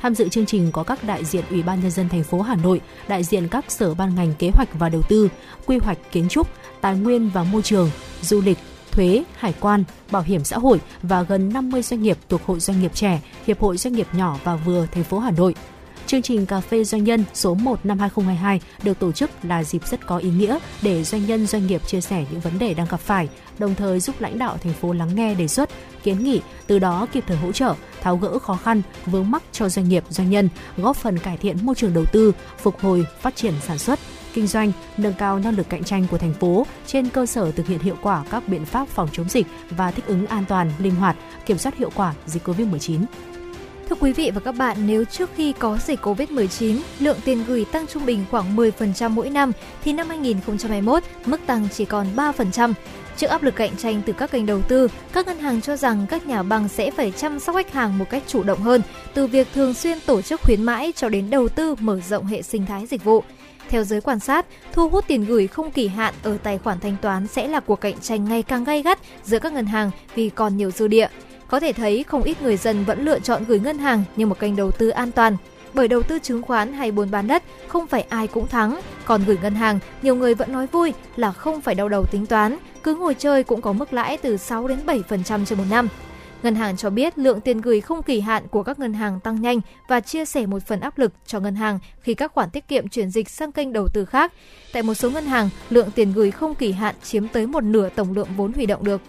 Tham 0.00 0.14
dự 0.14 0.28
chương 0.28 0.46
trình 0.46 0.72
có 0.72 0.82
các 0.82 1.04
đại 1.04 1.24
diện 1.24 1.44
Ủy 1.50 1.62
ban 1.62 1.80
nhân 1.80 1.90
dân 1.90 2.08
thành 2.08 2.22
phố 2.22 2.40
Hà 2.40 2.56
Nội, 2.56 2.80
đại 3.08 3.24
diện 3.24 3.48
các 3.48 3.70
sở 3.70 3.94
ban 3.94 4.14
ngành 4.14 4.34
kế 4.38 4.50
hoạch 4.50 4.68
và 4.74 4.88
đầu 4.88 5.02
tư, 5.02 5.28
quy 5.66 5.78
hoạch 5.78 5.98
kiến 6.12 6.28
trúc, 6.28 6.48
tài 6.80 6.96
nguyên 6.96 7.30
và 7.30 7.42
môi 7.42 7.62
trường, 7.62 7.90
du 8.22 8.40
lịch, 8.40 8.58
thuế, 8.92 9.24
hải 9.36 9.54
quan, 9.60 9.84
bảo 10.10 10.22
hiểm 10.22 10.44
xã 10.44 10.58
hội 10.58 10.80
và 11.02 11.22
gần 11.22 11.52
50 11.52 11.82
doanh 11.82 12.02
nghiệp 12.02 12.18
thuộc 12.28 12.44
Hội 12.46 12.60
Doanh 12.60 12.80
nghiệp 12.80 12.94
trẻ, 12.94 13.20
Hiệp 13.46 13.60
hội 13.60 13.76
Doanh 13.76 13.94
nghiệp 13.94 14.06
nhỏ 14.12 14.38
và 14.44 14.56
vừa 14.56 14.86
thành 14.92 15.04
phố 15.04 15.18
Hà 15.18 15.30
Nội. 15.30 15.54
Chương 16.06 16.22
trình 16.22 16.46
Cà 16.46 16.60
phê 16.60 16.84
Doanh 16.84 17.04
nhân 17.04 17.24
số 17.34 17.54
1 17.54 17.86
năm 17.86 17.98
2022 17.98 18.60
được 18.82 18.98
tổ 18.98 19.12
chức 19.12 19.30
là 19.42 19.64
dịp 19.64 19.86
rất 19.86 20.06
có 20.06 20.18
ý 20.18 20.30
nghĩa 20.30 20.58
để 20.82 21.04
doanh 21.04 21.26
nhân 21.26 21.46
doanh 21.46 21.66
nghiệp 21.66 21.86
chia 21.86 22.00
sẻ 22.00 22.24
những 22.30 22.40
vấn 22.40 22.58
đề 22.58 22.74
đang 22.74 22.86
gặp 22.90 23.00
phải, 23.00 23.28
đồng 23.58 23.74
thời 23.74 24.00
giúp 24.00 24.20
lãnh 24.20 24.38
đạo 24.38 24.56
thành 24.62 24.72
phố 24.72 24.92
lắng 24.92 25.14
nghe 25.14 25.34
đề 25.34 25.48
xuất, 25.48 25.70
kiến 26.02 26.24
nghị, 26.24 26.40
từ 26.66 26.78
đó 26.78 27.06
kịp 27.12 27.24
thời 27.26 27.36
hỗ 27.36 27.52
trợ, 27.52 27.74
tháo 28.00 28.16
gỡ 28.16 28.38
khó 28.38 28.56
khăn, 28.56 28.82
vướng 29.06 29.30
mắc 29.30 29.42
cho 29.52 29.68
doanh 29.68 29.88
nghiệp, 29.88 30.04
doanh 30.08 30.30
nhân, 30.30 30.48
góp 30.76 30.96
phần 30.96 31.18
cải 31.18 31.36
thiện 31.36 31.56
môi 31.62 31.74
trường 31.74 31.94
đầu 31.94 32.04
tư, 32.12 32.32
phục 32.58 32.80
hồi, 32.80 33.06
phát 33.20 33.36
triển 33.36 33.54
sản 33.66 33.78
xuất, 33.78 33.98
kinh 34.34 34.46
doanh, 34.46 34.72
nâng 34.96 35.14
cao 35.14 35.38
năng 35.38 35.56
lực 35.56 35.68
cạnh 35.68 35.84
tranh 35.84 36.06
của 36.10 36.18
thành 36.18 36.34
phố 36.34 36.66
trên 36.86 37.08
cơ 37.08 37.26
sở 37.26 37.52
thực 37.52 37.66
hiện 37.66 37.78
hiệu 37.78 37.96
quả 38.02 38.24
các 38.30 38.48
biện 38.48 38.64
pháp 38.64 38.88
phòng 38.88 39.08
chống 39.12 39.28
dịch 39.28 39.46
và 39.70 39.90
thích 39.90 40.06
ứng 40.06 40.26
an 40.26 40.44
toàn, 40.48 40.72
linh 40.78 40.94
hoạt, 40.94 41.16
kiểm 41.46 41.58
soát 41.58 41.76
hiệu 41.76 41.90
quả 41.94 42.14
dịch 42.26 42.48
COVID-19. 42.48 43.04
Thưa 43.94 44.00
quý 44.00 44.12
vị 44.12 44.30
và 44.34 44.40
các 44.40 44.52
bạn, 44.52 44.76
nếu 44.86 45.04
trước 45.04 45.30
khi 45.36 45.52
có 45.52 45.78
dịch 45.86 46.00
Covid-19, 46.06 46.78
lượng 46.98 47.16
tiền 47.24 47.44
gửi 47.46 47.64
tăng 47.64 47.86
trung 47.86 48.06
bình 48.06 48.24
khoảng 48.30 48.56
10% 48.56 49.10
mỗi 49.10 49.30
năm, 49.30 49.52
thì 49.84 49.92
năm 49.92 50.08
2021, 50.08 51.02
mức 51.26 51.40
tăng 51.46 51.68
chỉ 51.72 51.84
còn 51.84 52.06
3%. 52.16 52.72
Trước 53.16 53.26
áp 53.26 53.42
lực 53.42 53.56
cạnh 53.56 53.76
tranh 53.76 54.02
từ 54.06 54.12
các 54.12 54.30
kênh 54.30 54.46
đầu 54.46 54.62
tư, 54.62 54.88
các 55.12 55.26
ngân 55.26 55.38
hàng 55.38 55.60
cho 55.60 55.76
rằng 55.76 56.06
các 56.08 56.26
nhà 56.26 56.42
băng 56.42 56.68
sẽ 56.68 56.90
phải 56.90 57.10
chăm 57.10 57.40
sóc 57.40 57.56
khách 57.56 57.72
hàng 57.72 57.98
một 57.98 58.10
cách 58.10 58.22
chủ 58.26 58.42
động 58.42 58.60
hơn, 58.60 58.82
từ 59.14 59.26
việc 59.26 59.48
thường 59.54 59.74
xuyên 59.74 59.98
tổ 60.06 60.22
chức 60.22 60.40
khuyến 60.40 60.62
mãi 60.62 60.92
cho 60.96 61.08
đến 61.08 61.30
đầu 61.30 61.48
tư 61.48 61.74
mở 61.80 62.00
rộng 62.08 62.26
hệ 62.26 62.42
sinh 62.42 62.66
thái 62.66 62.86
dịch 62.86 63.04
vụ. 63.04 63.22
Theo 63.68 63.84
giới 63.84 64.00
quan 64.00 64.20
sát, 64.20 64.46
thu 64.72 64.88
hút 64.88 65.04
tiền 65.08 65.24
gửi 65.24 65.46
không 65.46 65.70
kỳ 65.70 65.88
hạn 65.88 66.14
ở 66.22 66.36
tài 66.42 66.58
khoản 66.58 66.80
thanh 66.80 66.96
toán 67.02 67.26
sẽ 67.26 67.48
là 67.48 67.60
cuộc 67.60 67.80
cạnh 67.80 68.00
tranh 68.00 68.24
ngày 68.24 68.42
càng 68.42 68.64
gay 68.64 68.82
gắt 68.82 68.98
giữa 69.24 69.38
các 69.38 69.52
ngân 69.52 69.66
hàng 69.66 69.90
vì 70.14 70.30
còn 70.30 70.56
nhiều 70.56 70.70
dư 70.70 70.88
địa. 70.88 71.08
Có 71.48 71.60
thể 71.60 71.72
thấy 71.72 72.02
không 72.02 72.22
ít 72.22 72.42
người 72.42 72.56
dân 72.56 72.84
vẫn 72.84 73.04
lựa 73.04 73.18
chọn 73.18 73.44
gửi 73.44 73.60
ngân 73.60 73.78
hàng 73.78 74.04
như 74.16 74.26
một 74.26 74.38
kênh 74.38 74.56
đầu 74.56 74.70
tư 74.70 74.88
an 74.88 75.12
toàn. 75.12 75.36
Bởi 75.74 75.88
đầu 75.88 76.02
tư 76.02 76.18
chứng 76.18 76.42
khoán 76.42 76.72
hay 76.72 76.92
buôn 76.92 77.10
bán 77.10 77.26
đất 77.26 77.42
không 77.68 77.86
phải 77.86 78.02
ai 78.08 78.26
cũng 78.26 78.46
thắng, 78.46 78.80
còn 79.04 79.24
gửi 79.24 79.38
ngân 79.42 79.54
hàng 79.54 79.78
nhiều 80.02 80.14
người 80.14 80.34
vẫn 80.34 80.52
nói 80.52 80.66
vui 80.66 80.92
là 81.16 81.32
không 81.32 81.60
phải 81.60 81.74
đau 81.74 81.88
đầu 81.88 82.04
tính 82.04 82.26
toán, 82.26 82.56
cứ 82.82 82.94
ngồi 82.94 83.14
chơi 83.14 83.44
cũng 83.44 83.60
có 83.60 83.72
mức 83.72 83.92
lãi 83.92 84.16
từ 84.16 84.36
6 84.36 84.68
đến 84.68 84.78
7% 84.86 85.44
trên 85.44 85.58
một 85.58 85.64
năm. 85.70 85.88
Ngân 86.42 86.54
hàng 86.54 86.76
cho 86.76 86.90
biết 86.90 87.18
lượng 87.18 87.40
tiền 87.40 87.60
gửi 87.60 87.80
không 87.80 88.02
kỳ 88.02 88.20
hạn 88.20 88.48
của 88.48 88.62
các 88.62 88.78
ngân 88.78 88.94
hàng 88.94 89.20
tăng 89.20 89.42
nhanh 89.42 89.60
và 89.88 90.00
chia 90.00 90.24
sẻ 90.24 90.46
một 90.46 90.66
phần 90.66 90.80
áp 90.80 90.98
lực 90.98 91.12
cho 91.26 91.40
ngân 91.40 91.54
hàng 91.54 91.78
khi 92.00 92.14
các 92.14 92.32
khoản 92.32 92.50
tiết 92.50 92.68
kiệm 92.68 92.88
chuyển 92.88 93.10
dịch 93.10 93.30
sang 93.30 93.52
kênh 93.52 93.72
đầu 93.72 93.88
tư 93.88 94.04
khác. 94.04 94.32
Tại 94.72 94.82
một 94.82 94.94
số 94.94 95.10
ngân 95.10 95.26
hàng, 95.26 95.50
lượng 95.70 95.90
tiền 95.94 96.12
gửi 96.12 96.30
không 96.30 96.54
kỳ 96.54 96.72
hạn 96.72 96.94
chiếm 97.02 97.28
tới 97.28 97.46
một 97.46 97.64
nửa 97.64 97.88
tổng 97.88 98.12
lượng 98.12 98.28
vốn 98.36 98.52
huy 98.52 98.66
động 98.66 98.84
được. 98.84 99.00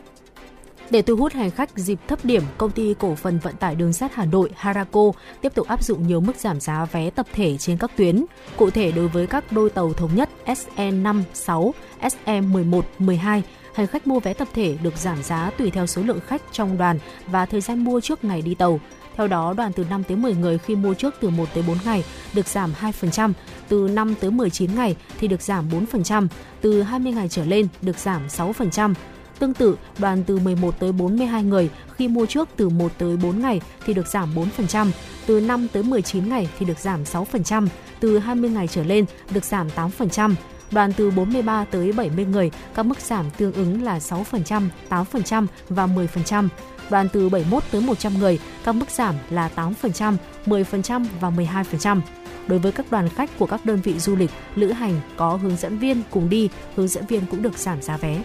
Để 0.90 1.02
thu 1.02 1.16
hút 1.16 1.34
hành 1.34 1.52
khách 1.52 1.78
dịp 1.78 2.00
thấp 2.08 2.26
điểm, 2.26 2.44
công 2.58 2.72
ty 2.72 2.94
cổ 3.00 3.16
phần 3.16 3.40
vận 3.40 3.56
tải 3.56 3.76
đường 3.76 3.94
sắt 3.94 4.14
Hà 4.14 4.26
Nội 4.26 4.50
Harako 4.56 5.12
tiếp 5.42 5.56
tục 5.56 5.68
áp 5.68 5.84
dụng 5.84 6.08
nhiều 6.08 6.20
mức 6.20 6.36
giảm 6.36 6.60
giá 6.60 6.86
vé 6.86 7.10
tập 7.10 7.26
thể 7.34 7.58
trên 7.58 7.78
các 7.78 7.92
tuyến. 7.98 8.26
Cụ 8.58 8.70
thể 8.70 8.92
đối 8.92 9.08
với 9.08 9.28
các 9.28 9.52
đôi 9.52 9.70
tàu 9.70 9.94
thống 9.94 10.16
nhất 10.16 10.30
SE5, 10.46 11.22
6, 11.34 11.74
SE11, 12.02 12.82
12 13.00 13.44
Hành 13.76 13.88
khách 13.88 14.08
mua 14.08 14.20
vé 14.20 14.34
tập 14.34 14.48
thể 14.54 14.78
được 14.84 14.98
giảm 14.98 15.24
giá 15.24 15.52
tùy 15.58 15.72
theo 15.72 15.88
số 15.88 16.02
lượng 16.02 16.20
khách 16.28 16.42
trong 16.52 16.78
đoàn 16.78 17.00
và 17.28 17.46
thời 17.46 17.62
gian 17.62 17.84
mua 17.84 18.02
trước 18.02 18.24
ngày 18.24 18.42
đi 18.42 18.56
tàu. 18.56 18.80
Theo 19.16 19.28
đó, 19.28 19.54
đoàn 19.54 19.72
từ 19.74 19.86
5 19.90 20.04
tới 20.04 20.18
10 20.18 20.36
người 20.36 20.58
khi 20.58 20.76
mua 20.76 20.94
trước 20.94 21.16
từ 21.22 21.30
1 21.30 21.46
tới 21.54 21.64
4 21.68 21.78
ngày 21.86 22.04
được 22.34 22.48
giảm 22.48 22.74
2%, 22.82 23.34
từ 23.70 23.90
5 23.94 24.16
tới 24.20 24.32
19 24.32 24.76
ngày 24.76 24.96
thì 25.20 25.28
được 25.28 25.42
giảm 25.42 25.70
4%, 25.70 26.28
từ 26.62 26.82
20 26.82 27.12
ngày 27.14 27.28
trở 27.30 27.46
lên 27.46 27.68
được 27.82 27.98
giảm 27.98 28.28
6%. 28.28 28.94
Tương 29.40 29.54
tự, 29.54 29.78
đoàn 30.00 30.24
từ 30.28 30.40
11 30.40 30.80
tới 30.80 30.92
42 30.92 31.44
người 31.44 31.70
khi 31.96 32.08
mua 32.08 32.26
trước 32.26 32.50
từ 32.56 32.70
1 32.70 32.92
tới 32.98 33.18
4 33.18 33.40
ngày 33.40 33.62
thì 33.86 33.94
được 33.94 34.08
giảm 34.08 34.36
4%, 34.58 34.92
từ 35.26 35.40
5 35.40 35.68
tới 35.74 35.84
19 35.84 36.30
ngày 36.30 36.50
thì 36.60 36.66
được 36.66 36.80
giảm 36.80 37.04
6%, 37.04 37.68
từ 38.00 38.20
20 38.20 38.50
ngày 38.50 38.68
trở 38.68 38.84
lên 38.84 39.06
được 39.32 39.44
giảm 39.44 39.68
8%. 39.76 40.36
Đoàn 40.72 40.94
từ 40.94 41.12
43 41.12 41.66
tới 41.66 41.92
70 41.92 42.26
người, 42.26 42.52
các 42.76 42.86
mức 42.86 43.00
giảm 43.02 43.26
tương 43.38 43.54
ứng 43.54 43.84
là 43.84 44.00
6%, 44.00 44.68
8% 44.90 45.48
và 45.70 45.88
10%. 45.88 46.48
Đoàn 46.90 47.08
từ 47.14 47.30
71 47.30 47.64
tới 47.72 47.82
100 47.82 48.20
người, 48.20 48.40
các 48.66 48.76
mức 48.76 48.90
giảm 48.90 49.16
là 49.30 49.50
8%, 49.56 50.16
10% 50.46 51.06
và 51.20 51.30
12%. 51.30 52.02
Đối 52.48 52.60
với 52.60 52.72
các 52.72 52.92
đoàn 52.92 53.10
khách 53.10 53.30
của 53.40 53.46
các 53.46 53.66
đơn 53.66 53.82
vị 53.84 54.00
du 54.00 54.16
lịch, 54.16 54.32
lữ 54.56 54.72
hành 54.72 55.00
có 55.18 55.36
hướng 55.36 55.58
dẫn 55.58 55.78
viên 55.78 56.02
cùng 56.12 56.30
đi, 56.30 56.50
hướng 56.76 56.88
dẫn 56.88 57.06
viên 57.06 57.26
cũng 57.32 57.42
được 57.42 57.58
giảm 57.58 57.82
giá 57.82 57.98
vé. 57.98 58.24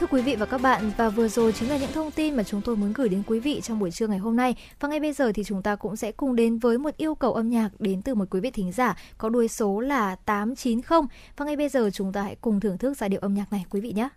Thưa 0.00 0.06
quý 0.10 0.22
vị 0.22 0.36
và 0.36 0.46
các 0.46 0.58
bạn, 0.58 0.90
và 0.96 1.08
vừa 1.08 1.28
rồi 1.28 1.52
chính 1.52 1.68
là 1.68 1.76
những 1.76 1.92
thông 1.92 2.10
tin 2.10 2.36
mà 2.36 2.42
chúng 2.42 2.60
tôi 2.60 2.76
muốn 2.76 2.92
gửi 2.92 3.08
đến 3.08 3.22
quý 3.26 3.40
vị 3.40 3.60
trong 3.60 3.78
buổi 3.78 3.90
trưa 3.90 4.06
ngày 4.06 4.18
hôm 4.18 4.36
nay. 4.36 4.56
Và 4.80 4.88
ngay 4.88 5.00
bây 5.00 5.12
giờ 5.12 5.32
thì 5.34 5.44
chúng 5.44 5.62
ta 5.62 5.76
cũng 5.76 5.96
sẽ 5.96 6.12
cùng 6.12 6.36
đến 6.36 6.58
với 6.58 6.78
một 6.78 6.96
yêu 6.96 7.14
cầu 7.14 7.32
âm 7.32 7.48
nhạc 7.48 7.70
đến 7.78 8.02
từ 8.02 8.14
một 8.14 8.24
quý 8.30 8.40
vị 8.40 8.50
thính 8.50 8.72
giả 8.72 8.96
có 9.18 9.28
đuôi 9.28 9.48
số 9.48 9.80
là 9.80 10.14
890. 10.14 11.00
Và 11.36 11.44
ngay 11.44 11.56
bây 11.56 11.68
giờ 11.68 11.90
chúng 11.92 12.12
ta 12.12 12.22
hãy 12.22 12.36
cùng 12.40 12.60
thưởng 12.60 12.78
thức 12.78 12.96
giai 12.96 13.08
điệu 13.08 13.20
âm 13.20 13.34
nhạc 13.34 13.52
này 13.52 13.64
quý 13.70 13.80
vị 13.80 13.92
nhé. 13.92 14.08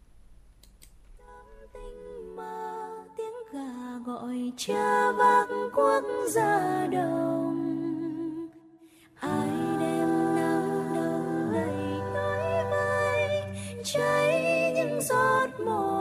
gọi 4.05 4.51
cha 4.57 5.11
vác 5.11 5.47
quốc 5.75 6.03
gia 6.29 6.87
đồng 6.91 8.49
ai 9.19 9.49
đem 9.79 10.35
nắng 10.35 10.93
nâng 10.93 11.51
lầy 11.51 11.99
nói 12.13 12.63
vai 12.71 13.43
cháy 13.83 14.50
giọt 15.01 15.59
mồ 15.65 16.00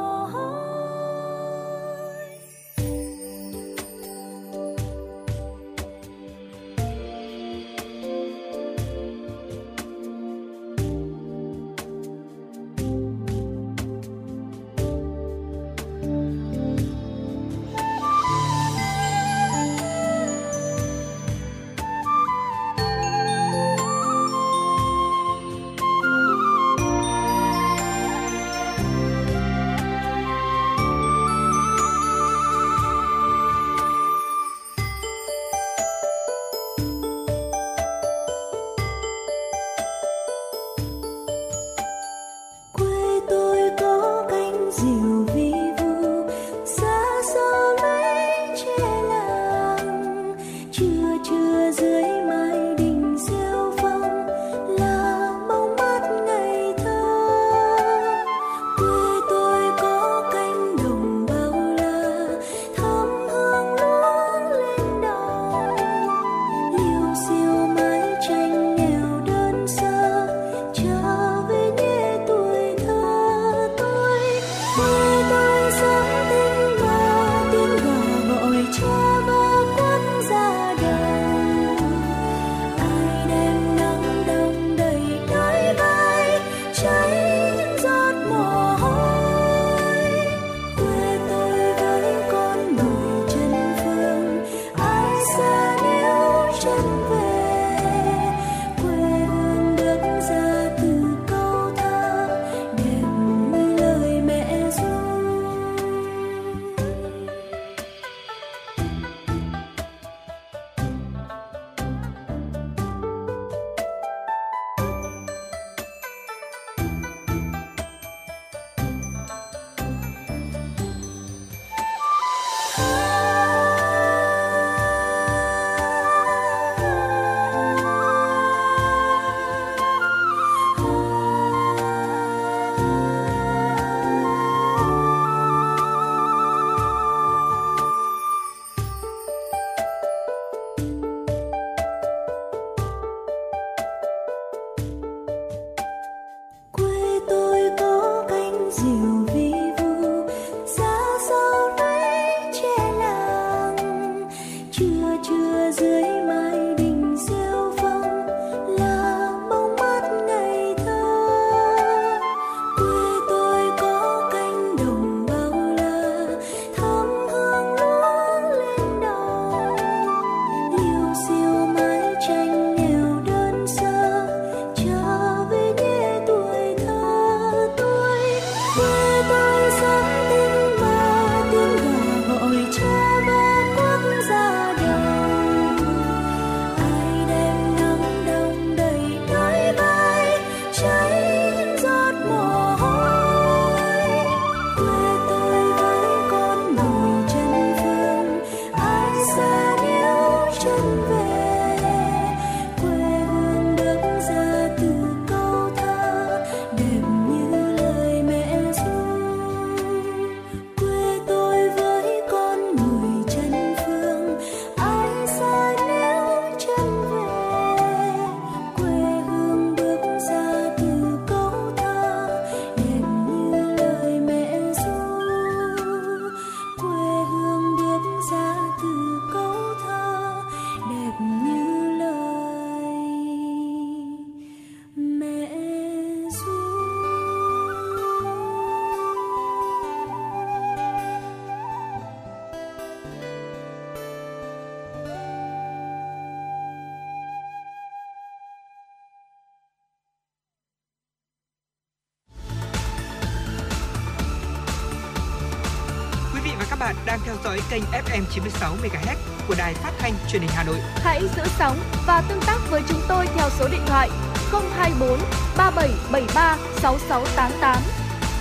dõi 257.44 257.60
kênh 257.70 257.82
FM 257.82 258.22
96 258.30 258.76
MHz 258.82 259.16
của 259.48 259.54
đài 259.58 259.74
phát 259.74 259.92
thanh 259.98 260.12
truyền 260.28 260.42
hình 260.42 260.50
Hà 260.54 260.64
Nội. 260.64 260.76
Hãy 260.94 261.20
giữ 261.36 261.42
sóng 261.58 261.78
và 262.06 262.22
tương 262.28 262.40
tác 262.46 262.58
với 262.70 262.82
chúng 262.88 263.00
tôi 263.08 263.26
theo 263.36 263.48
số 263.58 263.68
điện 263.68 263.80
thoại 263.86 264.10
024 264.52 265.18
3773 265.56 266.56
6688. 266.82 267.76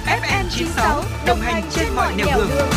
FM 0.06 0.46
96 0.50 1.04
đồng 1.28 1.40
hành 1.40 1.64
trên 1.72 1.88
mọi 1.96 2.14
nẻo 2.16 2.38
đường. 2.38 2.50
đường. 2.50 2.68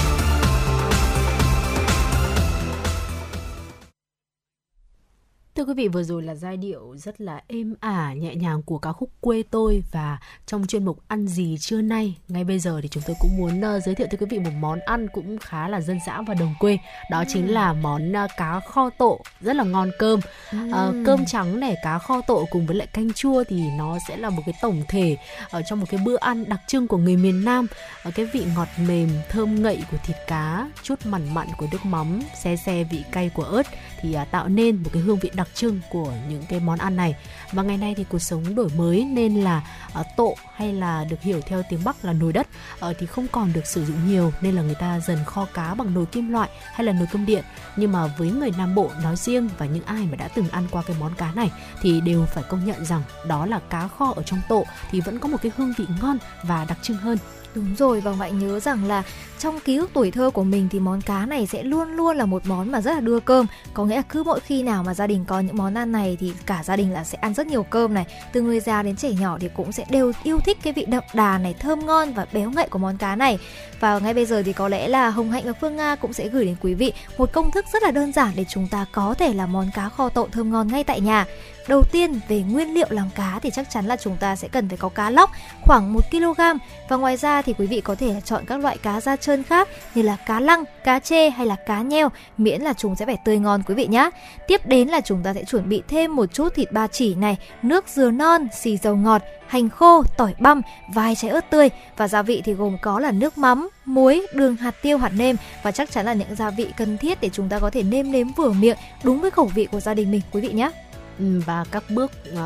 Thưa 5.54 5.64
quý 5.64 5.74
vị, 5.74 5.88
vừa 5.88 6.02
rồi 6.02 6.22
là 6.22 6.34
giai 6.34 6.56
điệu 6.56 6.96
rất 6.96 7.20
là 7.20 7.42
êm 7.48 7.74
ả, 7.80 8.14
nhẹ 8.14 8.34
nhàng 8.34 8.62
của 8.62 8.78
ca 8.78 8.92
khúc 8.92 9.10
Quê 9.22 9.42
tôi 9.50 9.82
và 9.92 10.18
trong 10.46 10.66
chuyên 10.66 10.84
mục 10.84 10.98
Ăn 11.08 11.28
gì 11.28 11.56
trưa 11.60 11.80
nay, 11.80 12.16
ngay 12.28 12.44
bây 12.44 12.58
giờ 12.58 12.80
thì 12.82 12.88
chúng 12.88 13.02
tôi 13.06 13.16
cũng 13.20 13.36
muốn 13.36 13.76
uh, 13.76 13.82
giới 13.82 13.94
thiệu 13.94 14.06
tới 14.10 14.18
quý 14.18 14.26
vị 14.30 14.38
một 14.38 14.50
món 14.60 14.80
ăn 14.80 15.08
cũng 15.12 15.38
khá 15.38 15.68
là 15.68 15.80
dân 15.80 15.98
dã 16.06 16.22
và 16.26 16.34
đồng 16.34 16.54
quê. 16.58 16.78
Đó 17.10 17.24
chính 17.28 17.52
là 17.52 17.72
món 17.72 18.12
uh, 18.12 18.30
cá 18.36 18.60
kho 18.60 18.90
tộ, 18.90 19.20
rất 19.40 19.56
là 19.56 19.64
ngon 19.64 19.90
cơm. 19.98 20.20
Uh, 20.56 21.06
cơm 21.06 21.24
trắng 21.26 21.60
này, 21.60 21.74
cá 21.82 21.98
kho 21.98 22.20
tộ 22.20 22.44
cùng 22.50 22.66
với 22.66 22.76
lại 22.76 22.86
canh 22.86 23.12
chua 23.12 23.44
thì 23.48 23.62
nó 23.78 23.98
sẽ 24.08 24.16
là 24.16 24.30
một 24.30 24.42
cái 24.46 24.54
tổng 24.62 24.82
thể 24.88 25.16
ở 25.50 25.62
trong 25.62 25.80
một 25.80 25.86
cái 25.90 26.00
bữa 26.04 26.16
ăn 26.16 26.48
đặc 26.48 26.60
trưng 26.66 26.88
của 26.88 26.96
người 26.96 27.16
miền 27.16 27.44
Nam. 27.44 27.66
Uh, 28.08 28.14
cái 28.14 28.26
vị 28.26 28.44
ngọt 28.56 28.68
mềm, 28.88 29.08
thơm 29.28 29.62
ngậy 29.62 29.84
của 29.90 29.96
thịt 30.04 30.16
cá, 30.26 30.70
chút 30.82 31.06
mặn 31.06 31.34
mặn 31.34 31.48
của 31.58 31.66
nước 31.72 31.84
mắm, 31.84 32.20
xe 32.42 32.56
xe 32.56 32.84
vị 32.84 33.04
cay 33.12 33.30
của 33.34 33.44
ớt 33.44 33.66
thì 34.00 34.16
uh, 34.22 34.30
tạo 34.30 34.48
nên 34.48 34.76
một 34.76 34.90
cái 34.92 35.02
hương 35.02 35.18
vị 35.18 35.30
đặc 35.34 35.48
trưng 35.54 35.80
của 35.90 36.12
những 36.28 36.42
cái 36.48 36.60
món 36.60 36.78
ăn 36.78 36.96
này 36.96 37.14
và 37.52 37.62
ngày 37.62 37.78
nay 37.78 37.94
thì 37.96 38.04
cuộc 38.08 38.18
sống 38.18 38.54
đổi 38.54 38.68
mới 38.76 39.04
nên 39.04 39.34
là 39.34 39.62
uh, 40.00 40.06
tộ 40.16 40.34
hay 40.54 40.72
là 40.72 41.04
được 41.04 41.20
hiểu 41.20 41.40
theo 41.40 41.62
tiếng 41.70 41.84
Bắc 41.84 42.04
là 42.04 42.12
nồi 42.12 42.32
đất 42.32 42.46
uh, 42.90 42.96
thì 42.98 43.06
không 43.06 43.26
còn 43.32 43.52
được 43.52 43.66
sử 43.66 43.84
dụng 43.84 43.96
nhiều 44.08 44.32
nên 44.40 44.54
là 44.54 44.62
người 44.62 44.74
ta 44.74 45.00
dần 45.00 45.18
kho 45.26 45.46
cá 45.54 45.74
bằng 45.74 45.94
nồi 45.94 46.06
kim 46.06 46.32
loại 46.32 46.48
hay 46.72 46.84
là 46.84 46.92
nồi 46.92 47.06
cơm 47.12 47.26
điện. 47.26 47.44
Nhưng 47.76 47.92
mà 47.92 48.06
với 48.18 48.30
người 48.30 48.50
Nam 48.58 48.74
Bộ 48.74 48.90
nói 49.02 49.16
riêng 49.16 49.48
và 49.58 49.66
những 49.66 49.84
ai 49.84 50.06
mà 50.10 50.16
đã 50.16 50.28
từng 50.28 50.48
ăn 50.48 50.66
qua 50.70 50.82
cái 50.86 50.96
món 51.00 51.14
cá 51.14 51.32
này 51.32 51.50
thì 51.80 52.00
đều 52.00 52.26
phải 52.26 52.44
công 52.48 52.64
nhận 52.64 52.84
rằng 52.84 53.02
đó 53.26 53.46
là 53.46 53.60
cá 53.70 53.88
kho 53.88 54.12
ở 54.16 54.22
trong 54.22 54.40
tộ 54.48 54.64
thì 54.90 55.00
vẫn 55.00 55.18
có 55.18 55.28
một 55.28 55.38
cái 55.42 55.52
hương 55.56 55.74
vị 55.78 55.84
ngon 56.00 56.18
và 56.42 56.64
đặc 56.64 56.78
trưng 56.82 56.96
hơn. 56.96 57.18
Đúng 57.54 57.74
rồi, 57.78 58.00
và 58.00 58.12
bạn 58.12 58.38
nhớ 58.38 58.60
rằng 58.60 58.84
là 58.84 59.02
trong 59.38 59.60
ký 59.60 59.76
ức 59.76 59.90
tuổi 59.92 60.10
thơ 60.10 60.30
của 60.30 60.44
mình 60.44 60.68
thì 60.70 60.80
món 60.80 61.00
cá 61.00 61.26
này 61.26 61.46
sẽ 61.46 61.62
luôn 61.62 61.88
luôn 61.88 62.16
là 62.16 62.26
một 62.26 62.42
món 62.46 62.72
mà 62.72 62.80
rất 62.80 62.92
là 62.92 63.00
đưa 63.00 63.20
cơm. 63.20 63.46
Có 63.74 63.84
nghĩa 63.84 63.96
là 63.96 64.02
cứ 64.02 64.22
mỗi 64.22 64.40
khi 64.40 64.62
nào 64.62 64.82
mà 64.82 64.94
gia 64.94 65.06
đình 65.06 65.24
có 65.24 65.40
những 65.40 65.56
món 65.56 65.74
ăn 65.74 65.92
này 65.92 66.16
thì 66.20 66.32
cả 66.46 66.62
gia 66.64 66.76
đình 66.76 66.92
là 66.92 67.04
sẽ 67.04 67.18
ăn 67.20 67.34
rất 67.34 67.46
nhiều 67.46 67.62
cơm 67.62 67.94
này. 67.94 68.06
Từ 68.32 68.40
người 68.40 68.60
già 68.60 68.82
đến 68.82 68.96
trẻ 68.96 69.10
nhỏ 69.20 69.38
thì 69.40 69.48
cũng 69.56 69.72
sẽ 69.72 69.84
đều 69.90 70.12
yêu 70.22 70.40
thích 70.40 70.58
cái 70.62 70.72
vị 70.72 70.84
đậm 70.84 71.04
đà 71.14 71.38
này, 71.38 71.54
thơm 71.54 71.86
ngon 71.86 72.12
và 72.12 72.26
béo 72.32 72.50
ngậy 72.50 72.68
của 72.68 72.78
món 72.78 72.96
cá 72.96 73.16
này. 73.16 73.38
Và 73.80 73.98
ngay 73.98 74.14
bây 74.14 74.26
giờ 74.26 74.42
thì 74.42 74.52
có 74.52 74.68
lẽ 74.68 74.88
là 74.88 75.10
Hồng 75.10 75.30
Hạnh 75.30 75.44
và 75.46 75.52
Phương 75.52 75.76
Nga 75.76 75.96
cũng 75.96 76.12
sẽ 76.12 76.28
gửi 76.28 76.44
đến 76.44 76.56
quý 76.60 76.74
vị 76.74 76.92
một 77.18 77.32
công 77.32 77.50
thức 77.50 77.64
rất 77.72 77.82
là 77.82 77.90
đơn 77.90 78.12
giản 78.12 78.32
để 78.36 78.44
chúng 78.48 78.68
ta 78.68 78.86
có 78.92 79.14
thể 79.18 79.34
làm 79.34 79.52
món 79.52 79.70
cá 79.74 79.88
kho 79.88 80.08
tộ 80.08 80.28
thơm 80.32 80.50
ngon 80.50 80.68
ngay 80.68 80.84
tại 80.84 81.00
nhà. 81.00 81.26
Đầu 81.68 81.82
tiên 81.92 82.20
về 82.28 82.40
nguyên 82.40 82.74
liệu 82.74 82.86
làm 82.90 83.10
cá 83.14 83.38
thì 83.42 83.50
chắc 83.50 83.70
chắn 83.70 83.86
là 83.86 83.96
chúng 83.96 84.16
ta 84.16 84.36
sẽ 84.36 84.48
cần 84.48 84.68
phải 84.68 84.78
có 84.78 84.88
cá 84.88 85.10
lóc 85.10 85.30
khoảng 85.62 85.92
1 85.92 86.00
kg 86.10 86.40
và 86.88 86.96
ngoài 86.96 87.16
ra 87.16 87.42
thì 87.42 87.54
quý 87.58 87.66
vị 87.66 87.80
có 87.80 87.94
thể 87.94 88.14
chọn 88.24 88.44
các 88.46 88.60
loại 88.60 88.78
cá 88.78 89.00
da 89.00 89.16
trơn 89.16 89.42
khác 89.42 89.68
như 89.94 90.02
là 90.02 90.16
cá 90.26 90.40
lăng, 90.40 90.64
cá 90.84 90.98
chê 90.98 91.30
hay 91.30 91.46
là 91.46 91.56
cá 91.66 91.82
nheo 91.82 92.08
miễn 92.38 92.62
là 92.62 92.72
chúng 92.72 92.96
sẽ 92.96 93.06
phải 93.06 93.16
tươi 93.24 93.38
ngon 93.38 93.62
quý 93.62 93.74
vị 93.74 93.86
nhé. 93.86 94.10
Tiếp 94.48 94.66
đến 94.66 94.88
là 94.88 95.00
chúng 95.00 95.22
ta 95.22 95.34
sẽ 95.34 95.44
chuẩn 95.44 95.68
bị 95.68 95.82
thêm 95.88 96.16
một 96.16 96.26
chút 96.32 96.54
thịt 96.54 96.72
ba 96.72 96.86
chỉ 96.86 97.14
này, 97.14 97.36
nước 97.62 97.84
dừa 97.88 98.10
non, 98.10 98.48
xì 98.54 98.76
dầu 98.76 98.96
ngọt, 98.96 99.22
hành 99.46 99.68
khô, 99.68 100.02
tỏi 100.16 100.34
băm, 100.38 100.62
vài 100.94 101.14
trái 101.14 101.30
ớt 101.30 101.50
tươi 101.50 101.70
và 101.96 102.08
gia 102.08 102.22
vị 102.22 102.42
thì 102.44 102.52
gồm 102.52 102.76
có 102.82 103.00
là 103.00 103.10
nước 103.10 103.38
mắm, 103.38 103.68
muối, 103.84 104.26
đường, 104.34 104.56
hạt 104.56 104.74
tiêu, 104.82 104.98
hạt 104.98 105.12
nêm 105.16 105.36
và 105.62 105.70
chắc 105.70 105.90
chắn 105.90 106.06
là 106.06 106.12
những 106.12 106.34
gia 106.34 106.50
vị 106.50 106.66
cần 106.76 106.98
thiết 106.98 107.20
để 107.20 107.30
chúng 107.32 107.48
ta 107.48 107.58
có 107.58 107.70
thể 107.70 107.82
nêm 107.82 108.12
nếm 108.12 108.32
vừa 108.32 108.52
miệng 108.52 108.76
đúng 109.02 109.20
với 109.20 109.30
khẩu 109.30 109.46
vị 109.46 109.68
của 109.72 109.80
gia 109.80 109.94
đình 109.94 110.10
mình 110.10 110.20
quý 110.32 110.40
vị 110.40 110.52
nhé. 110.52 110.70
Ừ, 111.18 111.40
và 111.46 111.64
các 111.70 111.84
bước 111.90 112.12
uh, 112.32 112.38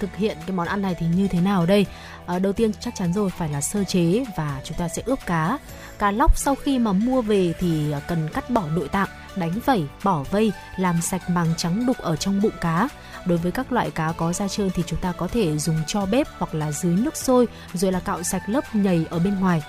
thực 0.00 0.16
hiện 0.16 0.36
cái 0.46 0.56
món 0.56 0.66
ăn 0.66 0.82
này 0.82 0.94
thì 0.98 1.06
như 1.06 1.28
thế 1.28 1.40
nào 1.40 1.66
đây? 1.66 1.86
Uh, 2.36 2.42
đầu 2.42 2.52
tiên 2.52 2.72
chắc 2.80 2.94
chắn 2.94 3.12
rồi 3.12 3.30
phải 3.30 3.48
là 3.48 3.60
sơ 3.60 3.84
chế 3.84 4.24
và 4.36 4.60
chúng 4.64 4.76
ta 4.78 4.88
sẽ 4.88 5.02
ướp 5.06 5.18
cá. 5.26 5.58
Cá 5.98 6.10
lóc 6.10 6.38
sau 6.38 6.54
khi 6.54 6.78
mà 6.78 6.92
mua 6.92 7.22
về 7.22 7.52
thì 7.58 7.92
ờ, 7.92 8.00
cần 8.08 8.28
cắt 8.28 8.50
bỏ 8.50 8.62
nội 8.74 8.88
tạng, 8.88 9.08
đánh 9.36 9.60
vẩy, 9.66 9.84
bỏ 10.04 10.24
vây, 10.30 10.52
làm 10.76 11.02
sạch 11.02 11.30
màng 11.30 11.54
trắng 11.56 11.86
đục 11.86 11.98
ở 11.98 12.16
trong 12.16 12.42
bụng 12.42 12.52
cá. 12.60 12.88
Đối 13.24 13.38
với 13.38 13.52
các 13.52 13.72
loại 13.72 13.90
cá 13.90 14.12
có 14.12 14.32
da 14.32 14.48
trơn 14.48 14.70
thì 14.74 14.82
chúng 14.86 14.98
ta 14.98 15.12
có 15.12 15.28
thể 15.28 15.58
dùng 15.58 15.76
cho 15.86 16.06
bếp 16.06 16.26
hoặc 16.38 16.54
là 16.54 16.72
dưới 16.72 16.96
nước 16.96 17.16
sôi 17.16 17.48
rồi 17.72 17.92
là 17.92 18.00
cạo 18.00 18.22
sạch 18.22 18.42
lớp 18.48 18.74
nhầy 18.74 19.06
ở 19.10 19.18
bên 19.18 19.40
ngoài 19.40 19.62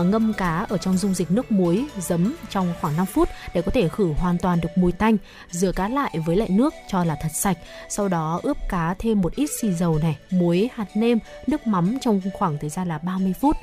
uh, 0.00 0.06
ngâm 0.06 0.32
cá 0.32 0.66
ở 0.68 0.78
trong 0.78 0.96
dung 0.96 1.14
dịch 1.14 1.30
nước 1.30 1.52
muối 1.52 1.86
giấm 1.98 2.34
trong 2.50 2.74
khoảng 2.80 2.96
5 2.96 3.06
phút 3.06 3.28
để 3.54 3.62
có 3.62 3.72
thể 3.72 3.88
khử 3.88 4.12
hoàn 4.12 4.38
toàn 4.38 4.60
được 4.60 4.68
mùi 4.76 4.92
tanh. 4.92 5.16
Rửa 5.50 5.72
cá 5.72 5.88
lại 5.88 6.18
với 6.26 6.36
lại 6.36 6.48
nước 6.50 6.74
cho 6.88 7.04
là 7.04 7.16
thật 7.22 7.32
sạch. 7.32 7.58
Sau 7.88 8.08
đó 8.08 8.40
ướp 8.42 8.56
cá 8.68 8.94
thêm 8.98 9.20
một 9.20 9.34
ít 9.34 9.50
xì 9.60 9.72
dầu 9.72 9.98
này 10.02 10.18
muối 10.30 10.70
hạt 10.74 10.86
nêm 10.94 11.18
nước 11.46 11.66
mắm 11.66 11.98
trong 12.00 12.20
khoảng 12.34 12.58
thời 12.58 12.70
gian 12.70 12.88
là 12.88 12.98
30 12.98 13.34
phút. 13.40 13.56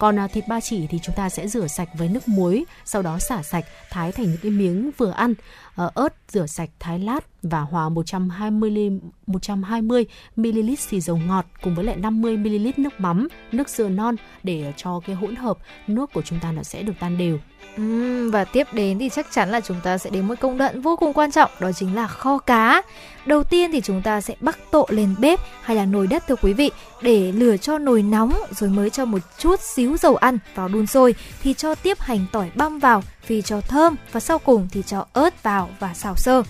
Còn 0.00 0.18
à, 0.18 0.28
thịt 0.28 0.48
ba 0.48 0.60
chỉ 0.60 0.86
thì 0.86 0.98
chúng 1.02 1.14
ta 1.14 1.28
sẽ 1.28 1.48
rửa 1.48 1.66
sạch 1.66 1.88
với 1.94 2.08
nước 2.08 2.28
muối, 2.28 2.64
sau 2.84 3.02
đó 3.02 3.18
xả 3.18 3.42
sạch, 3.42 3.64
thái 3.90 4.12
thành 4.12 4.26
những 4.26 4.40
cái 4.42 4.50
miếng 4.50 4.90
vừa 4.96 5.10
ăn. 5.10 5.34
Ờ, 5.80 5.90
ớt 5.94 6.14
rửa 6.28 6.46
sạch 6.46 6.70
thái 6.80 6.98
lát 6.98 7.20
và 7.42 7.60
hòa 7.60 7.88
120 7.88 9.00
120 9.26 10.06
ml 10.36 10.74
xì 10.78 11.00
dầu 11.00 11.16
ngọt 11.16 11.46
cùng 11.62 11.74
với 11.74 11.84
lại 11.84 11.96
50 11.96 12.36
ml 12.36 12.68
nước 12.76 13.00
mắm, 13.00 13.28
nước 13.52 13.68
dừa 13.68 13.88
non 13.88 14.16
để 14.42 14.64
ờ, 14.64 14.72
cho 14.76 15.00
cái 15.06 15.16
hỗn 15.16 15.36
hợp 15.36 15.58
nước 15.86 16.12
của 16.12 16.22
chúng 16.22 16.38
ta 16.40 16.52
nó 16.52 16.62
sẽ 16.62 16.82
được 16.82 16.92
tan 17.00 17.18
đều. 17.18 17.38
Uhm, 17.76 18.30
và 18.30 18.44
tiếp 18.44 18.66
đến 18.72 18.98
thì 18.98 19.08
chắc 19.08 19.26
chắn 19.32 19.50
là 19.50 19.60
chúng 19.60 19.80
ta 19.82 19.98
sẽ 19.98 20.10
đến 20.10 20.28
một 20.28 20.34
công 20.40 20.58
đoạn 20.58 20.80
vô 20.80 20.96
cùng 20.96 21.12
quan 21.12 21.30
trọng 21.30 21.50
đó 21.60 21.72
chính 21.72 21.94
là 21.94 22.06
kho 22.06 22.38
cá. 22.38 22.82
Đầu 23.26 23.44
tiên 23.44 23.72
thì 23.72 23.80
chúng 23.80 24.02
ta 24.02 24.20
sẽ 24.20 24.34
bắc 24.40 24.58
tộ 24.70 24.86
lên 24.88 25.14
bếp 25.18 25.40
hay 25.62 25.76
là 25.76 25.84
nồi 25.84 26.06
đất 26.06 26.24
thưa 26.28 26.36
quý 26.36 26.52
vị 26.52 26.70
để 27.02 27.32
lửa 27.32 27.56
cho 27.56 27.78
nồi 27.78 28.02
nóng 28.02 28.32
rồi 28.50 28.70
mới 28.70 28.90
cho 28.90 29.04
một 29.04 29.18
chút 29.38 29.60
xíu 29.60 29.96
dầu 29.96 30.16
ăn 30.16 30.38
vào 30.54 30.68
đun 30.68 30.86
sôi 30.86 31.14
thì 31.42 31.54
cho 31.54 31.74
tiếp 31.74 32.00
hành 32.00 32.26
tỏi 32.32 32.50
băm 32.54 32.78
vào 32.78 33.02
vì 33.26 33.42
cho 33.42 33.60
thơm 33.60 33.96
và 34.12 34.20
sau 34.20 34.38
cùng 34.38 34.68
thì 34.72 34.82
cho 34.86 35.06
ớt 35.12 35.42
vào 35.42 35.69
và 35.80 35.94
xào 35.94 36.16
sơ. 36.16 36.42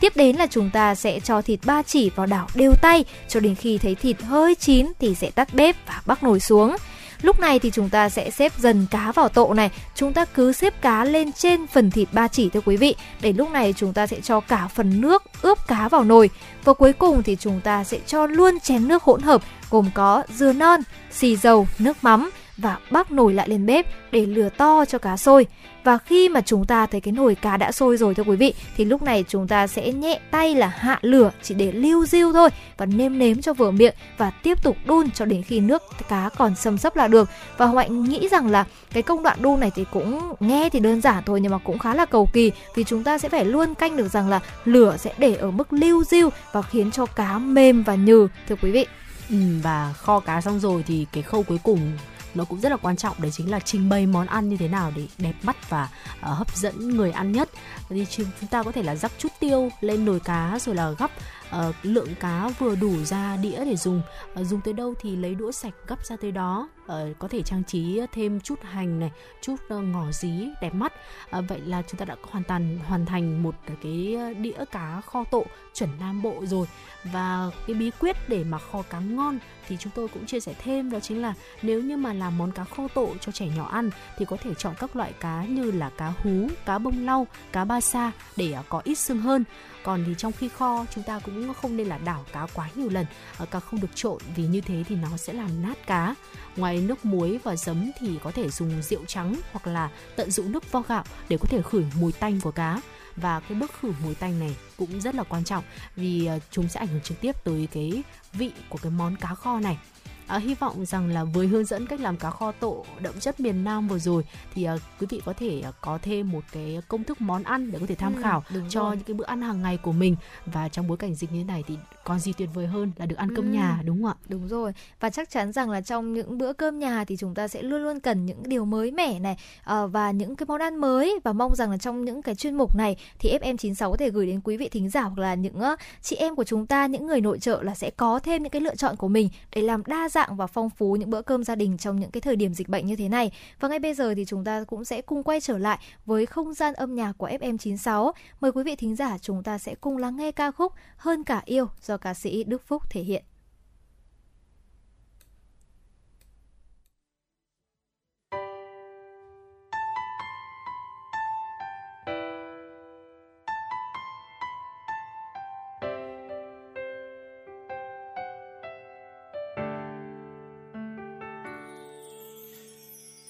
Tiếp 0.00 0.12
đến 0.16 0.36
là 0.36 0.46
chúng 0.46 0.70
ta 0.70 0.94
sẽ 0.94 1.20
cho 1.20 1.42
thịt 1.42 1.60
ba 1.64 1.82
chỉ 1.82 2.10
vào 2.10 2.26
đảo 2.26 2.48
đều 2.54 2.72
tay 2.82 3.04
cho 3.28 3.40
đến 3.40 3.54
khi 3.54 3.78
thấy 3.78 3.94
thịt 3.94 4.22
hơi 4.22 4.54
chín 4.54 4.86
thì 4.98 5.14
sẽ 5.14 5.30
tắt 5.30 5.54
bếp 5.54 5.76
và 5.86 6.02
bắc 6.06 6.22
nồi 6.22 6.40
xuống. 6.40 6.76
Lúc 7.22 7.40
này 7.40 7.58
thì 7.58 7.70
chúng 7.70 7.88
ta 7.88 8.08
sẽ 8.08 8.30
xếp 8.30 8.52
dần 8.58 8.86
cá 8.90 9.12
vào 9.12 9.28
tộ 9.28 9.54
này, 9.54 9.70
chúng 9.94 10.12
ta 10.12 10.24
cứ 10.24 10.52
xếp 10.52 10.82
cá 10.82 11.04
lên 11.04 11.32
trên 11.32 11.66
phần 11.66 11.90
thịt 11.90 12.08
ba 12.12 12.28
chỉ 12.28 12.48
thưa 12.48 12.60
quý 12.60 12.76
vị. 12.76 12.94
Để 13.20 13.32
lúc 13.32 13.50
này 13.50 13.74
chúng 13.76 13.92
ta 13.92 14.06
sẽ 14.06 14.20
cho 14.20 14.40
cả 14.40 14.68
phần 14.68 15.00
nước 15.00 15.22
ướp 15.42 15.66
cá 15.66 15.88
vào 15.88 16.04
nồi. 16.04 16.30
Và 16.64 16.72
cuối 16.72 16.92
cùng 16.92 17.22
thì 17.22 17.36
chúng 17.40 17.60
ta 17.60 17.84
sẽ 17.84 17.98
cho 18.06 18.26
luôn 18.26 18.60
chén 18.60 18.88
nước 18.88 19.02
hỗn 19.02 19.22
hợp 19.22 19.42
gồm 19.70 19.90
có 19.94 20.22
dừa 20.34 20.52
non, 20.52 20.80
xì 21.12 21.36
dầu, 21.36 21.68
nước 21.78 21.96
mắm 22.02 22.30
và 22.56 22.78
bắc 22.90 23.12
nồi 23.12 23.34
lại 23.34 23.48
lên 23.48 23.66
bếp 23.66 23.86
để 24.12 24.26
lửa 24.26 24.48
to 24.56 24.84
cho 24.84 24.98
cá 24.98 25.16
sôi. 25.16 25.46
Và 25.84 25.98
khi 25.98 26.28
mà 26.28 26.40
chúng 26.40 26.64
ta 26.64 26.86
thấy 26.86 27.00
cái 27.00 27.12
nồi 27.12 27.34
cá 27.34 27.56
đã 27.56 27.72
sôi 27.72 27.96
rồi 27.96 28.14
thưa 28.14 28.22
quý 28.22 28.36
vị 28.36 28.54
thì 28.76 28.84
lúc 28.84 29.02
này 29.02 29.24
chúng 29.28 29.48
ta 29.48 29.66
sẽ 29.66 29.92
nhẹ 29.92 30.20
tay 30.30 30.54
là 30.54 30.66
hạ 30.66 30.98
lửa 31.02 31.30
chỉ 31.42 31.54
để 31.54 31.72
lưu 31.72 32.06
diêu 32.06 32.32
thôi 32.32 32.48
và 32.76 32.86
nêm 32.86 33.18
nếm 33.18 33.40
cho 33.40 33.52
vừa 33.52 33.70
miệng 33.70 33.94
và 34.18 34.30
tiếp 34.30 34.62
tục 34.62 34.76
đun 34.86 35.10
cho 35.10 35.24
đến 35.24 35.42
khi 35.42 35.60
nước 35.60 35.82
cá 36.08 36.30
còn 36.36 36.54
sâm 36.54 36.78
sấp 36.78 36.96
là 36.96 37.08
được. 37.08 37.28
Và 37.56 37.66
Hạnh 37.66 38.04
nghĩ 38.04 38.28
rằng 38.28 38.50
là 38.50 38.64
cái 38.92 39.02
công 39.02 39.22
đoạn 39.22 39.42
đun 39.42 39.60
này 39.60 39.70
thì 39.74 39.84
cũng 39.92 40.34
nghe 40.40 40.68
thì 40.70 40.80
đơn 40.80 41.00
giản 41.00 41.22
thôi 41.26 41.40
nhưng 41.40 41.52
mà 41.52 41.58
cũng 41.58 41.78
khá 41.78 41.94
là 41.94 42.06
cầu 42.06 42.28
kỳ 42.32 42.52
vì 42.74 42.84
chúng 42.84 43.04
ta 43.04 43.18
sẽ 43.18 43.28
phải 43.28 43.44
luôn 43.44 43.74
canh 43.74 43.96
được 43.96 44.08
rằng 44.08 44.28
là 44.28 44.40
lửa 44.64 44.96
sẽ 44.98 45.12
để 45.18 45.34
ở 45.34 45.50
mức 45.50 45.72
lưu 45.72 46.04
diêu 46.04 46.30
và 46.52 46.62
khiến 46.62 46.90
cho 46.90 47.06
cá 47.06 47.38
mềm 47.38 47.82
và 47.82 47.94
nhừ 47.94 48.28
thưa 48.48 48.56
quý 48.62 48.70
vị. 48.70 48.86
Ừ, 49.30 49.36
và 49.62 49.94
kho 49.96 50.20
cá 50.20 50.40
xong 50.40 50.60
rồi 50.60 50.84
thì 50.86 51.06
cái 51.12 51.22
khâu 51.22 51.42
cuối 51.42 51.58
cùng 51.62 51.92
nó 52.34 52.44
cũng 52.44 52.60
rất 52.60 52.68
là 52.68 52.76
quan 52.76 52.96
trọng 52.96 53.22
đấy 53.22 53.30
chính 53.30 53.50
là 53.50 53.60
trình 53.60 53.88
bày 53.88 54.06
món 54.06 54.26
ăn 54.26 54.48
như 54.48 54.56
thế 54.56 54.68
nào 54.68 54.92
để 54.96 55.06
đẹp 55.18 55.34
mắt 55.42 55.70
và 55.70 55.88
uh, 56.20 56.24
hấp 56.24 56.56
dẫn 56.56 56.88
người 56.96 57.10
ăn 57.10 57.32
nhất. 57.32 57.50
Thì 57.88 58.06
chúng 58.10 58.48
ta 58.50 58.62
có 58.62 58.72
thể 58.72 58.82
là 58.82 58.94
rắc 58.94 59.12
chút 59.18 59.32
tiêu 59.40 59.68
lên 59.80 60.04
nồi 60.04 60.20
cá 60.20 60.58
rồi 60.60 60.74
là 60.74 60.90
gắp 60.98 61.10
uh, 61.50 61.74
lượng 61.82 62.14
cá 62.20 62.48
vừa 62.58 62.74
đủ 62.74 63.04
ra 63.04 63.36
đĩa 63.36 63.64
để 63.64 63.76
dùng. 63.76 64.02
Uh, 64.40 64.46
dùng 64.46 64.60
tới 64.60 64.74
đâu 64.74 64.94
thì 65.00 65.16
lấy 65.16 65.34
đũa 65.34 65.52
sạch 65.52 65.74
gấp 65.86 66.04
ra 66.04 66.16
tới 66.16 66.32
đó. 66.32 66.68
Uh, 66.84 67.18
có 67.18 67.28
thể 67.28 67.42
trang 67.42 67.64
trí 67.64 68.00
thêm 68.12 68.40
chút 68.40 68.62
hành 68.62 69.00
này 69.00 69.10
chút 69.42 69.56
uh, 69.74 69.84
ngò 69.84 70.12
dí 70.12 70.48
đẹp 70.60 70.74
mắt. 70.74 70.92
Uh, 71.38 71.44
vậy 71.48 71.60
là 71.60 71.82
chúng 71.82 71.98
ta 71.98 72.04
đã 72.04 72.16
hoàn 72.22 72.44
toàn 72.44 72.78
hoàn 72.86 73.06
thành 73.06 73.42
một 73.42 73.54
cái 73.82 74.16
đĩa 74.38 74.64
cá 74.72 75.00
kho 75.00 75.24
tộ 75.24 75.44
chuẩn 75.74 75.90
nam 76.00 76.22
bộ 76.22 76.34
rồi. 76.46 76.66
Và 77.04 77.50
cái 77.66 77.74
bí 77.74 77.90
quyết 78.00 78.16
để 78.28 78.44
mà 78.44 78.58
kho 78.58 78.82
cá 78.82 78.98
ngon 78.98 79.38
thì 79.68 79.76
chúng 79.80 79.92
tôi 79.94 80.08
cũng 80.08 80.26
chia 80.26 80.40
sẻ 80.40 80.54
thêm 80.64 80.90
đó 80.90 81.00
chính 81.00 81.22
là 81.22 81.34
nếu 81.62 81.82
như 81.82 81.96
mà 81.96 82.12
làm 82.12 82.38
món 82.38 82.52
cá 82.52 82.64
kho 82.64 82.88
tộ 82.94 83.08
cho 83.20 83.32
trẻ 83.32 83.46
nhỏ 83.56 83.68
ăn 83.68 83.90
thì 84.16 84.24
có 84.24 84.36
thể 84.36 84.54
chọn 84.54 84.74
các 84.78 84.96
loại 84.96 85.12
cá 85.20 85.44
như 85.44 85.70
là 85.70 85.90
cá 85.90 86.12
hú, 86.22 86.48
cá 86.66 86.78
bông 86.78 87.06
lau, 87.06 87.26
cá 87.52 87.64
ba 87.64 87.80
sa 87.80 88.12
để 88.36 88.56
có 88.68 88.80
ít 88.84 88.94
xương 88.94 89.18
hơn 89.18 89.44
còn 89.84 90.04
thì 90.06 90.14
trong 90.18 90.32
khi 90.32 90.48
kho, 90.48 90.86
chúng 90.94 91.04
ta 91.04 91.18
cũng 91.18 91.54
không 91.54 91.76
nên 91.76 91.86
là 91.86 91.98
đảo 91.98 92.24
cá 92.32 92.46
quá 92.54 92.70
nhiều 92.74 92.88
lần. 92.88 93.06
Ờ, 93.38 93.46
cá 93.46 93.60
không 93.60 93.80
được 93.80 93.88
trộn, 93.94 94.18
vì 94.36 94.46
như 94.46 94.60
thế 94.60 94.84
thì 94.88 94.96
nó 94.96 95.16
sẽ 95.16 95.32
làm 95.32 95.62
nát 95.62 95.86
cá. 95.86 96.14
Ngoài 96.56 96.78
nước 96.78 97.04
muối 97.04 97.38
và 97.44 97.56
giấm 97.56 97.90
thì 98.00 98.18
có 98.22 98.30
thể 98.30 98.50
dùng 98.50 98.82
rượu 98.82 99.04
trắng 99.06 99.36
hoặc 99.52 99.66
là 99.66 99.90
tận 100.16 100.30
dụng 100.30 100.52
nước 100.52 100.72
vo 100.72 100.80
gạo 100.80 101.04
để 101.28 101.36
có 101.40 101.46
thể 101.48 101.62
khử 101.62 101.84
mùi 102.00 102.12
tanh 102.12 102.40
của 102.40 102.50
cá. 102.50 102.80
Và 103.16 103.40
cái 103.40 103.58
bước 103.58 103.70
khử 103.80 103.92
mùi 104.04 104.14
tanh 104.14 104.40
này 104.40 104.56
cũng 104.76 105.00
rất 105.00 105.14
là 105.14 105.22
quan 105.22 105.44
trọng, 105.44 105.64
vì 105.96 106.26
ờ, 106.26 106.38
chúng 106.50 106.68
sẽ 106.68 106.80
ảnh 106.80 106.88
hưởng 106.88 107.00
trực 107.00 107.20
tiếp 107.20 107.44
tới 107.44 107.68
cái 107.72 108.02
vị 108.32 108.52
của 108.68 108.78
cái 108.82 108.92
món 108.92 109.16
cá 109.16 109.34
kho 109.34 109.60
này. 109.60 109.78
À, 110.26 110.38
hy 110.38 110.54
vọng 110.54 110.84
rằng 110.86 111.08
là 111.08 111.24
với 111.24 111.46
hướng 111.46 111.64
dẫn 111.64 111.86
cách 111.86 112.00
làm 112.00 112.16
cá 112.16 112.30
kho 112.30 112.52
tộ 112.52 112.84
đậm 113.00 113.20
chất 113.20 113.40
miền 113.40 113.64
Nam 113.64 113.88
vừa 113.88 113.98
rồi 113.98 114.24
thì 114.54 114.68
uh, 114.74 114.80
quý 115.00 115.06
vị 115.10 115.22
có 115.24 115.32
thể 115.32 115.62
uh, 115.68 115.74
có 115.80 115.98
thêm 116.02 116.30
một 116.30 116.40
cái 116.52 116.78
công 116.88 117.04
thức 117.04 117.20
món 117.20 117.42
ăn 117.42 117.70
để 117.72 117.78
có 117.78 117.86
thể 117.86 117.94
tham 117.94 118.14
Ừ, 118.14 118.22
khảo 118.22 118.42
cho 118.68 118.80
rồi. 118.80 118.96
những 118.96 119.04
cái 119.04 119.14
bữa 119.14 119.24
ăn 119.24 119.42
hàng 119.42 119.62
ngày 119.62 119.76
của 119.76 119.92
mình 119.92 120.16
và 120.46 120.68
trong 120.68 120.88
bối 120.88 120.96
cảnh 120.96 121.14
dịch 121.14 121.32
như 121.32 121.38
thế 121.38 121.44
này 121.44 121.64
thì 121.66 121.78
còn 122.04 122.18
gì 122.18 122.32
tuyệt 122.32 122.48
vời 122.54 122.66
hơn 122.66 122.92
là 122.96 123.06
được 123.06 123.16
ăn 123.16 123.34
cơm 123.36 123.44
Ừ. 123.44 123.50
nhà 123.50 123.82
đúng 123.84 124.02
không 124.02 124.10
ạ? 124.10 124.14
Đúng 124.28 124.48
rồi 124.48 124.72
và 125.00 125.10
chắc 125.10 125.30
chắn 125.30 125.52
rằng 125.52 125.70
là 125.70 125.80
trong 125.80 126.14
những 126.14 126.38
bữa 126.38 126.52
cơm 126.52 126.78
nhà 126.78 127.04
thì 127.04 127.16
chúng 127.16 127.34
ta 127.34 127.48
sẽ 127.48 127.62
luôn 127.62 127.82
luôn 127.82 128.00
cần 128.00 128.26
những 128.26 128.42
điều 128.48 128.64
mới 128.64 128.90
mẻ 128.90 129.18
này 129.18 129.36
ờ, 129.64 129.86
và 129.86 130.10
những 130.10 130.36
cái 130.36 130.46
món 130.46 130.60
ăn 130.60 130.76
mới 130.76 131.18
và 131.24 131.32
mong 131.32 131.54
rằng 131.54 131.70
là 131.70 131.78
trong 131.78 132.04
những 132.04 132.22
cái 132.22 132.34
chuyên 132.34 132.54
mục 132.54 132.76
này 132.76 132.96
thì 133.18 133.38
FM96 133.42 133.90
có 133.90 133.96
thể 133.96 134.10
gửi 134.10 134.26
đến 134.26 134.40
quý 134.44 134.56
vị 134.56 134.68
thính 134.68 134.90
giả 134.90 135.02
hoặc 135.02 135.18
là 135.18 135.34
những 135.34 135.60
chị 136.02 136.16
em 136.16 136.36
của 136.36 136.44
chúng 136.44 136.66
ta 136.66 136.86
những 136.86 137.06
người 137.06 137.20
nội 137.20 137.38
trợ 137.38 137.62
là 137.62 137.74
sẽ 137.74 137.90
có 137.90 138.18
thêm 138.18 138.42
những 138.42 138.50
cái 138.50 138.60
lựa 138.60 138.74
chọn 138.74 138.96
của 138.96 139.08
mình 139.08 139.28
để 139.54 139.62
làm 139.62 139.82
đa 139.86 140.08
dạng 140.08 140.36
và 140.36 140.46
phong 140.46 140.70
phú 140.70 140.96
những 140.96 141.10
bữa 141.10 141.22
cơm 141.22 141.44
gia 141.44 141.54
đình 141.54 141.78
trong 141.78 142.00
những 142.00 142.10
cái 142.10 142.20
thời 142.20 142.36
điểm 142.36 142.54
dịch 142.54 142.68
bệnh 142.68 142.86
như 142.86 142.96
thế 142.96 143.08
này. 143.08 143.32
Và 143.60 143.68
ngay 143.68 143.78
bây 143.78 143.94
giờ 143.94 144.14
thì 144.14 144.24
chúng 144.24 144.44
ta 144.44 144.64
cũng 144.64 144.84
sẽ 144.84 145.02
cùng 145.02 145.22
quay 145.22 145.40
trở 145.40 145.58
lại 145.58 145.78
với 146.06 146.26
không 146.26 146.54
gian 146.54 146.74
âm 146.74 146.94
nhạc 146.94 147.12
của 147.18 147.28
FM96. 147.28 148.12
Mời 148.40 148.52
quý 148.52 148.62
vị 148.62 148.76
thính 148.76 148.96
giả 148.96 149.18
chúng 149.18 149.42
ta 149.42 149.58
sẽ 149.58 149.74
cùng 149.80 149.96
lắng 149.96 150.16
nghe 150.16 150.32
ca 150.32 150.50
khúc 150.50 150.72
Hơn 150.96 151.24
cả 151.24 151.42
yêu 151.44 151.68
do 151.82 151.93
ca 151.98 152.14
sĩ 152.14 152.44
Đức 152.44 152.62
Phúc 152.66 152.82
thể 152.90 153.00
hiện. 153.00 153.24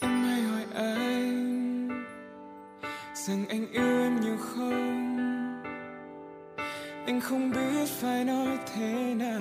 Em 0.01 0.47
hỏi 0.51 0.65
anh 0.75 1.89
rằng 3.15 3.49
anh 3.49 3.73
yêu 3.73 3.94
phải 8.05 8.25
nói 8.25 8.59
thế 8.75 9.15
nào 9.15 9.41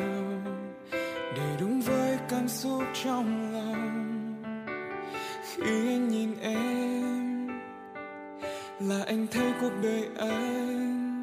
Để 1.35 1.55
đúng 1.59 1.81
với 1.81 2.17
cảm 2.29 2.47
xúc 2.47 2.83
trong 3.03 3.53
lòng? 3.53 4.43
Khi 5.55 5.63
anh 5.65 6.07
nhìn 6.09 6.35
em, 6.41 7.47
Là 8.79 9.03
anh 9.05 9.27
thấy 9.31 9.53
cuộc 9.61 9.71
đời 9.81 10.07
anh 10.17 11.21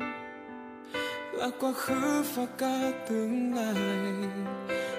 Là 1.33 1.51
quá 1.61 1.73
khứ 1.73 2.25
và 2.35 2.47
cả 2.59 2.91
tương 3.09 3.55
lai, 3.55 3.75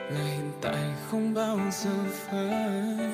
Là 0.09 0.23
hiện 0.23 0.51
tại 0.61 0.83
không 1.09 1.33
bao 1.33 1.59
giờ 1.71 1.95
phải 2.11 3.11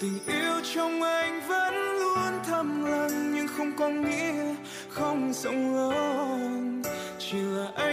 tình 0.00 0.18
yêu 0.26 0.60
trong 0.74 1.02
anh 1.02 1.40
vẫn 1.48 1.74
luôn 1.74 2.40
thầm 2.44 2.84
lặng 2.84 3.32
nhưng 3.34 3.48
không 3.48 3.72
có 3.78 3.88
nghĩa 3.88 4.54
không 4.88 5.32
rộng 5.32 5.74
lớn. 5.76 6.82
Chỉ 7.18 7.38
là 7.38 7.66
anh 7.74 7.89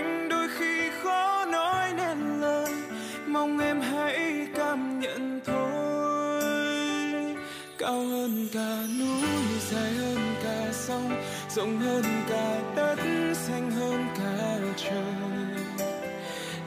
cả 8.57 8.77
núi 8.99 9.29
dài 9.71 9.91
hơn 9.93 10.35
cả 10.43 10.71
sông, 10.71 11.23
rộng 11.49 11.79
hơn 11.79 12.03
cả 12.29 12.61
đất, 12.75 12.97
xanh 13.33 13.71
hơn 13.71 14.07
cả 14.17 14.57
trời. 14.77 15.37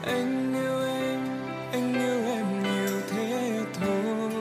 Anh 0.03 0.53
yêu 0.53 0.79
em, 0.87 1.19
anh 1.71 1.93
yêu 1.93 2.25
em 2.27 2.63
nhiều 2.63 3.01
thế 3.09 3.59
thôi. 3.79 4.31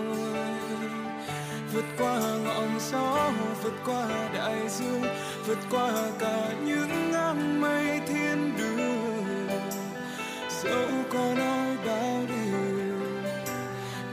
Vượt 1.72 1.85
qua 1.98 2.20
ngọn 2.44 2.78
gió, 2.90 3.31
vượt 3.62 3.74
qua 3.85 4.28
đại 4.35 4.68
dương, 4.68 5.02
vượt 5.47 5.59
qua 5.70 5.90
cả 6.18 6.52
những 6.64 7.12
áng 7.12 7.60
mây 7.60 8.01
thiên 8.06 8.56
đường. 8.59 9.48
Dẫu 10.62 10.89
có 11.12 11.35
nói 11.39 11.77
bao 11.86 12.22
điều, 12.28 13.01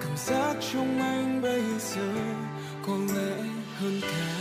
cảm 0.02 0.18
giác 0.18 0.56
trong 0.74 1.02
anh 1.02 1.42
bây 1.42 1.64
giờ 1.80 2.27
có 2.88 2.98
lẽ 3.16 3.44
hơn 3.80 4.02
cả 4.02 4.37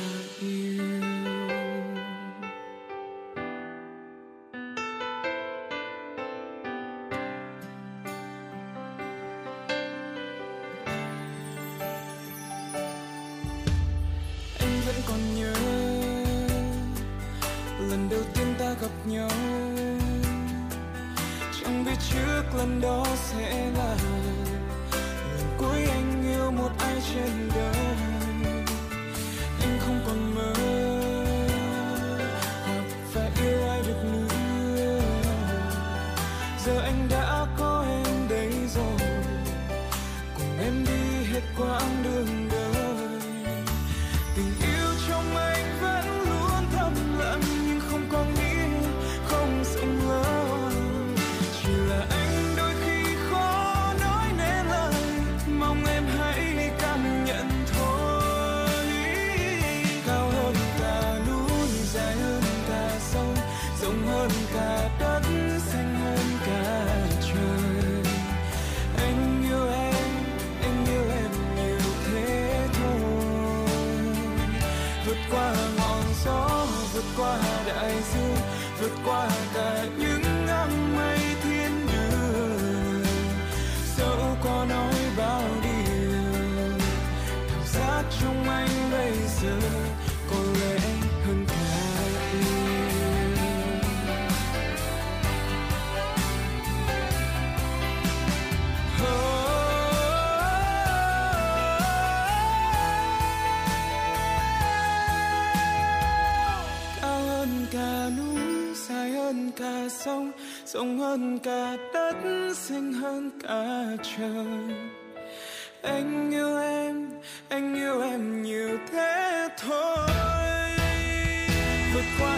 vượt 121.97 122.05
qua 122.19 122.36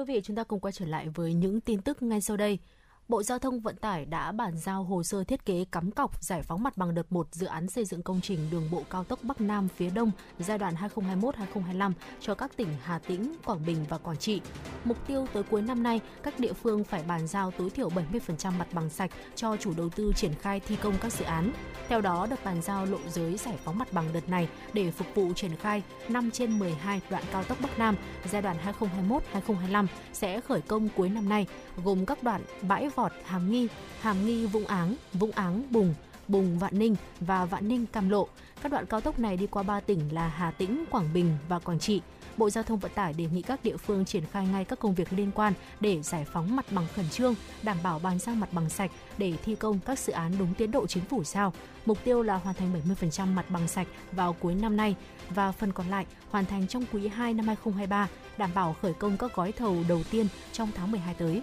quý 0.00 0.14
vị, 0.14 0.20
chúng 0.24 0.36
ta 0.36 0.44
cùng 0.44 0.60
quay 0.60 0.72
trở 0.72 0.86
lại 0.86 1.08
với 1.08 1.34
những 1.34 1.60
tin 1.60 1.82
tức 1.82 2.02
ngay 2.02 2.20
sau 2.20 2.36
đây. 2.36 2.58
Bộ 3.10 3.22
Giao 3.22 3.38
thông 3.38 3.60
Vận 3.60 3.76
tải 3.76 4.04
đã 4.04 4.32
bàn 4.32 4.56
giao 4.56 4.84
hồ 4.84 5.02
sơ 5.02 5.24
thiết 5.24 5.44
kế 5.44 5.64
cắm 5.72 5.90
cọc 5.90 6.24
giải 6.24 6.42
phóng 6.42 6.62
mặt 6.62 6.76
bằng 6.76 6.94
đợt 6.94 7.12
1 7.12 7.26
dự 7.32 7.46
án 7.46 7.68
xây 7.68 7.84
dựng 7.84 8.02
công 8.02 8.20
trình 8.20 8.38
đường 8.50 8.68
bộ 8.70 8.82
cao 8.90 9.04
tốc 9.04 9.18
Bắc 9.22 9.40
Nam 9.40 9.68
phía 9.76 9.90
Đông 9.90 10.10
giai 10.38 10.58
đoạn 10.58 10.74
2021-2025 10.94 11.92
cho 12.20 12.34
các 12.34 12.56
tỉnh 12.56 12.68
Hà 12.82 12.98
Tĩnh, 12.98 13.34
Quảng 13.44 13.66
Bình 13.66 13.84
và 13.88 13.98
Quảng 13.98 14.16
Trị. 14.16 14.40
Mục 14.84 15.06
tiêu 15.06 15.26
tới 15.32 15.42
cuối 15.42 15.62
năm 15.62 15.82
nay, 15.82 16.00
các 16.22 16.38
địa 16.38 16.52
phương 16.52 16.84
phải 16.84 17.02
bàn 17.08 17.26
giao 17.26 17.50
tối 17.50 17.70
thiểu 17.70 17.88
70% 17.88 18.52
mặt 18.58 18.66
bằng 18.72 18.90
sạch 18.90 19.10
cho 19.34 19.56
chủ 19.56 19.72
đầu 19.76 19.88
tư 19.88 20.12
triển 20.16 20.34
khai 20.34 20.60
thi 20.60 20.76
công 20.82 20.94
các 21.00 21.12
dự 21.12 21.24
án. 21.24 21.52
Theo 21.88 22.00
đó, 22.00 22.26
được 22.26 22.44
bàn 22.44 22.62
giao 22.62 22.86
lộ 22.86 22.98
giới 23.08 23.36
giải 23.36 23.58
phóng 23.64 23.78
mặt 23.78 23.92
bằng 23.92 24.12
đợt 24.12 24.28
này 24.28 24.48
để 24.72 24.90
phục 24.90 25.06
vụ 25.14 25.32
triển 25.32 25.56
khai 25.56 25.82
5 26.08 26.30
trên 26.30 26.58
12 26.58 27.00
đoạn 27.10 27.24
cao 27.32 27.44
tốc 27.44 27.58
Bắc 27.62 27.78
Nam 27.78 27.96
giai 28.30 28.42
đoạn 28.42 28.56
2021-2025 28.80 29.86
sẽ 30.12 30.40
khởi 30.40 30.60
công 30.60 30.88
cuối 30.96 31.08
năm 31.08 31.28
nay, 31.28 31.46
gồm 31.84 32.06
các 32.06 32.22
đoạn 32.22 32.42
bãi 32.62 32.88
vọt 33.00 33.12
Hàm 33.24 33.50
Nghi, 33.50 33.68
Hàm 34.00 34.26
Nghi 34.26 34.46
Vũng 34.46 34.66
Áng, 34.66 34.94
Vũng 35.12 35.30
Áng 35.30 35.62
Bùng, 35.70 35.94
Bùng 36.28 36.58
Vạn 36.58 36.78
Ninh 36.78 36.96
và 37.20 37.44
Vạn 37.44 37.68
Ninh 37.68 37.86
Cam 37.86 38.08
Lộ. 38.08 38.28
Các 38.62 38.72
đoạn 38.72 38.86
cao 38.86 39.00
tốc 39.00 39.18
này 39.18 39.36
đi 39.36 39.46
qua 39.46 39.62
ba 39.62 39.80
tỉnh 39.80 40.14
là 40.14 40.28
Hà 40.28 40.50
Tĩnh, 40.50 40.84
Quảng 40.90 41.12
Bình 41.14 41.36
và 41.48 41.58
Quảng 41.58 41.78
Trị. 41.78 42.00
Bộ 42.36 42.50
Giao 42.50 42.64
thông 42.64 42.78
Vận 42.78 42.92
tải 42.94 43.12
đề 43.12 43.26
nghị 43.32 43.42
các 43.42 43.64
địa 43.64 43.76
phương 43.76 44.04
triển 44.04 44.24
khai 44.32 44.46
ngay 44.52 44.64
các 44.64 44.78
công 44.78 44.94
việc 44.94 45.12
liên 45.12 45.30
quan 45.34 45.52
để 45.80 46.02
giải 46.02 46.26
phóng 46.32 46.56
mặt 46.56 46.66
bằng 46.70 46.86
khẩn 46.94 47.08
trương, 47.10 47.34
đảm 47.62 47.76
bảo 47.82 47.98
bàn 47.98 48.18
giao 48.18 48.34
mặt 48.34 48.52
bằng 48.52 48.70
sạch 48.70 48.90
để 49.18 49.32
thi 49.44 49.54
công 49.54 49.78
các 49.86 49.98
dự 49.98 50.12
án 50.12 50.32
đúng 50.38 50.54
tiến 50.54 50.70
độ 50.70 50.86
chính 50.86 51.04
phủ 51.04 51.24
giao. 51.24 51.52
Mục 51.86 51.98
tiêu 52.04 52.22
là 52.22 52.36
hoàn 52.36 52.54
thành 52.54 52.72
70% 53.00 53.26
mặt 53.26 53.50
bằng 53.50 53.68
sạch 53.68 53.86
vào 54.12 54.32
cuối 54.32 54.54
năm 54.54 54.76
nay 54.76 54.94
và 55.30 55.52
phần 55.52 55.72
còn 55.72 55.88
lại 55.88 56.06
hoàn 56.30 56.44
thành 56.46 56.66
trong 56.66 56.84
quý 56.92 57.08
2 57.08 57.34
năm 57.34 57.46
2023, 57.46 58.08
đảm 58.38 58.50
bảo 58.54 58.76
khởi 58.82 58.92
công 58.94 59.16
các 59.16 59.34
gói 59.34 59.52
thầu 59.52 59.76
đầu 59.88 60.02
tiên 60.10 60.26
trong 60.52 60.68
tháng 60.74 60.90
12 60.90 61.14
tới. 61.14 61.42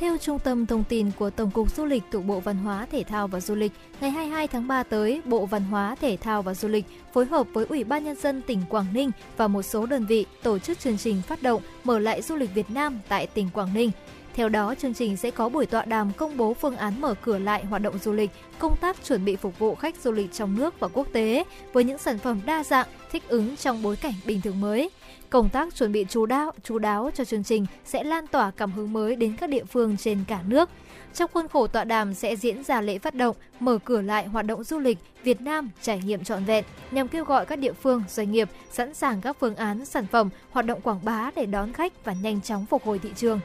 Theo 0.00 0.16
Trung 0.18 0.38
tâm 0.38 0.66
Thông 0.66 0.84
tin 0.84 1.10
của 1.18 1.30
Tổng 1.30 1.50
cục 1.50 1.76
Du 1.76 1.84
lịch 1.84 2.02
thuộc 2.12 2.24
Bộ 2.24 2.40
Văn 2.40 2.56
hóa, 2.56 2.86
Thể 2.92 3.04
thao 3.04 3.28
và 3.28 3.40
Du 3.40 3.54
lịch, 3.54 3.72
ngày 4.00 4.10
22 4.10 4.48
tháng 4.48 4.68
3 4.68 4.82
tới, 4.82 5.22
Bộ 5.24 5.46
Văn 5.46 5.62
hóa, 5.62 5.96
Thể 6.00 6.16
thao 6.16 6.42
và 6.42 6.54
Du 6.54 6.68
lịch 6.68 6.84
phối 7.12 7.26
hợp 7.26 7.46
với 7.52 7.66
Ủy 7.68 7.84
ban 7.84 8.04
Nhân 8.04 8.16
dân 8.16 8.42
tỉnh 8.42 8.60
Quảng 8.68 8.86
Ninh 8.92 9.10
và 9.36 9.48
một 9.48 9.62
số 9.62 9.86
đơn 9.86 10.06
vị 10.06 10.26
tổ 10.42 10.58
chức 10.58 10.78
chương 10.78 10.98
trình 10.98 11.22
phát 11.22 11.42
động 11.42 11.62
mở 11.84 11.98
lại 11.98 12.22
du 12.22 12.36
lịch 12.36 12.54
Việt 12.54 12.70
Nam 12.70 13.00
tại 13.08 13.26
tỉnh 13.26 13.48
Quảng 13.52 13.74
Ninh. 13.74 13.90
Theo 14.34 14.48
đó, 14.48 14.74
chương 14.74 14.94
trình 14.94 15.16
sẽ 15.16 15.30
có 15.30 15.48
buổi 15.48 15.66
tọa 15.66 15.84
đàm 15.84 16.12
công 16.12 16.36
bố 16.36 16.54
phương 16.54 16.76
án 16.76 17.00
mở 17.00 17.14
cửa 17.22 17.38
lại 17.38 17.64
hoạt 17.64 17.82
động 17.82 17.98
du 17.98 18.12
lịch, 18.12 18.30
công 18.58 18.76
tác 18.76 19.04
chuẩn 19.04 19.24
bị 19.24 19.36
phục 19.36 19.58
vụ 19.58 19.74
khách 19.74 19.96
du 20.02 20.12
lịch 20.12 20.32
trong 20.32 20.56
nước 20.56 20.80
và 20.80 20.88
quốc 20.88 21.06
tế 21.12 21.44
với 21.72 21.84
những 21.84 21.98
sản 21.98 22.18
phẩm 22.18 22.40
đa 22.46 22.64
dạng, 22.64 22.88
thích 23.12 23.22
ứng 23.28 23.56
trong 23.56 23.82
bối 23.82 23.96
cảnh 23.96 24.14
bình 24.26 24.40
thường 24.40 24.60
mới. 24.60 24.90
Công 25.30 25.48
tác 25.48 25.74
chuẩn 25.74 25.92
bị 25.92 26.06
chú 26.08 26.26
đáo, 26.26 26.52
chú 26.62 26.78
đáo 26.78 27.10
cho 27.14 27.24
chương 27.24 27.44
trình 27.44 27.66
sẽ 27.84 28.04
lan 28.04 28.26
tỏa 28.26 28.50
cảm 28.50 28.72
hứng 28.72 28.92
mới 28.92 29.16
đến 29.16 29.36
các 29.40 29.50
địa 29.50 29.64
phương 29.64 29.96
trên 29.96 30.24
cả 30.28 30.40
nước. 30.46 30.68
Trong 31.14 31.30
khuôn 31.34 31.48
khổ 31.48 31.66
tọa 31.66 31.84
đàm 31.84 32.14
sẽ 32.14 32.36
diễn 32.36 32.64
ra 32.64 32.80
lễ 32.80 32.98
phát 32.98 33.14
động 33.14 33.36
mở 33.60 33.78
cửa 33.84 34.00
lại 34.00 34.26
hoạt 34.26 34.46
động 34.46 34.64
du 34.64 34.78
lịch 34.78 34.98
Việt 35.22 35.40
Nam 35.40 35.70
trải 35.82 36.00
nghiệm 36.04 36.24
trọn 36.24 36.44
vẹn 36.44 36.64
nhằm 36.90 37.08
kêu 37.08 37.24
gọi 37.24 37.46
các 37.46 37.58
địa 37.58 37.72
phương, 37.72 38.02
doanh 38.08 38.32
nghiệp 38.32 38.48
sẵn 38.70 38.94
sàng 38.94 39.20
các 39.20 39.36
phương 39.40 39.56
án, 39.56 39.84
sản 39.84 40.06
phẩm, 40.06 40.30
hoạt 40.50 40.66
động 40.66 40.80
quảng 40.80 41.00
bá 41.04 41.30
để 41.36 41.46
đón 41.46 41.72
khách 41.72 42.04
và 42.04 42.14
nhanh 42.22 42.40
chóng 42.40 42.66
phục 42.66 42.84
hồi 42.84 42.98
thị 42.98 43.10
trường. 43.16 43.40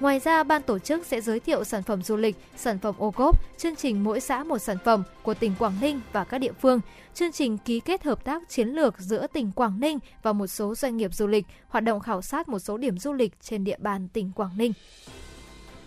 Ngoài 0.00 0.18
ra, 0.18 0.42
ban 0.42 0.62
tổ 0.62 0.78
chức 0.78 1.06
sẽ 1.06 1.20
giới 1.20 1.40
thiệu 1.40 1.64
sản 1.64 1.82
phẩm 1.82 2.02
du 2.02 2.16
lịch, 2.16 2.36
sản 2.56 2.78
phẩm 2.78 2.94
ô 2.98 3.10
cốp, 3.10 3.58
chương 3.58 3.76
trình 3.76 4.04
mỗi 4.04 4.20
xã 4.20 4.44
một 4.44 4.58
sản 4.58 4.76
phẩm 4.84 5.02
của 5.22 5.34
tỉnh 5.34 5.54
Quảng 5.58 5.76
Ninh 5.80 6.00
và 6.12 6.24
các 6.24 6.38
địa 6.38 6.52
phương, 6.60 6.80
chương 7.14 7.32
trình 7.32 7.58
ký 7.58 7.80
kết 7.80 8.04
hợp 8.04 8.24
tác 8.24 8.48
chiến 8.48 8.68
lược 8.68 8.98
giữa 8.98 9.26
tỉnh 9.26 9.52
Quảng 9.52 9.80
Ninh 9.80 9.98
và 10.22 10.32
một 10.32 10.46
số 10.46 10.74
doanh 10.74 10.96
nghiệp 10.96 11.14
du 11.14 11.26
lịch, 11.26 11.46
hoạt 11.68 11.84
động 11.84 12.00
khảo 12.00 12.22
sát 12.22 12.48
một 12.48 12.58
số 12.58 12.76
điểm 12.76 12.98
du 12.98 13.12
lịch 13.12 13.32
trên 13.40 13.64
địa 13.64 13.76
bàn 13.78 14.08
tỉnh 14.08 14.32
Quảng 14.32 14.50
Ninh. 14.56 14.72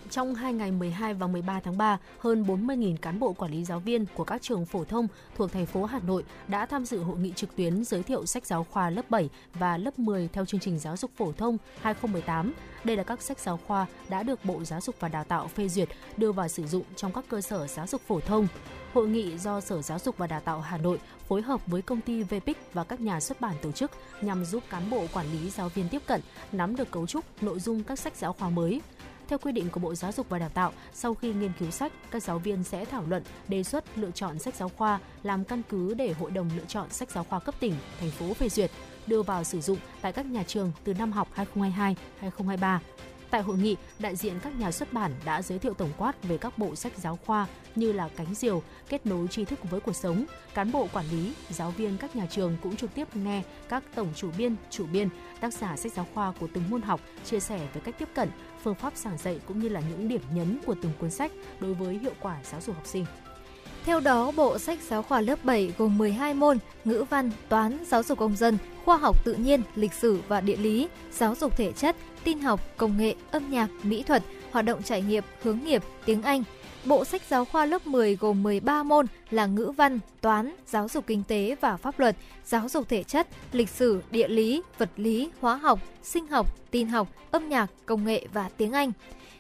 Trong 0.10 0.36
2 0.36 0.54
ngày 0.54 0.72
12 0.72 1.14
và 1.14 1.28
13 1.28 1.60
tháng 1.60 1.78
3, 1.78 1.98
hơn 2.20 2.44
40.000 2.44 2.96
cán 2.98 3.20
bộ 3.20 3.34
quản 3.34 3.52
lý 3.52 3.66
giáo 3.66 3.80
viên 3.80 4.06
của 4.16 4.24
các 4.24 4.42
trường 4.42 4.66
phổ 4.66 4.84
thông 4.84 5.08
thuộc 5.36 5.52
thành 5.52 5.66
phố 5.66 5.84
Hà 5.86 6.00
Nội 6.00 6.24
đã 6.48 6.66
tham 6.66 6.86
dự 6.86 7.00
hội 7.00 7.18
nghị 7.18 7.32
trực 7.36 7.56
tuyến 7.56 7.84
giới 7.84 8.04
thiệu 8.04 8.26
sách 8.26 8.46
giáo 8.46 8.64
khoa 8.64 8.90
lớp 8.90 9.10
7 9.10 9.30
và 9.54 9.78
lớp 9.78 10.00
10 10.00 10.30
theo 10.34 10.46
chương 10.46 10.60
trình 10.60 10.80
giáo 10.80 10.98
dục 10.98 11.12
phổ 11.18 11.32
thông 11.32 11.58
2018. 11.82 12.54
Đây 12.84 12.98
là 12.98 13.04
các 13.04 13.22
sách 13.22 13.40
giáo 13.40 13.60
khoa 13.68 13.86
đã 14.10 14.24
được 14.24 14.46
Bộ 14.46 14.64
Giáo 14.64 14.82
dục 14.82 14.96
và 15.00 15.08
Đào 15.08 15.24
tạo 15.24 15.48
phê 15.48 15.68
duyệt 15.68 15.90
đưa 16.18 16.32
vào 16.32 16.48
sử 16.48 16.68
dụng 16.68 16.84
trong 16.96 17.14
các 17.14 17.26
cơ 17.30 17.42
sở 17.42 17.68
giáo 17.68 17.88
dục 17.88 18.02
phổ 18.08 18.20
thông. 18.20 18.48
Hội 18.96 19.08
nghị 19.08 19.38
do 19.38 19.62
Sở 19.62 19.82
Giáo 19.82 20.00
dục 20.00 20.18
và 20.18 20.28
Đào 20.28 20.40
tạo 20.40 20.62
Hà 20.62 20.78
Nội 20.78 21.00
phối 21.28 21.42
hợp 21.42 21.68
với 21.68 21.82
công 21.82 22.02
ty 22.02 22.24
Vpic 22.24 22.58
và 22.74 22.84
các 22.84 23.02
nhà 23.02 23.20
xuất 23.20 23.42
bản 23.42 23.56
tổ 23.62 23.72
chức 23.72 23.92
nhằm 24.22 24.46
giúp 24.46 24.64
cán 24.70 24.90
bộ 24.90 25.06
quản 25.14 25.26
lý 25.32 25.50
giáo 25.50 25.70
viên 25.70 25.90
tiếp 25.90 26.02
cận, 26.08 26.22
nắm 26.52 26.76
được 26.76 26.92
cấu 26.92 27.08
trúc, 27.08 27.44
nội 27.44 27.60
dung 27.60 27.84
các 27.84 28.00
sách 28.00 28.16
giáo 28.16 28.34
khoa 28.34 28.50
mới, 28.50 28.82
theo 29.28 29.40
quy 29.40 29.52
định 29.52 29.70
của 29.70 29.80
Bộ 29.80 29.96
Giáo 29.96 30.12
dục 30.12 30.30
và 30.30 30.40
Đào 30.40 30.50
tạo, 30.50 30.72
sau 30.94 31.14
khi 31.14 31.34
nghiên 31.34 31.52
cứu 31.60 31.72
sách, 31.72 31.92
các 32.12 32.24
giáo 32.24 32.40
viên 32.40 32.64
sẽ 32.64 32.86
thảo 32.86 33.04
luận, 33.08 33.24
đề 33.48 33.64
xuất 33.64 33.98
lựa 33.98 34.12
chọn 34.12 34.40
sách 34.40 34.56
giáo 34.56 34.70
khoa 34.70 35.00
làm 35.24 35.44
căn 35.44 35.62
cứ 35.70 35.94
để 35.94 36.14
Hội 36.14 36.32
đồng 36.32 36.50
lựa 36.58 36.66
chọn 36.68 36.90
sách 36.90 37.12
giáo 37.12 37.24
khoa 37.24 37.40
cấp 37.40 37.56
tỉnh, 37.60 37.74
thành 38.00 38.12
phố 38.12 38.34
phê 38.34 38.50
duyệt, 38.50 38.72
đưa 39.08 39.22
vào 39.22 39.44
sử 39.44 39.62
dụng 39.62 39.78
tại 40.02 40.14
các 40.14 40.26
nhà 40.26 40.44
trường 40.48 40.72
từ 40.84 40.94
năm 40.94 41.12
học 41.12 41.28
2022-2023. 41.56 42.80
Tại 43.36 43.44
hội 43.44 43.58
nghị, 43.58 43.76
đại 44.00 44.16
diện 44.16 44.40
các 44.44 44.60
nhà 44.60 44.72
xuất 44.72 44.94
bản 44.94 45.12
đã 45.26 45.42
giới 45.42 45.60
thiệu 45.60 45.74
tổng 45.74 45.90
quát 45.98 46.24
về 46.24 46.38
các 46.38 46.58
bộ 46.58 46.76
sách 46.76 46.92
giáo 46.98 47.20
khoa 47.26 47.48
như 47.76 47.92
là 47.92 48.10
Cánh 48.16 48.36
diều, 48.36 48.62
kết 48.90 49.06
nối 49.06 49.28
tri 49.28 49.46
thức 49.46 49.60
với 49.70 49.80
cuộc 49.80 49.96
sống. 49.96 50.26
Cán 50.54 50.72
bộ 50.72 50.88
quản 50.94 51.06
lý, 51.12 51.34
giáo 51.50 51.72
viên 51.72 51.98
các 51.98 52.16
nhà 52.16 52.26
trường 52.30 52.58
cũng 52.64 52.76
trực 52.76 52.94
tiếp 52.94 53.16
nghe 53.16 53.42
các 53.70 53.84
tổng 53.96 54.08
chủ 54.16 54.30
biên, 54.38 54.56
chủ 54.70 54.86
biên, 54.94 55.10
tác 55.40 55.54
giả 55.54 55.78
sách 55.78 55.92
giáo 55.94 56.08
khoa 56.14 56.34
của 56.40 56.48
từng 56.54 56.64
môn 56.70 56.82
học 56.82 57.02
chia 57.26 57.40
sẻ 57.40 57.60
về 57.74 57.82
cách 57.86 57.96
tiếp 58.00 58.10
cận, 58.14 58.30
phương 58.64 58.76
pháp 58.76 58.98
giảng 58.98 59.18
dạy 59.18 59.40
cũng 59.48 59.60
như 59.60 59.70
là 59.70 59.82
những 59.90 60.08
điểm 60.08 60.22
nhấn 60.34 60.60
của 60.66 60.76
từng 60.82 60.92
cuốn 61.00 61.12
sách 61.12 61.32
đối 61.60 61.74
với 61.74 61.98
hiệu 61.98 62.14
quả 62.20 62.38
giáo 62.52 62.62
dục 62.62 62.76
học 62.76 62.88
sinh. 62.88 63.06
Theo 63.86 64.00
đó, 64.00 64.32
bộ 64.32 64.58
sách 64.58 64.80
giáo 64.90 65.04
khoa 65.04 65.22
lớp 65.22 65.46
7 65.46 65.74
gồm 65.78 65.98
12 65.98 66.34
môn 66.34 66.58
ngữ 66.86 67.06
văn, 67.10 67.32
toán, 67.50 67.78
giáo 67.88 68.04
dục 68.04 68.20
công 68.20 68.36
dân, 68.36 68.58
khoa 68.86 68.98
học 68.98 69.26
tự 69.26 69.34
nhiên, 69.34 69.62
lịch 69.76 69.94
sử 69.94 70.20
và 70.28 70.42
địa 70.42 70.58
lý, 70.58 70.88
giáo 71.12 71.36
dục 71.36 71.58
thể 71.58 71.72
chất, 71.72 71.96
tin 72.24 72.40
học, 72.40 72.60
công 72.78 72.98
nghệ, 72.98 73.16
âm 73.32 73.52
nhạc, 73.52 73.68
mỹ 73.84 74.04
thuật, 74.04 74.24
hoạt 74.52 74.66
động 74.66 74.84
trải 74.84 75.02
nghiệm, 75.02 75.24
hướng 75.44 75.60
nghiệp, 75.66 75.84
tiếng 76.06 76.22
Anh. 76.22 76.44
Bộ 76.86 77.06
sách 77.06 77.22
giáo 77.30 77.46
khoa 77.46 77.66
lớp 77.66 77.88
10 77.88 78.16
gồm 78.16 78.44
13 78.44 78.84
môn 78.84 79.06
là 79.30 79.46
ngữ 79.46 79.72
văn, 79.78 80.00
toán, 80.22 80.56
giáo 80.68 80.88
dục 80.88 81.04
kinh 81.08 81.24
tế 81.28 81.56
và 81.62 81.78
pháp 81.78 82.00
luật, 82.00 82.16
giáo 82.46 82.70
dục 82.70 82.90
thể 82.90 83.04
chất, 83.04 83.28
lịch 83.52 83.70
sử, 83.70 84.02
địa 84.12 84.28
lý, 84.28 84.62
vật 84.78 84.90
lý, 84.98 85.30
hóa 85.42 85.56
học, 85.56 85.80
sinh 86.04 86.28
học, 86.28 86.56
tin 86.72 86.88
học, 86.88 87.08
âm 87.32 87.50
nhạc, 87.50 87.68
công 87.86 88.06
nghệ 88.06 88.28
và 88.34 88.50
tiếng 88.58 88.72
Anh. 88.72 88.92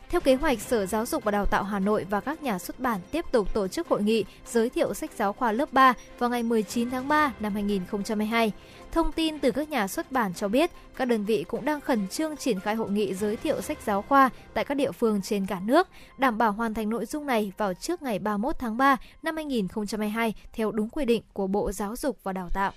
Theo 0.09 0.22
kế 0.22 0.35
hoạch, 0.35 0.61
Sở 0.61 0.85
Giáo 0.85 1.05
dục 1.05 1.23
và 1.23 1.31
Đào 1.31 1.45
tạo 1.45 1.63
Hà 1.63 1.80
Nội 1.80 2.05
và 2.09 2.19
các 2.19 2.43
nhà 2.43 2.59
xuất 2.59 2.80
bản 2.80 2.99
tiếp 3.11 3.26
tục 3.31 3.53
tổ 3.53 3.67
chức 3.67 3.88
hội 3.88 4.03
nghị 4.03 4.26
giới 4.45 4.69
thiệu 4.69 4.93
sách 4.93 5.11
giáo 5.17 5.34
khoa 5.34 5.51
lớp 5.51 5.73
3 5.73 5.93
vào 6.19 6.30
ngày 6.30 6.43
19 6.43 6.89
tháng 6.89 7.07
3 7.07 7.34
năm 7.39 7.53
2022. 7.53 8.51
Thông 8.95 9.11
tin 9.11 9.39
từ 9.39 9.51
các 9.51 9.69
nhà 9.69 9.88
xuất 9.88 10.11
bản 10.11 10.34
cho 10.34 10.47
biết, 10.47 10.72
các 10.95 11.05
đơn 11.05 11.26
vị 11.26 11.45
cũng 11.47 11.65
đang 11.65 11.81
khẩn 11.81 12.07
trương 12.07 12.38
triển 12.38 12.59
khai 12.59 12.76
hội 12.76 12.91
nghị 12.91 13.13
giới 13.13 13.35
thiệu 13.35 13.61
sách 13.61 13.77
giáo 13.85 14.01
khoa 14.01 14.30
tại 14.53 14.65
các 14.65 14.76
địa 14.76 14.91
phương 14.91 15.22
trên 15.22 15.45
cả 15.45 15.59
nước, 15.59 15.88
đảm 16.17 16.38
bảo 16.38 16.51
hoàn 16.51 16.73
thành 16.73 16.89
nội 16.89 17.05
dung 17.05 17.26
này 17.26 17.51
vào 17.57 17.73
trước 17.73 18.01
ngày 18.01 18.19
31 18.19 18.55
tháng 18.59 18.77
3 18.77 18.97
năm 19.23 19.35
2022 19.35 20.34
theo 20.53 20.72
đúng 20.72 20.89
quy 20.89 21.05
định 21.05 21.23
của 21.34 21.47
Bộ 21.47 21.72
Giáo 21.72 21.95
dục 21.95 22.17
và 22.23 22.34
Đào 22.34 22.49
tạo. 22.53 22.72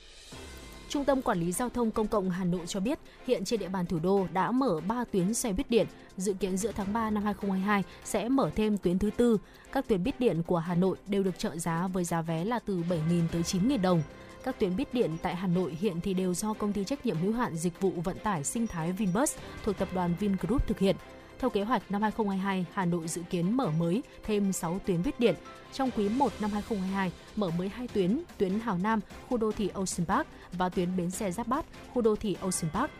Trung 0.89 1.05
tâm 1.05 1.23
Quản 1.23 1.41
lý 1.41 1.53
Giao 1.53 1.69
thông 1.69 1.91
Công 1.91 2.07
cộng 2.07 2.31
Hà 2.31 2.45
Nội 2.45 2.67
cho 2.67 2.81
biết, 2.81 2.99
hiện 3.27 3.45
trên 3.45 3.61
địa 3.61 3.69
bàn 3.69 3.87
thủ 3.87 3.99
đô 3.99 4.27
đã 4.33 4.51
mở 4.51 4.81
3 4.87 5.05
tuyến 5.05 5.35
xe 5.35 5.53
buýt 5.53 5.71
điện. 5.71 5.87
Dự 6.17 6.33
kiến 6.33 6.57
giữa 6.57 6.73
tháng 6.73 6.93
3 6.93 7.11
năm 7.11 7.25
2022 7.25 7.83
sẽ 8.05 8.29
mở 8.29 8.51
thêm 8.57 8.79
tuyến 8.79 8.99
thứ 8.99 9.11
tư. 9.17 9.39
Các 9.73 9.89
tuyến 9.89 10.05
buýt 10.05 10.21
điện 10.21 10.43
của 10.47 10.59
Hà 10.59 10.75
Nội 10.75 10.97
đều 11.07 11.23
được 11.23 11.39
trợ 11.39 11.57
giá 11.57 11.87
với 11.87 12.05
giá 12.05 12.23
vé 12.23 12.45
là 12.45 12.59
từ 12.59 12.83
7.000 12.89 13.23
tới 13.33 13.43
9.000 13.43 13.81
đồng. 13.81 14.03
Các 14.49 14.59
tuyến 14.59 14.77
buýt 14.77 14.95
điện 14.95 15.17
tại 15.23 15.37
Hà 15.37 15.47
Nội 15.47 15.77
hiện 15.81 16.01
thì 16.01 16.15
đều 16.15 16.35
do 16.35 16.53
công 16.55 16.73
ty 16.73 16.85
trách 16.85 17.07
nhiệm 17.07 17.17
hữu 17.17 17.33
hạn 17.33 17.57
dịch 17.57 17.81
vụ 17.81 17.91
vận 17.91 18.19
tải 18.19 18.45
sinh 18.45 18.67
thái 18.67 18.93
Vinbus 18.93 19.37
thuộc 19.65 19.79
tập 19.79 19.89
đoàn 19.95 20.15
Vingroup 20.21 20.67
thực 20.67 20.79
hiện. 20.79 20.97
Theo 21.39 21.51
kế 21.51 21.63
hoạch 21.63 21.91
năm 21.91 22.03
2022, 22.03 22.67
Hà 22.73 22.85
Nội 22.85 23.09
dự 23.09 23.23
kiến 23.31 23.57
mở 23.57 23.71
mới 23.71 24.03
thêm 24.25 24.53
6 24.53 24.81
tuyến 24.87 25.03
buýt 25.03 25.21
điện. 25.21 25.35
Trong 25.73 25.91
quý 25.91 26.09
1 26.09 26.33
năm 26.41 26.51
2022, 26.51 27.13
mở 27.37 27.51
mới 27.59 27.69
2 27.69 27.89
tuyến, 27.89 28.23
tuyến 28.39 28.61
Hào 28.61 28.79
Nam, 28.79 29.01
khu 29.29 29.37
đô 29.37 29.53
thị 29.53 29.69
Ocean 29.69 30.07
Park 30.07 30.27
và 30.53 30.69
tuyến 30.69 30.97
bến 30.97 31.11
xe 31.11 31.31
Giáp 31.31 31.47
Bát, 31.47 31.65
khu 31.95 32.03
đô 32.03 32.17
thị 32.17 32.37
Ocean 32.41 32.73
Park. 32.73 32.91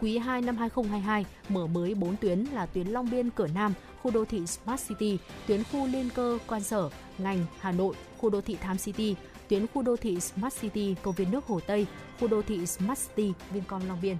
Quý 0.00 0.18
2 0.18 0.42
năm 0.42 0.56
2022, 0.56 1.24
mở 1.48 1.66
mới 1.66 1.94
4 1.94 2.16
tuyến 2.16 2.44
là 2.44 2.66
tuyến 2.66 2.86
Long 2.86 3.10
Biên 3.10 3.30
Cửa 3.30 3.48
Nam, 3.54 3.72
khu 4.02 4.10
đô 4.10 4.24
thị 4.24 4.46
Smart 4.46 4.88
City, 4.88 5.18
tuyến 5.46 5.64
khu 5.64 5.86
liên 5.86 6.08
cơ 6.14 6.38
quan 6.46 6.62
sở, 6.62 6.90
ngành 7.18 7.46
Hà 7.60 7.72
Nội, 7.72 7.94
khu 8.18 8.30
đô 8.30 8.40
thị 8.40 8.56
Tham 8.60 8.78
City, 8.78 9.14
tuyến 9.48 9.66
khu 9.74 9.82
đô 9.82 9.96
thị 9.96 10.20
Smart 10.20 10.60
City 10.60 10.94
công 11.02 11.14
viên 11.14 11.30
nước 11.30 11.46
Hồ 11.46 11.60
Tây, 11.66 11.86
khu 12.20 12.28
đô 12.28 12.42
thị 12.42 12.66
Smart 12.66 13.00
City 13.08 13.32
Vincom 13.50 13.88
Long 13.88 13.98
Biên. 14.02 14.16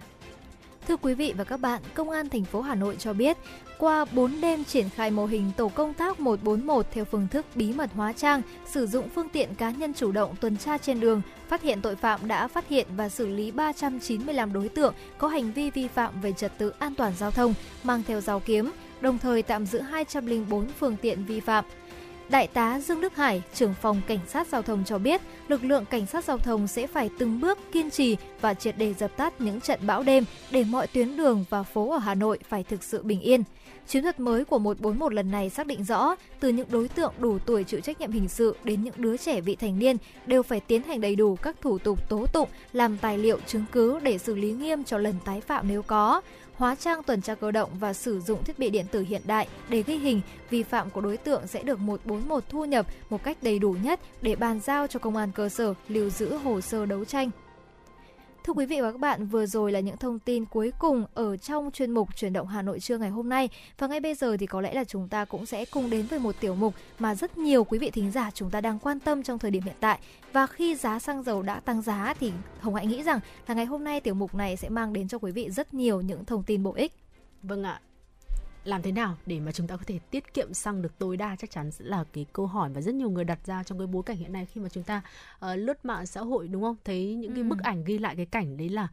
Thưa 0.89 0.97
quý 0.97 1.15
vị 1.15 1.35
và 1.37 1.45
các 1.45 1.57
bạn, 1.57 1.83
Công 1.95 2.11
an 2.11 2.29
thành 2.29 2.45
phố 2.45 2.61
Hà 2.61 2.75
Nội 2.75 2.97
cho 2.99 3.13
biết, 3.13 3.37
qua 3.79 4.05
4 4.05 4.41
đêm 4.41 4.65
triển 4.65 4.89
khai 4.89 5.11
mô 5.11 5.27
hình 5.27 5.51
tổ 5.57 5.69
công 5.69 5.95
tác 5.95 6.21
141 6.21 6.87
theo 6.91 7.05
phương 7.05 7.29
thức 7.29 7.47
bí 7.55 7.73
mật 7.73 7.91
hóa 7.95 8.13
trang, 8.13 8.43
sử 8.67 8.87
dụng 8.87 9.09
phương 9.15 9.29
tiện 9.29 9.55
cá 9.55 9.71
nhân 9.71 9.95
chủ 9.95 10.13
động 10.13 10.35
tuần 10.41 10.57
tra 10.57 10.79
trên 10.79 11.01
đường, 11.01 11.23
phát 11.49 11.63
hiện 11.63 11.81
tội 11.81 11.97
phạm 11.97 12.29
đã 12.29 12.49
phát 12.49 12.69
hiện 12.69 12.87
và 12.97 13.09
xử 13.09 13.27
lý 13.27 13.51
395 13.51 14.53
đối 14.53 14.69
tượng 14.69 14.95
có 15.19 15.29
hành 15.29 15.53
vi 15.53 15.71
vi 15.71 15.89
phạm 15.89 16.21
về 16.21 16.33
trật 16.33 16.59
tự 16.59 16.73
an 16.79 16.95
toàn 16.95 17.13
giao 17.19 17.31
thông 17.31 17.55
mang 17.83 18.03
theo 18.07 18.21
dao 18.21 18.41
kiếm, 18.41 18.71
đồng 19.01 19.19
thời 19.19 19.43
tạm 19.43 19.67
giữ 19.67 19.81
204 19.81 20.67
phương 20.79 20.97
tiện 20.97 21.25
vi 21.25 21.41
phạm. 21.41 21.65
Đại 22.29 22.47
tá 22.47 22.81
Dương 22.81 23.01
Đức 23.01 23.17
Hải, 23.17 23.43
trưởng 23.55 23.75
phòng 23.83 24.01
cảnh 24.07 24.19
sát 24.29 24.49
giao 24.49 24.63
thông 24.63 24.85
cho 24.85 24.99
biết, 24.99 25.21
lực 25.49 25.65
lượng 25.65 25.85
cảnh 25.85 26.07
sát 26.07 26.25
giao 26.25 26.39
thông 26.39 26.67
sẽ 26.67 26.87
phải 26.87 27.11
từng 27.19 27.41
bước 27.41 27.59
kiên 27.73 27.91
trì 27.91 28.17
và 28.41 28.55
triệt 28.55 28.75
để 28.79 28.95
dập 28.95 29.17
tắt 29.17 29.41
những 29.41 29.61
trận 29.61 29.81
bão 29.87 30.03
đêm 30.03 30.25
để 30.51 30.65
mọi 30.65 30.87
tuyến 30.87 31.17
đường 31.17 31.45
và 31.51 31.63
phố 31.63 31.93
ở 31.93 31.99
Hà 31.99 32.15
Nội 32.15 32.39
phải 32.49 32.65
thực 32.65 32.83
sự 32.83 33.03
bình 33.03 33.21
yên. 33.21 33.43
Chiến 33.87 34.03
thuật 34.03 34.21
mới 34.21 34.45
của 34.45 34.59
141 34.59 35.13
lần 35.13 35.31
này 35.31 35.51
xác 35.51 35.67
định 35.67 35.85
rõ, 35.85 36.15
từ 36.41 36.49
những 36.49 36.69
đối 36.71 36.89
tượng 36.89 37.13
đủ 37.19 37.39
tuổi 37.39 37.65
chịu 37.65 37.81
trách 37.81 38.01
nhiệm 38.01 38.13
hình 38.13 38.29
sự 38.29 38.57
đến 38.65 38.85
những 38.85 38.95
đứa 38.97 39.17
trẻ 39.17 39.41
vị 39.41 39.57
thành 39.57 39.79
niên 39.79 39.97
đều 40.27 40.43
phải 40.43 40.61
tiến 40.61 40.83
hành 40.83 41.01
đầy 41.01 41.17
đủ 41.17 41.37
các 41.37 41.57
thủ 41.61 41.79
tục 41.79 42.09
tố 42.09 42.27
tụng, 42.33 42.49
làm 42.73 42.99
tài 42.99 43.19
liệu 43.19 43.39
chứng 43.47 43.65
cứ 43.73 44.01
để 44.03 44.19
xử 44.19 44.35
lý 44.35 44.53
nghiêm 44.53 44.85
cho 44.85 44.99
lần 44.99 45.15
tái 45.25 45.41
phạm 45.41 45.69
nếu 45.69 45.83
có 45.83 46.21
hóa 46.57 46.75
trang 46.75 47.03
tuần 47.03 47.21
tra 47.21 47.35
cơ 47.35 47.51
động 47.51 47.71
và 47.81 47.93
sử 47.93 48.21
dụng 48.21 48.45
thiết 48.45 48.59
bị 48.59 48.71
điện 48.71 48.87
tử 48.91 49.05
hiện 49.09 49.23
đại 49.27 49.49
để 49.69 49.83
ghi 49.83 49.99
hình, 49.99 50.21
vi 50.51 50.63
phạm 50.63 50.91
của 50.91 51.01
đối 51.01 51.17
tượng 51.17 51.47
sẽ 51.47 51.63
được 51.63 51.79
141 51.79 52.45
thu 52.49 52.65
nhập 52.65 52.87
một 53.11 53.25
cách 53.25 53.37
đầy 53.43 53.59
đủ 53.59 53.77
nhất 53.83 54.01
để 54.23 54.37
bàn 54.37 54.61
giao 54.61 54.87
cho 54.87 54.99
công 54.99 55.17
an 55.17 55.33
cơ 55.35 55.49
sở, 55.49 55.75
lưu 55.89 56.11
giữ 56.11 56.37
hồ 56.37 56.61
sơ 56.61 56.87
đấu 56.87 57.05
tranh. 57.05 57.31
Thưa 58.45 58.53
quý 58.53 58.67
vị 58.67 58.81
và 58.81 58.93
các 58.93 59.01
bạn, 59.01 59.27
vừa 59.27 59.47
rồi 59.47 59.73
là 59.73 59.81
những 59.81 59.97
thông 59.97 60.19
tin 60.19 60.45
cuối 60.45 60.73
cùng 60.79 61.05
ở 61.15 61.37
trong 61.37 61.71
chuyên 61.71 61.91
mục 61.91 62.17
chuyển 62.17 62.33
động 62.33 62.47
Hà 62.47 62.63
Nội 62.63 62.81
trưa 62.81 62.99
ngày 62.99 63.11
hôm 63.11 63.29
nay. 63.29 63.49
Và 63.79 63.87
ngay 63.87 64.01
bây 64.01 64.15
giờ 64.15 64.37
thì 64.37 64.47
có 64.47 64.61
lẽ 64.61 64.75
là 64.75 64.85
chúng 64.85 65.09
ta 65.09 65.25
cũng 65.25 65.47
sẽ 65.47 65.65
cùng 65.65 65.91
đến 65.91 66.07
với 66.07 66.19
một 66.19 66.35
tiểu 66.41 66.55
mục 66.55 66.75
mà 66.99 67.15
rất 67.15 67.39
nhiều 67.39 67.65
quý 67.65 67.79
vị 67.79 67.91
thính 67.91 68.11
giả 68.11 68.31
chúng 68.35 68.51
ta 68.51 68.61
đang 68.61 68.79
quan 68.79 69.01
tâm 69.01 69.23
trong 69.23 69.39
thời 69.39 69.51
điểm 69.51 69.63
hiện 69.63 69.75
tại. 69.81 69.99
Và 70.33 70.47
khi 70.47 70.75
giá 70.75 70.99
xăng 70.99 71.23
dầu 71.23 71.43
đã 71.43 71.61
tăng 71.61 71.83
giá 71.83 72.15
thì 72.21 72.33
Hồng 72.61 72.75
Hạnh 72.75 72.89
nghĩ 72.89 73.03
rằng 73.03 73.21
là 73.47 73.55
ngày 73.55 73.65
hôm 73.65 73.85
nay 73.85 74.01
tiểu 74.01 74.15
mục 74.15 74.35
này 74.35 74.57
sẽ 74.57 74.69
mang 74.69 74.93
đến 74.93 75.09
cho 75.09 75.19
quý 75.19 75.33
vị 75.33 75.51
rất 75.51 75.75
nhiều 75.75 76.01
những 76.01 76.25
thông 76.25 76.43
tin 76.43 76.63
bổ 76.63 76.75
ích. 76.75 76.93
Vâng 77.43 77.63
ạ, 77.63 77.81
làm 78.65 78.83
thế 78.83 78.93
nào 78.93 79.17
để 79.27 79.41
mà 79.41 79.53
chúng 79.53 79.67
ta 79.67 79.77
có 79.77 79.83
thể 79.87 79.99
tiết 80.11 80.35
kiệm 80.35 80.55
xăng 80.55 80.83
được 80.83 80.99
tối 80.99 81.17
đa 81.17 81.37
chắc 81.37 81.51
chắn 81.51 81.71
sẽ 81.71 81.85
là 81.85 82.05
cái 82.13 82.27
câu 82.33 82.47
hỏi 82.47 82.69
mà 82.69 82.81
rất 82.81 82.95
nhiều 82.95 83.11
người 83.11 83.25
đặt 83.25 83.39
ra 83.47 83.63
trong 83.63 83.79
cái 83.79 83.87
bối 83.87 84.03
cảnh 84.03 84.17
hiện 84.17 84.33
nay 84.33 84.47
khi 84.47 84.61
mà 84.61 84.69
chúng 84.69 84.85
ta 84.85 85.03
uh, 85.37 85.51
lướt 85.57 85.85
mạng 85.85 86.07
xã 86.07 86.21
hội 86.21 86.49
đúng 86.49 86.63
không 86.63 86.77
thấy 86.85 87.15
những 87.15 87.35
cái 87.35 87.43
ừ. 87.43 87.49
bức 87.49 87.59
ảnh 87.59 87.85
ghi 87.85 87.99
lại 87.99 88.17
cái 88.17 88.27
cảnh 88.27 88.57
đấy 88.57 88.69
là 88.69 88.89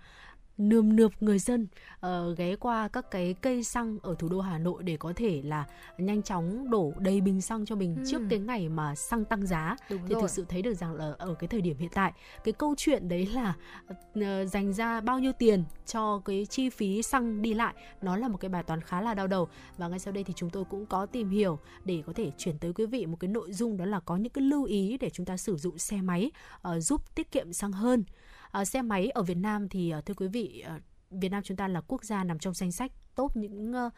nườm 0.58 0.96
nượp 0.96 1.12
người 1.20 1.40
dân 1.40 1.68
uh, 2.06 2.38
ghé 2.38 2.56
qua 2.56 2.88
các 2.88 3.12
cái 3.12 3.36
cây 3.42 3.64
xăng 3.64 3.98
ở 4.02 4.16
thủ 4.20 4.30
đô 4.30 4.40
Hà 4.40 4.58
Nội 4.58 4.84
để 4.84 4.98
có 4.98 5.14
thể 5.16 5.42
là 5.46 5.66
nhanh 5.98 6.22
chóng 6.22 6.70
đổ 6.70 6.94
đầy 6.98 7.22
bình 7.22 7.42
xăng 7.42 7.66
cho 7.66 7.76
mình 7.76 7.96
ừ. 7.96 8.04
trước 8.08 8.22
cái 8.30 8.40
ngày 8.40 8.70
mà 8.70 8.96
xăng 8.96 9.26
tăng 9.26 9.48
giá 9.48 9.76
Đúng 9.90 10.02
thì 10.08 10.14
rồi. 10.14 10.22
thực 10.22 10.30
sự 10.30 10.46
thấy 10.50 10.62
được 10.62 10.74
rằng 10.74 10.94
là 10.94 11.14
ở 11.18 11.34
cái 11.34 11.48
thời 11.48 11.62
điểm 11.62 11.78
hiện 11.78 11.90
tại 11.94 12.14
cái 12.44 12.54
câu 12.54 12.76
chuyện 12.78 13.10
đấy 13.10 13.26
là 13.26 13.54
uh, 13.90 14.50
dành 14.52 14.74
ra 14.74 15.02
bao 15.02 15.20
nhiêu 15.20 15.32
tiền 15.34 15.64
cho 15.86 16.22
cái 16.26 16.46
chi 16.50 16.70
phí 16.70 17.02
xăng 17.02 17.42
đi 17.42 17.54
lại 17.54 17.74
nó 18.02 18.16
là 18.18 18.28
một 18.28 18.38
cái 18.38 18.50
bài 18.50 18.64
toán 18.64 18.82
khá 18.82 19.02
là 19.02 19.14
đau 19.14 19.28
đầu 19.28 19.48
và 19.78 19.88
ngay 19.88 20.00
sau 20.00 20.14
đây 20.14 20.24
thì 20.24 20.34
chúng 20.36 20.50
tôi 20.50 20.64
cũng 20.66 20.86
có 20.86 21.06
tìm 21.06 21.30
hiểu 21.30 21.60
để 21.86 22.04
có 22.08 22.14
thể 22.14 22.32
chuyển 22.38 22.58
tới 22.58 22.74
quý 22.74 22.86
vị 22.86 23.06
một 23.06 23.18
cái 23.20 23.28
nội 23.28 23.54
dung 23.54 23.78
đó 23.78 23.86
là 23.86 24.00
có 24.00 24.16
những 24.16 24.34
cái 24.34 24.44
lưu 24.44 24.64
ý 24.64 24.98
để 24.98 25.10
chúng 25.10 25.26
ta 25.26 25.38
sử 25.38 25.58
dụng 25.58 25.78
xe 25.78 26.02
máy 26.02 26.32
uh, 26.56 26.84
giúp 26.84 27.16
tiết 27.16 27.32
kiệm 27.32 27.54
xăng 27.54 27.72
hơn 27.72 28.04
Ờ, 28.52 28.66
xe 28.66 28.82
máy 28.82 29.10
ở 29.10 29.24
Việt 29.24 29.38
Nam 29.38 29.70
thì 29.70 29.90
ờ, 29.90 30.02
thưa 30.02 30.14
quý 30.14 30.28
vị 30.28 30.64
ờ, 30.66 30.80
Việt 31.12 31.30
Nam 31.30 31.44
chúng 31.44 31.58
ta 31.58 31.68
là 31.68 31.82
quốc 31.82 32.04
gia 32.04 32.24
nằm 32.24 32.40
trong 32.40 32.54
danh 32.54 32.72
sách 32.72 32.92
top 33.16 33.36
những 33.36 33.74
uh, 33.86 33.94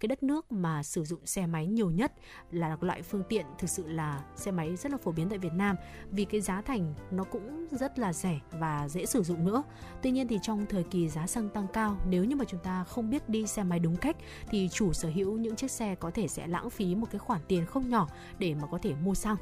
cái 0.00 0.08
đất 0.08 0.22
nước 0.22 0.52
mà 0.52 0.82
sử 0.82 1.04
dụng 1.04 1.26
xe 1.26 1.46
máy 1.46 1.66
nhiều 1.66 1.90
nhất 1.90 2.12
là 2.50 2.76
loại 2.80 3.02
phương 3.02 3.22
tiện 3.28 3.46
thực 3.58 3.70
sự 3.70 3.88
là 3.88 4.24
xe 4.36 4.50
máy 4.50 4.76
rất 4.76 4.92
là 4.92 4.98
phổ 4.98 5.12
biến 5.12 5.28
tại 5.28 5.38
Việt 5.38 5.52
Nam 5.52 5.76
vì 6.10 6.24
cái 6.24 6.40
giá 6.40 6.62
thành 6.62 6.94
nó 7.10 7.24
cũng 7.24 7.66
rất 7.70 7.98
là 7.98 8.12
rẻ 8.12 8.40
và 8.50 8.88
dễ 8.88 9.06
sử 9.06 9.22
dụng 9.22 9.44
nữa. 9.44 9.62
Tuy 10.02 10.10
nhiên 10.10 10.28
thì 10.28 10.38
trong 10.42 10.66
thời 10.66 10.82
kỳ 10.82 11.08
giá 11.08 11.26
xăng 11.26 11.48
tăng 11.48 11.66
cao, 11.72 11.96
nếu 12.08 12.24
như 12.24 12.36
mà 12.36 12.44
chúng 12.44 12.60
ta 12.60 12.84
không 12.84 13.10
biết 13.10 13.28
đi 13.28 13.46
xe 13.46 13.62
máy 13.62 13.78
đúng 13.78 13.96
cách 13.96 14.16
thì 14.48 14.68
chủ 14.72 14.92
sở 14.92 15.08
hữu 15.08 15.38
những 15.38 15.56
chiếc 15.56 15.70
xe 15.70 15.94
có 15.94 16.10
thể 16.10 16.28
sẽ 16.28 16.46
lãng 16.46 16.70
phí 16.70 16.94
một 16.94 17.06
cái 17.10 17.18
khoản 17.18 17.40
tiền 17.48 17.66
không 17.66 17.88
nhỏ 17.88 18.08
để 18.38 18.54
mà 18.54 18.66
có 18.70 18.78
thể 18.82 18.94
mua 18.94 19.14
xăng 19.14 19.36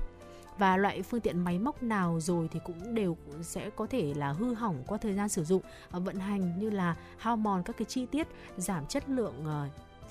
và 0.59 0.77
loại 0.77 1.03
phương 1.03 1.21
tiện 1.21 1.39
máy 1.39 1.59
móc 1.59 1.83
nào 1.83 2.21
rồi 2.21 2.49
thì 2.53 2.61
cũng 2.65 2.95
đều 2.95 3.17
sẽ 3.43 3.71
có 3.71 3.87
thể 3.87 4.15
là 4.17 4.33
hư 4.33 4.55
hỏng 4.55 4.83
qua 4.87 4.99
thời 4.99 5.15
gian 5.15 5.29
sử 5.29 5.45
dụng 5.45 5.63
ờ, 5.91 6.01
vận 6.01 6.17
hành 6.17 6.59
như 6.59 6.71
là 6.71 6.97
hao 7.17 7.37
mòn 7.37 7.63
các 7.63 7.77
cái 7.79 7.85
chi 7.85 8.07
tiết, 8.07 8.29
giảm 8.57 8.87
chất 8.87 9.09
lượng 9.09 9.35
ờ, 9.45 9.69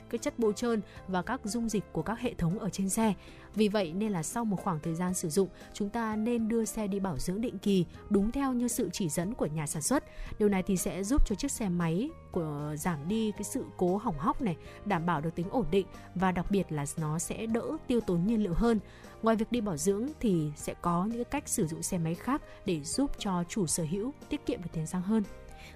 cái 0.10 0.20
chất 0.20 0.40
bôi 0.40 0.54
trơn 0.54 0.82
và 1.08 1.22
các 1.22 1.42
dung 1.44 1.70
dịch 1.70 1.84
của 1.92 2.02
các 2.02 2.20
hệ 2.20 2.34
thống 2.34 2.60
ở 2.60 2.70
trên 2.70 2.90
xe. 2.90 3.14
Vì 3.56 3.68
vậy 3.68 3.94
nên 3.94 4.12
là 4.12 4.24
sau 4.24 4.46
một 4.46 4.58
khoảng 4.64 4.80
thời 4.80 4.96
gian 4.96 5.14
sử 5.14 5.30
dụng, 5.30 5.50
chúng 5.74 5.90
ta 5.90 6.16
nên 6.16 6.48
đưa 6.48 6.66
xe 6.66 6.88
đi 6.88 7.00
bảo 7.00 7.18
dưỡng 7.18 7.42
định 7.42 7.58
kỳ 7.60 7.86
đúng 8.10 8.32
theo 8.32 8.54
như 8.54 8.68
sự 8.68 8.90
chỉ 8.94 9.10
dẫn 9.10 9.34
của 9.34 9.46
nhà 9.46 9.68
sản 9.68 9.82
xuất. 9.82 10.04
Điều 10.40 10.50
này 10.50 10.64
thì 10.64 10.78
sẽ 10.78 11.04
giúp 11.04 11.28
cho 11.28 11.36
chiếc 11.36 11.52
xe 11.52 11.70
máy 11.70 12.10
của 12.32 12.76
giảm 12.78 13.08
đi 13.08 13.32
cái 13.32 13.44
sự 13.44 13.66
cố 13.78 13.98
hỏng 13.98 14.18
hóc 14.18 14.42
này, 14.42 14.58
đảm 14.86 15.06
bảo 15.06 15.22
được 15.22 15.36
tính 15.36 15.50
ổn 15.50 15.66
định 15.72 15.88
và 16.16 16.32
đặc 16.32 16.52
biệt 16.52 16.72
là 16.72 16.86
nó 16.98 17.20
sẽ 17.20 17.46
đỡ 17.46 17.78
tiêu 17.88 18.02
tốn 18.02 18.28
nhiên 18.28 18.44
liệu 18.44 18.54
hơn. 18.54 18.80
Ngoài 19.22 19.36
việc 19.36 19.52
đi 19.52 19.62
bảo 19.62 19.78
dưỡng 19.78 20.08
thì 20.20 20.52
sẽ 20.56 20.74
có 20.82 21.06
những 21.06 21.24
cách 21.24 21.50
sử 21.50 21.68
dụng 21.68 21.84
xe 21.84 21.98
máy 21.98 22.16
khác 22.16 22.42
để 22.66 22.82
giúp 22.84 23.12
cho 23.18 23.44
chủ 23.50 23.68
sở 23.68 23.84
hữu 23.84 24.14
tiết 24.30 24.46
kiệm 24.46 24.62
được 24.62 24.70
tiền 24.74 24.88
xăng 24.88 25.02
hơn. 25.02 25.24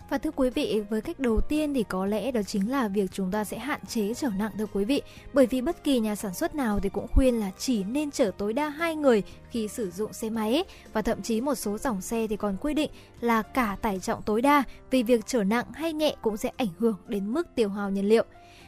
Và 0.10 0.18
thưa 0.18 0.32
quý 0.36 0.50
vị, 0.50 0.82
với 0.90 1.02
cách 1.02 1.20
đầu 1.20 1.42
tiên 1.42 1.74
thì 1.74 1.84
có 1.84 2.06
lẽ 2.06 2.32
đó 2.32 2.42
chính 2.44 2.72
là 2.72 2.88
việc 2.88 3.12
chúng 3.14 3.32
ta 3.32 3.44
sẽ 3.44 3.58
hạn 3.58 3.80
chế 3.88 4.14
trở 4.14 4.30
nặng 4.38 4.52
thưa 4.58 4.66
quý 4.74 4.86
vị. 4.86 5.02
Bởi 5.34 5.46
vì 5.46 5.62
bất 5.62 5.84
kỳ 5.84 6.00
nhà 6.00 6.16
sản 6.16 6.34
xuất 6.34 6.56
nào 6.56 6.80
thì 6.80 6.90
cũng 6.90 7.08
khuyên 7.08 7.40
là 7.40 7.52
chỉ 7.58 7.84
nên 7.84 8.12
chở 8.12 8.32
tối 8.38 8.54
đa 8.54 8.70
hai 8.70 8.96
người 8.96 9.24
khi 9.52 9.68
sử 9.68 9.92
dụng 9.92 10.14
xe 10.14 10.30
máy 10.30 10.64
và 10.94 11.02
thậm 11.02 11.22
chí 11.22 11.42
một 11.42 11.56
số 11.56 11.78
dòng 11.78 12.02
xe 12.02 12.28
thì 12.28 12.38
còn 12.38 12.58
quy 12.62 12.74
định 12.74 12.92
là 13.22 13.42
cả 13.42 13.78
tải 13.82 14.00
trọng 14.00 14.22
tối 14.22 14.42
đa 14.42 14.64
vì 14.92 15.04
việc 15.04 15.28
chở 15.28 15.44
nặng 15.44 15.66
hay 15.74 15.94
nhẹ 15.94 16.16
cũng 16.22 16.38
sẽ 16.38 16.52
ảnh 16.58 16.72
hưởng 16.80 16.98
đến 17.08 17.34
mức 17.34 17.48
tiêu 17.56 17.70
hao 17.70 17.90
nhiên 17.90 18.10
liệu. 18.10 18.24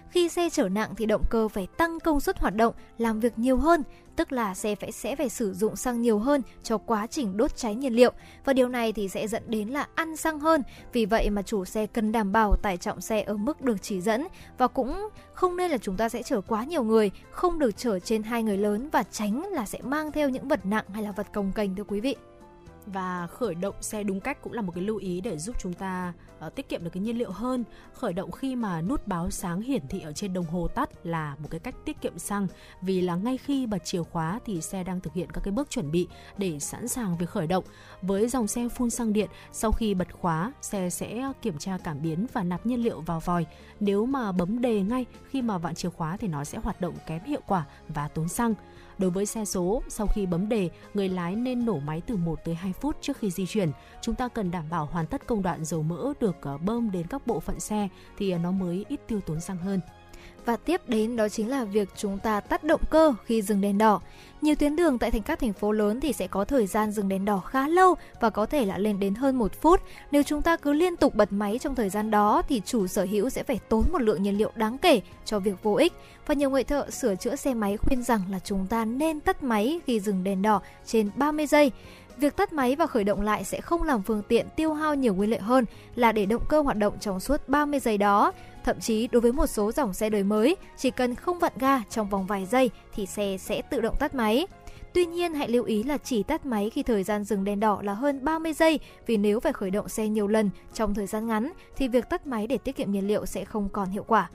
Khi 0.10 0.30
xe 0.30 0.50
chở 0.50 0.70
nặng 0.70 0.94
thì 0.98 1.06
động 1.06 1.24
cơ 1.30 1.48
phải 1.48 1.68
tăng 1.78 2.00
công 2.00 2.20
suất 2.20 2.40
hoạt 2.40 2.56
động, 2.56 2.74
làm 2.98 3.20
việc 3.20 3.40
nhiều 3.40 3.58
hơn, 3.58 3.84
tức 4.20 4.32
là 4.32 4.56
xe 4.56 4.76
phải 4.76 4.92
sẽ 4.92 5.16
phải 5.16 5.30
sử 5.30 5.54
dụng 5.54 5.76
xăng 5.76 6.02
nhiều 6.02 6.20
hơn 6.20 6.42
cho 6.64 6.78
quá 6.78 7.08
trình 7.08 7.38
đốt 7.38 7.56
cháy 7.56 7.76
nhiên 7.76 7.94
liệu. 7.94 8.12
Và 8.46 8.54
điều 8.54 8.68
này 8.68 8.94
thì 8.94 9.10
sẽ 9.10 9.28
dẫn 9.28 9.44
đến 9.48 9.68
là 9.68 9.88
ăn 9.96 10.18
xăng 10.18 10.40
hơn. 10.40 10.64
Vì 10.94 11.06
vậy 11.06 11.30
mà 11.30 11.42
chủ 11.42 11.66
xe 11.66 11.86
cần 11.86 12.12
đảm 12.12 12.32
bảo 12.32 12.56
tải 12.56 12.78
trọng 12.78 13.02
xe 13.02 13.22
ở 13.22 13.38
mức 13.38 13.62
được 13.62 13.82
chỉ 13.82 14.02
dẫn. 14.02 14.28
Và 14.58 14.68
cũng 14.68 15.10
không 15.34 15.58
nên 15.58 15.72
là 15.72 15.78
chúng 15.78 15.98
ta 15.98 16.10
sẽ 16.10 16.24
chở 16.24 16.42
quá 16.42 16.64
nhiều 16.64 16.84
người, 16.84 17.12
không 17.32 17.60
được 17.60 17.78
chở 17.78 18.00
trên 18.00 18.24
hai 18.24 18.44
người 18.44 18.58
lớn 18.58 18.90
và 18.92 19.04
tránh 19.04 19.46
là 19.52 19.66
sẽ 19.66 19.80
mang 19.82 20.12
theo 20.12 20.30
những 20.30 20.48
vật 20.48 20.66
nặng 20.66 20.86
hay 20.94 21.04
là 21.04 21.12
vật 21.12 21.28
cồng 21.34 21.52
kềnh 21.56 21.76
thưa 21.76 21.84
quý 21.84 22.00
vị 22.00 22.16
và 22.94 23.28
khởi 23.28 23.56
động 23.56 23.76
xe 23.82 24.04
đúng 24.04 24.20
cách 24.20 24.42
cũng 24.42 24.54
là 24.54 24.62
một 24.62 24.72
cái 24.76 24.84
lưu 24.84 24.98
ý 24.98 25.22
để 25.22 25.38
giúp 25.38 25.56
chúng 25.60 25.74
ta 25.74 26.14
uh, 26.46 26.56
tiết 26.56 26.70
kiệm 26.70 26.84
được 26.84 26.90
cái 26.94 27.02
nhiên 27.02 27.18
liệu 27.18 27.32
hơn. 27.32 27.64
Khởi 27.94 28.14
động 28.14 28.32
khi 28.32 28.56
mà 28.56 28.82
nút 28.82 29.08
báo 29.08 29.30
sáng 29.30 29.62
hiển 29.62 29.88
thị 29.88 30.02
ở 30.02 30.14
trên 30.14 30.34
đồng 30.34 30.46
hồ 30.46 30.68
tắt 30.68 30.90
là 31.04 31.36
một 31.40 31.48
cái 31.52 31.60
cách 31.60 31.76
tiết 31.86 32.02
kiệm 32.02 32.20
xăng 32.20 32.48
vì 32.82 33.02
là 33.02 33.16
ngay 33.16 33.38
khi 33.38 33.66
bật 33.66 33.86
chìa 33.86 34.04
khóa 34.04 34.40
thì 34.46 34.62
xe 34.62 34.84
đang 34.84 35.00
thực 35.00 35.14
hiện 35.14 35.30
các 35.32 35.42
cái 35.44 35.52
bước 35.52 35.70
chuẩn 35.70 35.92
bị 35.92 36.08
để 36.38 36.60
sẵn 36.60 36.88
sàng 36.88 37.18
việc 37.18 37.30
khởi 37.30 37.48
động. 37.48 37.64
Với 38.02 38.28
dòng 38.28 38.48
xe 38.48 38.68
phun 38.70 38.90
xăng 38.90 39.14
điện, 39.14 39.30
sau 39.52 39.72
khi 39.72 39.94
bật 39.94 40.14
khóa, 40.14 40.54
xe 40.62 40.90
sẽ 40.90 41.32
kiểm 41.42 41.58
tra 41.58 41.78
cảm 41.84 42.02
biến 42.02 42.26
và 42.34 42.44
nạp 42.44 42.66
nhiên 42.66 42.84
liệu 42.84 43.02
vào 43.02 43.20
vòi. 43.20 43.46
Nếu 43.80 44.06
mà 44.06 44.32
bấm 44.32 44.62
đề 44.62 44.82
ngay 44.82 45.06
khi 45.30 45.42
mà 45.42 45.58
vặn 45.58 45.76
chìa 45.76 45.90
khóa 45.90 46.18
thì 46.18 46.28
nó 46.28 46.44
sẽ 46.44 46.58
hoạt 46.58 46.82
động 46.82 46.94
kém 47.08 47.24
hiệu 47.24 47.42
quả 47.48 47.66
và 47.88 48.08
tốn 48.08 48.30
xăng. 48.30 48.54
Đối 49.00 49.10
với 49.10 49.26
xe 49.26 49.46
số, 49.46 49.84
sau 49.88 50.08
khi 50.08 50.26
bấm 50.26 50.50
đề, 50.50 50.70
người 50.94 51.10
lái 51.10 51.36
nên 51.36 51.66
nổ 51.66 51.80
máy 51.80 52.02
từ 52.08 52.16
1 52.16 52.40
tới 52.46 52.56
2 52.56 52.74
phút 52.74 52.96
trước 53.02 53.18
khi 53.18 53.32
di 53.32 53.46
chuyển. 53.46 53.72
Chúng 54.02 54.16
ta 54.16 54.28
cần 54.28 54.52
đảm 54.52 54.66
bảo 54.70 54.86
hoàn 54.86 55.08
tất 55.08 55.28
công 55.28 55.42
đoạn 55.42 55.66
dầu 55.66 55.84
mỡ 55.84 56.14
được 56.20 56.36
ờ, 56.42 56.58
bơm 56.58 56.92
đến 56.92 57.08
các 57.08 57.28
bộ 57.28 57.40
phận 57.40 57.60
xe 57.60 57.88
thì 58.18 58.32
ờ, 58.32 58.38
nó 58.38 58.52
mới 58.52 58.86
ít 58.90 59.00
tiêu 59.08 59.20
tốn 59.26 59.40
xăng 59.40 59.58
hơn. 59.58 59.80
Và 60.50 60.56
tiếp 60.56 60.82
đến 60.88 61.16
đó 61.16 61.30
chính 61.30 61.50
là 61.50 61.64
việc 61.64 61.90
chúng 61.96 62.20
ta 62.20 62.40
tắt 62.40 62.64
động 62.64 62.82
cơ 62.90 63.14
khi 63.26 63.42
dừng 63.42 63.62
đèn 63.62 63.78
đỏ. 63.78 64.02
Nhiều 64.42 64.56
tuyến 64.56 64.76
đường 64.76 64.98
tại 64.98 65.12
thành 65.12 65.22
các 65.22 65.40
thành 65.40 65.54
phố 65.54 65.72
lớn 65.72 66.00
thì 66.00 66.14
sẽ 66.14 66.28
có 66.28 66.46
thời 66.46 66.68
gian 66.68 66.92
dừng 66.92 67.10
đèn 67.10 67.26
đỏ 67.26 67.38
khá 67.38 67.68
lâu 67.68 67.96
và 68.20 68.30
có 68.30 68.46
thể 68.46 68.66
là 68.66 68.78
lên 68.78 69.00
đến 69.00 69.16
hơn 69.16 69.36
một 69.36 69.62
phút. 69.62 69.82
Nếu 70.12 70.24
chúng 70.24 70.42
ta 70.42 70.56
cứ 70.56 70.74
liên 70.74 70.96
tục 70.96 71.16
bật 71.16 71.32
máy 71.32 71.60
trong 71.60 71.76
thời 71.76 71.90
gian 71.90 72.12
đó 72.12 72.42
thì 72.50 72.62
chủ 72.66 72.88
sở 72.88 73.04
hữu 73.04 73.30
sẽ 73.30 73.44
phải 73.44 73.60
tốn 73.70 73.84
một 73.92 74.02
lượng 74.02 74.24
nhiên 74.24 74.38
liệu 74.38 74.52
đáng 74.56 74.78
kể 74.78 75.02
cho 75.26 75.40
việc 75.40 75.64
vô 75.64 75.74
ích. 75.74 75.94
Và 76.26 76.34
nhiều 76.34 76.50
người 76.50 76.64
thợ 76.64 76.90
sửa 76.90 77.16
chữa 77.16 77.36
xe 77.36 77.54
máy 77.54 77.78
khuyên 77.78 78.04
rằng 78.04 78.22
là 78.32 78.40
chúng 78.40 78.68
ta 78.68 78.86
nên 78.86 79.20
tắt 79.20 79.44
máy 79.44 79.80
khi 79.86 80.00
dừng 80.00 80.24
đèn 80.24 80.42
đỏ 80.42 80.62
trên 80.86 81.10
30 81.16 81.46
giây. 81.46 81.72
Việc 82.18 82.36
tắt 82.36 82.54
máy 82.54 82.76
và 82.76 82.88
khởi 82.88 83.04
động 83.04 83.22
lại 83.22 83.44
sẽ 83.44 83.62
không 83.62 83.84
làm 83.84 84.04
phương 84.04 84.24
tiện 84.28 84.48
tiêu 84.56 84.74
hao 84.74 84.96
nhiều 84.96 85.14
nguyên 85.14 85.30
liệu 85.30 85.42
hơn 85.42 85.66
là 85.96 86.12
để 86.12 86.26
động 86.26 86.44
cơ 86.50 86.62
hoạt 86.62 86.78
động 86.78 86.94
trong 87.00 87.20
suốt 87.20 87.50
30 87.50 87.80
giây 87.80 87.98
đó. 87.98 88.32
Thậm 88.70 88.80
chí 88.80 89.08
đối 89.08 89.22
với 89.22 89.32
một 89.32 89.48
số 89.48 89.72
dòng 89.72 89.94
xe 89.94 90.10
đời 90.10 90.24
mới, 90.24 90.56
chỉ 90.78 90.92
cần 90.92 91.16
không 91.16 91.40
vặn 91.40 91.54
ga 91.60 91.82
trong 91.90 92.10
vòng 92.10 92.26
vài 92.26 92.46
giây 92.46 92.72
thì 92.94 93.06
xe 93.06 93.38
sẽ 93.40 93.62
tự 93.62 93.82
động 93.82 93.96
tắt 94.00 94.16
máy. 94.16 94.48
Tuy 94.94 95.06
nhiên 95.06 95.34
hãy 95.34 95.48
lưu 95.48 95.64
ý 95.64 95.84
là 95.84 95.98
chỉ 95.98 96.24
tắt 96.24 96.46
máy 96.46 96.70
khi 96.70 96.84
thời 96.84 97.04
gian 97.04 97.24
dừng 97.24 97.44
đèn 97.44 97.60
đỏ 97.60 97.82
là 97.84 97.94
hơn 97.94 98.24
30 98.24 98.54
giây 98.54 98.80
vì 99.08 99.18
nếu 99.18 99.40
phải 99.40 99.54
khởi 99.54 99.72
động 99.72 99.90
xe 99.90 100.08
nhiều 100.08 100.28
lần 100.28 100.50
trong 100.74 100.94
thời 100.94 101.08
gian 101.08 101.28
ngắn 101.28 101.52
thì 101.76 101.88
việc 101.88 102.10
tắt 102.10 102.28
máy 102.28 102.48
để 102.48 102.58
tiết 102.58 102.76
kiệm 102.76 102.92
nhiên 102.92 103.08
liệu 103.08 103.26
sẽ 103.26 103.46
không 103.46 103.70
còn 103.70 103.90
hiệu 103.90 104.04
quả. 104.04 104.30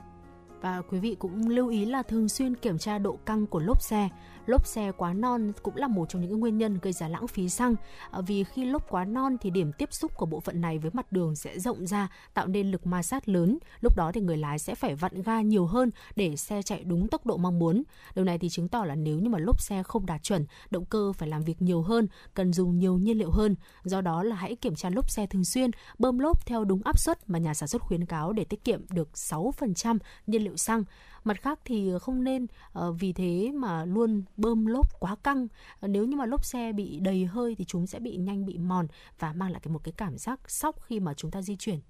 Và 0.61 0.82
quý 0.90 0.98
vị 0.98 1.16
cũng 1.19 1.48
lưu 1.48 1.69
ý 1.69 1.85
là 1.85 2.02
thường 2.02 2.28
xuyên 2.28 2.55
kiểm 2.55 2.78
tra 2.78 2.98
độ 2.98 3.19
căng 3.27 3.47
của 3.47 3.61
lốp 3.61 3.82
xe 3.82 4.09
lốp 4.47 4.66
xe 4.66 4.93
quá 4.93 5.12
non 5.12 5.53
cũng 5.62 5.77
là 5.77 5.89
một 5.89 6.09
trong 6.09 6.23
những 6.23 6.41
nguyên 6.41 6.59
nhân 6.59 6.79
gây 6.83 6.93
ra 6.93 7.09
lãng 7.09 7.29
phí 7.29 7.49
xăng. 7.49 7.75
À, 8.11 8.21
vì 8.21 8.45
khi 8.45 8.65
lốp 8.65 8.91
quá 8.91 9.05
non 9.05 9.37
thì 9.41 9.51
điểm 9.51 9.73
tiếp 9.73 9.93
xúc 9.93 10.12
của 10.16 10.27
bộ 10.27 10.41
phận 10.41 10.61
này 10.61 10.79
với 10.79 10.91
mặt 10.95 11.12
đường 11.12 11.37
sẽ 11.37 11.59
rộng 11.59 11.87
ra, 11.87 12.09
tạo 12.35 12.47
nên 12.47 12.71
lực 12.71 12.87
ma 12.87 13.03
sát 13.03 13.29
lớn. 13.29 13.59
Lúc 13.81 13.97
đó 13.97 14.11
thì 14.15 14.21
người 14.21 14.37
lái 14.37 14.59
sẽ 14.59 14.75
phải 14.75 14.95
vặn 14.95 15.23
ga 15.23 15.41
nhiều 15.41 15.66
hơn 15.66 15.91
để 16.16 16.37
xe 16.37 16.62
chạy 16.62 16.85
đúng 16.85 17.09
tốc 17.09 17.27
độ 17.27 17.37
mong 17.37 17.59
muốn. 17.59 17.83
Điều 18.15 18.25
này 18.25 18.39
thì 18.39 18.49
chứng 18.49 18.69
tỏ 18.69 18.85
là 18.85 18.95
nếu 18.95 19.19
như 19.19 19.29
mà 19.29 19.39
lốp 19.39 19.61
xe 19.61 19.83
không 19.83 20.07
đạt 20.07 20.23
chuẩn, 20.23 20.47
động 20.71 20.85
cơ 20.85 21.12
phải 21.12 21.29
làm 21.29 21.43
việc 21.43 21.62
nhiều 21.62 21.83
hơn, 21.83 22.09
cần 22.35 22.53
dùng 22.53 22.79
nhiều 22.79 22.99
nhiên 22.99 23.19
liệu 23.19 23.31
hơn. 23.31 23.57
Do 23.85 24.01
đó 24.01 24.23
là 24.23 24.37
hãy 24.37 24.57
kiểm 24.57 24.75
tra 24.75 24.91
lốp 24.91 25.11
xe 25.11 25.27
thường 25.27 25.45
xuyên, 25.45 25.71
bơm 25.99 26.19
lốp 26.19 26.47
theo 26.47 26.65
đúng 26.65 26.83
áp 26.85 26.99
suất 26.99 27.31
mà 27.31 27.39
nhà 27.39 27.55
sản 27.55 27.69
xuất 27.69 27.83
khuyến 27.83 28.07
cáo 28.07 28.33
để 28.33 28.45
tiết 28.45 28.65
kiệm 28.65 28.81
được 28.91 29.09
6% 29.15 29.99
nhiên 30.27 30.45
liệu 30.45 30.57
xăng 30.57 30.85
mặt 31.25 31.43
khác 31.43 31.59
thì 31.65 31.91
ờ, 31.91 31.99
không 31.99 32.25
nên 32.25 32.47
uh, 32.79 32.95
vì 32.99 33.13
thế 33.13 33.53
mà 33.55 33.85
luôn 33.85 34.23
bơm 34.37 34.67
lốp 34.67 35.01
quá 35.01 35.17
căng 35.23 35.49
ờ, 35.81 35.89
nếu 35.89 36.05
như 36.05 36.17
mà 36.17 36.27
lốp 36.27 36.45
xe 36.45 36.73
bị 36.73 37.01
đầy 37.01 37.25
hơi 37.25 37.55
thì 37.59 37.65
chúng 37.65 37.87
sẽ 37.87 37.99
bị 37.99 38.17
nhanh 38.17 38.47
bị 38.47 38.59
mòn 38.59 38.87
và 39.19 39.33
mang 39.33 39.51
lại 39.51 39.61
cái 39.65 39.73
một 39.73 39.85
cái 39.85 39.93
cảm 39.97 40.19
giác 40.19 40.51
sóc 40.51 40.83
khi 40.83 41.01
mà 41.01 41.15
chúng 41.15 41.31
ta 41.31 41.43
di 41.43 41.57
chuyển 41.57 41.81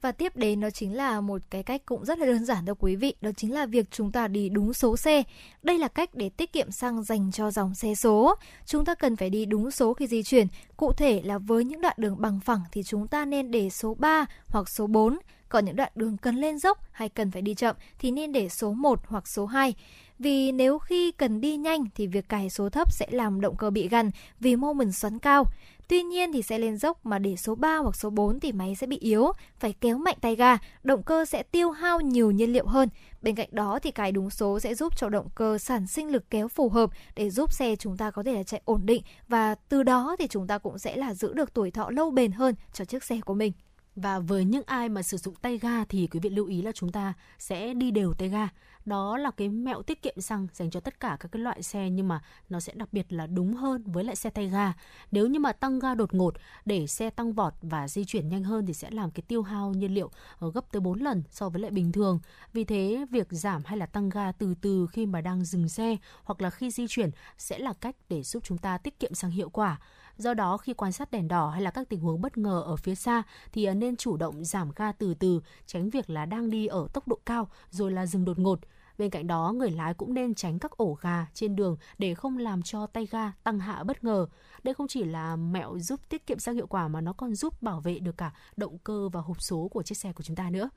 và 0.00 0.12
tiếp 0.12 0.36
đến 0.36 0.60
đó 0.60 0.70
chính 0.70 0.96
là 0.96 1.20
một 1.20 1.42
cái 1.50 1.62
cách 1.62 1.82
cũng 1.86 2.04
rất 2.04 2.18
là 2.18 2.26
đơn 2.26 2.44
giản 2.44 2.64
đâu 2.64 2.76
quý 2.78 2.96
vị, 2.96 3.14
đó 3.20 3.30
chính 3.36 3.54
là 3.54 3.66
việc 3.66 3.86
chúng 3.90 4.12
ta 4.12 4.28
đi 4.28 4.48
đúng 4.48 4.72
số 4.72 4.96
xe. 4.96 5.22
Đây 5.62 5.78
là 5.78 5.88
cách 5.88 6.14
để 6.14 6.28
tiết 6.28 6.52
kiệm 6.52 6.70
xăng 6.70 7.02
dành 7.02 7.32
cho 7.32 7.50
dòng 7.50 7.74
xe 7.74 7.94
số. 7.94 8.34
Chúng 8.66 8.84
ta 8.84 8.94
cần 8.94 9.16
phải 9.16 9.30
đi 9.30 9.44
đúng 9.44 9.70
số 9.70 9.94
khi 9.94 10.06
di 10.06 10.22
chuyển. 10.22 10.46
Cụ 10.76 10.92
thể 10.92 11.22
là 11.24 11.38
với 11.38 11.64
những 11.64 11.80
đoạn 11.80 11.96
đường 11.98 12.16
bằng 12.18 12.40
phẳng 12.40 12.60
thì 12.72 12.82
chúng 12.82 13.08
ta 13.08 13.24
nên 13.24 13.50
để 13.50 13.70
số 13.70 13.94
3 13.94 14.26
hoặc 14.46 14.68
số 14.68 14.86
4 14.86 15.18
còn 15.50 15.64
những 15.64 15.76
đoạn 15.76 15.92
đường 15.94 16.16
cần 16.16 16.36
lên 16.36 16.58
dốc 16.58 16.78
hay 16.92 17.08
cần 17.08 17.30
phải 17.30 17.42
đi 17.42 17.54
chậm 17.54 17.76
thì 17.98 18.10
nên 18.10 18.32
để 18.32 18.48
số 18.48 18.72
1 18.72 19.00
hoặc 19.06 19.28
số 19.28 19.46
2. 19.46 19.74
Vì 20.18 20.52
nếu 20.52 20.78
khi 20.78 21.12
cần 21.12 21.40
đi 21.40 21.56
nhanh 21.56 21.84
thì 21.94 22.06
việc 22.06 22.28
cài 22.28 22.50
số 22.50 22.68
thấp 22.68 22.92
sẽ 22.92 23.06
làm 23.10 23.40
động 23.40 23.56
cơ 23.56 23.70
bị 23.70 23.88
gằn 23.88 24.10
vì 24.40 24.56
mô 24.56 24.72
mình 24.72 24.92
xoắn 24.92 25.18
cao. 25.18 25.44
Tuy 25.88 26.02
nhiên 26.02 26.32
thì 26.32 26.42
sẽ 26.42 26.58
lên 26.58 26.76
dốc 26.76 27.06
mà 27.06 27.18
để 27.18 27.36
số 27.36 27.54
3 27.54 27.76
hoặc 27.76 27.96
số 27.96 28.10
4 28.10 28.40
thì 28.40 28.52
máy 28.52 28.74
sẽ 28.74 28.86
bị 28.86 28.98
yếu, 28.98 29.32
phải 29.58 29.74
kéo 29.80 29.98
mạnh 29.98 30.16
tay 30.20 30.36
ga, 30.36 30.58
động 30.82 31.02
cơ 31.02 31.24
sẽ 31.24 31.42
tiêu 31.42 31.70
hao 31.70 32.00
nhiều 32.00 32.30
nhiên 32.30 32.52
liệu 32.52 32.66
hơn. 32.66 32.88
Bên 33.22 33.34
cạnh 33.34 33.48
đó 33.52 33.78
thì 33.82 33.90
cài 33.90 34.12
đúng 34.12 34.30
số 34.30 34.60
sẽ 34.60 34.74
giúp 34.74 34.96
cho 34.96 35.08
động 35.08 35.28
cơ 35.34 35.58
sản 35.58 35.86
sinh 35.86 36.08
lực 36.08 36.30
kéo 36.30 36.48
phù 36.48 36.68
hợp 36.68 36.90
để 37.16 37.30
giúp 37.30 37.52
xe 37.52 37.76
chúng 37.76 37.96
ta 37.96 38.10
có 38.10 38.22
thể 38.22 38.34
là 38.34 38.42
chạy 38.42 38.60
ổn 38.64 38.80
định 38.86 39.02
và 39.28 39.54
từ 39.54 39.82
đó 39.82 40.16
thì 40.18 40.26
chúng 40.26 40.46
ta 40.46 40.58
cũng 40.58 40.78
sẽ 40.78 40.96
là 40.96 41.14
giữ 41.14 41.32
được 41.32 41.54
tuổi 41.54 41.70
thọ 41.70 41.90
lâu 41.90 42.10
bền 42.10 42.32
hơn 42.32 42.54
cho 42.72 42.84
chiếc 42.84 43.04
xe 43.04 43.20
của 43.20 43.34
mình. 43.34 43.52
Và 43.96 44.18
với 44.18 44.44
những 44.44 44.62
ai 44.66 44.88
mà 44.88 45.02
sử 45.02 45.16
dụng 45.16 45.34
tay 45.34 45.58
ga 45.58 45.84
thì 45.84 46.06
quý 46.06 46.20
vị 46.20 46.30
lưu 46.30 46.46
ý 46.46 46.62
là 46.62 46.72
chúng 46.72 46.92
ta 46.92 47.14
sẽ 47.38 47.74
đi 47.74 47.90
đều 47.90 48.14
tay 48.14 48.28
ga. 48.28 48.48
Đó 48.84 49.16
là 49.16 49.30
cái 49.30 49.48
mẹo 49.48 49.82
tiết 49.82 50.02
kiệm 50.02 50.20
xăng 50.20 50.46
dành 50.52 50.70
cho 50.70 50.80
tất 50.80 51.00
cả 51.00 51.16
các 51.20 51.32
cái 51.32 51.42
loại 51.42 51.62
xe 51.62 51.90
nhưng 51.90 52.08
mà 52.08 52.20
nó 52.48 52.60
sẽ 52.60 52.72
đặc 52.76 52.92
biệt 52.92 53.12
là 53.12 53.26
đúng 53.26 53.54
hơn 53.54 53.82
với 53.86 54.04
lại 54.04 54.16
xe 54.16 54.30
tay 54.30 54.48
ga. 54.48 54.72
Nếu 55.10 55.26
như 55.26 55.40
mà 55.40 55.52
tăng 55.52 55.78
ga 55.78 55.94
đột 55.94 56.14
ngột 56.14 56.34
để 56.64 56.86
xe 56.86 57.10
tăng 57.10 57.32
vọt 57.32 57.54
và 57.62 57.88
di 57.88 58.04
chuyển 58.04 58.28
nhanh 58.28 58.44
hơn 58.44 58.66
thì 58.66 58.74
sẽ 58.74 58.90
làm 58.90 59.10
cái 59.10 59.22
tiêu 59.28 59.42
hao 59.42 59.74
nhiên 59.74 59.94
liệu 59.94 60.10
ờ, 60.38 60.50
gấp 60.50 60.72
tới 60.72 60.80
4 60.80 61.00
lần 61.00 61.22
so 61.30 61.48
với 61.48 61.62
lại 61.62 61.70
bình 61.70 61.92
thường. 61.92 62.20
Vì 62.52 62.64
thế, 62.64 63.06
việc 63.10 63.26
giảm 63.30 63.62
hay 63.64 63.78
là 63.78 63.86
tăng 63.86 64.08
ga 64.08 64.32
từ 64.32 64.54
từ 64.60 64.86
khi 64.92 65.06
mà 65.06 65.20
đang 65.20 65.44
dừng 65.44 65.68
xe 65.68 65.96
hoặc 66.24 66.42
là 66.42 66.50
khi 66.50 66.70
di 66.70 66.86
chuyển 66.88 67.10
sẽ 67.38 67.58
là 67.58 67.72
cách 67.72 67.96
để 68.08 68.22
giúp 68.22 68.42
chúng 68.46 68.58
ta 68.58 68.78
tiết 68.78 69.00
kiệm 69.00 69.14
xăng 69.14 69.30
hiệu 69.30 69.50
quả. 69.50 69.80
Do 70.20 70.34
đó 70.34 70.56
khi 70.56 70.74
quan 70.74 70.92
sát 70.92 71.10
đèn 71.10 71.28
đỏ 71.28 71.50
hay 71.50 71.62
là 71.62 71.70
các 71.70 71.88
tình 71.88 72.00
huống 72.00 72.20
bất 72.20 72.38
ngờ 72.38 72.62
ở 72.66 72.76
phía 72.76 72.94
xa 72.94 73.22
thì 73.52 73.64
à, 73.64 73.74
nên 73.74 73.96
chủ 73.96 74.16
động 74.16 74.44
giảm 74.44 74.70
ga 74.76 74.92
từ 74.92 75.14
từ, 75.14 75.40
tránh 75.66 75.90
việc 75.90 76.10
là 76.10 76.26
đang 76.26 76.50
đi 76.50 76.66
ở 76.66 76.88
tốc 76.92 77.08
độ 77.08 77.18
cao 77.26 77.48
rồi 77.70 77.92
là 77.92 78.06
dừng 78.06 78.24
đột 78.24 78.38
ngột. 78.38 78.60
Bên 78.98 79.10
cạnh 79.10 79.26
đó, 79.26 79.52
người 79.56 79.70
lái 79.70 79.94
cũng 79.94 80.14
nên 80.14 80.34
tránh 80.34 80.58
các 80.58 80.70
ổ 80.70 80.98
gà 81.00 81.26
trên 81.34 81.56
đường 81.56 81.76
để 81.98 82.14
không 82.14 82.38
làm 82.38 82.62
cho 82.62 82.86
tay 82.86 83.08
ga 83.10 83.32
tăng 83.44 83.58
hạ 83.58 83.84
bất 83.84 84.04
ngờ. 84.04 84.26
Đây 84.62 84.74
không 84.74 84.88
chỉ 84.88 85.04
là 85.04 85.36
mẹo 85.36 85.78
giúp 85.78 86.00
tiết 86.08 86.26
kiệm 86.26 86.38
xăng 86.38 86.54
hiệu 86.54 86.66
quả 86.66 86.88
mà 86.88 87.00
nó 87.00 87.12
còn 87.12 87.34
giúp 87.34 87.62
bảo 87.62 87.80
vệ 87.80 87.98
được 87.98 88.16
cả 88.16 88.32
động 88.56 88.78
cơ 88.78 89.08
và 89.08 89.20
hộp 89.20 89.42
số 89.42 89.68
của 89.68 89.82
chiếc 89.82 89.98
xe 89.98 90.12
của 90.12 90.22
chúng 90.22 90.36
ta 90.36 90.50
nữa. 90.50 90.70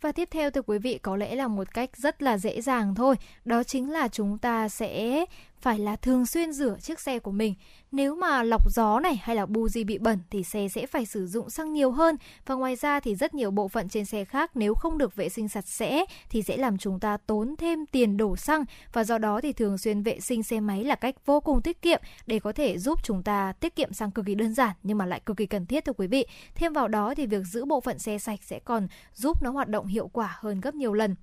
Và 0.00 0.12
tiếp 0.12 0.28
theo 0.30 0.50
thưa 0.50 0.62
quý 0.62 0.78
vị 0.78 0.98
có 0.98 1.16
lẽ 1.16 1.34
là 1.34 1.48
một 1.48 1.74
cách 1.74 1.96
rất 1.96 2.22
là 2.22 2.38
dễ 2.38 2.60
dàng 2.60 2.94
thôi, 2.94 3.16
đó 3.44 3.62
chính 3.62 3.90
là 3.90 4.08
chúng 4.08 4.38
ta 4.38 4.68
sẽ 4.68 5.24
phải 5.64 5.78
là 5.78 5.96
thường 5.96 6.26
xuyên 6.26 6.52
rửa 6.52 6.76
chiếc 6.80 7.00
xe 7.00 7.18
của 7.18 7.30
mình. 7.30 7.54
Nếu 7.92 8.14
mà 8.14 8.42
lọc 8.42 8.70
gió 8.70 9.00
này 9.00 9.20
hay 9.22 9.36
là 9.36 9.46
buji 9.46 9.86
bị 9.86 9.98
bẩn 9.98 10.18
thì 10.30 10.42
xe 10.42 10.68
sẽ 10.68 10.86
phải 10.86 11.06
sử 11.06 11.26
dụng 11.26 11.50
xăng 11.50 11.72
nhiều 11.72 11.90
hơn 11.90 12.16
và 12.46 12.54
ngoài 12.54 12.76
ra 12.76 13.00
thì 13.00 13.14
rất 13.14 13.34
nhiều 13.34 13.50
bộ 13.50 13.68
phận 13.68 13.88
trên 13.88 14.04
xe 14.04 14.24
khác 14.24 14.50
nếu 14.54 14.74
không 14.74 14.98
được 14.98 15.16
vệ 15.16 15.28
sinh 15.28 15.48
sạch 15.48 15.68
sẽ 15.68 16.04
thì 16.30 16.42
sẽ 16.42 16.56
làm 16.56 16.78
chúng 16.78 17.00
ta 17.00 17.16
tốn 17.16 17.54
thêm 17.58 17.86
tiền 17.86 18.16
đổ 18.16 18.36
xăng 18.36 18.64
và 18.92 19.04
do 19.04 19.18
đó 19.18 19.40
thì 19.40 19.52
thường 19.52 19.78
xuyên 19.78 20.02
vệ 20.02 20.20
sinh 20.20 20.42
xe 20.42 20.60
máy 20.60 20.84
là 20.84 20.94
cách 20.94 21.14
vô 21.26 21.40
cùng 21.40 21.62
tiết 21.62 21.82
kiệm 21.82 22.00
để 22.26 22.38
có 22.38 22.52
thể 22.52 22.78
giúp 22.78 22.98
chúng 23.04 23.22
ta 23.22 23.52
tiết 23.52 23.76
kiệm 23.76 23.92
xăng 23.92 24.10
cực 24.10 24.26
kỳ 24.26 24.34
đơn 24.34 24.54
giản 24.54 24.70
nhưng 24.82 24.98
mà 24.98 25.06
lại 25.06 25.20
cực 25.26 25.36
kỳ 25.36 25.46
cần 25.46 25.66
thiết, 25.66 25.84
thưa 25.84 25.92
quý 25.92 26.06
vị. 26.06 26.26
Thêm 26.54 26.72
vào 26.72 26.88
đó 26.88 27.14
thì 27.14 27.26
việc 27.26 27.44
giữ 27.44 27.64
bộ 27.64 27.80
phận 27.80 27.98
xe 27.98 28.18
sạch 28.18 28.40
sẽ 28.42 28.58
còn 28.58 28.88
giúp 29.14 29.42
nó 29.42 29.50
hoạt 29.50 29.68
động 29.68 29.86
hiệu 29.86 30.08
quả 30.12 30.36
hơn 30.40 30.60
gấp 30.60 30.74
nhiều 30.74 30.92
lần. 30.92 31.14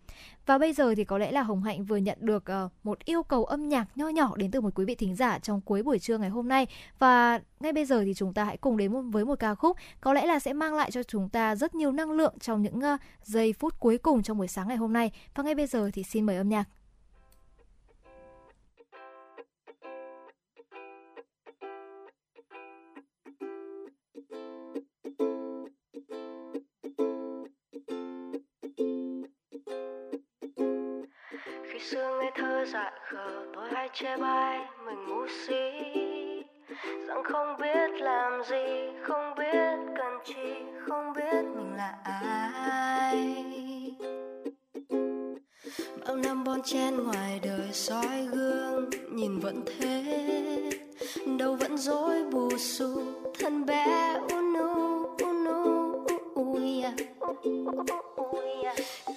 Và 0.46 0.58
bây 0.58 0.74
giờ 0.74 0.96
thì 0.96 1.04
có 1.04 1.18
lẽ 1.18 1.32
là 1.32 1.42
Hồng 1.42 1.64
Hạnh 1.64 1.86
vừa 1.86 1.98
nhận 1.98 2.18
được 2.22 2.46
ờ, 2.46 2.70
một 2.84 3.06
yêu 3.06 3.24
cầu 3.24 3.46
âm 3.46 3.70
nhạc 3.70 3.88
nho 3.96 4.10
nhỏ 4.10 4.38
đến 4.38 4.52
từ 4.52 4.62
một 4.62 4.70
quý 4.76 4.86
vị 4.86 4.96
thính 4.96 5.16
giả 5.16 5.40
trong 5.40 5.62
cuối 5.62 5.84
buổi 5.84 6.00
trưa 6.00 6.18
ngày 6.18 6.30
hôm 6.30 6.48
nay 6.48 6.68
và 7.00 7.40
ngay 7.60 7.74
bây 7.74 7.86
giờ 7.86 8.04
thì 8.06 8.14
chúng 8.14 8.34
ta 8.34 8.44
hãy 8.44 8.58
cùng 8.58 8.78
đến 8.78 9.12
với 9.12 9.26
một 9.26 9.40
ca 9.40 9.56
khúc, 9.56 9.78
có 10.02 10.14
lẽ 10.14 10.26
là 10.26 10.40
sẽ 10.40 10.54
mang 10.54 10.74
lại 10.74 10.92
cho 10.92 11.04
chúng 11.04 11.30
ta 11.30 11.56
rất 11.56 11.76
nhiều 11.76 11.92
năng 11.92 12.12
lượng 12.12 12.34
trong 12.40 12.62
những 12.62 12.82
ờ, 12.82 12.98
giây 13.24 13.54
phút 13.54 13.80
cuối 13.80 13.98
cùng 13.98 14.24
trong 14.24 14.38
buổi 14.38 14.48
sáng 14.48 14.68
ngày 14.68 14.78
hôm 14.78 14.94
nay. 14.94 15.12
Và 15.36 15.44
ngay 15.44 15.56
bây 15.56 15.68
giờ 15.68 15.90
thì 15.94 16.04
xin 16.04 16.26
mời 16.26 16.38
âm 16.38 16.50
nhạc. 16.50 16.66
Dại 32.66 32.92
khờ 33.10 33.46
tôi 33.54 33.70
hay 33.74 33.90
chê 33.94 34.18
bai 34.18 34.60
mình 34.86 35.08
ngu 35.08 35.28
si 35.28 35.54
rằng 37.08 37.24
không 37.24 37.58
biết 37.62 38.02
làm 38.02 38.44
gì 38.44 38.90
không 39.04 39.36
biết 39.38 39.94
cần 39.98 40.18
chi 40.26 40.56
không 40.88 41.14
biết 41.14 41.44
mình 41.56 41.74
là 41.78 41.96
ai 42.04 43.36
bao 46.06 46.16
năm 46.16 46.44
bon 46.44 46.62
chen 46.62 47.04
ngoài 47.04 47.40
đời 47.44 47.70
soi 47.72 48.28
gương 48.32 48.90
nhìn 49.12 49.40
vẫn 49.40 49.64
thế 49.66 50.04
đâu 51.40 51.56
vẫn 51.56 51.78
dối 51.78 52.24
bù 52.32 52.50
xù 52.58 53.02
thân 53.40 53.66
bé 53.66 54.16
unu 54.34 55.06
unu 55.24 55.94
ui 56.34 56.84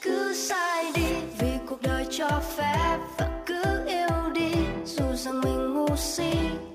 cứ 0.02 0.32
sai 0.34 0.92
đi 0.94 1.14
vì 1.38 1.48
cuộc 1.66 1.82
đời 1.82 2.06
cho 2.10 2.28
phép 2.56 2.98
vẫn 3.18 3.33
mình 6.18 6.73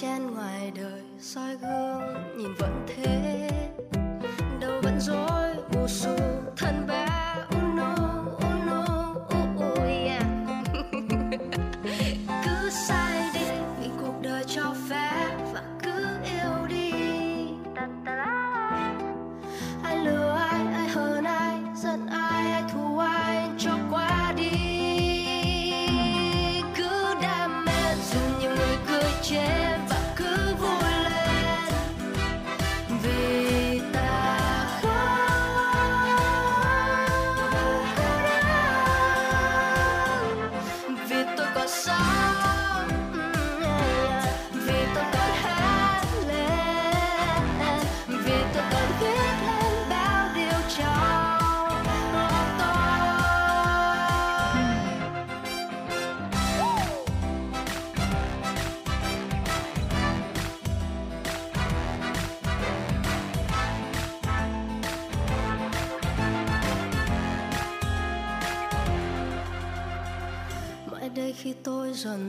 chen 0.00 0.26
ngoài 0.34 0.72
đời 0.74 1.02
soi 1.20 1.56
gương 1.56 2.02
nhìn 2.36 2.54
vẫn 2.58 2.86
thế. 2.86 3.11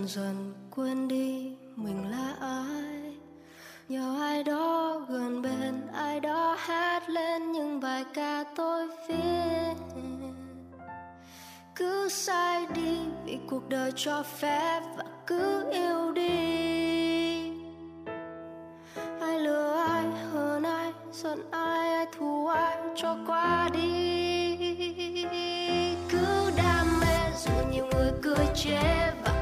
Dần 0.03 0.07
dần 0.07 0.53
quên 0.75 1.07
đi 1.07 1.51
mình 1.75 2.11
là 2.11 2.35
ai. 2.39 3.15
Nhờ 3.89 4.17
ai 4.21 4.43
đó 4.43 4.99
gần 5.09 5.41
bên, 5.41 5.88
ai 5.93 6.19
đó 6.19 6.57
hát 6.59 7.09
lên 7.09 7.51
những 7.51 7.80
bài 7.80 8.05
ca 8.13 8.43
tôi 8.55 8.88
viết. 9.07 9.73
Cứ 11.75 12.09
sai 12.09 12.65
đi 12.75 12.99
vì 13.25 13.38
cuộc 13.49 13.69
đời 13.69 13.91
cho 13.95 14.23
phép 14.23 14.81
và 14.97 15.03
cứ 15.27 15.71
yêu 15.71 16.11
đi. 16.11 16.31
Ai 19.21 19.39
lừa 19.39 19.85
ai 19.88 20.03
hơn 20.31 20.63
ai, 20.63 20.91
giận 21.11 21.51
ai 21.51 21.89
ai 21.89 22.05
thù 22.17 22.47
ai, 22.47 22.77
cho 22.95 23.17
qua 23.27 23.69
đi. 23.73 24.57
Cứ 26.09 26.51
đam 26.57 26.99
mê 27.01 27.17
dù 27.38 27.51
nhiều 27.71 27.85
người 27.91 28.11
cười 28.21 28.47
chế 28.55 29.11
và 29.23 29.32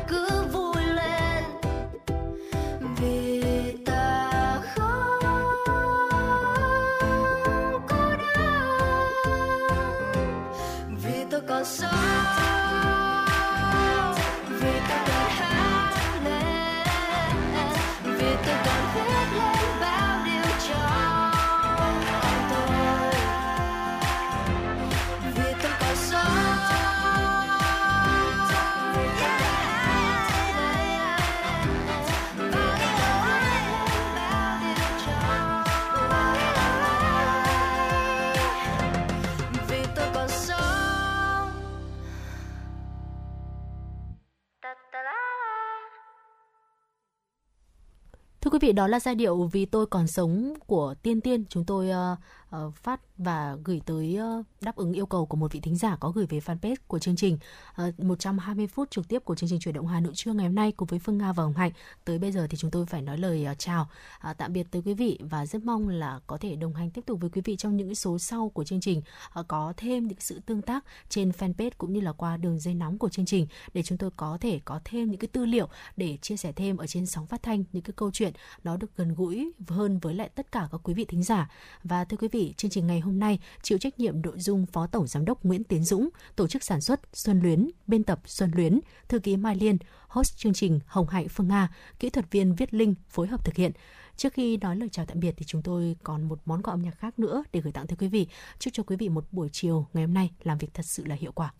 quý 48.61 48.67
vị, 48.67 48.73
đó 48.73 48.88
là 48.88 48.99
giai 48.99 49.15
điệu 49.15 49.49
Vì 49.51 49.65
tôi 49.65 49.85
còn 49.85 50.07
sống 50.07 50.53
của 50.67 50.93
Tiên 51.03 51.21
Tiên. 51.21 51.45
Chúng 51.49 51.65
tôi 51.65 51.89
uh, 51.89 52.17
uh, 52.55 52.75
phát 52.75 53.10
và 53.23 53.57
gửi 53.64 53.81
tới 53.85 54.15
ờ, 54.15 54.43
đáp 54.61 54.76
ứng 54.76 54.93
yêu 54.93 55.06
cầu 55.06 55.26
của 55.26 55.38
một 55.38 55.52
vị 55.52 55.60
thính 55.60 55.76
giả 55.76 55.95
có 55.95 56.11
gửi 56.11 56.26
về 56.26 56.39
fanpage 56.39 56.76
của 56.88 56.99
chương 56.99 57.15
trình. 57.15 57.38
Ờ, 57.76 57.91
120 57.98 58.68
phút 58.68 58.91
trực 58.91 59.07
tiếp 59.07 59.19
của 59.26 59.35
chương 59.35 59.49
trình 59.49 59.60
chuyển 59.60 59.76
động 59.76 59.88
Hà 59.88 59.99
Nội 59.99 60.14
trưa 60.15 60.34
ngày 60.34 60.45
hôm 60.45 60.56
nay 60.56 60.72
cùng 60.72 60.88
với 60.88 60.99
Phương 60.99 61.18
Nga 61.18 61.34
và 61.34 61.43
Hồng 61.43 61.53
Hạnh. 61.53 61.72
Tới 62.06 62.19
bây 62.19 62.31
giờ 62.31 62.48
thì 62.49 62.57
chúng 62.57 62.72
tôi 62.72 62.85
phải 62.85 63.02
nói 63.02 63.18
lời 63.18 63.45
ờ, 63.45 63.53
chào, 63.57 63.89
tạm 64.38 64.53
biệt 64.53 64.68
tới 64.72 64.81
quý 64.85 64.93
vị 64.93 65.19
và 65.22 65.45
rất 65.45 65.64
mong 65.64 65.89
là 65.89 66.19
có 66.27 66.38
thể 66.38 66.56
đồng 66.56 66.73
hành 66.73 66.89
tiếp 66.89 67.02
tục 67.06 67.22
với 67.22 67.30
quý 67.30 67.41
vị 67.45 67.56
trong 67.56 67.77
những 67.77 67.95
số 67.95 68.19
sau 68.19 68.49
của 68.49 68.64
chương 68.64 68.81
trình. 68.81 69.02
Có 69.48 69.73
thêm 69.77 70.07
những 70.07 70.19
sự 70.19 70.39
tương 70.45 70.61
tác 70.61 70.85
trên 71.10 71.30
fanpage 71.30 71.72
cũng 71.77 71.93
như 71.93 71.99
là 71.99 72.11
qua 72.11 72.38
đường 72.38 72.60
dây 72.60 72.73
nóng 72.73 72.98
của 72.98 73.10
chương 73.10 73.26
trình 73.26 73.48
để 73.73 73.84
chúng 73.84 73.98
tôi 73.98 74.11
có 74.15 74.38
thể 74.41 74.60
có 74.65 74.80
thêm 74.85 75.11
những 75.11 75.19
cái 75.19 75.27
tư 75.27 75.45
liệu 75.45 75.68
để 75.98 76.18
chia 76.22 76.38
sẻ 76.38 76.52
thêm 76.52 76.77
ở 76.77 76.88
trên 76.88 77.06
sóng 77.06 77.27
phát 77.27 77.43
thanh 77.43 77.64
những 77.72 77.84
cái 77.84 77.93
câu 77.95 78.11
chuyện 78.11 78.34
nó 78.64 78.77
được 78.77 78.95
gần 78.95 79.14
gũi 79.15 79.52
hơn 79.68 79.99
với 79.99 80.14
lại 80.14 80.30
tất 80.35 80.52
cả 80.52 80.68
các 80.72 80.81
quý 80.84 80.93
vị 80.93 81.06
thính 81.06 81.23
giả. 81.23 81.49
Và 81.84 82.06
thưa 82.06 82.18
quý 82.18 82.27
vị, 82.31 82.53
chương 82.57 82.72
trình 82.72 82.88
ngày 82.88 82.99
hôm 82.99 83.10
nay 83.19 83.39
chịu 83.61 83.77
trách 83.77 83.99
nhiệm 83.99 84.21
nội 84.21 84.39
dung 84.39 84.65
Phó 84.65 84.88
Tổng 84.88 85.07
Giám 85.07 85.25
đốc 85.25 85.45
Nguyễn 85.45 85.63
Tiến 85.63 85.83
Dũng, 85.83 86.09
tổ 86.35 86.47
chức 86.47 86.63
sản 86.63 86.81
xuất 86.81 87.01
Xuân 87.13 87.41
Luyến, 87.41 87.69
biên 87.88 88.03
tập 88.03 88.21
Xuân 88.25 88.51
Luyến, 88.55 88.79
thư 89.07 89.19
ký 89.19 89.38
Mai 89.38 89.55
Liên, 89.55 89.77
host 90.07 90.38
chương 90.38 90.53
trình 90.53 90.79
Hồng 90.85 91.07
Hạnh 91.07 91.27
Phương 91.29 91.47
Nga, 91.47 91.69
kỹ 91.99 92.09
thuật 92.09 92.31
viên 92.31 92.55
Viết 92.55 92.73
Linh 92.73 92.95
phối 93.09 93.27
hợp 93.27 93.45
thực 93.45 93.55
hiện. 93.55 93.71
Trước 94.17 94.33
khi 94.33 94.57
nói 94.57 94.75
lời 94.75 94.89
chào 94.91 95.05
tạm 95.05 95.19
biệt 95.19 95.33
thì 95.38 95.45
chúng 95.45 95.61
tôi 95.61 95.95
còn 96.03 96.23
một 96.23 96.39
món 96.45 96.63
quà 96.63 96.73
âm 96.73 96.81
nhạc 96.81 96.99
khác 96.99 97.19
nữa 97.19 97.43
để 97.53 97.61
gửi 97.61 97.73
tặng 97.73 97.88
tới 97.88 97.97
quý 97.97 98.07
vị. 98.07 98.27
Chúc 98.59 98.73
cho 98.73 98.83
quý 98.83 98.95
vị 98.95 99.09
một 99.09 99.25
buổi 99.31 99.49
chiều 99.51 99.88
ngày 99.93 100.03
hôm 100.03 100.13
nay 100.13 100.31
làm 100.43 100.57
việc 100.57 100.73
thật 100.73 100.85
sự 100.85 101.05
là 101.05 101.15
hiệu 101.15 101.31
quả. 101.31 101.53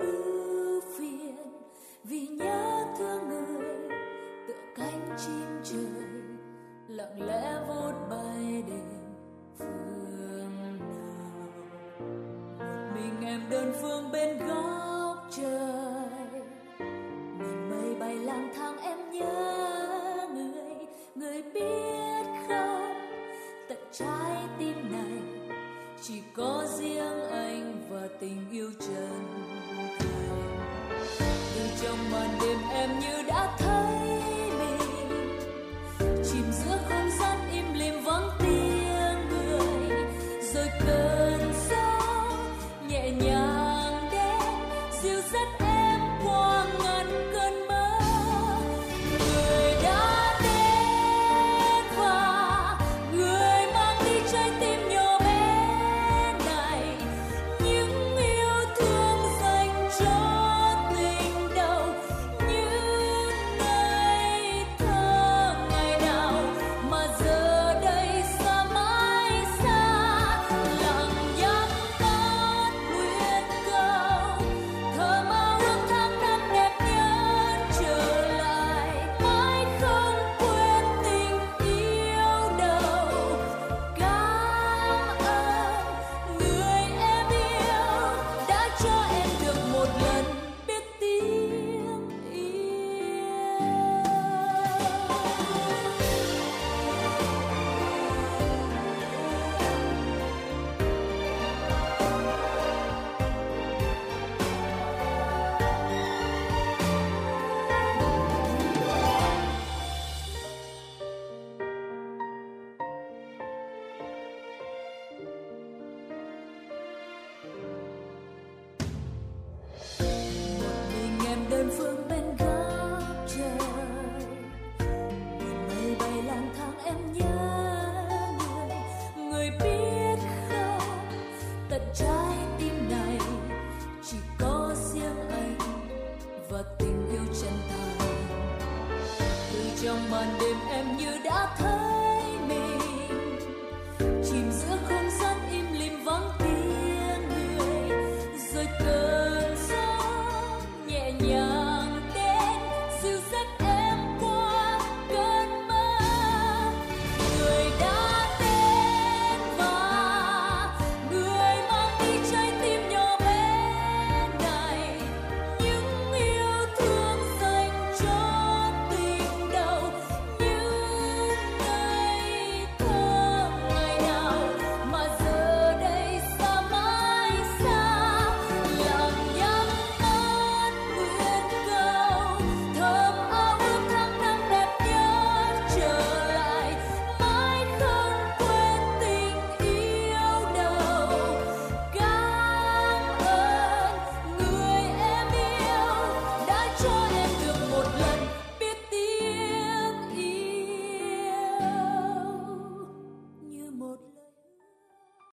you. 0.00 0.25